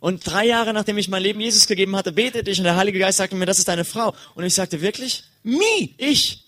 Und 0.00 0.26
drei 0.26 0.46
Jahre 0.46 0.74
nachdem 0.74 0.98
ich 0.98 1.08
mein 1.08 1.22
Leben 1.22 1.40
Jesus 1.40 1.66
gegeben 1.68 1.94
hatte, 1.96 2.10
betete 2.12 2.50
ich 2.50 2.58
und 2.58 2.64
der 2.64 2.76
Heilige 2.76 2.98
Geist 2.98 3.18
sagte 3.18 3.36
mir, 3.36 3.46
das 3.46 3.58
ist 3.60 3.68
deine 3.68 3.84
Frau. 3.84 4.14
Und 4.34 4.44
ich 4.44 4.54
sagte, 4.54 4.82
wirklich? 4.82 5.22
Me. 5.44 5.90
Ich? 5.96 6.43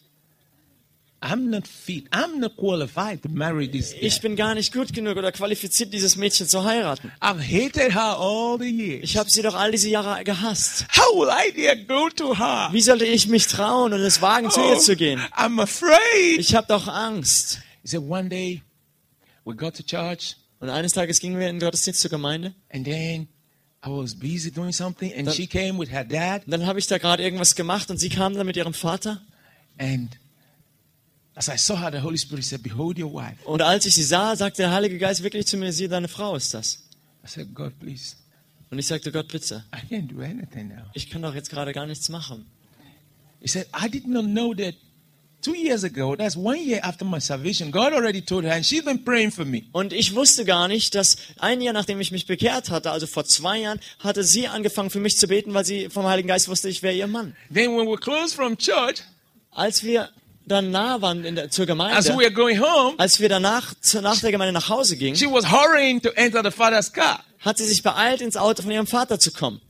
Ich 4.00 4.20
bin 4.20 4.36
gar 4.36 4.54
nicht 4.54 4.72
gut 4.72 4.92
genug 4.92 5.16
oder 5.16 5.32
qualifiziert, 5.32 5.92
dieses 5.92 6.16
Mädchen 6.16 6.46
zu 6.46 6.64
heiraten. 6.64 7.10
I've 7.20 7.40
hated 7.40 7.94
her 7.94 8.18
all 8.18 8.58
the 8.58 8.68
years. 8.70 9.00
Ich 9.04 9.16
habe 9.16 9.30
sie 9.30 9.42
doch 9.42 9.54
all 9.54 9.70
diese 9.70 9.88
Jahre 9.88 10.22
gehasst. 10.24 10.86
How 10.96 11.14
will 11.18 11.28
I 11.28 11.52
dare 11.52 11.84
go 11.84 12.08
to 12.10 12.38
her? 12.38 12.68
Wie 12.72 12.80
sollte 12.80 13.04
ich 13.04 13.26
mich 13.26 13.46
trauen 13.46 13.92
und 13.92 14.00
es 14.00 14.22
wagen, 14.22 14.50
zu 14.50 14.60
ihr 14.60 14.76
Oh, 14.76 14.78
zu 14.78 14.96
gehen? 14.96 15.20
I'm 15.36 15.60
afraid. 15.60 16.38
Ich 16.38 16.54
habe 16.54 16.66
doch 16.68 16.86
Angst. 16.88 17.60
He 17.82 17.88
said, 17.88 18.02
one 18.02 18.28
day 18.28 18.62
we 19.44 19.54
got 19.54 19.74
to 19.76 19.82
church 19.82 20.36
Und 20.58 20.70
eines 20.70 20.92
Tages 20.92 21.20
gingen 21.20 21.38
wir 21.38 21.48
in 21.48 21.56
den 21.56 21.60
Gottesdienst 21.60 22.00
zur 22.00 22.10
Gemeinde. 22.10 22.54
and 22.70 22.84
then 22.84 23.28
I 23.84 23.88
was 23.90 24.14
busy 24.14 24.50
doing 24.50 24.72
something 24.72 25.12
and 25.14 25.28
Dann- 25.28 25.34
she 25.34 25.46
came 25.46 25.78
with 25.78 25.90
her 25.90 26.04
dad 26.04 26.42
dann 26.46 26.66
habe 26.66 26.78
ich 26.78 26.86
da 26.86 26.98
gerade 26.98 27.22
irgendwas 27.22 27.54
gemacht 27.54 27.90
und 27.90 27.98
sie 27.98 28.08
kam 28.08 28.34
dann 28.34 28.46
mit 28.46 28.56
ihrem 28.56 28.74
Vater. 28.74 29.20
and 29.78 30.10
as 31.36 31.48
I 31.48 31.56
saw 31.56 31.76
her, 31.76 31.90
the 31.90 32.00
Holy 32.00 32.16
Spirit 32.16 32.44
said, 32.44 32.62
behold 32.62 32.98
your 32.98 33.12
wife. 33.12 33.36
Und 33.44 33.60
als 33.62 33.84
ich 33.86 33.94
sie 33.94 34.02
sah, 34.02 34.34
sagte 34.34 34.62
der 34.62 34.72
Heilige 34.72 34.98
Geist 34.98 35.22
wirklich 35.22 35.46
zu 35.46 35.58
mir, 35.58 35.70
siehe, 35.72 35.88
deine 35.88 36.08
Frau 36.08 36.34
ist 36.34 36.54
das. 36.54 36.82
I 37.24 37.28
said, 37.28 37.54
God, 37.54 37.78
please. 37.78 38.16
Und 38.70 38.78
ich 38.78 38.86
sagte, 38.86 39.12
Gott, 39.12 39.28
bitte, 39.28 39.64
I 39.72 39.94
can't 39.94 40.08
do 40.08 40.22
anything 40.22 40.68
now. 40.68 40.86
ich 40.94 41.10
kann 41.10 41.22
doch 41.22 41.34
jetzt 41.34 41.50
gerade 41.50 41.72
gar 41.72 41.86
nichts 41.86 42.08
machen. 42.08 42.46
He 43.40 43.48
said, 43.48 43.68
I 43.72 43.88
did 43.88 44.08
not 44.08 44.24
know 44.24 44.54
that 44.54 44.74
two 45.42 45.54
years 45.54 45.84
ago, 45.84 46.16
that's 46.16 46.36
one 46.36 46.58
year 46.58 46.80
after 46.82 47.04
my 47.04 47.20
salvation, 47.20 47.70
God 47.70 47.92
already 47.92 48.22
told 48.22 48.44
her, 48.44 48.52
and 48.52 48.64
she's 48.64 48.82
been 48.82 49.04
praying 49.04 49.30
for 49.30 49.44
me. 49.44 49.64
Und 49.72 49.92
ich 49.92 50.14
wusste 50.14 50.46
gar 50.46 50.68
nicht, 50.68 50.94
dass 50.94 51.16
ein 51.38 51.60
Jahr 51.60 51.74
nachdem 51.74 52.00
ich 52.00 52.10
mich 52.12 52.26
bekehrt 52.26 52.70
hatte, 52.70 52.90
also 52.90 53.06
vor 53.06 53.26
zwei 53.26 53.60
Jahren, 53.60 53.78
hatte 53.98 54.24
sie 54.24 54.48
angefangen 54.48 54.88
für 54.88 55.00
mich 55.00 55.18
zu 55.18 55.28
beten, 55.28 55.52
weil 55.52 55.66
sie 55.66 55.90
vom 55.90 56.06
Heiligen 56.06 56.28
Geist 56.28 56.48
wusste, 56.48 56.70
ich 56.70 56.82
wäre 56.82 56.94
ihr 56.94 57.06
Mann. 57.06 57.36
Then 57.52 57.76
when 57.76 57.94
close 58.00 58.34
from 58.34 58.56
church, 58.56 59.02
Als 59.50 59.84
wir 59.84 60.10
dann 60.46 60.70
nah 60.70 61.00
waren 61.02 61.24
in 61.24 61.34
der, 61.34 61.50
zur 61.50 61.64
as 61.64 61.66
Gemeinde, 61.66 62.08
we 62.14 62.18
were 62.18 62.30
going 62.30 62.60
home, 62.60 62.94
als 62.98 63.20
wir 63.20 63.28
danach 63.28 63.74
zu, 63.80 64.00
nach 64.00 64.20
der 64.20 64.30
Gemeinde 64.30 64.52
nach 64.52 64.68
Hause 64.68 64.96
gingen, 64.96 65.16
she 65.16 65.26
was 65.26 65.50
hurrying 65.50 66.00
to 66.00 66.10
enter 66.10 66.42
the 66.42 66.50
father's 66.50 66.92
car. 66.92 67.20
hat 67.40 67.58
sie 67.58 67.66
sich 67.66 67.82
beeilt, 67.82 68.20
ins 68.20 68.36
Auto 68.36 68.62
von 68.62 68.70
ihrem 68.70 68.86
Vater 68.86 69.18
zu 69.18 69.32
kommen. 69.32 69.60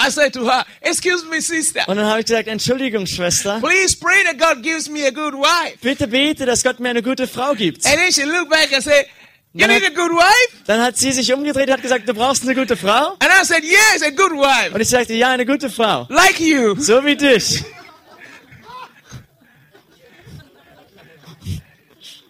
I 0.00 0.10
said 0.10 0.32
to 0.34 0.44
her, 0.44 0.66
excuse 0.80 1.24
me, 1.26 1.40
sister, 1.40 1.88
Und 1.88 1.96
dann 1.96 2.06
habe 2.06 2.20
ich 2.20 2.26
gesagt, 2.26 2.48
Entschuldigung, 2.48 3.06
Schwester, 3.06 3.60
please 3.60 3.96
pray 3.98 4.22
that 4.24 4.38
God 4.38 4.62
gives 4.62 4.88
me 4.88 5.06
a 5.06 5.10
good 5.10 5.34
wife. 5.34 5.78
bitte 5.80 6.06
bete, 6.06 6.46
dass 6.46 6.62
Gott 6.62 6.80
mir 6.80 6.90
eine 6.90 7.02
gute 7.02 7.26
Frau 7.26 7.54
gibt. 7.54 7.86
And 7.86 7.96
then 7.96 8.12
she 8.12 8.24
looked 8.24 8.50
back 8.50 8.72
and 8.72 8.82
said, 8.82 9.06
you 9.52 9.66
need 9.66 9.84
a 9.84 9.90
good 9.90 10.10
wife? 10.10 10.64
Dann 10.66 10.82
hat 10.82 10.96
sie 10.96 11.12
sich 11.12 11.32
umgedreht 11.32 11.68
und 11.68 11.74
hat 11.74 11.82
gesagt, 11.82 12.08
du 12.08 12.14
brauchst 12.14 12.42
eine 12.42 12.54
gute 12.54 12.76
Frau. 12.76 13.16
And 13.20 13.30
I 13.40 13.44
said, 13.44 13.62
yes, 13.62 14.02
a 14.02 14.10
good 14.10 14.32
wife. 14.32 14.74
Und 14.74 14.80
ich 14.80 14.88
sagte, 14.88 15.14
ja, 15.14 15.30
eine 15.30 15.46
gute 15.46 15.70
Frau. 15.70 16.06
Like 16.10 16.40
you. 16.40 16.74
So 16.78 17.04
wie 17.04 17.16
dich. 17.16 17.64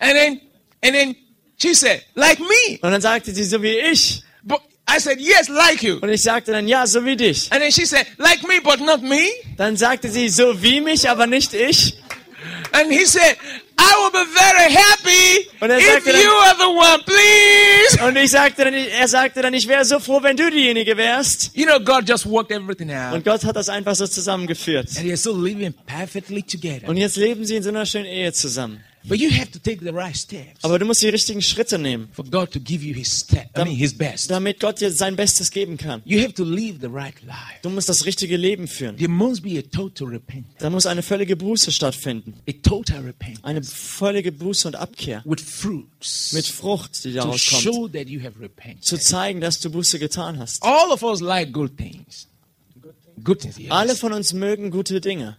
And 0.04 0.12
then, 0.14 0.40
and 0.82 0.94
then 0.94 1.16
she 1.56 1.74
said, 1.74 2.02
like 2.14 2.38
me. 2.38 2.78
Und 2.82 2.90
dann 2.92 3.00
sagte 3.00 3.32
sie, 3.34 3.44
so 3.44 3.62
wie 3.62 3.78
ich. 3.78 4.22
But 4.42 4.60
I 4.88 4.98
said, 5.00 5.18
yes, 5.18 5.48
like 5.48 5.82
you. 5.82 5.98
Und 6.00 6.10
ich 6.10 6.22
sagte 6.22 6.52
dann, 6.52 6.68
ja, 6.68 6.86
so 6.86 7.04
wie 7.04 7.16
dich. 7.16 7.50
And 7.50 7.62
then 7.62 7.72
she 7.72 7.86
said, 7.86 8.06
like 8.18 8.42
me, 8.46 8.60
but 8.62 8.80
not 8.80 9.02
me. 9.02 9.30
Dann 9.56 9.76
sagte 9.76 10.10
sie, 10.10 10.28
so 10.28 10.60
wie 10.62 10.80
mich, 10.80 11.08
aber 11.08 11.26
nicht 11.26 11.54
ich. 11.54 11.94
And 12.72 12.90
he 12.92 13.06
said, 13.06 13.36
I 13.78 13.92
will 14.02 14.10
be 14.10 14.30
very 14.30 14.72
happy 14.72 15.48
Und 15.60 15.70
er 15.70 15.78
if 15.78 16.04
dann- 16.04 16.20
you 16.20 16.30
are 16.30 16.56
the 16.58 16.64
one, 16.66 17.02
please. 17.04 18.04
Und 18.06 18.16
ich 18.16 18.30
sagte 18.30 18.64
dann, 18.64 18.74
er 18.74 19.08
sagte 19.08 19.40
dann, 19.42 19.54
ich 19.54 19.66
wäre 19.66 19.84
so 19.84 19.98
froh, 20.00 20.22
wenn 20.22 20.36
du 20.36 20.50
diejenige 20.50 20.96
wärst. 20.96 21.50
You 21.54 21.64
know, 21.66 21.80
God 21.80 22.08
just 22.08 22.26
worked 22.26 22.50
everything 22.52 22.92
out. 22.92 23.14
Und 23.14 23.24
Gott 23.24 23.44
hat 23.44 23.56
das 23.56 23.68
einfach 23.68 23.94
so 23.94 24.06
zusammengeführt. 24.06 24.88
And 24.98 25.18
still 25.18 25.40
living 25.40 25.72
perfectly 25.86 26.42
together. 26.42 26.88
Und 26.88 26.96
jetzt 26.98 27.16
leben 27.16 27.44
sie 27.46 27.56
in 27.56 27.62
so 27.62 27.70
einer 27.70 27.86
schönen 27.86 28.06
Ehe 28.06 28.32
zusammen. 28.32 28.84
But 29.06 29.18
you 29.18 29.30
have 29.30 29.50
to 29.50 29.58
take 29.58 29.84
the 29.84 29.90
right 29.92 30.16
steps 30.16 30.62
Aber 30.64 30.78
du 30.78 30.86
musst 30.86 31.02
die 31.02 31.08
richtigen 31.08 31.42
Schritte 31.42 31.78
nehmen, 31.78 32.08
for 32.12 32.24
God 32.24 32.50
to 32.52 32.58
give 32.60 32.82
you 32.82 32.94
his 32.94 33.08
step. 33.20 33.50
I 33.56 33.64
mean, 33.64 33.76
his 33.76 33.96
best. 33.96 34.30
damit 34.30 34.60
Gott 34.60 34.80
dir 34.80 34.90
sein 34.90 35.14
Bestes 35.14 35.50
geben 35.50 35.76
kann. 35.76 36.00
You 36.06 36.20
have 36.22 36.32
to 36.34 36.44
live 36.44 36.78
the 36.80 36.86
right 36.86 37.14
life. 37.22 37.36
Du 37.62 37.68
musst 37.68 37.88
das 37.90 38.06
richtige 38.06 38.38
Leben 38.38 38.66
führen. 38.66 38.96
There 38.96 39.10
must 39.10 39.42
be 39.42 39.58
a 39.58 39.62
total 39.62 40.08
repentance. 40.08 40.56
Da 40.58 40.70
muss 40.70 40.86
eine 40.86 41.02
völlige 41.02 41.36
Buße 41.36 41.70
stattfinden. 41.70 42.34
A 42.48 42.52
total 42.62 43.00
repentance 43.02 43.44
Eine 43.44 43.62
völlige 43.62 44.32
Buße 44.32 44.68
und 44.68 44.76
Abkehr. 44.76 45.22
with 45.26 45.42
fruits 45.42 46.32
Mit 46.32 46.46
Frucht, 46.46 47.04
die 47.04 47.10
to 47.12 47.16
daraus 47.18 47.46
kommt. 47.46 47.62
show 47.62 47.88
that 47.88 48.08
you 48.08 48.22
have 48.22 48.40
repented. 48.40 48.84
Zu 48.84 48.98
zeigen, 48.98 49.40
dass 49.42 49.60
du 49.60 49.68
Buße 49.70 49.98
getan 49.98 50.38
hast. 50.38 50.62
All 50.62 50.90
of 50.90 51.02
us 51.02 51.20
like 51.20 51.52
good 51.52 51.76
things. 51.76 52.28
Alle 53.68 53.96
von 53.96 54.12
uns 54.12 54.32
mögen 54.32 54.70
gute 54.70 55.00
Dinge. 55.00 55.36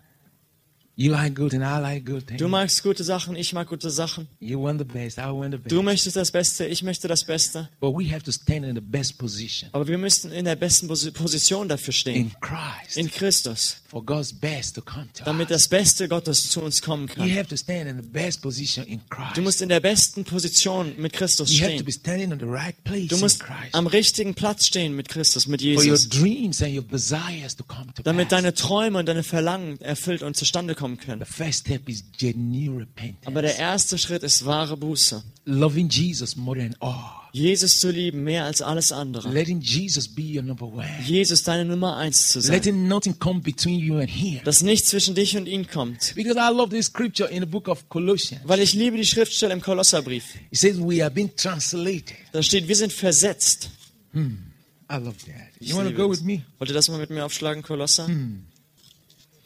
You 0.98 1.12
like 1.12 1.36
good 1.36 1.54
and 1.54 1.62
I 1.62 1.78
like 1.82 2.06
good 2.06 2.26
things. 2.26 2.40
Du 2.40 2.48
magst 2.48 2.82
gute 2.82 3.04
Sachen, 3.04 3.36
ich 3.36 3.52
mag 3.52 3.68
gute 3.68 3.90
Sachen. 3.90 4.30
You 4.40 4.62
want 4.64 4.80
the 4.80 4.86
best, 4.86 5.18
I 5.18 5.24
want 5.30 5.52
the 5.52 5.58
best. 5.58 5.70
Du 5.72 5.82
möchtest 5.82 6.16
das 6.16 6.32
Beste, 6.32 6.66
ich 6.68 6.84
möchte 6.84 7.10
das 7.10 7.26
Beste. 7.26 7.68
But 7.82 7.94
we 7.94 8.10
have 8.14 8.24
to 8.24 8.32
stand 8.32 8.66
in 8.66 8.76
the 8.76 8.82
best 8.82 9.18
position 9.18 9.70
Aber 9.74 9.86
wir 9.90 9.98
müssten 9.98 10.32
in 10.32 10.46
der 10.46 10.56
besten 10.56 10.88
Posi- 10.90 11.12
Position 11.12 11.68
dafür 11.68 11.92
stehen. 11.94 12.16
in 12.16 12.32
Christ 12.40 12.96
In 12.96 13.12
Christus. 13.12 13.82
for 13.90 14.06
God's 14.06 14.32
best 14.32 14.76
to 14.76 14.82
come 14.82 15.08
to 15.14 15.26
Damit 15.26 15.52
us. 15.52 15.64
das 15.64 15.68
Beste 15.68 16.08
Gottes 16.08 16.50
zu 16.50 16.62
uns 16.62 16.82
kommen 16.82 17.10
You 17.10 17.16
kann. 17.16 17.30
have 17.36 17.48
to 17.50 17.58
stand 17.58 17.90
in 17.90 17.98
the 18.02 18.08
best 18.08 18.42
position 18.42 18.86
in 18.86 19.02
Christ. 19.10 19.36
Du 19.36 19.42
musst 19.42 19.62
in 19.62 19.68
der 19.68 19.82
besten 19.82 20.24
Position 20.24 20.94
mit 20.98 21.12
Christus 21.12 21.52
you 21.58 21.66
have 21.66 21.76
to 21.76 21.84
be 21.84 21.92
stehen. 21.92 22.00
standing 22.06 22.32
on 22.32 22.40
the 22.40 22.46
right 22.46 22.82
place 22.86 23.10
Du 23.10 23.16
in 23.16 23.22
musst 23.22 23.42
Christ 23.42 23.74
am 23.76 23.88
richtigen 23.88 24.34
Platz 24.34 24.66
stehen 24.68 24.96
mit 24.96 25.10
Christus, 25.10 25.46
mit 25.48 25.60
for 25.62 25.68
your 25.72 25.84
Jesus. 25.84 26.08
dreams 26.08 26.62
and 26.62 26.74
your 26.74 26.84
desires 26.84 27.54
to 27.58 27.66
come 27.66 27.94
to 27.94 28.02
Damit 28.02 28.32
deine 28.32 28.54
Träume 28.54 29.00
und 29.00 29.08
deine 29.08 29.24
Verlangen 29.24 29.82
erfüllt 29.82 30.24
und 30.24 30.38
zustande 30.38 30.74
kommen 30.74 30.85
können. 30.98 31.24
The 31.26 31.32
first 31.32 31.62
step 31.62 31.90
is 31.90 32.04
genuine 32.18 32.82
repentance. 32.82 33.26
Aber 33.26 33.42
der 33.42 33.58
erste 33.58 33.98
Schritt 33.98 34.24
ist 34.24 34.46
wahre 34.46 34.78
Buße. 34.78 35.24
Loving 35.46 35.90
Jesus 35.90 36.36
more 36.36 36.58
than 36.58 36.76
all. 36.80 37.26
Jesus 37.34 37.82
zu 37.82 37.92
lieben, 37.92 38.24
mehr 38.24 38.46
als 38.46 38.62
alles 38.62 38.94
andere. 38.94 39.30
Letting 39.30 39.60
Jesus 39.60 40.08
be 40.08 40.22
your 40.22 40.42
number 40.42 40.68
one. 40.68 40.88
Jesus 41.06 41.44
deine 41.44 41.66
Nummer 41.66 41.98
eins 41.98 42.30
zu 42.30 42.40
sein. 42.40 42.56
Letting 42.56 42.88
nothing 42.88 43.20
come 43.20 43.42
between 43.42 43.80
you 43.80 43.98
and 43.98 44.10
Him. 44.10 44.40
Dass 44.46 44.62
nichts 44.62 44.90
zwischen 44.90 45.16
dich 45.16 45.36
und 45.36 45.46
ihn 45.46 45.68
kommt. 45.68 46.14
Because 46.16 46.40
I 46.40 46.56
love 46.56 46.70
this 46.70 46.86
scripture 46.86 47.30
in 47.30 47.42
the 47.42 47.46
book 47.46 47.68
of 47.68 47.90
Colossians. 47.90 48.42
Weil 48.48 48.62
ich 48.62 48.74
liebe 48.74 48.96
die 48.96 49.06
Schriftstelle 49.06 49.52
im 49.54 49.62
Kolosserbrief. 49.62 50.36
It 50.50 50.60
says 50.60 50.78
we 50.78 51.04
have 51.04 51.14
been 51.14 51.36
translated. 51.36 52.16
Da 52.32 52.42
steht, 52.42 52.68
wir 52.68 52.76
sind 52.76 52.94
versetzt. 52.94 53.70
I 54.16 54.94
love 54.94 55.18
that. 55.26 55.52
You 55.60 55.76
want 55.76 55.90
to 55.90 55.96
go 55.96 56.10
with 56.10 56.22
me? 56.22 56.44
Wollt 56.58 56.70
ihr 56.70 56.74
das 56.74 56.88
mal 56.88 57.00
mit 57.00 57.10
mir 57.10 57.26
aufschlagen, 57.26 57.64
Kolosser? 57.64 58.10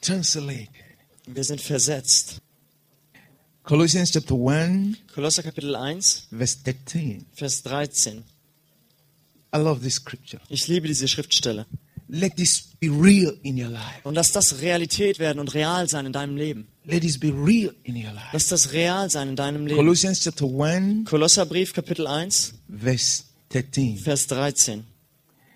Translated. 0.02 0.70
Wir 1.32 1.44
sind 1.44 1.62
versetzt. 1.62 2.42
Colossians 3.64 4.12
chapter 4.12 4.34
1, 4.34 4.98
Kolosser 5.14 5.44
Kapitel 5.44 5.76
1, 5.76 6.28
verse 6.32 6.58
13. 6.64 7.28
Vers 7.34 7.62
13. 7.62 8.24
I 9.54 9.58
love 9.58 9.82
this 9.82 9.96
scripture. 9.96 10.42
Ich 10.50 10.68
liebe 10.68 10.88
diese 10.88 11.08
Schriftstelle. 11.08 11.68
Let 12.08 12.36
this 12.36 12.70
be 12.80 12.88
real 12.88 13.38
in 13.44 13.62
your 13.62 13.70
life. 13.70 14.02
Und 14.06 14.16
lass 14.16 14.32
das 14.32 14.62
Realität 14.62 15.20
werden 15.20 15.38
und 15.38 15.54
real 15.54 15.88
sein 15.88 16.08
in 16.08 16.14
deinem 16.14 16.36
Leben. 16.36 16.68
Let 16.86 17.04
this 17.04 17.20
be 17.20 17.28
real 17.28 17.76
in 17.84 17.96
your 17.96 18.12
life. 18.12 18.30
Lass 18.34 18.48
das 18.48 18.74
real 18.74 19.12
sein 19.12 19.30
in 19.30 19.36
deinem 19.36 19.68
Leben. 19.68 19.78
Colossians 19.78 20.22
chapter 20.24 20.48
1, 20.48 21.06
Kolosserbrief 21.06 21.74
Kapitel 21.74 22.08
1, 22.08 22.56
verse 22.68 23.26
13. 23.50 24.00
Vers 24.00 24.26
13. 24.26 24.84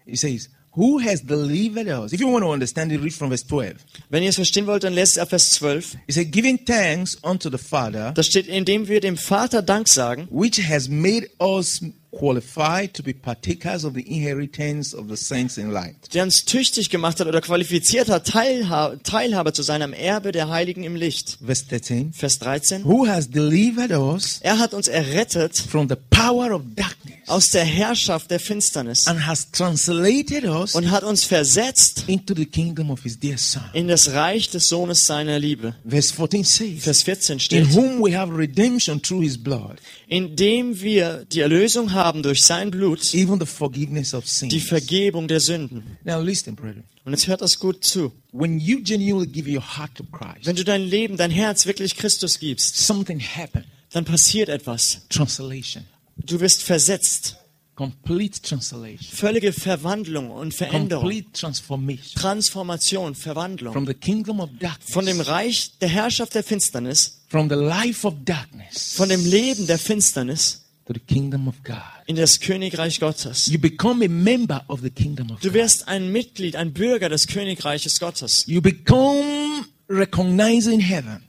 It 0.06 0.20
says, 0.20 0.50
Who 0.76 0.98
has 1.00 1.22
delivered 1.22 1.88
us? 1.88 2.14
If 2.14 2.20
you 2.20 2.28
want 2.28 2.44
to 2.44 2.52
understand 2.52 2.92
it, 2.92 3.02
read 3.02 3.14
from 3.14 3.30
verse 3.30 3.46
12. 3.46 3.76
Wenn 4.10 4.24
ihr 4.24 4.30
es 4.30 4.36
verstehen 4.36 4.66
wollt, 4.66 4.84
dann 4.84 4.94
lest 4.94 5.20
ab 5.20 5.30
Vers 5.30 5.52
12. 5.52 5.98
It 6.08 6.16
says, 6.16 6.26
Giving 6.32 6.66
thanks 6.66 7.16
unto 7.24 7.52
the 7.52 7.60
Father, 7.60 8.12
Da 8.12 8.24
steht, 8.24 8.48
indem 8.48 8.88
wir 8.88 9.00
dem 9.00 9.16
Vater 9.16 9.62
Dank 9.62 9.88
sagen, 9.88 10.28
which 10.32 10.60
has 10.68 10.90
made 10.90 11.30
us 11.40 11.82
qualified 12.18 12.94
to 12.94 13.04
be 13.04 13.14
partakers 13.14 13.84
of 13.84 13.94
the 13.96 14.02
inheritance 14.02 14.96
of 14.96 15.08
the 15.10 15.18
saints 15.18 15.58
in 15.58 15.72
light. 15.72 15.96
der 16.14 16.24
uns 16.24 16.46
tüchtig 16.46 16.90
gemacht 16.90 17.20
hat 17.20 17.28
oder 17.28 17.42
qualifiziert 17.42 18.10
hat, 18.10 18.28
Teilha 18.28 18.96
Teilhabe 19.04 19.54
zu 19.54 19.64
sein 19.64 19.82
am 19.82 19.94
Erbe 19.94 20.32
der 20.32 20.50
Heiligen 20.50 20.84
im 20.84 20.96
Licht. 20.96 21.38
Verse 21.44 21.66
13. 21.68 22.14
Vers 22.14 22.40
13. 22.40 22.86
Who 22.86 23.08
has 23.08 23.30
delivered 23.30 23.92
us 23.92 24.40
Er 24.44 24.60
hat 24.60 24.74
uns 24.74 24.88
errettet 24.88 25.58
from 25.58 25.90
the 25.90 25.96
power 26.10 26.52
of 26.54 26.62
darkness 26.76 27.14
aus 27.28 27.52
der 27.52 27.64
Herrschaft 27.64 28.30
der 28.32 28.40
Finsternis 28.40 29.08
and 29.08 29.26
has 29.26 29.50
translated 29.52 30.44
us 30.44 30.76
und 30.76 30.92
hat 30.92 31.04
uns 31.04 31.24
versetzt 31.24 32.04
into 32.08 32.34
the 32.36 32.46
kingdom 32.46 32.92
of 32.92 33.02
his 33.04 33.18
dear 33.18 33.38
Son. 33.38 33.64
in 33.74 33.88
das 33.88 34.12
Reich 34.12 34.50
des 34.50 34.68
Sohnes 34.70 35.08
seiner 35.08 35.40
Liebe. 35.40 35.74
Verse 35.88 36.14
14 36.14 36.44
says, 36.44 36.84
Vers 36.84 37.02
14 37.04 37.34
In 37.36 37.40
steht, 37.40 37.74
whom 37.74 38.02
we 38.04 38.16
have 38.18 38.36
redemption 38.36 39.02
through 39.02 39.22
his 39.24 39.38
blood, 39.38 39.78
indem 40.08 40.80
wir 40.82 41.26
die 41.32 41.40
Erlösung 41.40 41.94
haben 41.94 42.03
durch 42.24 42.44
sein 42.44 42.70
Blut, 42.72 43.14
even 43.14 43.40
the 43.40 43.46
forgiveness 43.46 44.14
of 44.14 44.26
die 44.26 44.30
sins. 44.50 44.64
Vergebung 44.68 45.28
der 45.28 45.40
Sünden. 45.40 45.98
Now 46.04 46.20
listen, 46.22 46.56
brethren. 46.56 46.84
Und 47.06 47.14
jetzt 47.14 47.28
hört 47.28 47.42
das 47.42 47.60
gut 47.60 47.84
zu. 47.84 48.12
When 48.32 48.60
you 48.60 48.82
genuinely 48.84 49.28
give 49.28 49.50
your 49.50 49.64
heart 49.78 49.96
to 49.96 50.04
Christ, 50.04 50.46
Wenn 50.46 50.56
du 50.56 50.64
dein 50.64 50.82
Leben, 50.84 51.18
dein 51.18 51.32
Herz 51.32 51.66
wirklich 51.66 51.96
Christus 51.96 52.40
gibst, 52.40 52.76
something 52.78 53.20
happened. 53.20 53.66
dann 53.92 54.06
passiert 54.06 54.50
etwas. 54.50 55.02
Translation. 55.10 55.86
Du 56.18 56.40
wirst 56.40 56.64
versetzt. 56.64 57.38
Complete 57.76 58.40
translation. 58.40 59.00
Völlige 59.12 59.52
Verwandlung 59.52 60.30
und 60.30 60.54
Veränderung. 60.54 61.06
Complete 61.06 61.32
transformation. 61.34 62.14
Transformation, 62.22 63.16
Verwandlung. 63.16 63.74
From 63.74 63.88
the 63.88 63.96
kingdom 63.96 64.40
of 64.42 64.50
darkness. 64.60 64.92
Von 64.94 65.06
dem 65.08 65.20
Reich 65.20 65.72
der 65.82 65.90
Herrschaft 65.90 66.36
der 66.36 66.44
Finsternis, 66.44 67.22
From 67.30 67.50
the 67.50 67.56
life 67.56 68.06
of 68.08 68.14
darkness. 68.26 68.94
von 68.94 69.10
dem 69.10 69.26
Leben 69.26 69.66
der 69.66 69.80
Finsternis 69.80 70.63
To 70.86 70.94
the 70.94 71.00
kingdom 71.00 71.48
of 71.48 71.56
God. 71.64 71.78
in 72.08 72.18
das 72.18 72.40
Königreich 72.42 73.00
Gottes. 73.00 73.48
You 73.48 73.58
become 73.58 74.04
a 74.04 74.10
member 74.10 74.64
of 74.68 74.82
the 74.82 74.90
kingdom 74.90 75.32
of 75.32 75.40
Du 75.40 75.54
wirst 75.54 75.88
ein 75.88 76.12
Mitglied, 76.12 76.58
ein 76.58 76.74
Bürger 76.74 77.08
des 77.08 77.28
Königreiches 77.28 78.00
Gottes. 78.00 78.46
You 78.48 78.62
become 78.62 79.66
recognized 79.90 80.68
in 80.68 80.82
heaven. 80.82 81.24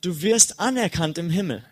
Du 0.00 0.22
wirst 0.22 0.58
anerkannt 0.58 1.18
im 1.18 1.30
Himmel. 1.30 1.62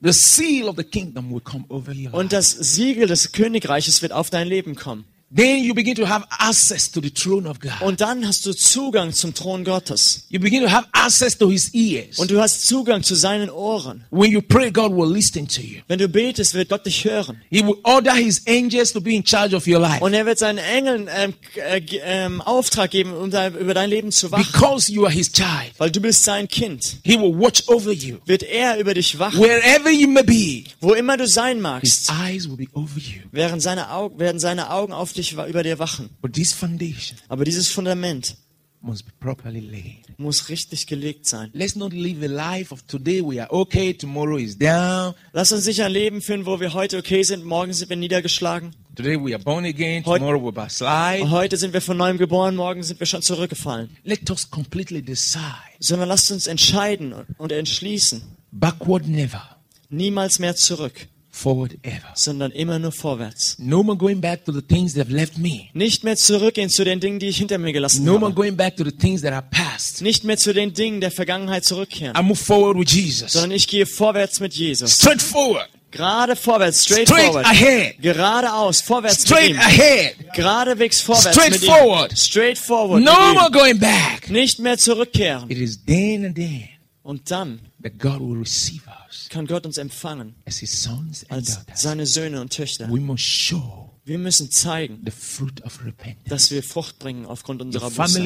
The 0.00 0.12
seal 0.12 0.68
of 0.68 0.76
the 0.76 0.84
kingdom 0.84 1.30
will 1.30 1.40
come 1.40 1.64
over 1.68 1.92
life. 1.92 2.16
Und 2.16 2.32
das 2.32 2.50
Siegel 2.52 3.06
des 3.06 3.32
Königreiches 3.32 4.00
wird 4.00 4.12
auf 4.12 4.30
dein 4.30 4.46
Leben 4.48 4.74
kommen. 4.74 5.04
Then 5.30 5.62
you 5.62 5.74
begin 5.74 5.94
to 5.96 6.08
have 6.08 6.24
access 6.38 6.90
to 6.90 7.02
the 7.02 7.10
throne 7.10 7.46
of 7.46 7.60
God. 7.60 7.82
Und 7.82 8.00
dann 8.00 8.26
hast 8.26 8.46
du 8.46 8.54
Zugang 8.54 9.12
zum 9.12 9.34
Thron 9.34 9.62
Gottes. 9.62 10.24
You 10.30 10.40
begin 10.40 10.62
to 10.62 10.70
have 10.70 10.88
access 10.92 11.36
to 11.36 11.50
his 11.50 11.68
ears. 11.74 12.18
Und 12.18 12.30
du 12.30 12.40
hast 12.40 12.66
Zugang 12.66 13.02
zu 13.02 13.14
seinen 13.14 13.50
Ohren. 13.50 14.04
When 14.10 14.32
you 14.32 14.40
pray, 14.40 14.70
God 14.70 14.92
will 14.92 15.12
listen 15.12 15.46
to 15.46 15.60
you. 15.60 15.82
Wenn 15.86 15.98
du 15.98 16.08
betest, 16.08 16.54
wird 16.54 16.70
Gott 16.70 16.86
dich 16.86 17.04
hören. 17.04 17.42
He 17.50 17.62
will 17.62 17.76
order 17.82 18.14
his 18.14 18.40
angels 18.46 18.90
to 18.94 19.02
be 19.02 19.14
in 19.14 19.22
charge 19.22 19.54
of 19.54 19.66
your 19.66 19.80
life. 19.80 20.02
Und 20.02 20.14
er 20.14 20.24
wird 20.24 20.38
seinen 20.38 20.56
Engeln 20.56 21.10
ähm, 21.14 21.34
äh, 21.56 21.82
ähm, 22.04 22.40
Auftrag 22.40 22.90
geben, 22.90 23.12
um 23.12 23.30
da, 23.30 23.48
über 23.48 23.74
dein 23.74 23.90
Leben 23.90 24.10
zu 24.10 24.30
wachen. 24.32 24.46
Because 24.50 24.90
you 24.90 25.04
are 25.04 25.12
his 25.12 25.30
child, 25.30 25.72
Weil 25.76 25.90
du 25.90 26.00
bist 26.00 26.24
sein 26.24 26.48
Kind. 26.48 27.00
he 27.04 27.18
will 27.20 27.38
watch 27.38 27.68
over 27.68 27.92
you. 27.92 28.16
Wird 28.24 28.44
er 28.44 28.78
über 28.78 28.94
dich 28.94 29.18
wachen. 29.18 29.38
Wherever 29.38 29.90
you 29.90 30.08
may 30.08 30.22
be, 30.22 30.64
Wo 30.80 30.94
immer 30.94 31.18
du 31.18 31.28
sein 31.28 31.56
his 31.56 31.62
magst, 31.62 32.10
eyes 32.10 32.48
will 32.48 32.56
be 32.56 32.68
over 32.72 32.96
you. 32.96 33.20
werden 33.30 33.60
seine, 33.60 33.90
Augen, 33.90 34.18
werden 34.18 34.40
seine 34.40 34.70
Augen 34.70 34.94
auf 34.94 35.12
dich 35.12 35.17
wa- 35.36 35.46
über 35.46 35.62
dir 35.62 35.78
wachen. 35.78 36.10
But 36.22 36.32
this 36.34 36.52
foundation 36.52 37.18
Aber 37.28 37.44
dieses 37.44 37.68
Fundament 37.68 38.36
must 38.80 39.04
be 39.06 39.12
properly 39.18 39.60
laid. 39.60 40.18
muss 40.18 40.48
richtig 40.48 40.86
gelegt 40.86 41.26
sein. 41.26 41.50
Let's 41.52 41.74
not 41.76 41.92
live 41.92 42.22
a 42.22 42.26
life 42.26 42.72
of 42.72 42.82
today 42.82 43.20
we 43.22 43.40
are 43.42 43.50
okay, 43.52 43.92
tomorrow 43.92 44.36
is 44.36 44.56
down. 44.56 45.14
Lass 45.32 45.50
uns 45.52 45.66
nicht 45.66 45.80
ein 45.82 45.90
Leben 45.92 46.20
führen, 46.22 46.46
wo 46.46 46.60
wir 46.60 46.72
heute 46.74 46.96
okay 46.98 47.22
sind, 47.24 47.44
morgen 47.44 47.72
sind 47.72 47.88
wir 47.90 47.96
niedergeschlagen. 47.96 48.74
Today 48.94 49.16
we 49.16 49.34
are 49.34 49.42
born 49.42 49.64
again, 49.64 50.02
tomorrow 50.04 50.44
we 50.44 50.52
backslide. 50.52 51.28
Heute 51.30 51.56
sind 51.56 51.72
wir 51.72 51.80
von 51.80 51.96
neuem 51.96 52.18
geboren, 52.18 52.54
morgen 52.56 52.82
sind 52.82 52.98
wir 53.00 53.06
schon 53.06 53.22
zurückgefallen. 53.22 53.90
Let 54.04 54.28
us 54.30 54.48
completely 54.50 55.02
decide. 55.02 55.42
Sondern 55.80 56.08
lasst 56.08 56.30
uns 56.32 56.46
entscheiden 56.48 57.14
und 57.36 57.52
entschließen. 57.52 58.22
Backward 58.52 59.06
never, 59.06 59.56
Niemals 59.90 60.38
mehr 60.38 60.54
zurück, 60.56 61.06
forward 61.38 61.76
ever. 61.82 62.12
sondern 62.14 62.50
immer 62.52 62.78
nur 62.78 62.92
vorwärts. 62.92 63.56
No 63.58 63.82
more 63.82 63.96
going 63.96 64.20
back 64.20 64.44
to 64.44 64.52
the 64.52 64.62
things 64.62 64.94
that 64.94 65.06
have 65.06 65.12
left 65.14 65.38
me. 65.38 65.68
Nicht 65.72 66.04
mehr 66.04 66.16
zurückgehen 66.16 66.68
zu 66.70 66.84
den 66.84 67.00
Dingen, 67.00 67.18
die 67.18 67.28
ich 67.28 67.38
hinter 67.38 67.58
mir 67.58 67.72
gelassen 67.72 68.04
No 68.04 68.14
more 68.18 68.26
habe. 68.26 68.34
going 68.34 68.56
back 68.56 68.76
to 68.76 68.84
the 68.84 68.92
things 68.92 69.22
that 69.22 69.32
are 69.32 69.46
past. 69.50 70.02
Nicht 70.02 70.24
mehr 70.24 70.36
zu 70.36 70.52
den 70.52 70.72
Dingen 70.74 71.00
der 71.00 71.10
Vergangenheit 71.10 71.64
zurückkehren. 71.64 72.16
I 72.16 72.22
move 72.22 72.36
forward 72.36 72.76
with 72.78 72.90
Jesus. 72.92 73.32
Sondern 73.32 73.52
ich 73.52 73.66
gehe 73.68 73.86
vorwärts 73.86 74.40
mit 74.40 74.54
Jesus. 74.54 74.94
Straight 74.94 75.22
forward. 75.22 75.68
Gerade 75.90 76.36
vorwärts, 76.36 76.84
straight, 76.84 77.08
Straight 77.08 77.26
forward. 77.32 77.46
ahead. 77.46 77.94
Geradeaus, 78.02 78.82
vorwärts 78.82 79.22
Straight 79.22 79.52
mit 79.54 79.56
ihm. 79.56 79.58
ahead. 79.60 80.14
Geradewegs 80.34 81.00
vorwärts 81.00 81.34
Straight 81.34 81.52
mit 81.52 81.64
forward. 81.64 82.12
ihm. 82.12 82.16
Straight 82.16 82.58
forward. 82.58 83.02
No 83.02 83.32
more 83.32 83.50
going 83.50 83.78
back. 83.78 84.28
Nicht 84.28 84.58
mehr 84.58 84.76
zurückkehren. 84.76 85.50
It 85.50 85.56
is 85.58 85.82
then 85.86 86.26
and 86.26 86.34
then 86.36 86.68
Und 87.02 87.30
dann 87.30 87.60
that 87.82 87.98
God 87.98 88.20
will 88.20 88.36
receive 88.38 88.82
us 88.86 88.97
kann 89.30 89.46
Gott 89.46 89.66
uns 89.66 89.78
empfangen 89.78 90.34
as 90.44 90.58
his 90.58 90.82
sons 90.82 91.24
and 91.24 91.32
als 91.32 91.54
daughters. 91.54 91.82
seine 91.82 92.06
Söhne 92.06 92.40
und 92.40 92.52
Töchter. 92.52 92.88
We 92.90 93.00
must 93.00 93.24
show 93.24 93.88
Wir 94.08 94.18
müssen 94.18 94.50
zeigen, 94.50 95.02
the 95.04 95.10
fruit 95.10 95.62
of 95.64 95.84
repentance. 95.84 96.30
dass 96.30 96.50
wir 96.50 96.62
Frucht 96.62 96.98
bringen 96.98 97.26
aufgrund 97.26 97.60
unserer 97.60 97.90
Buße. 97.90 98.22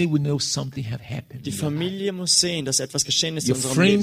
Die. 1.45 1.53
Familie 1.53 2.13
muss 2.13 2.39
sehen, 2.39 2.65
dass 2.65 2.79
etwas 2.79 3.05
geschehen 3.05 3.37
ist 3.37 3.49
in 3.49 3.55
unserem 3.55 3.83
Leben. 3.83 4.03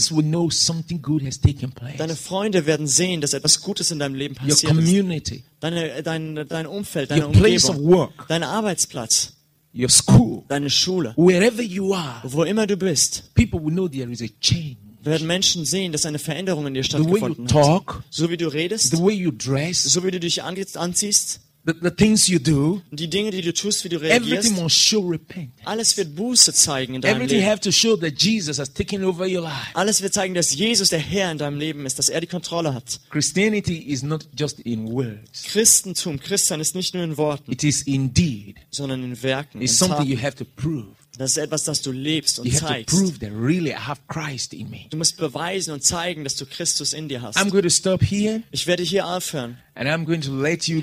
Deine 1.97 2.15
Freunde 2.17 2.65
werden 2.65 2.86
sehen, 2.86 3.21
dass 3.21 3.34
etwas 3.34 3.61
Gutes 3.61 3.91
in 3.91 3.99
deinem 3.99 4.15
Leben 4.15 4.36
passiert 4.36 4.73
ist. 4.77 5.43
Deine, 5.61 6.03
dein, 6.03 6.47
dein 6.47 6.67
Umfeld, 6.67 7.11
deine 7.11 7.27
Umgebung, 7.27 8.09
dein 8.27 8.43
Arbeitsplatz, 8.43 9.34
your 9.73 9.89
school, 9.89 10.43
deine 10.49 10.69
Schule, 10.69 11.13
wherever 11.15 11.61
you 11.61 11.93
are, 11.93 12.21
wo 12.23 12.43
immer 12.43 12.67
du 12.67 12.75
bist, 12.75 13.34
people 13.36 13.63
will 13.63 13.71
know 13.73 13.88
there 13.88 14.11
is 14.11 14.21
a 14.21 14.27
change. 14.41 14.77
Werden 15.03 15.27
Menschen 15.27 15.65
sehen, 15.65 15.91
dass 15.91 16.05
eine 16.05 16.19
Veränderung 16.19 16.67
in 16.67 16.73
dir 16.73 16.81
you 16.81 16.83
stattgefunden 16.83 17.45
hat. 17.45 17.51
talk, 17.51 18.03
So 18.09 18.29
wie 18.29 18.37
du 18.37 18.47
redest, 18.47 18.93
you 18.93 19.31
dress, 19.31 19.83
so 19.83 20.03
wie 20.03 20.11
du 20.11 20.19
dich 20.19 20.43
anziehst, 20.43 21.39
the, 21.65 21.73
the 21.81 21.91
things 21.91 22.27
you 22.27 22.39
do, 22.39 22.81
die 22.91 23.09
Dinge, 23.09 23.31
die 23.31 23.41
du 23.41 23.53
tust, 23.53 23.83
wie 23.83 23.89
du 23.89 23.97
everything 23.97 24.55
reagierst, 24.57 25.51
alles 25.65 25.97
wird 25.97 26.15
Buße 26.15 26.53
zeigen 26.53 26.95
in 26.95 27.01
deinem 27.01 27.17
Everything 27.17 27.37
Leben. 27.39 27.49
have 27.49 27.59
to 27.61 27.71
show 27.71 27.95
that 27.97 28.21
Jesus 28.21 28.57
has 28.59 28.73
taken 28.73 29.03
over 29.03 29.25
your 29.27 29.41
life. 29.43 29.55
Alles 29.73 30.01
wird 30.01 30.13
zeigen, 30.13 30.33
dass 30.33 30.53
Jesus 30.55 30.89
der 30.89 30.99
Herr 30.99 31.31
in 31.31 31.37
deinem 31.37 31.59
Leben 31.59 31.85
ist, 31.85 31.99
dass 31.99 32.09
er 32.09 32.21
die 32.21 32.27
Kontrolle 32.27 32.73
hat. 32.73 32.99
Christianity 33.09 33.77
is 33.77 34.03
not 34.03 34.27
just 34.37 34.59
in 34.61 34.89
words. 34.91 35.43
Christentum, 35.43 36.19
Christian 36.19 36.59
ist 36.59 36.75
nicht 36.75 36.93
nur 36.93 37.03
in 37.03 37.17
Worten, 37.17 37.51
It 37.51 37.63
is 37.63 37.81
indeed. 37.83 38.57
sondern 38.71 39.03
in 39.03 39.21
Werken, 39.21 39.59
in 39.61 39.65
It's 39.65 39.77
something 39.77 40.05
you 40.05 40.15
Taten. 40.15 40.25
have 40.25 40.35
to 40.37 40.45
prove. 40.45 40.87
Das 41.20 41.32
ist 41.32 41.38
etwas, 41.38 41.65
das 41.65 41.82
du 41.82 41.91
lebst 41.91 42.39
und 42.39 42.45
You 42.47 42.53
have 42.53 42.61
to 42.61 42.67
zeigst. 42.67 42.95
prove 42.97 43.20
that 43.20 43.32
really 43.34 43.72
I 43.72 43.76
have 43.76 43.99
Christ 44.07 44.53
in 44.53 44.70
me. 44.70 44.86
Du 44.89 44.95
musst 44.97 45.17
beweisen 45.17 45.72
und 45.74 45.84
zeigen, 45.84 46.24
dass 46.24 46.36
du 46.36 46.45
Christus 46.45 46.93
in 46.93 47.09
dir 47.09 47.22
hast. 47.22 47.38
I'm 47.38 47.49
going 47.51 47.63
to 47.63 47.70
stop 47.70 48.01
here 48.01 48.41
Ich 48.51 48.65
werde 48.67 48.84
hier 48.84 49.05
aufhören. 49.05 49.57
and 49.76 49.88
I'm 49.89 50.05
going 50.05 50.22
to 50.22 50.34
let 50.36 50.67
you, 50.67 50.82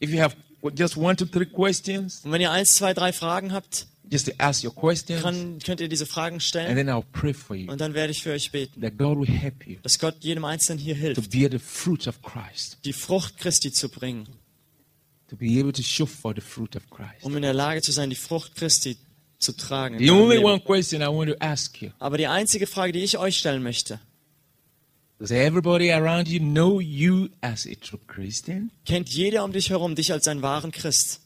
if 0.00 0.10
you 0.10 0.20
have 0.20 0.36
just 0.76 0.96
one, 0.96 1.16
two, 1.16 1.24
three 1.24 1.46
questions, 1.46 2.20
Und 2.24 2.32
wenn 2.32 2.40
ihr 2.42 2.50
eins, 2.52 2.74
zwei, 2.74 2.92
drei 2.92 3.12
Fragen 3.14 3.52
habt, 3.52 3.86
just 4.10 4.26
to 4.26 4.32
ask 4.38 4.62
your 4.62 4.74
questions 4.74 5.22
kann, 5.22 5.58
könnt 5.64 5.80
ihr 5.80 5.88
diese 5.88 6.04
Fragen 6.06 6.34
and 6.34 6.42
stellen 6.42 6.76
then 6.76 6.88
I'll 6.90 7.04
pray 7.12 7.32
for 7.32 7.56
you 7.56 7.70
und 7.72 7.80
dann 7.80 7.94
werde 7.94 8.10
ich 8.10 8.22
für 8.22 8.32
euch 8.32 8.50
beten, 8.52 8.80
that 8.82 8.98
God 8.98 9.18
will 9.18 9.28
help 9.28 9.66
you 9.66 9.76
dass 9.82 9.98
Gott 9.98 10.16
jedem 10.20 10.44
Einzelnen 10.44 10.78
hier 10.78 10.94
to 10.96 11.00
hilft, 11.00 11.30
bear 11.30 11.50
the 11.50 11.58
fruit 11.58 12.06
of 12.06 12.20
Christ, 12.22 12.76
die 12.84 12.92
Frucht 12.92 13.38
Christi 13.38 13.72
zu 13.72 13.88
bringen, 13.88 14.26
to 15.30 15.36
be 15.36 15.58
able 15.60 15.72
to 15.72 15.82
show 15.82 16.04
for 16.06 16.34
the 16.34 16.40
fruit 16.42 16.76
of 16.76 16.88
Christ. 16.90 17.22
um 17.22 17.34
in 17.36 17.42
der 17.42 17.54
Lage 17.54 17.80
zu 17.80 17.92
sein, 17.92 18.10
die 18.10 18.16
Frucht 18.16 18.54
Christi 18.54 18.98
zu 19.38 19.52
tragen. 19.52 19.98
The 19.98 20.10
only 20.10 20.38
one 20.38 20.60
question 20.60 21.00
I 21.02 21.06
want 21.06 21.30
to 21.30 21.36
ask 21.40 21.80
you 21.80 21.90
Aber 21.98 22.18
die 22.18 22.26
einzige 22.26 22.66
Frage, 22.66 22.92
die 22.92 23.00
ich 23.04 23.18
euch 23.18 23.38
stellen 23.38 23.62
möchte, 23.62 24.00
does 25.18 25.30
everybody 25.30 25.90
around 25.92 26.28
you 26.28 26.40
know 26.40 26.80
you 26.80 27.28
as 27.40 27.66
a 27.66 27.74
true 27.80 28.00
Christian? 28.06 28.70
kennt 28.84 29.08
jeder 29.08 29.44
um 29.44 29.52
dich 29.52 29.70
herum 29.70 29.94
dich 29.94 30.12
als 30.12 30.28
einen 30.28 30.42
wahren 30.42 30.72
Christ? 30.72 31.20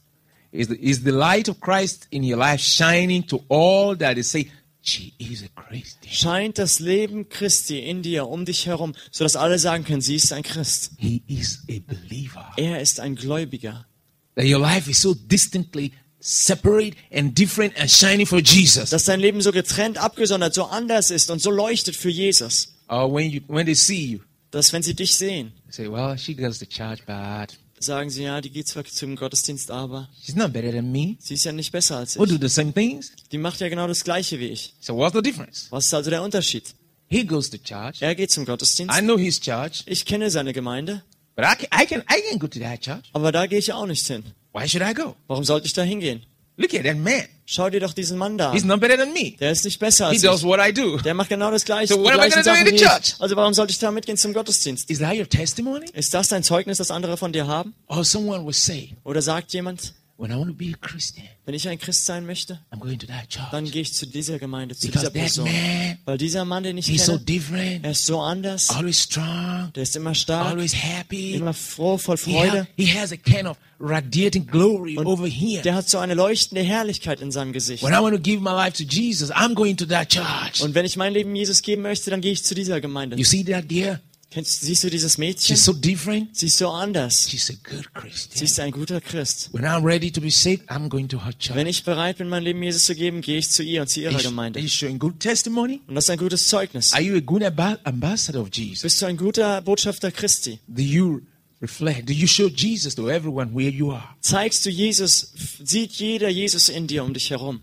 Is 0.51 0.69
the, 0.69 0.77
is 0.77 1.03
the 1.03 1.11
light 1.11 1.49
of 1.49 1.61
Christ 1.61 2.07
in 2.11 2.23
your 2.23 2.37
life 2.39 2.63
shining 2.63 3.27
to 3.27 3.43
all 3.49 3.97
that 3.97 4.19
is 4.19 4.31
say, 4.31 4.51
she 4.83 5.15
is 5.19 5.43
a 5.43 5.49
Christian? 5.59 6.13
Scheint 6.13 6.59
das 6.59 6.79
Leben 6.79 7.31
Christi 7.31 7.79
in 7.79 8.03
dir, 8.03 8.29
um 8.29 8.45
dich 8.45 8.67
herum, 8.67 8.95
sodass 9.11 9.35
alle 9.35 9.59
sagen 9.59 9.85
können, 9.85 10.03
sie 10.03 10.17
ist 10.17 10.31
ein 10.31 10.43
Christ. 10.43 10.93
He 10.99 11.23
is 11.27 11.65
a 11.71 11.81
believer. 11.87 12.53
Er 12.59 12.83
ist 12.83 13.01
ein 13.01 13.15
Gläubiger. 13.15 13.87
That 14.35 14.45
your 14.45 14.61
life 14.61 14.91
is 14.91 15.01
so 15.01 15.15
distantly 15.15 15.93
separate 16.23 16.97
and 17.13 17.37
different 17.37 17.79
and 17.79 17.91
shining 17.91 18.27
for 18.27 18.39
Jesus. 18.41 18.91
Dass 18.91 19.05
dein 19.05 19.21
Leben 19.21 19.41
so 19.43 19.53
getrennt, 19.53 19.99
abgesondert, 19.99 20.55
so 20.55 20.65
anders 20.65 21.11
ist 21.11 21.31
und 21.31 21.41
so 21.43 21.51
leuchtet 21.51 21.97
für 21.97 22.11
Jesus. 22.11 22.75
Or 22.89 23.13
when 23.13 23.31
you 23.31 23.41
when 23.49 23.67
they 23.67 23.75
see 23.75 24.05
you, 24.13 24.21
Dass 24.51 24.73
wenn 24.73 24.83
sie 24.83 24.95
dich 24.95 25.15
sehen, 25.15 25.53
say, 25.71 25.91
"Well, 25.91 26.17
she 26.19 26.35
goes 26.35 26.59
to 26.59 26.67
church, 26.67 27.01
but 27.07 27.57
sagen 27.81 28.11
sie, 28.11 28.23
ja, 28.25 28.41
die 28.41 28.51
geht 28.51 28.69
zwar 28.69 28.85
zum 28.85 29.17
Gottesdienst, 29.17 29.71
aber 29.71 30.09
she's 30.25 30.37
not 30.37 30.53
better 30.53 30.71
than 30.71 30.93
me. 30.93 31.17
sie 31.19 31.35
ist 31.35 31.45
ja 31.45 31.53
nicht 31.53 31.73
besser 31.73 31.97
als 31.97 32.17
We 32.19 32.27
do 32.27 32.35
ich. 32.35 32.41
the 32.41 32.49
same 32.49 32.73
things. 32.73 33.13
Die 33.33 33.39
macht 33.39 33.61
ja 33.61 33.69
genau 33.69 33.87
das 33.89 34.05
Gleiche 34.05 34.39
wie 34.39 34.49
ich. 34.49 34.75
So 34.81 34.95
what's 34.97 35.17
the 35.17 35.23
difference? 35.23 35.67
Was 35.71 35.87
ist 35.87 35.95
also 35.95 36.11
der 36.11 36.23
Unterschied? 36.23 36.75
He 37.09 37.25
goes 37.25 37.51
to 37.51 37.59
church. 37.59 38.01
Er 38.01 38.15
geht 38.15 38.31
zum 38.31 38.45
I 38.45 38.47
Gottesdienst. 38.47 38.97
know 39.01 39.19
his 39.19 39.41
church, 39.41 39.83
Ich 39.87 40.05
kenne 40.05 40.31
seine 40.31 40.53
Gemeinde, 40.53 41.03
but 41.35 41.45
I 41.45 41.57
can 41.57 41.69
I 41.83 41.87
can 41.87 42.01
I 42.03 42.21
can 42.31 42.39
go 42.39 42.47
to 42.47 42.61
that 42.61 42.81
church. 42.83 43.05
aber 43.15 43.33
da 43.33 43.47
gehe 43.47 43.59
ich 43.59 43.73
auch 43.73 43.87
nicht 43.87 44.07
hin. 44.07 44.23
Why 44.53 44.67
should 44.69 44.83
I 44.83 44.93
go? 44.95 45.17
Warum 45.29 45.45
sollte 45.45 45.67
ich 45.67 45.73
da 45.73 45.83
hingehen? 45.83 46.23
Look 46.59 46.75
at 46.75 46.85
that 46.85 46.97
man. 46.99 47.25
Schau 47.47 47.71
dir 47.71 47.81
doch 47.81 47.93
diesen 47.95 48.19
Mann 48.19 48.37
da 48.39 48.53
He's 48.53 48.63
an. 48.63 48.69
not 48.69 48.81
better 48.81 48.97
than 48.97 49.13
me. 49.13 49.37
Der 49.41 49.51
ist 49.51 49.65
nicht 49.65 49.79
besser 49.81 50.07
He 50.11 50.13
als 50.17 50.23
does 50.23 50.41
ich. 50.43 50.47
what 50.47 50.61
I 50.63 50.73
do. 50.73 50.99
Der 50.99 51.15
macht 51.15 51.31
genau 51.31 51.51
das 51.51 51.65
Gleiche. 51.65 51.95
So 51.95 52.01
what 52.03 52.13
am 52.13 52.21
I 52.21 52.29
gonna 52.31 52.43
do 52.43 52.51
in 52.51 52.57
Sachen 52.57 52.67
the 52.67 52.77
church? 52.77 53.15
Also 53.19 53.37
warum 53.37 53.55
sollte 53.55 53.73
ich 53.73 53.79
da 53.79 53.91
mitgehen 53.91 54.19
zum 54.19 54.33
Gottesdienst? 54.35 54.91
Is 54.91 54.99
that 54.99 55.15
your 55.17 55.29
testimony? 55.29 55.87
Ist 55.95 56.13
das 56.15 56.29
dein 56.29 56.43
Zeugnis, 56.43 56.79
das 56.79 56.91
andere 56.91 57.17
von 57.17 57.33
dir 57.33 57.47
haben? 57.47 57.75
Or 57.89 58.05
someone 58.05 58.45
will 58.47 58.53
say, 58.53 58.91
Oder 59.05 59.23
sagt 59.23 59.53
jemand, 59.55 59.95
when 60.23 60.31
I 60.31 60.37
want 60.37 60.51
to 60.51 60.55
be 60.55 60.73
a 60.73 60.77
Christian, 60.81 61.27
wenn 61.45 61.55
ich 61.55 61.69
ein 61.69 61.79
Christ 61.81 62.07
sein 62.07 62.25
möchte, 62.25 62.61
I'm 62.71 62.79
going 62.79 62.97
to 63.01 63.07
that 63.09 63.29
church. 63.29 63.51
dann 63.51 63.65
gehe 63.69 63.83
ich 63.83 63.93
zu 63.93 64.07
dieser 64.07 64.39
Gemeinde, 64.39 64.77
zu 64.77 64.87
Because 64.87 65.11
dieser 65.11 65.11
Person. 65.11 65.45
man, 65.47 65.99
Weil 66.05 66.17
dieser 66.19 66.45
Mann, 66.45 66.63
den 66.63 66.79
ich 66.79 66.87
so 67.03 67.13
kenne, 67.15 67.25
different, 67.25 67.85
er 67.85 67.91
ist 67.91 68.07
so 68.07 68.21
anders, 68.21 68.69
strong, 68.93 69.73
der 69.75 69.83
ist 69.83 69.97
immer 69.97 70.15
stark, 70.15 70.57
happy. 70.73 71.35
immer 71.35 71.53
froh, 71.53 71.99
voll 71.99 72.17
He, 72.19 72.23
Freude. 72.33 72.69
he 72.77 72.87
has 72.87 73.11
a 73.11 73.17
kind 73.17 73.49
of 73.49 73.57
radiating 73.81 74.47
glory 74.47 74.97
Und 74.97 75.07
over 75.07 75.27
here. 75.27 75.61
Der 75.63 75.75
hat 75.75 75.89
so 75.89 75.99
eine 75.99 76.15
leuchtende 76.15 76.63
Herrlichkeit 76.63 77.21
in 77.21 77.33
seinem 77.33 77.53
Gesicht. 77.53 77.83
When 77.83 77.93
I 77.93 77.99
want 78.01 78.15
to 78.15 78.23
give 78.23 78.41
my 78.41 78.51
life 78.53 78.77
to 78.77 78.85
Jesus, 78.85 79.33
I'm 79.33 79.55
going 79.55 79.77
to 79.79 79.87
that 79.87 80.09
church. 80.09 80.63
Und 80.63 80.77
wenn 80.77 80.85
ich 80.87 80.97
mein 80.97 81.13
Leben 81.13 81.35
Jesus 81.35 81.63
geben 81.63 81.83
möchte, 81.83 82.11
dann 82.11 82.21
gehe 82.21 82.33
ich 82.33 82.45
zu 82.45 82.55
dieser 82.55 82.81
Gemeinde. 82.81 83.17
You 83.17 83.25
see 83.25 83.43
that 83.43 83.69
dear? 83.69 84.01
Kennst, 84.33 84.63
siehst 84.63 84.83
du 84.83 84.89
dieses 84.89 85.19
Mädchen? 85.19 85.55
She's 85.55 85.63
so 85.65 85.75
different. 85.75 86.35
Sie 86.35 86.47
ist 86.47 86.57
so 86.57 86.71
anders. 86.71 87.29
She's 87.29 87.51
a 87.51 87.55
good 87.69 87.85
Sie 87.85 88.01
Christian. 88.01 88.45
ist 88.45 88.61
ein 88.61 88.71
guter 88.71 89.01
Christ. 89.03 89.51
When 89.53 89.65
I'm 89.67 89.85
ready 89.85 90.11
to 90.11 90.21
be 90.23 90.31
saved, 90.31 90.69
I'm 90.71 90.89
going 90.89 91.07
to 91.09 91.23
her 91.23 91.33
church. 91.39 91.55
Wenn 91.55 91.67
ich 91.67 91.85
bereit 91.85 92.17
bin, 92.17 92.29
mein 92.31 92.43
Leben 92.43 92.63
Jesus 92.63 92.85
zu 92.85 92.95
geben, 92.95 93.21
gehe 93.21 93.37
ich 93.39 93.51
zu 93.51 93.63
ihr 93.63 93.83
und 93.83 93.89
zu 93.89 94.01
ihrer 94.01 94.13
you, 94.19 94.23
Gemeinde. 94.31 94.59
you 94.61 94.69
showing 94.69 94.99
good 94.99 95.21
testimony? 95.21 95.83
Und 95.87 95.95
das 95.97 96.05
ist 96.05 96.11
ein 96.11 96.19
gutes 96.19 96.47
Zeugnis. 96.49 96.95
Are 96.95 97.03
you 97.03 97.15
a 97.17 97.21
good 97.21 97.43
amba- 97.43 97.79
ambassador 97.85 98.41
of 98.43 98.49
Jesus? 98.53 98.83
Bist 98.83 99.03
du 99.03 99.07
ein 99.07 99.19
guter 99.19 99.61
Botschafter 99.61 100.11
Christi? 100.11 100.59
Do 100.67 100.81
you 100.83 101.21
reflect? 101.61 102.09
Do 102.09 102.15
you 102.15 102.27
show 102.27 102.49
Jesus 102.49 102.95
to 102.95 103.11
everyone 103.11 103.55
where 103.55 103.69
you 103.71 103.93
are? 103.93 104.17
Zeigst 104.23 104.65
du 104.65 104.71
Jesus, 104.71 105.33
sieht 105.63 105.93
jeder 105.93 106.31
Jesus 106.31 106.71
in 106.71 106.87
dir 106.87 107.05
um 107.05 107.13
dich 107.13 107.29
herum? 107.29 107.61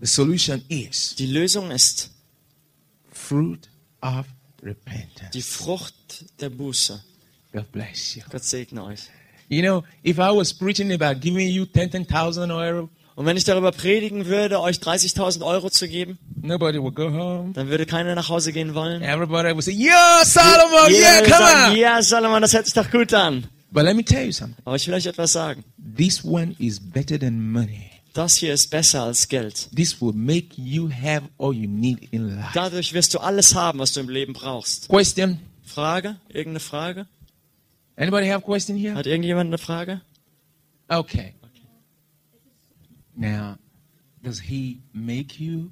The 0.00 0.06
solution 0.08 0.62
is 0.68 1.14
Die 1.16 1.26
Lösung 1.26 1.70
ist 1.70 2.10
fruit 3.12 3.68
of 4.00 4.26
repentance. 4.62 5.30
die 5.34 5.42
Frucht 5.42 5.94
der 6.40 6.50
Buße. 6.50 7.02
God 7.52 7.70
bless 7.72 8.14
you. 8.16 8.22
Gott 8.30 8.44
segne 8.44 8.84
euch. 8.84 9.00
You 9.48 9.60
know, 9.62 9.82
if 10.04 10.16
I 10.18 10.30
was 10.34 10.54
preaching 10.54 10.90
about 10.92 11.20
giving 11.20 11.48
you 11.48 11.66
10,000 11.66 12.50
euro, 12.50 12.88
Und 13.14 13.26
wenn 13.26 13.36
ich 13.36 13.44
darüber 13.44 13.72
predigen 13.72 14.24
würde, 14.24 14.58
euch 14.60 14.76
30.000 14.78 15.44
Euro 15.44 15.68
zu 15.68 15.86
geben, 15.86 16.18
nobody 16.40 16.78
would 16.80 16.94
go 16.94 17.10
home. 17.12 17.52
dann 17.52 17.68
würde 17.68 17.84
keiner 17.84 18.14
nach 18.14 18.30
Hause 18.30 18.52
gehen 18.54 18.74
wollen. 18.74 19.02
Everybody 19.02 19.50
would 19.52 19.62
say, 19.64 19.72
Yeah, 19.74 20.22
Solomon, 20.24 20.90
yeah, 20.90 21.16
würde 21.20 21.30
come 21.30 21.46
sagen, 21.50 21.72
on. 21.72 21.78
ja, 21.78 22.02
Salomon, 22.02 22.40
das 22.40 22.54
hört 22.54 22.64
sich 22.64 22.74
doch 22.74 22.90
gut 22.90 23.12
an. 23.12 23.46
But 23.70 23.84
let 23.84 23.96
me 23.96 24.02
tell 24.04 24.24
you 24.24 24.32
something. 24.32 24.56
Aber 24.64 24.76
ich 24.76 24.86
will 24.86 24.94
euch 24.94 25.04
etwas 25.06 25.32
sagen. 25.32 25.62
This 25.96 26.24
one 26.24 26.54
is 26.58 26.80
better 26.80 27.18
than 27.18 27.52
money. 27.52 27.90
Das 28.12 28.34
hier 28.34 28.52
ist 28.52 28.68
besser 28.68 29.04
als 29.04 29.28
Geld. 29.28 29.70
This 29.74 30.00
will 30.00 30.12
make 30.12 30.60
you 30.60 30.90
have 30.90 31.28
all 31.38 31.54
you 31.54 31.68
need 31.68 32.12
in 32.12 32.36
life. 32.36 32.50
Dadurch 32.52 32.92
wirst 32.92 33.14
du 33.14 33.18
alles 33.18 33.54
haben, 33.54 33.78
was 33.78 33.92
du 33.92 34.00
im 34.00 34.08
Leben 34.08 34.34
brauchst. 34.34 34.88
Question? 34.88 35.38
Frage? 35.62 36.20
Irgendeine 36.28 36.60
Frage? 36.60 37.06
Anybody 37.96 38.28
have 38.28 38.42
question 38.42 38.76
here? 38.76 38.94
Hat 38.94 39.06
irgendjemand 39.06 39.48
eine 39.48 39.58
Frage? 39.58 40.02
Okay. 40.88 41.34
Now, 43.14 43.56
does 44.22 44.40
he 44.40 44.82
make 44.92 45.42
you 45.42 45.70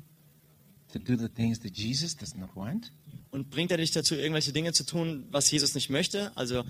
to 0.93 0.99
do 0.99 1.17
the 1.17 1.29
things 1.29 1.61
that 1.61 1.77
Jesus 1.77 2.17
does 2.17 2.35
not 2.35 2.55
want? 2.55 2.93
Und 3.31 3.51
bringt 3.51 3.71
er 3.71 3.77
dich 3.77 3.91
dazu, 3.91 4.15
irgendwelche 4.15 4.53
Dinge 4.53 4.73
zu 4.73 4.85
tun, 4.85 5.27
was 5.31 5.51
Jesus 5.51 5.75
nicht 5.75 5.91
möchte? 5.91 6.33
Also 6.37 6.65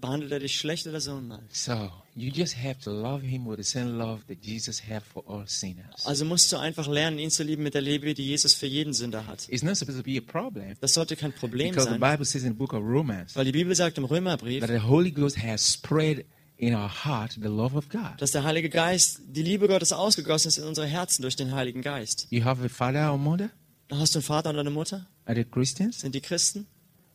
behandelt 0.00 0.30
er 0.32 0.40
dich 0.40 0.56
schlecht 0.58 0.86
oder 0.86 1.00
so? 1.00 1.20
Nein. 1.20 1.40
So 1.52 1.90
you 2.14 2.30
just 2.30 2.56
have 2.56 2.78
to 2.84 2.90
love 2.90 3.24
him 3.24 3.46
with 3.46 3.56
the 3.56 3.62
same 3.62 3.96
love 3.96 4.24
that 4.28 4.38
Jesus 4.44 4.82
had 4.88 5.02
for 5.02 5.24
all 5.28 5.46
sinners. 5.46 6.04
Also 6.04 6.24
musst 6.24 6.52
du 6.52 6.58
einfach 6.58 6.86
lernen, 6.86 7.18
ihn 7.18 7.30
zu 7.30 7.42
lieben 7.42 7.62
mit 7.62 7.74
der 7.74 7.82
Liebe, 7.82 8.12
die 8.14 8.26
Jesus 8.26 8.54
für 8.54 8.66
jeden 8.66 8.92
Sünder 8.92 9.26
hat. 9.26 9.48
It's 9.48 9.62
not 9.62 9.76
supposed 9.76 9.98
to 9.98 10.04
be 10.04 10.18
a 10.18 10.20
problem 10.20 10.74
Das 10.80 10.94
sollte 10.94 11.16
kein 11.16 11.32
Problem 11.32 11.70
because 11.70 11.86
the 11.88 11.98
sein, 11.98 12.00
Bible 12.00 12.24
says 12.24 12.42
in 12.42 12.50
the 12.50 12.54
book 12.58 12.72
of 12.72 12.82
Romans 12.82 13.34
weil 13.36 13.44
die 13.44 13.52
Bibel 13.52 13.74
sagt 13.74 13.98
im 13.98 14.04
Römerbrief, 14.04 14.60
that 14.60 14.70
the 14.70 14.86
Holy 14.86 15.10
Ghost 15.10 15.38
has 15.42 15.72
spread 15.72 16.24
in 16.56 16.74
our 16.74 16.90
heart 17.04 17.32
the 17.40 17.48
love 17.48 17.76
of 17.76 17.88
God. 17.88 18.14
dass 18.18 18.32
der 18.32 18.44
Heilige 18.44 18.68
Geist, 18.68 19.20
die 19.28 19.42
Liebe 19.42 19.68
Gottes 19.68 19.92
ausgegossen 19.92 20.48
ist 20.48 20.58
in 20.58 20.64
unsere 20.64 20.86
Herzen 20.86 21.22
durch 21.22 21.36
den 21.36 21.52
Heiligen 21.52 21.82
Geist. 21.82 22.26
You 22.30 22.44
have 22.44 22.64
a 22.64 22.68
father 22.68 23.12
or 23.12 23.18
mother? 23.18 23.50
Hast 23.90 24.14
du 24.14 24.18
einen 24.18 24.24
Vater 24.24 24.50
und 24.50 24.58
eine 24.58 24.70
Mutter? 24.70 25.06
Are 25.24 25.34
they 25.34 25.44
Christians? 25.44 26.00
Sind 26.00 26.14
die 26.14 26.20
Christen? 26.20 26.66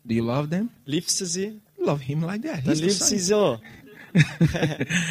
Do 0.06 0.14
you 0.16 0.24
love 0.26 0.50
them? 0.50 0.70
Liebst 0.86 1.20
du 1.22 1.26
sie? 1.26 1.62
Love 1.84 2.02
him 2.02 2.22
like 2.24 2.42
that. 2.44 2.66
Dann 2.66 2.74
He's 2.74 2.82
liebst 2.82 3.08
sie 3.08 3.20
so. 3.20 3.60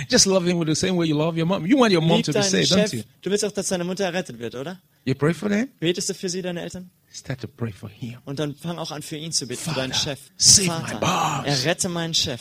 Just 0.09 0.27
love 0.27 0.45
him 0.49 0.59
with 0.59 0.69
the 0.69 0.75
same 0.77 0.97
way 0.97 1.07
you 1.07 1.17
love 1.17 1.37
your 1.37 1.47
mom. 1.47 1.67
You 1.67 1.77
want 1.77 1.93
your 1.93 2.01
mom 2.01 2.19
Lieb 2.19 2.27
to 2.27 2.33
be 2.33 2.43
saved, 2.43 2.71
don't 2.73 2.83
Chef. 2.89 2.93
you? 2.95 3.03
Du 3.21 3.31
willst 3.31 3.45
auch, 3.45 3.51
dass 3.53 3.69
deine 3.69 3.85
Mutter 3.85 4.05
errettet 4.05 4.39
wird, 4.39 4.55
oder? 4.55 4.81
You 5.05 5.15
pray 5.15 5.35
for 5.35 5.49
them. 5.49 5.69
Betest 5.81 6.09
du 6.11 6.15
für 6.15 6.29
sie, 6.29 6.41
deine 6.41 6.63
Eltern? 6.63 6.89
Start 7.13 7.41
to 7.41 7.49
pray 7.49 7.73
for 7.73 7.91
him. 7.91 8.19
Und 8.25 8.39
dann 8.39 8.55
fang 8.55 8.79
auch 8.79 8.91
an, 8.93 9.03
für 9.03 9.17
ihn 9.17 9.33
zu 9.33 9.47
beten, 9.47 9.61
für 9.61 9.71
Father, 9.71 9.83
deinen 9.83 9.95
Chef. 9.95 10.21
save 10.37 10.69
my 10.69 10.89
Vater, 10.89 11.01
boss. 11.45 11.65
errette 11.65 11.89
meinen 11.89 12.15
Chef. 12.15 12.41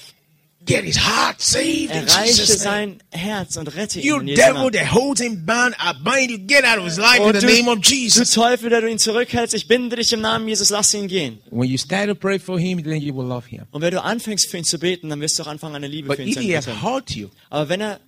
Get 0.63 0.83
his 0.83 0.97
heart 0.97 1.41
saved 1.41 1.89
in 1.91 2.07
Erreiche 2.07 2.45
sein 2.45 3.01
Herz 3.09 3.57
und 3.57 3.67
rette 3.75 3.99
ihn 3.99 4.05
You 4.05 4.19
in 4.19 4.27
Jesu 4.27 4.41
devil 4.41 4.71
that 4.71 4.93
holds 4.93 5.19
him 5.19 5.43
bound, 5.45 5.75
I 5.79 5.93
bind 6.03 6.29
you. 6.29 6.37
Get 6.37 6.63
out 6.65 6.77
of 6.77 6.85
his 6.85 6.97
life 6.97 7.17
in 7.17 7.23
Und 7.23 7.33
the 7.41 7.47
du, 7.47 7.51
name 7.51 7.67
of 7.71 7.81
du 7.81 7.89
Jesus. 7.95 8.31
Teufel, 8.31 8.69
der 8.69 8.81
du 8.81 8.87
ihn 8.89 8.99
zurückhältst, 8.99 9.55
ich 9.55 9.67
binde 9.67 9.95
dich 9.95 10.13
im 10.13 10.21
Namen 10.21 10.47
Jesus, 10.47 10.69
lass 10.69 10.93
ihn 10.93 11.07
gehen. 11.07 11.39
When 11.49 11.67
you 11.67 11.77
start 11.79 12.09
to 12.09 12.15
pray 12.15 12.37
for 12.37 12.59
him, 12.59 12.83
then 12.83 13.01
you 13.01 13.15
will 13.15 13.25
love 13.25 13.47
him. 13.47 13.63
Und 13.71 13.81
wenn 13.81 13.91
du 13.91 14.03
anfängst, 14.03 14.49
für 14.51 14.57
ihn 14.57 14.63
zu 14.63 14.77
beten, 14.77 15.09
dann 15.09 15.19
wirst 15.19 15.39
du 15.39 15.43
auch 15.43 15.47
anfangen, 15.47 15.75
eine 15.75 15.87
Liebe 15.87 16.07
But 16.09 16.17
für 16.17 16.21
ihn 16.23 16.29
if 16.29 16.35
zu 16.35 16.41
he 16.41 16.55
has 16.55 16.67
entwickeln. 16.67 16.93
hurt 16.93 17.09
you, 17.11 17.29
Aber 17.49 17.67
wenn 17.69 17.81
er, 17.81 17.99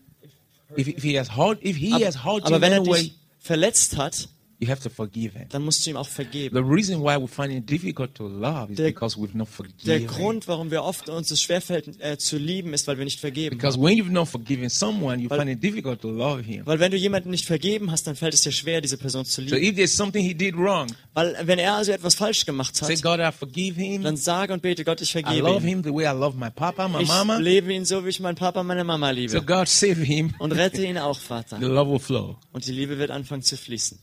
if, 0.77 0.87
if 0.87 1.01
he 1.03 1.17
has 1.17 1.35
hurt, 1.35 1.57
if 1.65 1.75
he 1.75 1.91
aber, 1.93 2.05
has 2.05 2.23
hurt 2.23 2.41
you 2.47 2.55
aber 2.55 2.57
in 2.57 2.61
wenn 2.61 2.71
er 2.73 2.79
any 2.81 2.87
way, 2.89 3.01
dich 3.01 3.13
verletzt 3.39 3.97
hat, 3.97 4.29
you 4.63 4.69
have 4.71 4.81
to 4.81 4.89
forgive 4.89 5.37
him. 5.37 5.47
dann 5.49 5.63
musst 5.63 5.85
du 5.85 5.89
ihm 5.91 5.97
auch 5.97 6.07
vergeben. 6.07 6.55
The 6.55 6.63
reason 6.63 7.01
why 7.01 7.15
we 7.21 7.27
find 7.27 7.51
it 7.51 7.69
difficult 7.69 8.15
to 8.15 8.27
love 8.27 8.71
is 8.71 8.77
Der- 8.77 8.87
because 8.87 9.17
we've 9.17 9.35
not 9.37 9.47
Der 9.47 9.53
forgiven. 9.55 9.99
him. 9.99 10.07
Grund, 10.07 10.47
warum 10.47 10.71
wir 10.71 10.83
oft 10.83 11.09
uns 11.09 11.29
es 11.31 11.41
schwerfällt, 11.41 11.99
äh, 11.99 12.17
zu 12.17 12.37
lieben, 12.37 12.73
ist, 12.73 12.87
weil 12.87 12.97
wir 12.97 13.05
nicht 13.05 13.19
vergeben 13.19 13.57
Because 13.57 13.77
haben. 13.77 13.83
when 13.85 13.97
you've 13.97 14.11
not 14.11 14.27
forgiven 14.27 14.69
someone, 14.69 15.21
you 15.21 15.29
Weil- 15.29 15.39
find 15.39 15.51
it 15.51 15.63
difficult 15.63 16.01
to 16.01 16.09
love 16.09 16.41
him. 16.43 16.65
Weil 16.65 16.79
wenn 16.79 16.91
du 16.91 16.97
jemanden 16.97 17.29
nicht 17.29 17.45
vergeben 17.45 17.91
hast, 17.91 18.07
dann 18.07 18.15
fällt 18.15 18.33
es 18.33 18.41
dir 18.41 18.51
schwer, 18.51 18.81
diese 18.81 18.97
Person 18.97 19.25
zu 19.25 19.41
So 19.41 19.55
lieben. 19.55 19.57
if 19.69 19.75
there's 19.75 19.95
something 19.95 20.23
he 20.25 20.33
did 20.33 20.55
wrong, 20.55 20.87
Weil 21.13 21.35
wenn 21.43 21.59
er 21.59 21.75
also 21.75 21.91
etwas 21.91 22.15
falsch 22.15 22.45
gemacht 22.45 22.75
say, 22.75 22.95
hat, 22.95 23.03
God, 23.03 23.19
I 23.19 23.31
forgive 23.31 23.79
him. 23.79 24.03
dann 24.03 24.17
sage 24.17 24.53
und 24.53 24.61
bete, 24.61 24.83
Gott, 24.83 25.01
ich 25.01 25.09
I 25.09 25.21
vergebe 25.21 25.47
love 25.47 25.61
ihm. 25.65 25.67
him 25.67 25.83
the 25.83 25.93
way 25.93 26.05
I 26.05 26.17
love 26.17 26.37
my 26.37 26.49
papa, 26.49 26.87
my 26.87 27.01
Ich 27.01 27.07
mama. 27.07 27.37
lebe 27.37 27.73
ihn 27.73 27.85
so, 27.85 28.03
wie 28.05 28.09
ich 28.09 28.19
meinen 28.19 28.35
Papa, 28.35 28.63
meine 28.63 28.83
Mama 28.83 29.09
So 29.09 29.13
liebe. 29.15 29.41
God 29.43 29.67
save 29.67 30.01
him. 30.03 30.33
Und 30.39 30.51
rette 30.53 30.83
ihn 30.85 30.97
auch, 30.97 31.19
The 31.19 31.25
Vater. 31.25 31.59
love 31.59 31.91
will 31.91 31.99
flow. 31.99 32.37
Und 32.51 32.65
die 32.65 32.71
Liebe 32.71 32.97
wird 32.97 33.11
anfangen 33.11 33.41
zu 33.43 33.57
fließen. 33.57 33.99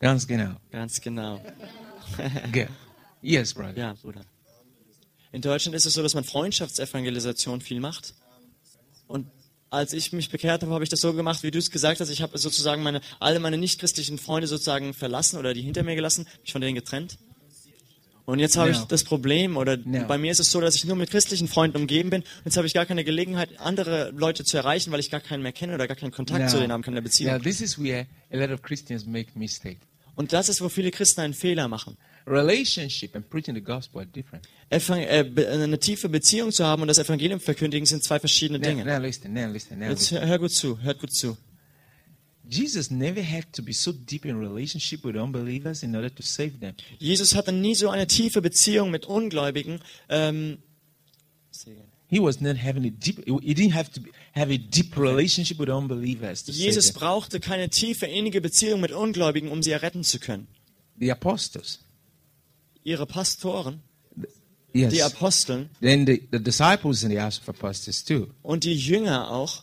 Ganz 0.00 0.26
genau. 0.26 0.54
Ganz 0.70 1.00
genau. 1.00 1.40
Good. 2.52 2.68
Yes, 3.22 3.52
brother. 3.54 3.76
Ja, 3.76 3.94
Bruder. 4.00 4.22
In 5.32 5.42
Deutschland 5.42 5.74
ist 5.74 5.84
es 5.86 5.94
so, 5.94 6.02
dass 6.02 6.14
man 6.14 6.24
Freundschaftsevangelisation 6.24 7.60
viel 7.60 7.80
macht. 7.80 8.14
Und 9.06 9.26
als 9.70 9.92
ich 9.92 10.12
mich 10.12 10.30
bekehrt 10.30 10.62
habe, 10.62 10.72
habe 10.72 10.84
ich 10.84 10.90
das 10.90 11.00
so 11.00 11.12
gemacht, 11.12 11.42
wie 11.42 11.50
du 11.50 11.58
es 11.58 11.70
gesagt 11.70 12.00
hast. 12.00 12.08
Ich 12.08 12.22
habe 12.22 12.38
sozusagen 12.38 12.82
meine, 12.82 13.00
alle 13.20 13.38
meine 13.40 13.58
nichtchristlichen 13.58 14.18
Freunde 14.18 14.46
sozusagen 14.46 14.94
verlassen 14.94 15.38
oder 15.38 15.52
die 15.52 15.60
hinter 15.62 15.82
mir 15.82 15.94
gelassen, 15.94 16.26
mich 16.42 16.52
von 16.52 16.60
denen 16.62 16.74
getrennt. 16.74 17.18
Und 18.24 18.38
jetzt 18.40 18.56
habe 18.58 18.70
Ja. 18.70 18.76
ich 18.78 18.84
das 18.84 19.04
Problem, 19.04 19.56
oder 19.56 19.78
Ja. 19.78 20.04
bei 20.04 20.18
mir 20.18 20.30
ist 20.30 20.38
es 20.38 20.50
so, 20.50 20.60
dass 20.60 20.74
ich 20.74 20.84
nur 20.84 20.96
mit 20.96 21.10
christlichen 21.10 21.48
Freunden 21.48 21.78
umgeben 21.78 22.10
bin. 22.10 22.24
Jetzt 22.44 22.56
habe 22.58 22.66
ich 22.66 22.74
gar 22.74 22.84
keine 22.86 23.02
Gelegenheit, 23.04 23.58
andere 23.58 24.10
Leute 24.10 24.44
zu 24.44 24.56
erreichen, 24.58 24.90
weil 24.92 25.00
ich 25.00 25.10
gar 25.10 25.20
keinen 25.20 25.42
mehr 25.42 25.52
kenne 25.52 25.74
oder 25.74 25.86
gar 25.88 25.96
keinen 25.96 26.12
Kontakt 26.12 26.50
zu 26.50 26.58
denen 26.58 26.70
haben, 26.72 26.82
keine 26.82 27.00
Beziehung. 27.02 27.32
now, 27.34 27.38
this 27.42 27.60
is 27.62 27.78
where 27.78 28.06
a 28.30 28.36
lot 28.36 28.50
of 28.50 28.60
Christians 28.62 29.06
make 29.06 29.30
mistake. 29.38 29.78
Und 30.18 30.32
das 30.32 30.48
ist, 30.48 30.60
wo 30.60 30.68
viele 30.68 30.90
Christen 30.90 31.20
einen 31.20 31.32
Fehler 31.32 31.68
machen. 31.68 31.96
Relationship 32.26 33.14
and 33.14 33.30
preaching 33.30 33.54
the 33.54 33.60
gospel 33.62 34.00
are 34.00 34.06
different. 34.06 34.46
Evang 34.68 35.00
äh, 35.00 35.22
be- 35.24 35.48
eine 35.48 35.78
tiefe 35.78 36.08
Beziehung 36.08 36.50
zu 36.50 36.64
haben 36.66 36.82
und 36.82 36.88
das 36.88 36.98
Evangelium 36.98 37.38
verkündigen 37.40 37.86
sind 37.86 38.02
zwei 38.02 38.18
verschiedene 38.18 38.58
Now, 38.58 38.68
Dinge. 38.68 38.84
now 38.84 38.98
listen, 39.00 39.32
now 39.32 39.46
listen, 39.50 39.78
now 39.78 39.88
Jetzt 39.90 40.10
hör, 40.10 40.26
hör 40.26 40.38
gut 40.38 40.50
zu, 40.52 40.78
hört 40.82 40.98
gut 40.98 41.12
zu. 41.14 41.38
Jesus 42.50 42.90
never 42.90 43.22
had 43.22 43.44
to 43.52 43.62
be 43.62 43.72
so 43.72 43.92
deep 43.92 44.24
in 44.24 44.36
relationship 44.38 45.04
with 45.04 45.14
unbelievers 45.16 45.82
in 45.82 45.94
order 45.94 46.12
to 46.14 46.22
save 46.22 46.58
them. 46.60 46.74
Jesus 46.98 47.34
hatte 47.36 47.52
nie 47.52 47.74
so 47.76 47.88
eine 47.90 48.06
tiefe 48.08 48.42
Beziehung 48.42 48.90
mit 48.90 49.06
Ungläubigen. 49.06 49.78
Ähm, 50.08 50.58
He 52.10 52.20
was 52.20 52.40
not 52.40 52.56
having 52.56 52.86
a 52.86 52.90
deep. 52.90 53.18
He 53.26 53.52
didn't 53.54 53.74
have 53.74 53.90
to 53.92 54.00
have 54.38 54.52
a 54.52 54.58
deep 54.58 54.96
relationship 54.96 55.58
with 55.58 55.68
unbelievers. 55.68 56.44
Jesus 56.46 56.92
brauchte 56.92 57.40
keine 57.40 57.68
tiefe, 57.70 58.06
innige 58.06 58.40
Beziehung 58.40 58.80
mit 58.80 58.92
Ungläubigen, 58.92 59.50
um 59.50 59.62
sie 59.62 59.70
erretten 59.72 60.04
zu 60.04 60.18
können. 60.18 60.46
The 60.98 61.10
apostles. 61.12 61.80
Ihre 62.84 63.06
Pastoren, 63.06 63.80
Yes. 64.74 64.92
die 64.92 65.02
Aposteln 65.02 65.70
then 65.80 66.06
the, 66.06 66.22
the 66.30 66.38
disciples 66.38 67.02
in 67.02 67.10
the 67.10 67.18
apostles 67.18 68.04
too. 68.04 68.28
und 68.42 68.64
die 68.64 68.74
Jünger 68.76 69.30
auch, 69.30 69.62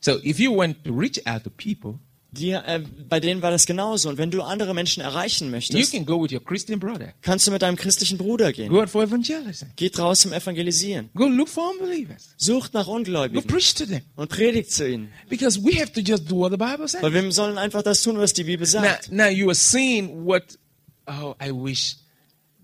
So 0.00 0.18
if 0.24 0.40
you 0.40 0.54
want 0.54 0.82
to 0.84 0.92
reach 0.92 1.24
out 1.26 1.44
to 1.44 1.50
people, 1.50 2.00
die, 2.32 2.50
äh, 2.52 2.82
bei 3.08 3.20
denen 3.20 3.42
war 3.42 3.50
das 3.50 3.66
genauso. 3.66 4.08
Und 4.08 4.16
wenn 4.16 4.30
du 4.30 4.42
andere 4.42 4.72
Menschen 4.74 5.02
erreichen 5.02 5.44
you 5.44 5.50
möchtest, 5.50 5.92
can 5.92 6.06
go 6.06 6.22
with 6.22 6.32
your 6.32 6.42
Christian 6.42 6.80
brother. 6.80 7.12
kannst 7.20 7.46
du 7.46 7.50
mit 7.50 7.60
deinem 7.60 7.76
christlichen 7.76 8.16
Bruder 8.16 8.52
gehen. 8.52 8.70
Go 8.70 8.80
out 8.80 8.88
for 8.88 9.02
evangelism. 9.02 9.66
Geht 9.76 9.98
raus 9.98 10.20
zum 10.20 10.32
Evangelisieren. 10.32 11.10
Go 11.14 11.26
look 11.26 11.48
for 11.48 11.70
unbelievers. 11.70 12.30
Sucht 12.38 12.72
nach 12.72 12.86
Go 12.86 12.94
Ungläubigen 12.94 13.46
preach 13.46 13.74
to 13.74 13.84
them. 13.84 14.00
und 14.16 14.30
predigt 14.30 14.72
zu 14.72 14.88
ihnen. 14.88 15.10
Because 15.28 15.62
we 15.62 15.78
have 15.78 15.92
to 15.92 16.00
just 16.00 16.30
do 16.30 16.36
what 16.36 16.50
the 16.50 16.56
Bible 16.56 16.88
says. 16.88 17.02
Weil 17.02 17.12
wir 17.12 17.32
sollen 17.32 17.58
einfach 17.58 17.82
das 17.82 18.02
tun, 18.02 18.16
was 18.16 18.32
die 18.32 18.44
Bibel 18.44 18.66
Now, 18.66 18.80
sagt. 18.82 19.12
now 19.12 19.28
you 19.28 19.48
are 19.48 19.54
seeing 19.54 20.24
what, 20.26 20.58
oh, 21.06 21.34
I 21.38 21.50
wish 21.52 21.96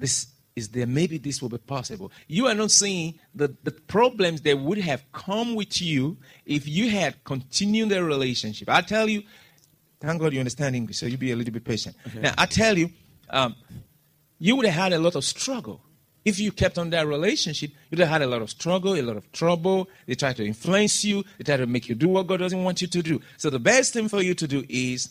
this 0.00 0.28
is 0.54 0.70
there. 0.70 0.86
Maybe 0.86 1.18
this 1.18 1.42
will 1.42 1.50
be 1.50 1.58
possible. 1.58 2.10
You 2.26 2.46
are 2.46 2.54
not 2.54 2.70
seeing 2.70 3.18
the, 3.34 3.48
the 3.64 3.70
problems 3.70 4.40
that 4.44 4.58
would 4.58 4.78
have 4.80 5.02
come 5.12 5.54
with 5.54 5.80
you 5.82 6.16
if 6.46 6.66
you 6.66 6.88
had 6.90 7.22
continued 7.24 7.90
the 7.90 8.02
relationship. 8.02 8.70
I 8.70 8.80
tell 8.80 9.08
you, 9.10 9.22
thank 10.00 10.20
God 10.20 10.32
you 10.32 10.38
understand 10.38 10.76
English, 10.76 10.98
so 10.98 11.06
you 11.06 11.16
be 11.16 11.32
a 11.32 11.36
little 11.36 11.52
bit 11.52 11.64
patient. 11.64 11.96
Now, 12.14 12.34
I 12.38 12.46
tell 12.46 12.76
you, 12.76 12.90
um, 13.30 13.56
you 14.38 14.56
would 14.56 14.66
have 14.66 14.74
had 14.74 14.92
a 14.92 14.98
lot 14.98 15.16
of 15.16 15.24
struggle. 15.24 15.80
If 16.24 16.38
you 16.38 16.52
kept 16.52 16.78
on 16.78 16.90
that 16.90 17.06
relationship, 17.06 17.70
you'd 17.90 18.00
have 18.00 18.08
had 18.08 18.22
a 18.22 18.26
lot 18.26 18.42
of 18.42 18.50
struggle, 18.50 18.94
a 18.94 19.02
lot 19.02 19.16
of 19.16 19.30
trouble. 19.32 19.88
They 20.06 20.14
try 20.14 20.32
to 20.34 20.44
influence 20.44 21.04
you, 21.04 21.24
they 21.38 21.44
try 21.44 21.56
to 21.56 21.66
make 21.66 21.88
you 21.88 21.94
do 21.94 22.08
what 22.08 22.26
God 22.26 22.40
doesn't 22.40 22.62
want 22.62 22.82
you 22.82 22.88
to 22.88 23.02
do. 23.02 23.20
So 23.36 23.50
the 23.50 23.58
best 23.58 23.92
thing 23.92 24.08
for 24.08 24.20
you 24.20 24.34
to 24.34 24.46
do 24.46 24.64
is 24.68 25.10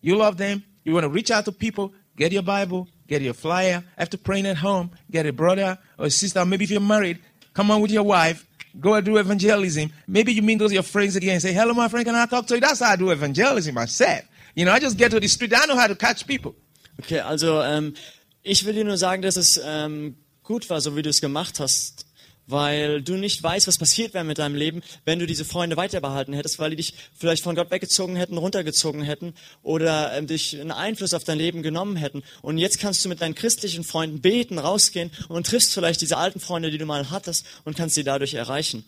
you 0.00 0.16
love 0.16 0.36
them, 0.36 0.64
you 0.84 0.94
want 0.94 1.04
to 1.04 1.10
reach 1.10 1.30
out 1.30 1.44
to 1.44 1.52
people, 1.52 1.92
get 2.16 2.32
your 2.32 2.42
Bible, 2.42 2.88
get 3.06 3.22
your 3.22 3.34
flyer. 3.34 3.84
After 3.96 4.16
praying 4.16 4.46
at 4.46 4.56
home, 4.56 4.90
get 5.10 5.26
a 5.26 5.32
brother 5.32 5.78
or 5.98 6.06
a 6.06 6.10
sister, 6.10 6.44
maybe 6.44 6.64
if 6.64 6.70
you're 6.70 6.80
married, 6.80 7.20
come 7.54 7.70
on 7.70 7.80
with 7.80 7.92
your 7.92 8.02
wife, 8.02 8.47
go 8.80 8.94
and 8.94 9.04
do 9.04 9.16
evangelism. 9.16 9.90
Maybe 10.06 10.32
you 10.32 10.42
meet 10.42 10.58
those 10.58 10.72
your 10.72 10.82
friends 10.82 11.16
again 11.16 11.34
and 11.34 11.42
say, 11.42 11.52
Hello, 11.52 11.74
my 11.74 11.88
friend, 11.88 12.06
can 12.06 12.14
I 12.14 12.26
talk 12.26 12.46
to 12.46 12.54
you? 12.54 12.60
That's 12.60 12.80
how 12.80 12.92
I 12.92 12.96
do 12.96 13.10
evangelism 13.10 13.74
myself. 13.74 14.22
You 14.54 14.64
know, 14.64 14.72
I 14.72 14.80
just 14.80 14.96
get 14.96 15.10
to 15.10 15.20
the 15.20 15.28
street, 15.28 15.52
I 15.54 15.66
know 15.66 15.76
how 15.76 15.86
to 15.86 15.94
catch 15.94 16.26
people. 16.26 16.54
Okay, 17.00 17.20
also 17.20 17.62
ähm, 17.62 17.94
ich 18.42 18.64
will 18.64 18.72
dir 18.72 18.84
nur 18.84 18.96
sagen, 18.96 19.22
dass 19.22 19.36
es 19.36 19.60
ähm, 19.64 20.16
gut 20.42 20.68
war, 20.70 20.80
so 20.80 20.96
wie 20.96 21.02
du 21.02 21.10
es 21.10 21.20
gemacht 21.20 21.60
hast, 21.60 22.06
weil 22.48 23.02
du 23.02 23.14
nicht 23.14 23.42
weißt, 23.42 23.68
was 23.68 23.78
passiert 23.78 24.14
wäre 24.14 24.24
mit 24.24 24.38
deinem 24.38 24.56
Leben, 24.56 24.82
wenn 25.04 25.18
du 25.18 25.26
diese 25.26 25.44
Freunde 25.44 25.76
weiter 25.76 26.00
behalten 26.00 26.32
hättest, 26.32 26.58
weil 26.58 26.70
die 26.70 26.76
dich 26.76 26.94
vielleicht 27.16 27.44
von 27.44 27.54
Gott 27.54 27.70
weggezogen 27.70 28.16
hätten, 28.16 28.38
runtergezogen 28.38 29.02
hätten 29.02 29.34
oder 29.62 30.16
ähm, 30.16 30.26
dich 30.26 30.58
einen 30.58 30.72
Einfluss 30.72 31.14
auf 31.14 31.24
dein 31.24 31.38
Leben 31.38 31.62
genommen 31.62 31.96
hätten. 31.96 32.22
Und 32.42 32.58
jetzt 32.58 32.80
kannst 32.80 33.04
du 33.04 33.08
mit 33.08 33.20
deinen 33.20 33.34
christlichen 33.34 33.84
Freunden 33.84 34.20
beten, 34.20 34.58
rausgehen 34.58 35.10
und 35.28 35.46
triffst 35.46 35.72
vielleicht 35.72 36.00
diese 36.00 36.16
alten 36.16 36.40
Freunde, 36.40 36.70
die 36.70 36.78
du 36.78 36.86
mal 36.86 37.10
hattest 37.10 37.46
und 37.64 37.76
kannst 37.76 37.94
sie 37.94 38.04
dadurch 38.04 38.34
erreichen, 38.34 38.84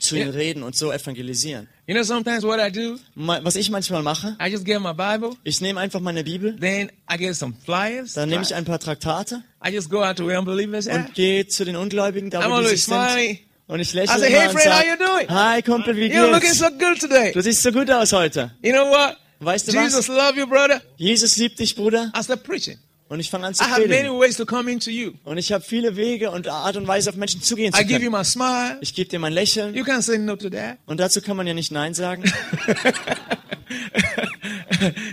zu 0.00 0.16
ihnen 0.16 0.30
reden 0.30 0.62
und 0.62 0.76
so 0.76 0.92
evangelisieren. 0.92 1.68
You 1.86 1.94
know, 1.94 2.02
sometimes 2.02 2.42
what 2.44 2.60
I 2.60 2.70
do, 2.70 2.98
Was 3.14 3.56
ich 3.56 3.70
manchmal 3.70 4.02
mache, 4.02 4.36
I 4.40 4.48
just 4.50 4.64
get 4.64 4.80
my 4.80 4.92
Bible, 4.92 5.36
ich 5.44 5.60
nehme 5.60 5.80
einfach 5.80 6.00
meine 6.00 6.24
Bibel, 6.24 6.56
then 6.58 6.90
I 7.12 7.16
get 7.16 7.36
some 7.36 7.54
flyers. 7.64 8.14
dann 8.14 8.28
nehme 8.28 8.42
ich 8.42 8.54
ein 8.54 8.64
paar 8.64 8.78
Traktate 8.78 9.42
I 9.64 9.70
just 9.70 9.90
go 9.90 10.02
out 10.02 10.16
to 10.16 10.26
where 10.26 10.38
unbelievers 10.38 10.86
und 10.86 11.14
gehe 11.14 11.46
zu 11.46 11.64
den 11.64 11.76
Ungläubigen, 11.76 12.30
da 12.30 12.50
wo 12.50 12.60
die 12.60 12.68
sich 12.68 12.84
sind. 12.84 13.40
Und 13.66 13.78
ich 13.78 13.92
lächle 13.94 14.18
say, 14.18 14.30
hey 14.32 14.48
friend, 14.48 14.72
how 14.72 14.84
you 14.84 14.96
doing? 14.96 15.28
Hi 15.28 15.62
Kumpel, 15.62 15.94
wie 15.96 16.06
You're 16.12 16.26
looking 16.26 16.40
geht's? 16.40 16.58
so 16.58 16.70
good 16.70 16.98
today. 16.98 17.30
Du 17.32 17.40
siehst 17.40 17.62
so 17.62 17.70
gut 17.70 17.88
aus 17.90 18.12
heute. 18.12 18.50
You 18.62 18.72
know 18.72 18.90
what? 18.90 19.16
Weißt 19.38 19.68
du 19.68 19.72
Jesus 19.72 20.08
was? 20.08 20.16
love 20.16 20.36
you, 20.36 20.46
brother. 20.46 20.82
Jesus 20.96 21.36
liebt 21.36 21.58
dich, 21.60 21.76
Bruder. 21.76 22.12
I 22.16 22.22
start 22.22 22.42
preaching. 22.42 22.78
Und 23.10 23.18
ich 23.18 23.28
fange 23.28 23.44
an 23.48 23.54
zu 23.54 23.64
I 23.64 23.66
have 23.66 23.80
many 23.80 23.92
predigen. 23.92 24.20
ways 24.20 24.36
to 24.36 24.46
come 24.46 24.70
into 24.70 24.88
you. 24.88 25.14
Und 25.24 25.36
ich 25.36 25.50
habe 25.50 25.64
viele 25.64 25.96
Wege 25.96 26.30
und 26.30 26.46
Art 26.46 26.76
und 26.76 26.86
Weise, 26.86 27.10
auf 27.10 27.16
Menschen 27.16 27.42
zugehen 27.42 27.74
I 27.74 27.78
zu 27.78 27.84
give 27.84 27.94
you 27.94 28.10
können. 28.10 28.12
my 28.12 28.24
smile. 28.24 28.78
Ich 28.82 28.94
gebe 28.94 29.10
dir 29.10 29.18
mein 29.18 29.32
Lächeln. 29.32 29.74
You 29.74 29.82
can't 29.82 30.02
say 30.02 30.16
no 30.16 30.36
to 30.36 30.48
that. 30.50 30.78
Und 30.86 31.00
dazu 31.00 31.20
kann 31.20 31.36
man 31.36 31.44
ja 31.44 31.52
nicht 31.52 31.72
Nein 31.72 31.92
sagen. 31.92 32.22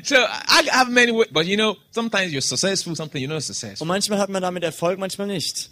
so 0.04 0.16
I 0.16 0.70
have 0.72 0.92
many 0.92 1.12
ways, 1.12 1.28
but 1.32 1.48
you 1.48 1.58
know, 1.58 1.76
sometimes 1.90 2.32
you're 2.32 2.42
successful, 2.42 2.96
sometimes 2.96 3.20
you're 3.24 3.34
not 3.34 3.42
successful. 3.42 3.84
Und 3.84 3.88
manchmal 3.88 4.20
hat 4.20 4.30
man 4.30 4.44
damit 4.44 4.64
Erfolg, 4.64 5.00
manchmal 5.00 5.26
nicht. 5.26 5.72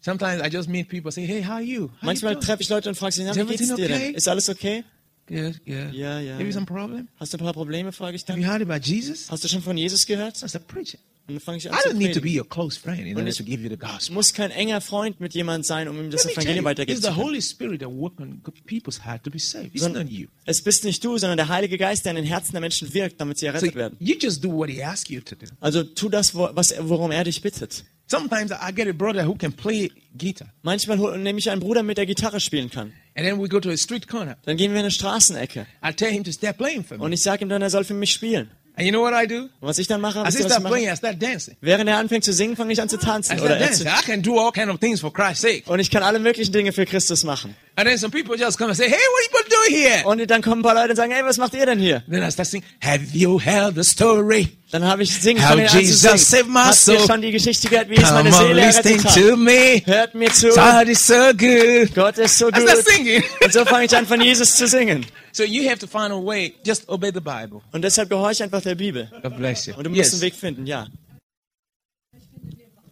Sometimes 0.00 0.42
I 0.42 0.48
just 0.48 0.68
meet 0.68 0.88
people, 0.88 1.12
say, 1.12 1.24
hey, 1.26 1.42
how 1.42 1.54
are 1.54 1.62
you? 1.62 1.90
How 2.00 2.02
Manchmal 2.02 2.40
treffe 2.40 2.62
ich 2.62 2.68
Leute 2.68 2.88
und 2.88 2.96
frage 2.96 3.12
sie, 3.12 3.24
na, 3.24 3.34
wie 3.36 3.44
geht's 3.44 3.68
dir 3.68 3.74
okay? 3.74 3.86
denn? 3.86 4.14
Ist 4.14 4.26
alles 4.28 4.48
okay? 4.48 4.84
Good, 5.28 5.64
good. 5.64 5.92
Ja, 5.92 6.20
ja, 6.20 6.34
Maybe 6.36 6.50
ja. 6.50 6.52
some 6.52 6.66
problem? 6.66 7.08
Hast 7.20 7.32
du 7.32 7.38
ein 7.38 7.44
paar 7.44 7.52
Probleme, 7.52 7.92
frage 7.92 8.16
ich 8.16 8.22
Have 8.22 8.32
dann. 8.32 8.40
you 8.40 8.48
heard 8.48 8.62
about 8.62 8.84
Jesus? 8.84 9.30
Hast 9.30 9.42
du 9.42 9.48
schon 9.48 9.62
von 9.62 9.76
Jesus 9.76 10.06
gehört? 10.06 10.40
I 10.42 10.58
preaching. 10.58 11.00
Und 11.00 11.15
dann 11.26 11.40
fange 11.40 11.58
ich 11.58 11.66
I 11.66 11.68
an 11.70 11.76
zu 11.82 11.88
don't 11.90 11.94
need 11.94 12.14
to 12.14 12.20
be 12.20 12.30
your 12.38 12.48
close 12.48 12.78
friend 12.78 13.00
in 13.00 13.16
order 13.16 13.32
to 13.32 13.42
give 13.44 13.62
you 13.62 13.68
the 13.68 13.76
gospel. 13.76 14.14
muss 14.14 14.32
kein 14.32 14.50
enger 14.50 14.80
Freund 14.80 15.18
mit 15.20 15.34
jemand 15.34 15.66
sein, 15.66 15.88
um 15.88 15.98
ihm 15.98 16.10
das 16.10 16.24
Evangelium 16.26 16.64
weitergeben 16.64 16.96
it's 16.98 17.04
zu 17.06 17.12
the 17.12 17.14
können. 17.16 17.28
Holy 17.28 17.42
Spirit 17.42 17.80
that 17.80 17.90
work 17.90 18.18
on 18.20 18.40
people's 18.66 19.04
heart 19.04 19.22
to 19.24 19.30
be 19.30 19.38
saved. 19.38 19.70
It's 19.74 19.82
Sondern 19.82 20.04
not 20.06 20.12
you. 20.12 20.28
es 20.44 20.62
bist 20.62 20.84
nicht 20.84 21.04
du, 21.04 21.18
sondern 21.18 21.36
der 21.36 21.48
Heilige 21.48 21.78
Geist, 21.78 22.04
der 22.04 22.10
in 22.12 22.16
den 22.16 22.24
Herzen 22.26 22.52
der 22.52 22.60
Menschen 22.60 22.92
wirkt, 22.94 23.20
damit 23.20 23.38
sie 23.38 23.46
So 23.46 23.52
errettet 23.52 23.74
werden. 23.74 23.96
you 23.98 24.14
just 24.20 24.42
do 24.44 24.50
what 24.52 24.68
he 24.70 24.82
asks 24.82 25.10
you 25.10 25.20
to 25.20 25.34
do. 25.34 25.46
Also 25.60 25.82
tu 25.82 26.08
das, 26.08 26.34
was, 26.34 26.74
worum 26.80 27.10
er 27.10 27.24
dich 27.24 27.42
bittet. 27.42 27.84
Sometimes 28.08 28.52
I 28.52 28.72
get 28.72 28.86
a 28.86 28.92
brother 28.92 29.26
who 29.26 29.34
can 29.34 29.52
play 29.52 29.90
guitar, 30.16 30.46
Manchmal 30.62 31.18
nehme 31.18 31.40
ich 31.40 31.50
einen 31.50 31.60
Bruder 31.60 31.82
mit, 31.82 31.98
der 31.98 32.06
Gitarre 32.06 32.38
spielen 32.38 32.70
kann. 32.70 32.92
and 33.16 33.26
then 33.26 33.40
we 33.42 33.48
go 33.48 33.58
to 33.58 33.68
a 33.70 33.76
street 33.76 34.06
corner. 34.06 34.36
Dann 34.44 34.56
gehen 34.56 34.70
wir 34.70 34.76
in 34.78 34.84
eine 34.84 34.90
Straßenecke. 34.92 35.66
I 35.84 35.92
tell 35.92 36.12
him 36.12 36.22
to 36.22 36.30
start 36.30 36.56
playing 36.56 36.84
for 36.84 36.96
me. 36.98 37.02
Und 37.02 37.12
ich 37.12 37.22
sage 37.22 37.44
ihm 37.44 37.48
dann, 37.48 37.62
er 37.62 37.70
soll 37.70 37.82
für 37.82 37.94
mich 37.94 38.12
spielen. 38.12 38.50
And 38.78 38.84
you 38.86 38.92
know 38.92 39.00
what 39.00 39.14
I 39.14 39.26
do? 39.26 39.48
Was 39.60 39.78
ich 39.78 39.86
dann 39.86 40.02
mache, 40.02 40.22
I 40.22 40.30
start 40.30 40.62
playing? 40.64 40.92
I 40.92 40.96
start 40.96 41.20
dancing. 41.20 41.56
während 41.62 41.88
er 41.88 41.96
anfängt 41.96 42.24
zu 42.24 42.32
singen, 42.34 42.56
fange 42.56 42.74
ich 42.74 42.80
an 42.82 42.90
zu 42.90 42.98
tanzen. 42.98 43.40
Oder 43.40 43.56
er 43.56 43.66
dancing. 43.66 43.86
I 43.86 44.02
can 44.04 44.20
do 44.20 44.38
all 44.38 44.52
kind 44.52 44.70
of 44.70 44.78
things 44.80 45.00
for 45.00 45.10
Christ's 45.10 45.40
sake. 45.40 45.62
und 45.66 45.80
ich 45.80 45.90
kann 45.90 46.02
alle 46.02 46.18
möglichen 46.18 46.52
Dinge 46.52 46.72
für 46.72 46.84
Christus 46.84 47.24
machen. 47.24 47.56
And 47.76 47.88
then 47.88 47.96
some 47.96 48.10
people 48.10 48.36
just 48.36 48.58
come 48.58 48.68
and 48.68 48.76
say, 48.76 48.86
hey, 48.88 48.92
what 48.92 49.40
are 49.40 49.44
you 49.44 49.70
doing 49.70 49.82
here? 49.82 50.06
Und 50.06 50.30
dann 50.30 50.42
kommen 50.42 50.60
ein 50.60 50.62
paar 50.62 50.74
Leute 50.74 50.90
und 50.90 50.96
sagen, 50.96 51.12
hey, 51.12 51.24
was 51.24 51.38
macht 51.38 51.54
ihr 51.54 51.64
denn 51.64 51.78
hier? 51.78 52.02
Then 52.08 52.22
I 52.22 52.30
start 52.30 52.48
singing, 52.48 52.66
have 52.82 53.00
you 53.14 53.40
heard 53.40 53.74
the 53.76 53.82
story? 53.82 54.48
Dann 54.72 54.84
habe 54.84 55.04
ich 55.04 55.14
singen 55.22 55.48
How 55.48 55.56
Jesus 55.72 56.28
saved 56.28 56.48
my 56.48 56.64
Habt 56.64 56.88
ihr 56.88 56.98
soul. 56.98 57.06
schon 57.06 57.22
die 57.22 57.30
Geschichte 57.30 57.68
gehört, 57.68 57.88
wie 57.88 57.96
es 57.96 58.10
meine 58.10 58.32
Seele 58.32 58.60
errettet 58.60 59.04
hat? 59.04 59.14
to 59.14 59.36
me. 59.36 59.80
Hört 59.86 60.14
mir 60.14 60.30
zu. 60.32 60.48
God 60.48 60.88
is 60.88 61.06
so 61.06 61.14
good. 61.36 61.94
Gott 61.94 62.18
ist 62.18 62.36
so 62.36 62.48
I 62.48 62.60
start 62.60 62.84
gut. 62.84 62.88
singing. 62.88 63.22
Und 63.42 63.52
so 63.52 63.64
fange 63.64 63.84
ich 63.86 63.96
an, 63.96 64.06
von 64.06 64.20
Jesus 64.20 64.56
zu 64.56 64.66
singen. 64.66 65.06
So 65.36 65.44
you 65.44 65.68
have 65.68 65.78
to 65.78 65.86
find 65.86 66.12
a 66.12 66.16
way. 66.16 66.54
Just 66.64 66.88
obey 66.88 67.10
the 67.12 67.20
Bible. 67.20 67.60
Und 67.72 67.82
deshalb 67.82 68.08
gehorche 68.08 68.42
einfach 68.44 68.62
der 68.62 68.74
Bibel. 68.74 69.10
God 69.22 69.36
bless 69.36 69.66
you. 69.66 69.74
Und 69.74 69.84
du 69.84 69.90
musst 69.90 70.12
einen 70.12 70.12
Yes. 70.12 70.20
Weg 70.22 70.34
finden, 70.34 70.66
ja. 70.66 70.86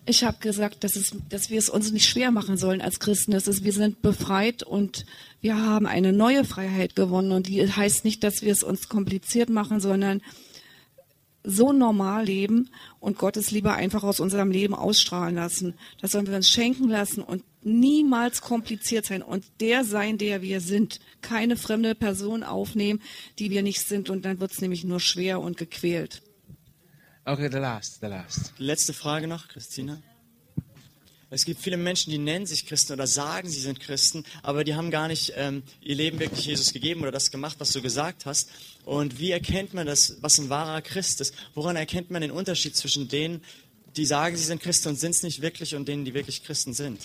Ich 0.06 0.22
habe 0.22 0.36
gesagt, 0.38 0.84
dass, 0.84 0.96
es, 0.96 1.16
dass 1.30 1.48
wir 1.48 1.58
es 1.58 1.70
uns 1.70 1.90
nicht 1.90 2.06
schwer 2.06 2.30
machen 2.30 2.58
sollen 2.58 2.82
als 2.82 3.00
Christen. 3.00 3.32
Das 3.32 3.48
ist, 3.48 3.64
wir 3.64 3.72
sind 3.72 4.02
befreit 4.02 4.62
und 4.62 5.06
wir 5.40 5.56
haben 5.56 5.86
eine 5.86 6.12
neue 6.12 6.44
Freiheit 6.44 6.94
gewonnen. 6.94 7.32
Und 7.32 7.46
die 7.46 7.66
heißt 7.66 8.04
nicht, 8.04 8.22
dass 8.22 8.42
wir 8.42 8.52
es 8.52 8.62
uns 8.62 8.90
kompliziert 8.90 9.48
machen, 9.48 9.80
sondern 9.80 10.20
so 11.44 11.72
normal 11.72 12.24
leben 12.24 12.70
und 13.00 13.18
Gottes 13.18 13.50
Liebe 13.50 13.72
einfach 13.72 14.02
aus 14.02 14.18
unserem 14.18 14.50
Leben 14.50 14.74
ausstrahlen 14.74 15.36
lassen. 15.36 15.74
Das 16.00 16.12
sollen 16.12 16.26
wir 16.26 16.34
uns 16.34 16.48
schenken 16.48 16.88
lassen 16.88 17.22
und 17.22 17.44
niemals 17.62 18.40
kompliziert 18.40 19.04
sein 19.04 19.22
und 19.22 19.44
der 19.60 19.84
sein, 19.84 20.18
der 20.18 20.42
wir 20.42 20.60
sind. 20.60 21.00
Keine 21.20 21.56
fremde 21.56 21.94
Person 21.94 22.42
aufnehmen, 22.42 23.00
die 23.38 23.50
wir 23.50 23.62
nicht 23.62 23.86
sind. 23.86 24.10
Und 24.10 24.24
dann 24.24 24.40
wird 24.40 24.52
es 24.52 24.60
nämlich 24.60 24.84
nur 24.84 25.00
schwer 25.00 25.40
und 25.40 25.56
gequält. 25.56 26.22
Okay, 27.26 27.48
the 27.50 27.58
last, 27.58 28.00
the 28.00 28.06
last. 28.06 28.52
Letzte 28.58 28.92
Frage 28.92 29.26
noch, 29.26 29.48
Christina. 29.48 30.02
Es 31.34 31.44
gibt 31.44 31.60
viele 31.60 31.76
Menschen, 31.76 32.12
die 32.12 32.18
nennen 32.18 32.46
sich 32.46 32.64
Christen 32.64 32.92
oder 32.92 33.08
sagen, 33.08 33.48
sie 33.48 33.58
sind 33.60 33.80
Christen, 33.80 34.24
aber 34.44 34.62
die 34.62 34.76
haben 34.76 34.92
gar 34.92 35.08
nicht 35.08 35.32
ähm, 35.34 35.64
ihr 35.82 35.96
Leben 35.96 36.20
wirklich 36.20 36.46
Jesus 36.46 36.72
gegeben 36.72 37.00
oder 37.00 37.10
das 37.10 37.32
gemacht, 37.32 37.56
was 37.58 37.72
du 37.72 37.82
gesagt 37.82 38.24
hast. 38.24 38.48
Und 38.84 39.18
wie 39.18 39.32
erkennt 39.32 39.74
man 39.74 39.84
das, 39.84 40.18
was 40.20 40.38
ein 40.38 40.48
wahrer 40.48 40.80
Christ 40.80 41.20
ist? 41.20 41.34
Woran 41.54 41.74
erkennt 41.74 42.12
man 42.12 42.22
den 42.22 42.30
Unterschied 42.30 42.76
zwischen 42.76 43.08
denen, 43.08 43.42
die 43.96 44.06
sagen, 44.06 44.36
sie 44.36 44.44
sind 44.44 44.62
Christen 44.62 44.90
und 44.90 45.00
sind 45.00 45.10
es 45.10 45.24
nicht 45.24 45.42
wirklich, 45.42 45.74
und 45.74 45.88
denen, 45.88 46.04
die 46.04 46.14
wirklich 46.14 46.44
Christen 46.44 46.72
sind? 46.72 47.00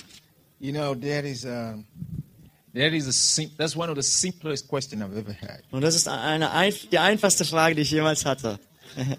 You 0.60 0.74
know, 0.74 0.94
that 0.94 1.26
is 1.26 1.42
that 1.42 2.94
is 2.94 3.08
a 3.08 3.12
sim- 3.12 3.52
that's 3.58 3.76
one 3.76 3.90
of 3.90 3.96
the 3.96 4.04
simplest 4.04 4.68
questions 4.68 5.02
I've 5.02 5.18
ever 5.18 5.34
had. 5.34 5.64
Und 5.72 5.82
das 5.82 5.96
ist 5.96 6.08
eine, 6.08 6.52
die 6.92 7.00
einfachste 7.00 7.46
Frage, 7.46 7.74
die 7.74 7.82
ich 7.82 7.92
jemals 7.92 8.26
hatte. 8.26 8.60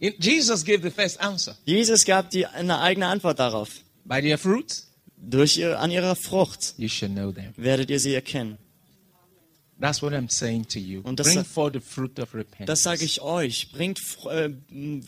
Jesus 0.00 0.64
gave 0.64 0.82
the 0.82 0.90
first 0.90 1.20
answer 1.20 1.56
Jesus 1.64 2.04
gab 2.04 2.30
die, 2.30 2.46
eine 2.46 2.80
eigene 2.80 3.06
Antwort 3.06 3.38
darauf. 3.38 3.68
By 4.08 4.20
their 4.20 4.38
fruits 4.38 4.86
Durch 5.20 5.56
ihr, 5.58 5.80
an 5.80 5.90
ihrer 5.90 6.14
Frucht 6.14 6.74
you 6.76 6.88
know 7.08 7.32
them. 7.32 7.52
werdet 7.56 7.90
ihr 7.90 7.98
sie 7.98 8.14
erkennen. 8.14 8.58
That's 9.80 10.02
what 10.02 10.12
I'm 10.12 10.28
saying 10.28 10.66
to 10.68 10.80
you. 10.80 11.02
Und 11.04 11.20
das 11.20 11.28
Bring 11.28 11.38
sa- 11.38 11.44
forth 11.44 11.74
the 11.74 11.80
fruit 11.80 12.18
of 12.18 12.34
repentance. 12.34 12.66
Das 12.66 12.82
sage 12.82 13.04
ich 13.04 13.20
euch. 13.20 13.70
Bringt 13.70 14.00
äh, 14.28 14.50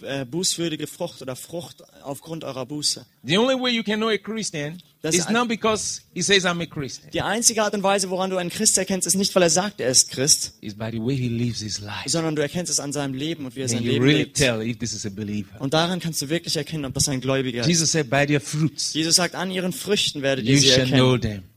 äh, 0.03 0.25
bußwürdige 0.25 0.87
Frucht 0.87 1.21
oder 1.23 1.35
Frucht 1.35 1.83
aufgrund 2.05 2.45
eurer 2.45 2.67
Buße. 2.67 3.05
The 3.25 3.37
only 3.39 3.55
way 3.61 3.71
you 3.73 3.83
can 3.83 3.99
know 3.99 4.09
a 4.09 4.17
Christian 4.17 4.79
Das 5.03 5.15
is 5.15 5.29
not 5.31 5.49
because 5.49 6.03
he 6.15 6.21
says 6.23 6.45
I'm 6.45 6.61
a 6.63 6.67
Christian. 6.67 7.11
Die 7.11 7.23
einzige 7.23 7.63
Art 7.63 7.73
und 7.75 7.83
Weise, 7.83 8.11
woran 8.11 8.31
du 8.31 8.37
einen 8.37 8.51
Christ 8.51 8.77
erkennst, 8.79 9.07
ist 9.09 9.15
nicht, 9.17 9.35
weil 9.35 9.43
er 9.43 9.51
sagt, 9.51 9.81
er 9.81 9.89
ist 9.91 10.11
Christ, 10.11 10.53
It's 10.61 10.75
by 10.75 10.91
the 10.93 11.01
way 11.01 11.17
he 11.17 11.29
lives 11.29 11.61
his 11.61 11.81
life. 11.81 12.09
sondern 12.09 12.37
du 12.37 12.43
erkennst 12.43 12.71
es 12.71 12.79
an 12.81 12.93
seinem 12.93 13.15
Leben 13.15 13.47
und 13.47 13.57
wie 13.57 13.63
er 13.63 13.69
sein 13.69 13.83
Leben 13.83 14.05
really 14.05 14.19
lebt. 14.21 14.37
tell 14.37 14.61
if 14.63 14.79
this 14.79 14.93
is 14.93 15.05
a 15.07 15.09
believer. 15.11 15.59
Und 15.61 15.73
daran 15.75 15.99
kannst 16.01 16.21
du 16.23 16.29
wirklich 16.29 16.57
erkennen, 16.57 16.85
ob 16.85 16.95
das 16.95 17.09
ein 17.09 17.21
Gläubiger 17.21 17.63
ist. 17.63 17.67
Jesus 17.67 17.91
said, 17.91 18.09
by 18.11 18.25
their 18.27 18.41
fruits 18.41 18.93
Jesus 18.93 19.17
sagt, 19.17 19.35
an 19.35 19.51
ihren 19.51 19.73
Früchten 19.73 20.21
werdet 20.23 20.45
ihr 20.45 20.59
sie 20.61 20.69
shall 20.69 20.87
know 20.87 21.15
erkennen. 21.15 21.41
them. 21.41 21.50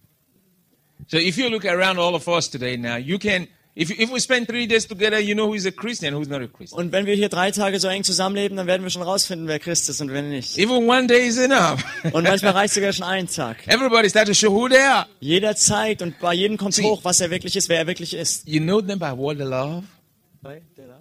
So 1.13 1.19
if 1.19 1.37
you 1.37 1.47
look 1.47 1.63
around 1.63 1.99
all 1.99 2.15
of 2.15 2.27
us 2.27 2.47
today 2.47 2.75
now, 2.75 2.95
you 2.95 3.19
can, 3.19 3.47
if, 3.75 3.91
if 3.91 4.09
we 4.11 4.19
spend 4.19 4.47
three 4.47 4.65
days 4.65 4.87
together, 4.87 5.19
you 5.19 5.35
know 5.35 5.45
who 5.45 5.53
is 5.53 5.67
a 5.67 5.71
Christian, 5.71 6.11
who's 6.15 6.27
not 6.27 6.41
a 6.41 6.47
Christian. 6.47 6.79
Und 6.79 6.91
wenn 6.91 7.05
wir 7.05 7.13
hier 7.13 7.29
drei 7.29 7.51
Tage 7.51 7.79
so 7.79 7.87
eng 7.87 8.03
zusammenleben, 8.03 8.57
dann 8.57 8.65
werden 8.65 8.81
wir 8.81 8.89
schon 8.89 9.03
rausfinden, 9.03 9.47
wer 9.47 9.59
Christ 9.59 9.87
ist 9.89 10.01
und 10.01 10.11
wer 10.11 10.23
nicht. 10.23 10.57
Even 10.57 10.89
one 10.89 11.05
day 11.05 11.27
is 11.27 11.37
enough. 11.37 11.83
Und 12.13 12.23
manchmal 12.23 12.53
reicht 12.53 12.73
sogar 12.73 12.93
schon 12.93 13.05
ein 13.05 13.27
Tag. 13.27 13.57
Everybody 13.67 14.09
start 14.09 14.25
to 14.25 14.33
show 14.33 14.51
who 14.51 14.67
they 14.67 14.79
are. 14.79 15.05
Jeder 15.19 15.55
zeigt 15.55 16.01
und 16.01 16.17
bei 16.17 16.33
jedem 16.33 16.57
kommt 16.57 16.73
See. 16.73 16.81
hoch, 16.81 17.01
was 17.03 17.21
er 17.21 17.29
wirklich 17.29 17.55
ist, 17.55 17.69
wer 17.69 17.77
er 17.77 17.85
wirklich 17.85 18.15
ist. 18.15 18.47
You 18.47 18.59
know 18.59 18.81
them 18.81 18.97
by 18.97 19.15
what 19.15 19.37
they 19.37 19.45
love, 19.45 19.83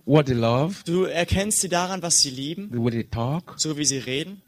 what 0.04 0.26
they 0.26 0.34
love, 0.34 0.74
Du 0.84 1.04
erkennst 1.04 1.62
sie 1.62 1.70
daran, 1.70 2.02
was 2.02 2.20
sie 2.20 2.28
lieben, 2.28 2.68
the 2.70 2.78
way 2.78 2.90
they 2.90 3.04
talk, 3.04 3.54
so 3.56 3.78
wie 3.78 3.86
sie 3.86 3.96
reden, 3.96 4.42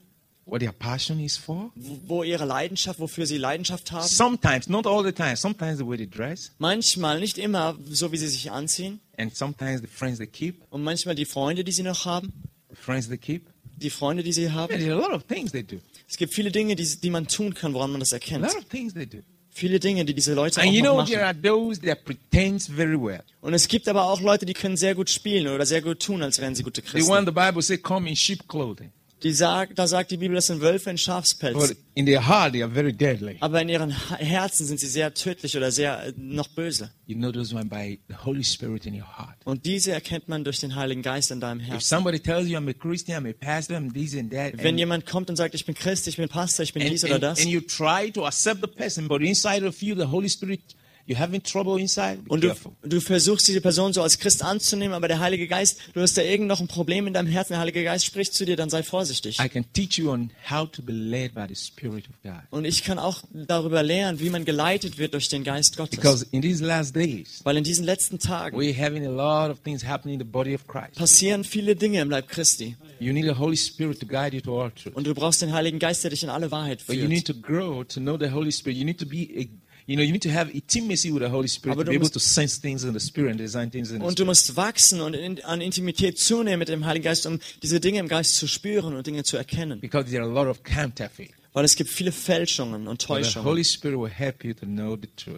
what 0.46 0.60
their 0.60 0.72
passion 0.72 1.20
is 1.20 1.36
for. 1.36 1.70
wo 2.06 2.22
ihre 2.22 2.44
Leidenschaft, 2.44 3.00
wofür 3.00 3.26
sie 3.26 3.38
Leidenschaft 3.38 3.92
haben. 3.92 4.06
Sometimes, 4.06 4.68
not 4.68 4.86
all 4.86 5.02
the 5.04 5.12
time, 5.12 5.36
sometimes 5.36 5.78
the 5.78 5.86
way 5.86 5.96
they 5.96 6.06
dress, 6.08 6.52
Manchmal, 6.58 7.20
nicht 7.20 7.38
immer, 7.38 7.76
so 7.90 8.12
wie 8.12 8.16
sie 8.18 8.28
sich 8.28 8.50
anziehen. 8.50 9.00
and 9.16 9.34
sometimes 9.36 9.80
the 9.80 9.86
friends 9.86 10.18
they 10.18 10.26
keep, 10.26 10.62
Und 10.70 10.82
manchmal 10.82 11.14
die 11.14 11.24
Freunde, 11.24 11.64
die 11.64 11.72
sie 11.72 11.82
noch 11.82 12.04
haben. 12.04 12.32
the 12.70 12.76
friends 12.76 13.08
they 13.08 13.18
keep. 13.18 13.46
Die 13.76 13.90
Freunde, 13.90 14.22
die 14.22 14.32
sie 14.32 14.50
haben. 14.52 14.68
There's 14.72 14.88
a 14.88 14.94
lot 14.94 15.10
of 15.12 15.24
things 15.26 15.50
they 15.52 15.62
do. 15.64 15.76
Es 16.08 16.16
gibt 16.16 16.32
viele 16.34 16.50
Dinge, 16.52 16.76
die, 16.76 16.84
die 17.00 17.10
man 17.10 17.26
tun 17.26 17.54
kann, 17.54 17.74
woran 17.74 17.90
man 17.90 18.00
das 18.00 18.12
A 18.12 18.16
erkennt. 18.16 18.44
lot 18.44 18.56
of 18.56 18.64
things 18.68 18.94
they 18.94 19.06
do. 19.06 19.18
Viele 19.50 19.78
Dinge, 19.80 20.04
die 20.04 20.14
diese 20.14 20.34
Leute 20.34 20.60
auch 20.60 20.64
And 20.64 20.72
you 20.74 20.80
know, 20.82 21.02
there 21.04 21.24
are 21.24 21.34
those 21.40 21.80
that 21.82 22.04
pretend 22.04 22.62
very 22.64 23.00
well. 23.00 23.22
Und 23.40 23.54
es 23.54 23.66
gibt 23.68 23.88
aber 23.88 24.04
auch 24.04 24.20
Leute, 24.20 24.46
die 24.46 24.52
können 24.52 24.76
sehr 24.76 24.94
gut 24.96 25.10
spielen 25.10 25.46
oder 25.48 25.64
sehr 25.64 25.80
gut 25.80 26.00
tun, 26.00 26.22
als 26.22 26.40
wären 26.40 26.54
sie 26.56 26.62
gute 26.64 26.82
The 26.82 27.02
one 27.02 27.24
Christen. 27.24 27.26
the 27.26 27.30
Bible 27.32 27.62
says 27.62 27.80
come 27.82 28.08
in 28.08 28.16
sheep 28.16 28.46
clothing. 28.48 28.90
Die 29.24 29.32
sagt, 29.32 29.78
da 29.78 29.86
sagt 29.86 30.10
die 30.10 30.18
Bibel, 30.18 30.34
das 30.34 30.48
sind 30.48 30.60
Wölfe 30.60 30.90
in 30.90 30.98
Schafspelz. 30.98 31.54
But 31.54 31.76
in 31.94 32.04
their 32.04 32.28
heart, 32.28 32.52
they 32.52 32.62
are 32.62 32.70
very 32.70 32.92
deadly. 32.92 33.38
Aber 33.40 33.62
in 33.62 33.70
ihren 33.70 33.90
Herzen 33.90 34.66
sind 34.66 34.78
sie 34.78 34.86
sehr 34.86 35.14
tödlich 35.14 35.56
oder 35.56 35.72
sehr 35.72 36.08
äh, 36.08 36.12
noch 36.18 36.48
böse. 36.48 36.90
You 37.06 37.16
know 37.16 37.32
those 37.32 37.54
one 37.54 37.64
by 37.64 37.98
the 38.08 38.16
Holy 38.22 38.44
Spirit 38.44 38.84
in 38.84 38.94
your 38.94 39.18
heart. 39.18 39.36
Und 39.44 39.64
diese 39.64 39.92
erkennt 39.92 40.28
man 40.28 40.44
durch 40.44 40.60
den 40.60 40.74
Heiligen 40.74 41.00
Geist 41.00 41.30
in 41.30 41.40
deinem 41.40 41.60
If 41.60 41.68
Herzen. 41.68 41.88
somebody 41.88 42.20
tells 42.20 42.46
you 42.48 42.58
I'm 42.58 42.68
a 42.68 42.74
Christian, 42.74 43.24
I'm 43.24 43.30
a 43.30 43.32
pastor, 43.32 43.76
I'm 43.76 43.94
this 43.94 44.14
and 44.14 44.30
that, 44.30 44.58
Wenn 44.58 44.66
and, 44.66 44.78
jemand 44.78 45.06
kommt 45.06 45.30
und 45.30 45.36
sagt, 45.36 45.54
ich 45.54 45.64
bin 45.64 45.74
Christ, 45.74 46.06
ich 46.06 46.18
bin 46.18 46.28
Pastor, 46.28 46.62
ich 46.62 46.74
bin 46.74 46.82
and, 46.82 46.92
dies 46.92 47.02
oder 47.04 47.18
das, 47.18 47.40
and 47.40 47.48
you 47.48 47.62
try 47.62 48.10
to 48.12 48.26
accept 48.26 48.60
the 48.60 48.66
person, 48.66 49.08
but 49.08 49.22
inside 49.22 49.66
of 49.66 49.80
you, 49.80 49.94
the 49.94 50.04
Holy 50.04 50.28
Spirit, 50.28 50.60
you're 51.06 51.18
having 51.18 51.42
trouble 51.42 51.78
inside, 51.80 52.18
be 52.18 52.30
und 52.30 52.42
du, 52.44 52.54
du 52.82 53.00
versuchst 53.00 53.46
diese 53.48 53.60
Person 53.60 53.92
so 53.92 54.02
als 54.02 54.18
Christ 54.18 54.42
anzunehmen, 54.42 54.94
aber 54.94 55.08
der 55.08 55.20
Heilige 55.20 55.46
Geist, 55.46 55.78
du 55.92 56.00
hast 56.00 56.16
da 56.16 56.22
irgend 56.22 56.48
noch 56.48 56.60
ein 56.60 56.68
Problem 56.68 57.06
in 57.06 57.12
deinem 57.12 57.28
Herzen, 57.28 57.52
der 57.54 57.60
Heilige 57.60 57.84
Geist 57.84 58.04
spricht 58.04 58.34
zu 58.34 58.44
dir, 58.44 58.56
dann 58.56 58.70
sei 58.70 58.82
vorsichtig. 58.82 59.38
I 59.40 59.48
can 59.48 59.64
teach 59.72 59.98
you 59.98 60.10
on 60.10 60.30
how 60.50 60.70
to 60.70 60.82
be 60.82 60.92
led 60.92 61.34
by 61.34 61.44
the 61.48 61.54
Spirit 61.54 62.08
of 62.08 62.14
God. 62.22 62.42
Und 62.50 62.64
ich 62.64 62.82
kann 62.84 62.98
auch 62.98 63.22
darüber 63.32 63.82
lernen, 63.82 64.20
wie 64.20 64.30
man 64.30 64.44
geleitet 64.44 64.98
wird 64.98 65.14
durch 65.14 65.28
den 65.28 65.44
Geist 65.44 65.76
Gottes. 65.76 65.98
Because 65.98 66.26
in 66.30 66.42
these 66.42 66.64
last 66.64 66.94
days, 66.96 67.40
Weil 67.44 67.56
in 67.56 67.64
diesen 67.64 67.84
letzten 67.84 68.18
Tagen 68.18 68.56
we're 68.58 68.76
having 68.76 69.06
a 69.06 69.10
lot 69.10 69.50
of 69.50 69.62
things 69.62 69.84
happening 69.84 70.14
in 70.14 70.20
the 70.20 70.30
body 70.30 70.54
of 70.54 70.66
Christ. 70.66 70.94
passieren 70.96 71.44
viele 71.44 71.76
Dinge 71.76 72.00
im 72.00 72.10
Leib 72.10 72.28
Christi. 72.28 72.76
You 73.00 73.12
need 73.12 73.24
the 73.24 73.38
Holy 73.38 73.56
Spirit 73.56 74.00
to 74.00 74.06
guide 74.06 74.34
you 74.34 74.40
to 74.40 74.60
all 74.62 74.70
truth. 74.70 74.94
Und 74.94 75.06
du 75.06 75.14
brauchst 75.14 75.42
den 75.42 75.52
Heiligen 75.52 75.78
Geist, 75.78 76.02
der 76.04 76.10
dich 76.10 76.22
in 76.22 76.30
alle 76.30 76.50
Wahrheit 76.50 76.86
But 76.86 76.96
you 76.96 77.08
need 77.08 77.26
führt. 77.26 77.42
to 77.42 77.46
grow 77.46 77.84
to 77.84 78.00
know 78.00 78.16
the 78.18 78.30
Holy 78.30 78.52
Spirit. 78.52 78.78
You 78.78 78.84
need 78.84 78.98
to 78.98 79.06
be, 79.06 79.28
a, 79.36 79.44
you 79.86 79.96
know, 79.96 80.02
you 80.02 80.12
need 80.12 80.22
to 80.22 80.30
have 80.30 80.50
intimacy 80.50 81.12
with 81.12 81.22
the 81.22 81.28
Holy 81.28 81.48
Spirit 81.48 81.74
Aber 81.74 81.84
to 81.84 81.90
be 81.90 81.96
able 81.96 82.08
to 82.08 82.18
sense 82.18 82.58
things 82.58 82.84
in 82.84 82.92
the 82.92 83.00
Spirit 83.00 83.30
and 83.30 83.38
design 83.38 83.70
things 83.70 83.90
in 83.90 84.00
the 84.00 84.04
Und 84.04 84.18
du 84.18 84.24
musst 84.24 84.56
wachsen 84.56 85.00
und 85.00 85.14
in, 85.14 85.42
an 85.44 85.60
Intimität 85.60 86.18
zunehmen 86.18 86.60
mit 86.60 86.68
dem 86.68 86.84
Heiligen 86.86 87.04
Geist, 87.04 87.26
um 87.26 87.38
diese 87.62 87.80
Dinge 87.80 88.00
im 88.00 88.08
Geist 88.08 88.36
zu 88.36 88.46
spüren 88.46 88.94
und 88.94 89.06
Dinge 89.06 89.24
zu 89.24 89.36
erkennen. 89.36 89.80
Because 89.80 90.10
there 90.10 90.22
are 90.22 90.30
a 90.30 90.32
lot 90.32 90.48
of 90.48 90.62
counterfeit. 90.62 91.34
Weil 91.54 91.64
es 91.64 91.76
gibt 91.76 91.88
viele 91.88 92.10
Fälschungen 92.10 92.88
und 92.88 93.00
Täuschungen. 93.00 93.46
You. 93.46 94.02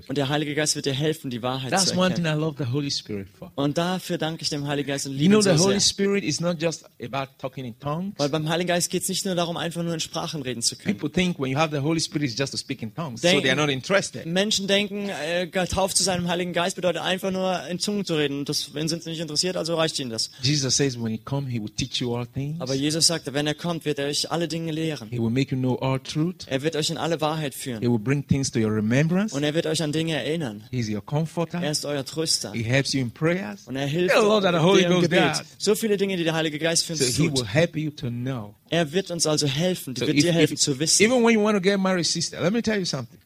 Und 0.09 0.17
der 0.19 0.29
Heilige 0.31 0.55
Geist 0.55 0.75
wird 0.75 0.87
dir 0.87 0.95
helfen, 0.95 1.29
die 1.29 1.43
Wahrheit 1.43 1.71
That's 1.71 1.89
zu 1.93 2.01
erkennen. 2.01 2.25
I 2.25 2.41
love 2.41 2.57
the 2.59 2.73
Holy 2.73 2.91
Spirit 2.91 3.29
for. 3.39 3.53
Und 3.55 3.77
dafür 3.77 4.17
danke 4.17 4.41
ich 4.43 4.49
dem 4.49 4.67
Heiligen 4.67 4.89
Geist 4.89 5.07
und 5.07 5.13
You 5.13 5.19
liebe 5.19 5.35
know, 5.35 5.41
ihn 5.41 5.43
the 5.43 5.59
so 5.59 5.65
Holy 5.65 5.79
sehr. 5.79 5.81
Spirit 5.91 6.25
is 6.25 6.41
not 6.41 6.61
just 6.63 6.87
about 7.05 7.33
talking 7.39 7.67
in 7.67 7.79
tongues. 7.79 8.15
Weil 8.17 8.31
beim 8.31 8.49
Heiligen 8.49 8.69
Geist 8.69 8.89
geht 8.89 9.03
es 9.03 9.11
nicht 9.11 9.27
nur 9.27 9.35
darum, 9.35 9.59
einfach 9.59 9.83
nur 9.83 9.93
in 9.93 10.01
Sprachen 10.01 10.41
reden 10.41 10.63
zu 10.63 10.77
können. 10.77 10.97
People 10.97 11.13
think 11.13 11.39
when 11.39 11.51
you 11.53 11.59
have 11.59 11.71
the 11.77 11.83
Holy 11.83 12.01
Spirit, 12.01 12.31
it's 12.31 12.39
just 12.39 12.53
to 12.53 12.57
speak 12.59 12.81
in 12.81 12.95
tongues. 12.95 13.21
So 13.21 13.29
Denken- 13.29 13.43
they 13.43 13.51
are 13.51 13.61
not 13.61 13.69
interested. 13.69 14.25
Menschen 14.25 14.67
denken, 14.67 15.11
äh, 15.11 15.47
getauft 15.47 15.99
zu 15.99 16.03
sein 16.03 16.21
im 16.21 16.29
Heiligen 16.29 16.55
Geist 16.55 16.77
bedeutet 16.77 17.03
einfach 17.03 17.31
nur 17.31 17.61
in 17.69 17.79
Zungen 17.79 18.07
zu 18.07 18.15
reden. 18.15 18.39
Und 18.39 18.49
das, 18.49 18.73
wenn 18.73 18.89
sind 18.89 19.03
sie 19.03 19.11
nicht 19.11 19.21
interessiert, 19.21 19.59
also 19.59 19.75
reicht 19.75 19.99
ihnen 19.99 20.09
das. 20.11 20.31
Jesus 20.41 20.79
says 20.79 20.99
when 20.99 21.13
he 21.13 21.19
comes, 21.19 21.51
he 21.53 21.61
will 21.61 21.69
teach 21.69 22.01
you 22.01 22.17
all 22.17 22.27
things. 22.27 22.59
Aber 22.63 22.73
Jesus 22.75 23.07
sagte, 23.07 23.35
wenn 23.35 23.47
er 23.47 23.55
kommt, 23.55 23.85
wird 23.85 23.99
er 23.99 24.07
euch 24.07 24.31
alle 24.33 24.49
Dinge 24.49 24.73
lehren. 24.73 25.11
He 25.11 25.19
will 25.21 25.29
make 25.29 25.55
you 25.55 25.61
know 25.61 25.77
all 25.77 26.01
truth. 26.07 26.47
Er 26.47 26.63
wird 26.63 26.77
euch 26.77 26.91
in 26.91 26.97
alle 26.99 27.21
Wahrheit 27.21 27.55
He 27.55 27.61
führen. 27.61 27.81
will 27.83 27.99
bring 27.99 28.27
things 28.27 28.51
to 28.51 28.59
your 28.59 28.75
remembrance. 28.75 29.35
Und 29.35 29.43
er 29.43 29.55
wird 29.55 29.67
euch 29.67 29.83
an 29.83 29.93
Dinge 29.93 30.15
erinnern. 30.15 30.65
He's 30.71 30.89
your 30.89 31.05
comforter. 31.05 31.61
Er 31.63 31.71
ist 31.71 31.85
euer 31.85 32.05
Tröster. 32.05 32.53
He 32.53 32.63
helps 32.63 32.93
you 32.93 33.01
in 33.01 33.11
prayers. 33.11 33.67
Und 33.67 33.77
er 33.77 33.87
hilft 33.87 34.15
lot 34.17 34.43
that 34.43 34.55
the 34.55 34.61
Holy 34.61 34.83
dir 34.83 34.91
im 34.91 35.01
Gebet. 35.03 35.21
does. 35.39 35.43
So 35.59 35.75
viele 35.75 35.97
Dinge, 35.97 36.17
die 36.17 36.25
der 36.25 36.35
Heilige 36.35 36.59
Geist 36.59 36.85
für 36.87 36.97
So 36.97 37.05
uns 37.05 37.17
he 37.17 37.29
tut. 37.29 37.39
will 37.39 37.47
help 37.47 37.77
you 37.77 37.91
to 37.91 38.09
know. 38.09 38.55
Er 38.71 38.93
wird 38.93 39.11
uns 39.11 39.27
also 39.27 39.47
helfen, 39.47 39.95
So 39.97 40.07
wird 40.07 40.17
if- 40.17 40.25
dir 40.25 40.33
helfen 40.33 40.55
if- 40.55 40.61
zu 40.61 40.79
wissen. 40.79 41.03
even 41.05 41.23
when 41.25 41.35
you 41.35 41.43
want 41.43 41.57
to 41.57 41.61
get 41.61 41.79
married, 41.79 42.07
sister, 42.07 42.41
let 42.41 42.53
me 42.53 42.63
tell 42.63 42.79
you 42.79 42.85
something. 42.85 43.19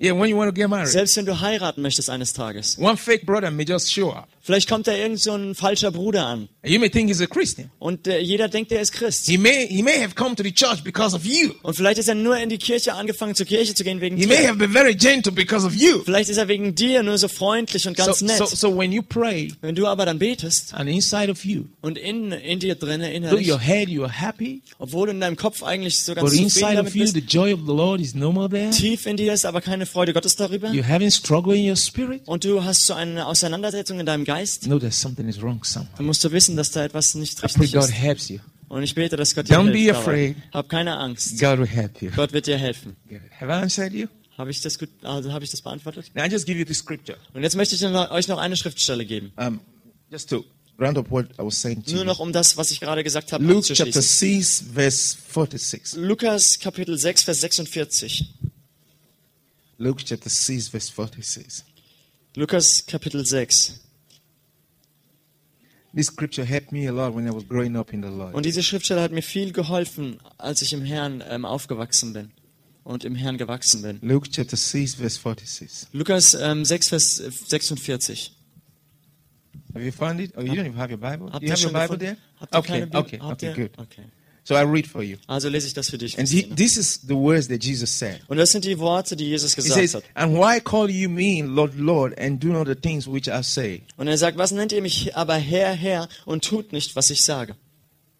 Yeah, 0.00 0.18
when 0.18 0.28
you 0.28 0.36
want 0.36 0.48
to 0.48 0.54
get 0.60 0.68
married, 0.68 0.88
Selbst 0.88 1.16
wenn 1.16 1.26
du 1.26 1.40
heiraten 1.40 1.80
möchtest 1.82 2.10
eines 2.10 2.32
Tages. 2.32 2.76
one 2.78 2.96
fake 2.96 3.24
brother 3.24 3.50
may 3.52 3.64
just 3.64 3.92
show 3.92 4.10
up. 4.10 4.28
Vielleicht 4.44 4.68
kommt 4.68 4.88
da 4.88 4.92
irgend 4.94 5.20
so 5.20 5.34
ein 5.36 5.54
falscher 5.54 5.92
Bruder 5.92 6.26
an. 6.26 6.48
You 6.64 6.80
may 6.80 6.90
think 6.90 7.08
he's 7.08 7.20
a 7.20 7.26
Christian. 7.26 7.70
Und 7.78 8.08
äh, 8.08 8.18
jeder 8.18 8.48
denkt, 8.48 8.72
er 8.72 8.80
ist 8.80 8.90
Christ. 8.92 9.26
He 9.26 9.38
may 9.38 9.68
he 9.68 9.82
may 9.82 10.00
have 10.02 10.14
come 10.16 10.34
to 10.34 10.42
the 10.42 10.52
church 10.52 10.82
because 10.82 11.14
of 11.14 11.24
you. 11.24 11.50
Und 11.62 11.74
vielleicht 11.74 11.98
ist 11.98 12.08
er 12.08 12.16
nur 12.16 12.36
in 12.38 12.48
die 12.48 12.58
Kirche 12.58 12.94
angefangen, 12.94 13.36
zur 13.36 13.46
Kirche 13.46 13.72
zu 13.74 13.84
gehen 13.84 14.00
wegen 14.00 14.16
He 14.16 14.26
may 14.26 14.38
dir. 14.38 14.48
have 14.48 14.58
been 14.58 14.72
very 14.72 14.96
gentle 14.96 15.30
because 15.32 15.64
of 15.64 15.74
you. 15.76 16.02
Vielleicht 16.04 16.28
ist 16.28 16.38
er 16.38 16.48
wegen 16.48 16.74
dir 16.74 17.04
nur 17.04 17.18
so 17.18 17.28
freundlich 17.28 17.86
und 17.86 17.96
So, 17.96 18.04
ganz 18.04 18.20
nett. 18.22 18.36
so, 18.38 18.46
so 18.46 18.76
when 18.76 18.90
you 18.90 19.02
pray 19.02 19.52
Wenn 19.60 19.76
du 19.76 19.86
aber 19.86 20.06
dann 20.06 20.18
betest 20.18 20.74
and 20.74 20.90
inside 20.90 21.30
of 21.30 21.44
you, 21.44 21.66
und 21.80 21.96
in, 21.96 22.32
in 22.32 22.58
dir 22.58 22.74
drin 22.74 23.00
through 23.00 23.12
innerlich, 23.14 23.48
your 23.48 23.60
head 23.60 23.88
you 23.88 24.02
are 24.02 24.12
happy, 24.12 24.62
obwohl 24.78 25.08
in 25.10 25.20
deinem 25.20 25.36
Kopf 25.36 25.62
eigentlich 25.62 26.00
so 26.00 26.14
ganz 26.14 26.30
but 26.30 26.36
inside 26.38 26.74
damit 26.74 26.88
of 26.88 26.94
you 26.96 27.02
bist, 27.02 27.14
the 27.14 27.20
joy 27.20 27.52
of 27.54 27.60
the 27.60 27.72
Lord 27.72 28.00
is 28.00 28.14
no 28.16 28.32
more 28.32 28.48
there. 28.48 28.70
tief 28.70 29.06
in 29.06 29.16
dir 29.16 29.32
ist 29.32 29.44
aber 29.46 29.60
keine 29.60 29.86
Freude 29.86 30.12
Gottes 30.12 30.34
darüber 30.34 30.70
You're 30.70 30.88
having 30.88 31.12
struggle 31.12 31.56
in 31.56 31.68
your 31.70 31.76
spirit. 31.76 32.22
und 32.26 32.42
du 32.44 32.64
hast 32.64 32.86
so 32.86 32.94
eine 32.94 33.24
Auseinandersetzung 33.26 34.00
in 34.00 34.06
deinem 34.06 34.24
Geist, 34.24 34.31
Know 34.64 34.78
that 34.78 34.92
something 34.92 35.28
is 35.28 35.40
wrong 35.42 35.62
somewhere. 35.64 35.92
dann 35.96 36.06
musst 36.06 36.22
du 36.24 36.30
wissen, 36.32 36.56
dass 36.56 36.70
da 36.70 36.84
etwas 36.84 37.14
nicht 37.14 37.38
I 37.38 37.40
pray 37.42 37.48
richtig 37.62 37.72
God 37.72 37.84
ist. 37.84 37.92
helps 37.92 38.28
you. 38.28 38.38
Und 38.68 38.82
ich 38.82 38.94
bete, 38.94 39.16
dass 39.16 39.34
Gott 39.34 39.48
dir 39.48 39.58
Don't 39.58 39.70
be 39.72 39.78
hilft. 39.78 40.00
afraid. 40.00 40.36
dabei. 40.36 40.48
Hab 40.58 40.68
keine 40.68 40.96
Angst. 40.96 41.38
God 41.38 41.58
will 41.58 41.66
help 41.66 42.00
you. 42.00 42.10
Gott 42.16 42.32
wird 42.32 42.46
dir 42.46 42.56
helfen. 42.58 42.96
Good. 43.08 43.20
Have 43.38 43.50
I 43.50 43.62
answered 43.62 43.92
you? 43.92 44.06
Habe 44.38 44.50
ich 44.50 44.62
das 44.62 44.78
gut, 44.78 44.88
also 45.02 45.30
habe 45.32 45.44
ich 45.44 45.50
das 45.50 45.60
beantwortet? 45.60 46.10
Now 46.14 46.24
I 46.24 46.28
just 46.28 46.46
give 46.46 46.58
you 46.58 46.64
the 46.66 46.72
scripture. 46.74 47.18
Und 47.34 47.42
jetzt 47.42 47.54
möchte 47.54 47.74
ich 47.74 47.84
euch 47.84 48.28
noch 48.28 48.38
eine 48.38 48.56
Schriftstelle 48.56 49.04
geben. 49.04 49.30
Um, 49.36 49.60
just 50.10 50.30
to 50.30 50.44
round 50.78 50.96
up 50.96 51.10
what 51.10 51.26
I 51.38 51.42
was 51.44 51.60
saying 51.60 51.84
to 51.84 51.94
Nur 51.94 52.04
noch 52.06 52.18
um 52.18 52.32
das, 52.32 52.56
was 52.56 52.70
ich 52.70 52.80
gerade 52.80 53.04
gesagt 53.04 53.32
habe, 53.32 53.44
Luke 53.44 53.60
chapter 53.62 53.84
abzuschließen. 53.84 54.62
6, 54.62 54.64
verse 54.74 55.16
46. 55.32 55.94
Lukas 55.96 56.58
Kapitel 56.58 56.96
6, 56.96 57.24
Vers 57.24 57.40
46. 57.40 58.24
Luke 59.76 60.02
chapter 60.02 60.30
6, 60.30 60.68
verse 60.68 60.90
46. 60.90 61.64
Lukas 62.36 62.86
Kapitel 62.86 63.26
6. 63.26 63.80
This 63.80 63.80
scripture 63.80 63.80
helped 63.80 63.80
me 63.80 63.80
a 63.80 63.80
lot 63.80 63.80
when 64.16 64.28
I 64.28 64.40
was 64.94 65.00
growing 65.02 65.30
up 65.32 65.40
in 65.42 65.70
the 65.70 65.70
Lord. 65.70 65.81
Und 68.32 68.46
diese 68.46 68.62
Schriftstelle 68.62 69.02
hat 69.02 69.12
mir 69.12 69.22
viel 69.22 69.52
geholfen, 69.52 70.18
als 70.38 70.62
ich 70.62 70.72
im 70.72 70.82
Herrn 70.82 71.22
ähm, 71.28 71.44
aufgewachsen 71.44 72.12
bin 72.14 72.30
und 72.82 73.04
im 73.04 73.14
Herrn 73.14 73.36
gewachsen 73.36 73.82
bin. 73.82 73.98
Luke 74.00 74.28
chapter 74.30 74.56
6, 74.56 74.94
verse 74.94 75.20
46. 75.20 75.88
Lukas 75.92 76.34
ähm, 76.34 76.64
6, 76.64 76.88
Vers 76.88 77.20
äh, 77.20 77.30
46. 77.30 78.32
Have 79.74 79.84
you 79.84 79.92
found 79.92 80.20
it? 80.20 80.32
Oh, 80.36 80.40
you 80.40 80.52
don't 80.54 80.66
even 80.66 80.76
have 80.76 80.90
your 80.90 80.98
Bible? 80.98 81.30
Habt 81.32 81.42
Do 81.42 81.46
you 81.46 81.52
have 81.52 81.62
your 81.62 81.72
Bible 81.72 81.98
gefunden? 81.98 81.98
there? 81.98 82.16
Habt 82.40 82.54
Okay, 82.54 82.86
okay, 82.92 83.20
okay, 83.20 83.46
ihr? 83.46 83.54
good. 83.54 83.78
Okay. 83.78 84.02
So 84.44 84.56
I 84.56 84.62
read 84.62 84.88
for 84.88 85.02
you. 85.02 85.18
Also 85.28 85.48
lese 85.48 85.68
ich 85.68 85.74
das 85.74 85.88
für 85.88 85.98
dich. 85.98 86.18
And 86.18 86.28
he, 86.28 86.42
this 86.42 86.76
is 86.76 87.00
the 87.06 87.14
words 87.14 87.46
that 87.48 87.62
Jesus 87.62 87.96
said. 87.96 88.20
Und 88.26 88.38
das 88.38 88.50
sind 88.50 88.64
die 88.64 88.78
Worte, 88.78 89.14
die 89.14 89.28
Jesus 89.28 89.54
He 89.54 89.62
gesagt 89.62 89.74
says, 89.74 89.94
hat. 89.94 90.04
And 90.14 90.34
why 90.36 90.60
call 90.60 90.90
you 90.90 91.08
me 91.08 91.42
Lord, 91.42 91.76
Lord, 91.76 92.18
and 92.18 92.42
do 92.42 92.48
not 92.48 92.66
the 92.66 92.74
things 92.74 93.06
which 93.06 93.28
I 93.28 93.42
say? 93.42 93.82
Und 93.96 94.08
er 94.08 94.18
sagt, 94.18 94.38
was 94.38 94.50
nennt 94.50 94.72
ihr 94.72 94.82
mich 94.82 95.14
aber 95.14 95.36
Herr, 95.36 95.72
Herr 95.74 96.08
und 96.24 96.44
tut 96.44 96.72
nicht, 96.72 96.96
was 96.96 97.10
ich 97.10 97.22
sage? 97.22 97.54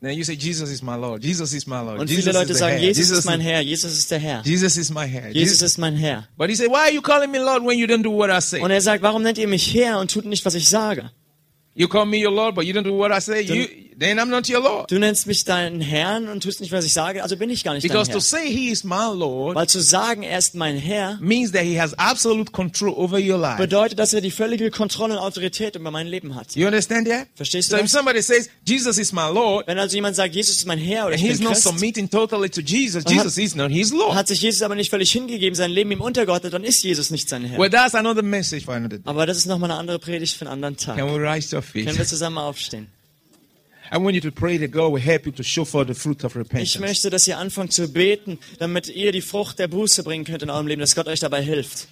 Then 0.00 0.16
you 0.16 0.24
say, 0.24 0.34
Jesus 0.34 0.68
is 0.70 0.82
my 0.82 0.96
Lord. 0.96 1.22
Jesus 1.24 1.52
is 1.52 1.66
my 1.66 1.80
Lord. 1.80 2.00
Und 2.00 2.10
Jesus 2.10 2.24
viele 2.24 2.38
Leute 2.38 2.54
sagen, 2.54 2.76
head. 2.76 2.96
Jesus 2.96 3.18
ist 3.18 3.24
mein 3.24 3.40
Herr, 3.40 3.60
Jesus 3.60 3.92
ist 3.92 4.10
der 4.10 4.18
Herr. 4.18 4.42
Jesus 4.44 4.76
is 4.76 4.90
my 4.90 5.06
head. 5.06 5.34
Jesus 5.34 5.60
Jesus- 5.60 5.62
ist 5.62 5.78
mein 5.78 5.96
Herr. 5.96 6.28
But 6.36 6.50
he 6.50 6.56
said, 6.56 6.70
why 6.70 6.88
are 6.88 6.92
you 6.92 7.02
calling 7.02 7.30
me 7.30 7.38
Lord 7.38 7.64
when 7.64 7.78
you 7.78 7.86
don't 7.86 8.02
do 8.02 8.10
what 8.10 8.30
I 8.30 8.40
say? 8.40 8.60
Und 8.60 8.70
er 8.70 8.80
sagt, 8.80 9.02
warum 9.02 9.22
nennt 9.22 9.38
ihr 9.38 9.48
mich 9.48 9.74
Herr 9.74 9.98
und 9.98 10.10
tut 10.10 10.24
nicht, 10.24 10.44
was 10.44 10.54
ich 10.54 10.68
sage? 10.68 11.10
You 11.74 11.88
call 11.88 12.06
me 12.06 12.18
your 12.18 12.32
Lord, 12.32 12.54
but 12.54 12.64
you 12.64 12.74
don't 12.74 12.84
do 12.84 12.96
what 12.96 13.12
I 13.12 13.20
say. 13.20 13.42
You, 13.42 13.66
then 13.98 14.18
I'm 14.18 14.26
not 14.30 14.48
your 14.48 14.60
Lord. 14.62 14.90
Du 14.90 14.98
nennst 14.98 15.26
mich 15.26 15.44
deinen 15.44 15.80
Herrn 15.80 16.28
und 16.28 16.42
tust 16.42 16.60
nicht, 16.60 16.72
was 16.72 16.84
ich 16.84 16.92
sage, 16.92 17.22
also 17.22 17.36
bin 17.36 17.50
ich 17.50 17.64
gar 17.64 17.74
nicht 17.74 17.84
dein 17.84 17.90
Because 17.92 18.10
to 18.10 18.14
Herr. 18.14 18.20
say 18.20 18.48
he 18.50 18.70
is 18.70 18.84
my 18.84 19.12
Lord 19.14 19.54
Weil 19.56 19.68
zu 19.68 19.80
sagen, 19.80 20.22
er 20.22 20.38
ist 20.38 20.54
mein 20.54 20.76
Herr, 20.76 21.18
means 21.20 21.52
that 21.52 21.62
he 21.62 21.80
has 21.80 21.92
absolute 21.98 22.52
control 22.52 22.94
over 22.96 23.18
your 23.18 23.38
life. 23.38 23.58
bedeutet, 23.58 23.98
dass 23.98 24.12
er 24.12 24.20
die 24.20 24.30
völlige 24.30 24.70
Kontrolle 24.70 25.14
und 25.14 25.20
Autorität 25.20 25.76
über 25.76 25.90
mein 25.90 26.06
Leben 26.06 26.34
hat. 26.34 26.54
You 26.56 26.66
understand 26.66 27.08
that? 27.08 27.28
Verstehst 27.34 27.70
So 27.70 27.76
du 27.76 27.82
if 27.82 27.90
das? 27.90 27.92
somebody 27.92 28.22
says, 28.22 28.48
Jesus 28.66 28.98
is 28.98 29.12
my 29.12 29.28
Lord, 29.32 29.66
Wenn 29.66 29.78
also 29.78 29.94
jemand 29.96 30.16
sagt, 30.16 30.34
Jesus 30.34 30.56
ist 30.56 30.66
mein 30.66 30.78
Herr 30.78 31.06
oder 31.06 31.14
and 31.14 31.22
ich 31.22 31.28
he's 31.30 31.38
bin 31.38 31.44
not 31.44 31.52
Christ, 31.54 31.64
submitting 31.68 32.08
totally 32.10 32.48
to 32.50 32.60
Jesus, 32.60 33.04
Jesus 33.08 33.36
is 33.38 33.54
not 33.54 33.70
his 33.70 33.92
Lord. 33.92 34.14
hat 34.14 34.28
sich 34.28 34.40
Jesus 34.40 34.62
aber 34.62 34.74
nicht 34.74 34.90
völlig 34.90 35.10
hingegeben, 35.12 35.54
sein 35.54 35.70
Leben 35.70 35.90
ihm 35.92 36.00
untergeordnet, 36.00 36.52
dann 36.52 36.64
ist 36.64 36.82
Jesus 36.82 37.10
nicht 37.10 37.28
sein 37.28 37.44
Herr. 37.44 37.58
Well, 37.58 37.70
that's 37.70 37.94
another 37.94 38.22
message 38.22 38.64
for 38.64 38.74
another 38.74 38.96
day. 38.98 39.02
Aber 39.04 39.26
das 39.26 39.36
ist 39.36 39.46
nochmal 39.46 39.70
eine 39.70 39.78
andere 39.78 39.98
Predigt 39.98 40.36
für 40.36 40.46
einen 40.46 40.52
anderen 40.54 40.76
Tag. 40.76 40.96
Can 40.96 41.08
we 41.08 41.18
rise 41.18 41.50
to 41.50 41.56
our 41.56 41.62
feet? 41.62 41.86
Können 41.86 41.98
wir 41.98 42.06
zusammen 42.06 42.38
aufstehen? 42.38 42.86
Ich 46.54 46.78
möchte, 46.78 47.10
dass 47.10 47.28
ihr 47.28 47.38
anfangt 47.38 47.72
zu 47.72 47.88
beten, 47.88 48.38
damit 48.58 48.88
ihr 48.88 49.12
die 49.12 49.20
Frucht 49.20 49.58
der 49.58 49.68
Buße 49.68 50.02
bringen 50.02 50.24
könnt 50.24 50.42
in 50.42 50.50
eurem 50.50 50.66
Leben, 50.66 50.80
dass 50.80 50.94
Gott 50.94 51.08
euch 51.08 51.20
dabei 51.20 51.42
hilft. 51.42 51.88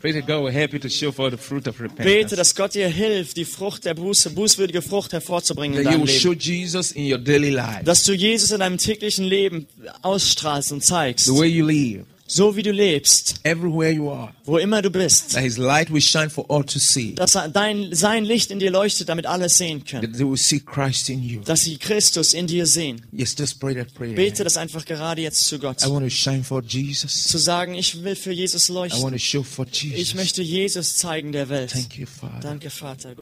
Pray 0.00 0.12
that 0.12 0.28
God 0.28 0.44
will 0.44 0.52
help 0.52 0.72
you 0.72 0.78
to 0.78 0.88
show 0.88 1.10
for 1.10 1.28
the 1.28 1.36
fruit 1.36 1.66
of 1.66 1.76
Bete, 1.76 1.90
repentance. 1.98 2.36
dass 2.36 2.54
Gott 2.54 2.74
dir 2.74 2.86
hilft, 2.88 3.36
die 3.36 3.44
Frucht 3.44 3.84
der 3.84 3.94
Buße, 3.94 4.30
bußwürdige 4.30 4.80
Frucht 4.80 5.12
hervorzubringen 5.12 5.76
in 5.76 5.84
deinem 5.84 6.04
Leben. 6.04 7.84
Dass 7.84 8.04
du 8.04 8.12
Jesus 8.12 8.52
in 8.52 8.60
deinem 8.60 8.78
täglichen 8.78 9.24
Leben 9.24 9.66
ausstrahlst 10.02 10.70
und 10.70 10.84
zeigst. 10.84 11.26
the 11.26 11.32
way 11.32 11.48
you 11.48 11.66
live, 11.66 12.04
So 12.30 12.56
wie 12.56 12.62
du 12.62 12.72
lebst, 12.72 13.36
everywhere 13.42 13.90
you 13.90 14.10
are. 14.10 14.34
wo 14.44 14.58
immer 14.58 14.82
du 14.82 14.90
bist. 14.90 15.32
That 15.32 15.42
His 15.42 15.56
light 15.56 15.90
will 15.90 16.02
shine 16.02 16.28
for 16.28 16.44
all 16.50 16.62
to 16.62 16.78
see. 16.78 17.14
Dass 17.14 17.32
dein, 17.52 17.94
sein 17.94 18.26
Licht 18.26 18.50
in 18.50 18.58
dir 18.58 18.70
leuchtet, 18.70 19.08
damit 19.08 19.24
alle 19.24 19.48
sehen 19.48 19.82
können. 19.82 20.02
That 20.02 20.18
they 20.18 20.28
will 20.28 20.36
see 20.36 20.60
Christ 20.60 21.08
in 21.08 21.22
you. 21.22 21.40
Dass 21.40 21.62
sie 21.62 21.78
Christus 21.78 22.34
in 22.34 22.46
dir 22.46 22.66
sehen. 22.66 23.00
Yes, 23.12 23.34
just 23.38 23.58
pray 23.58 23.74
that 23.74 23.94
prayer. 23.94 24.14
Bete 24.14 24.44
das 24.44 24.58
einfach 24.58 24.84
gerade 24.84 25.22
jetzt 25.22 25.46
zu 25.46 25.58
Gott. 25.58 25.82
I 25.82 25.88
want 25.88 26.04
to 26.04 26.10
shine 26.10 26.44
for 26.44 26.62
Jesus. 26.62 27.24
Zu 27.24 27.38
sagen, 27.38 27.74
ich 27.74 28.04
will 28.04 28.14
für 28.14 28.32
Jesus 28.32 28.68
I 28.68 28.74
want 28.74 28.92
leuchten. 28.92 29.12
to 29.12 29.18
show 29.18 29.42
for 29.42 29.66
Ich 29.70 29.82
Jesus. 29.82 30.14
möchte 30.14 30.42
Jesus 30.42 30.96
zeigen 30.96 31.32
der 31.32 31.48
Welt. 31.48 31.70
Thank 31.70 31.96
you, 31.96 32.06
Father. 32.06 32.40
Danke, 32.40 32.68
Vater. 32.68 33.14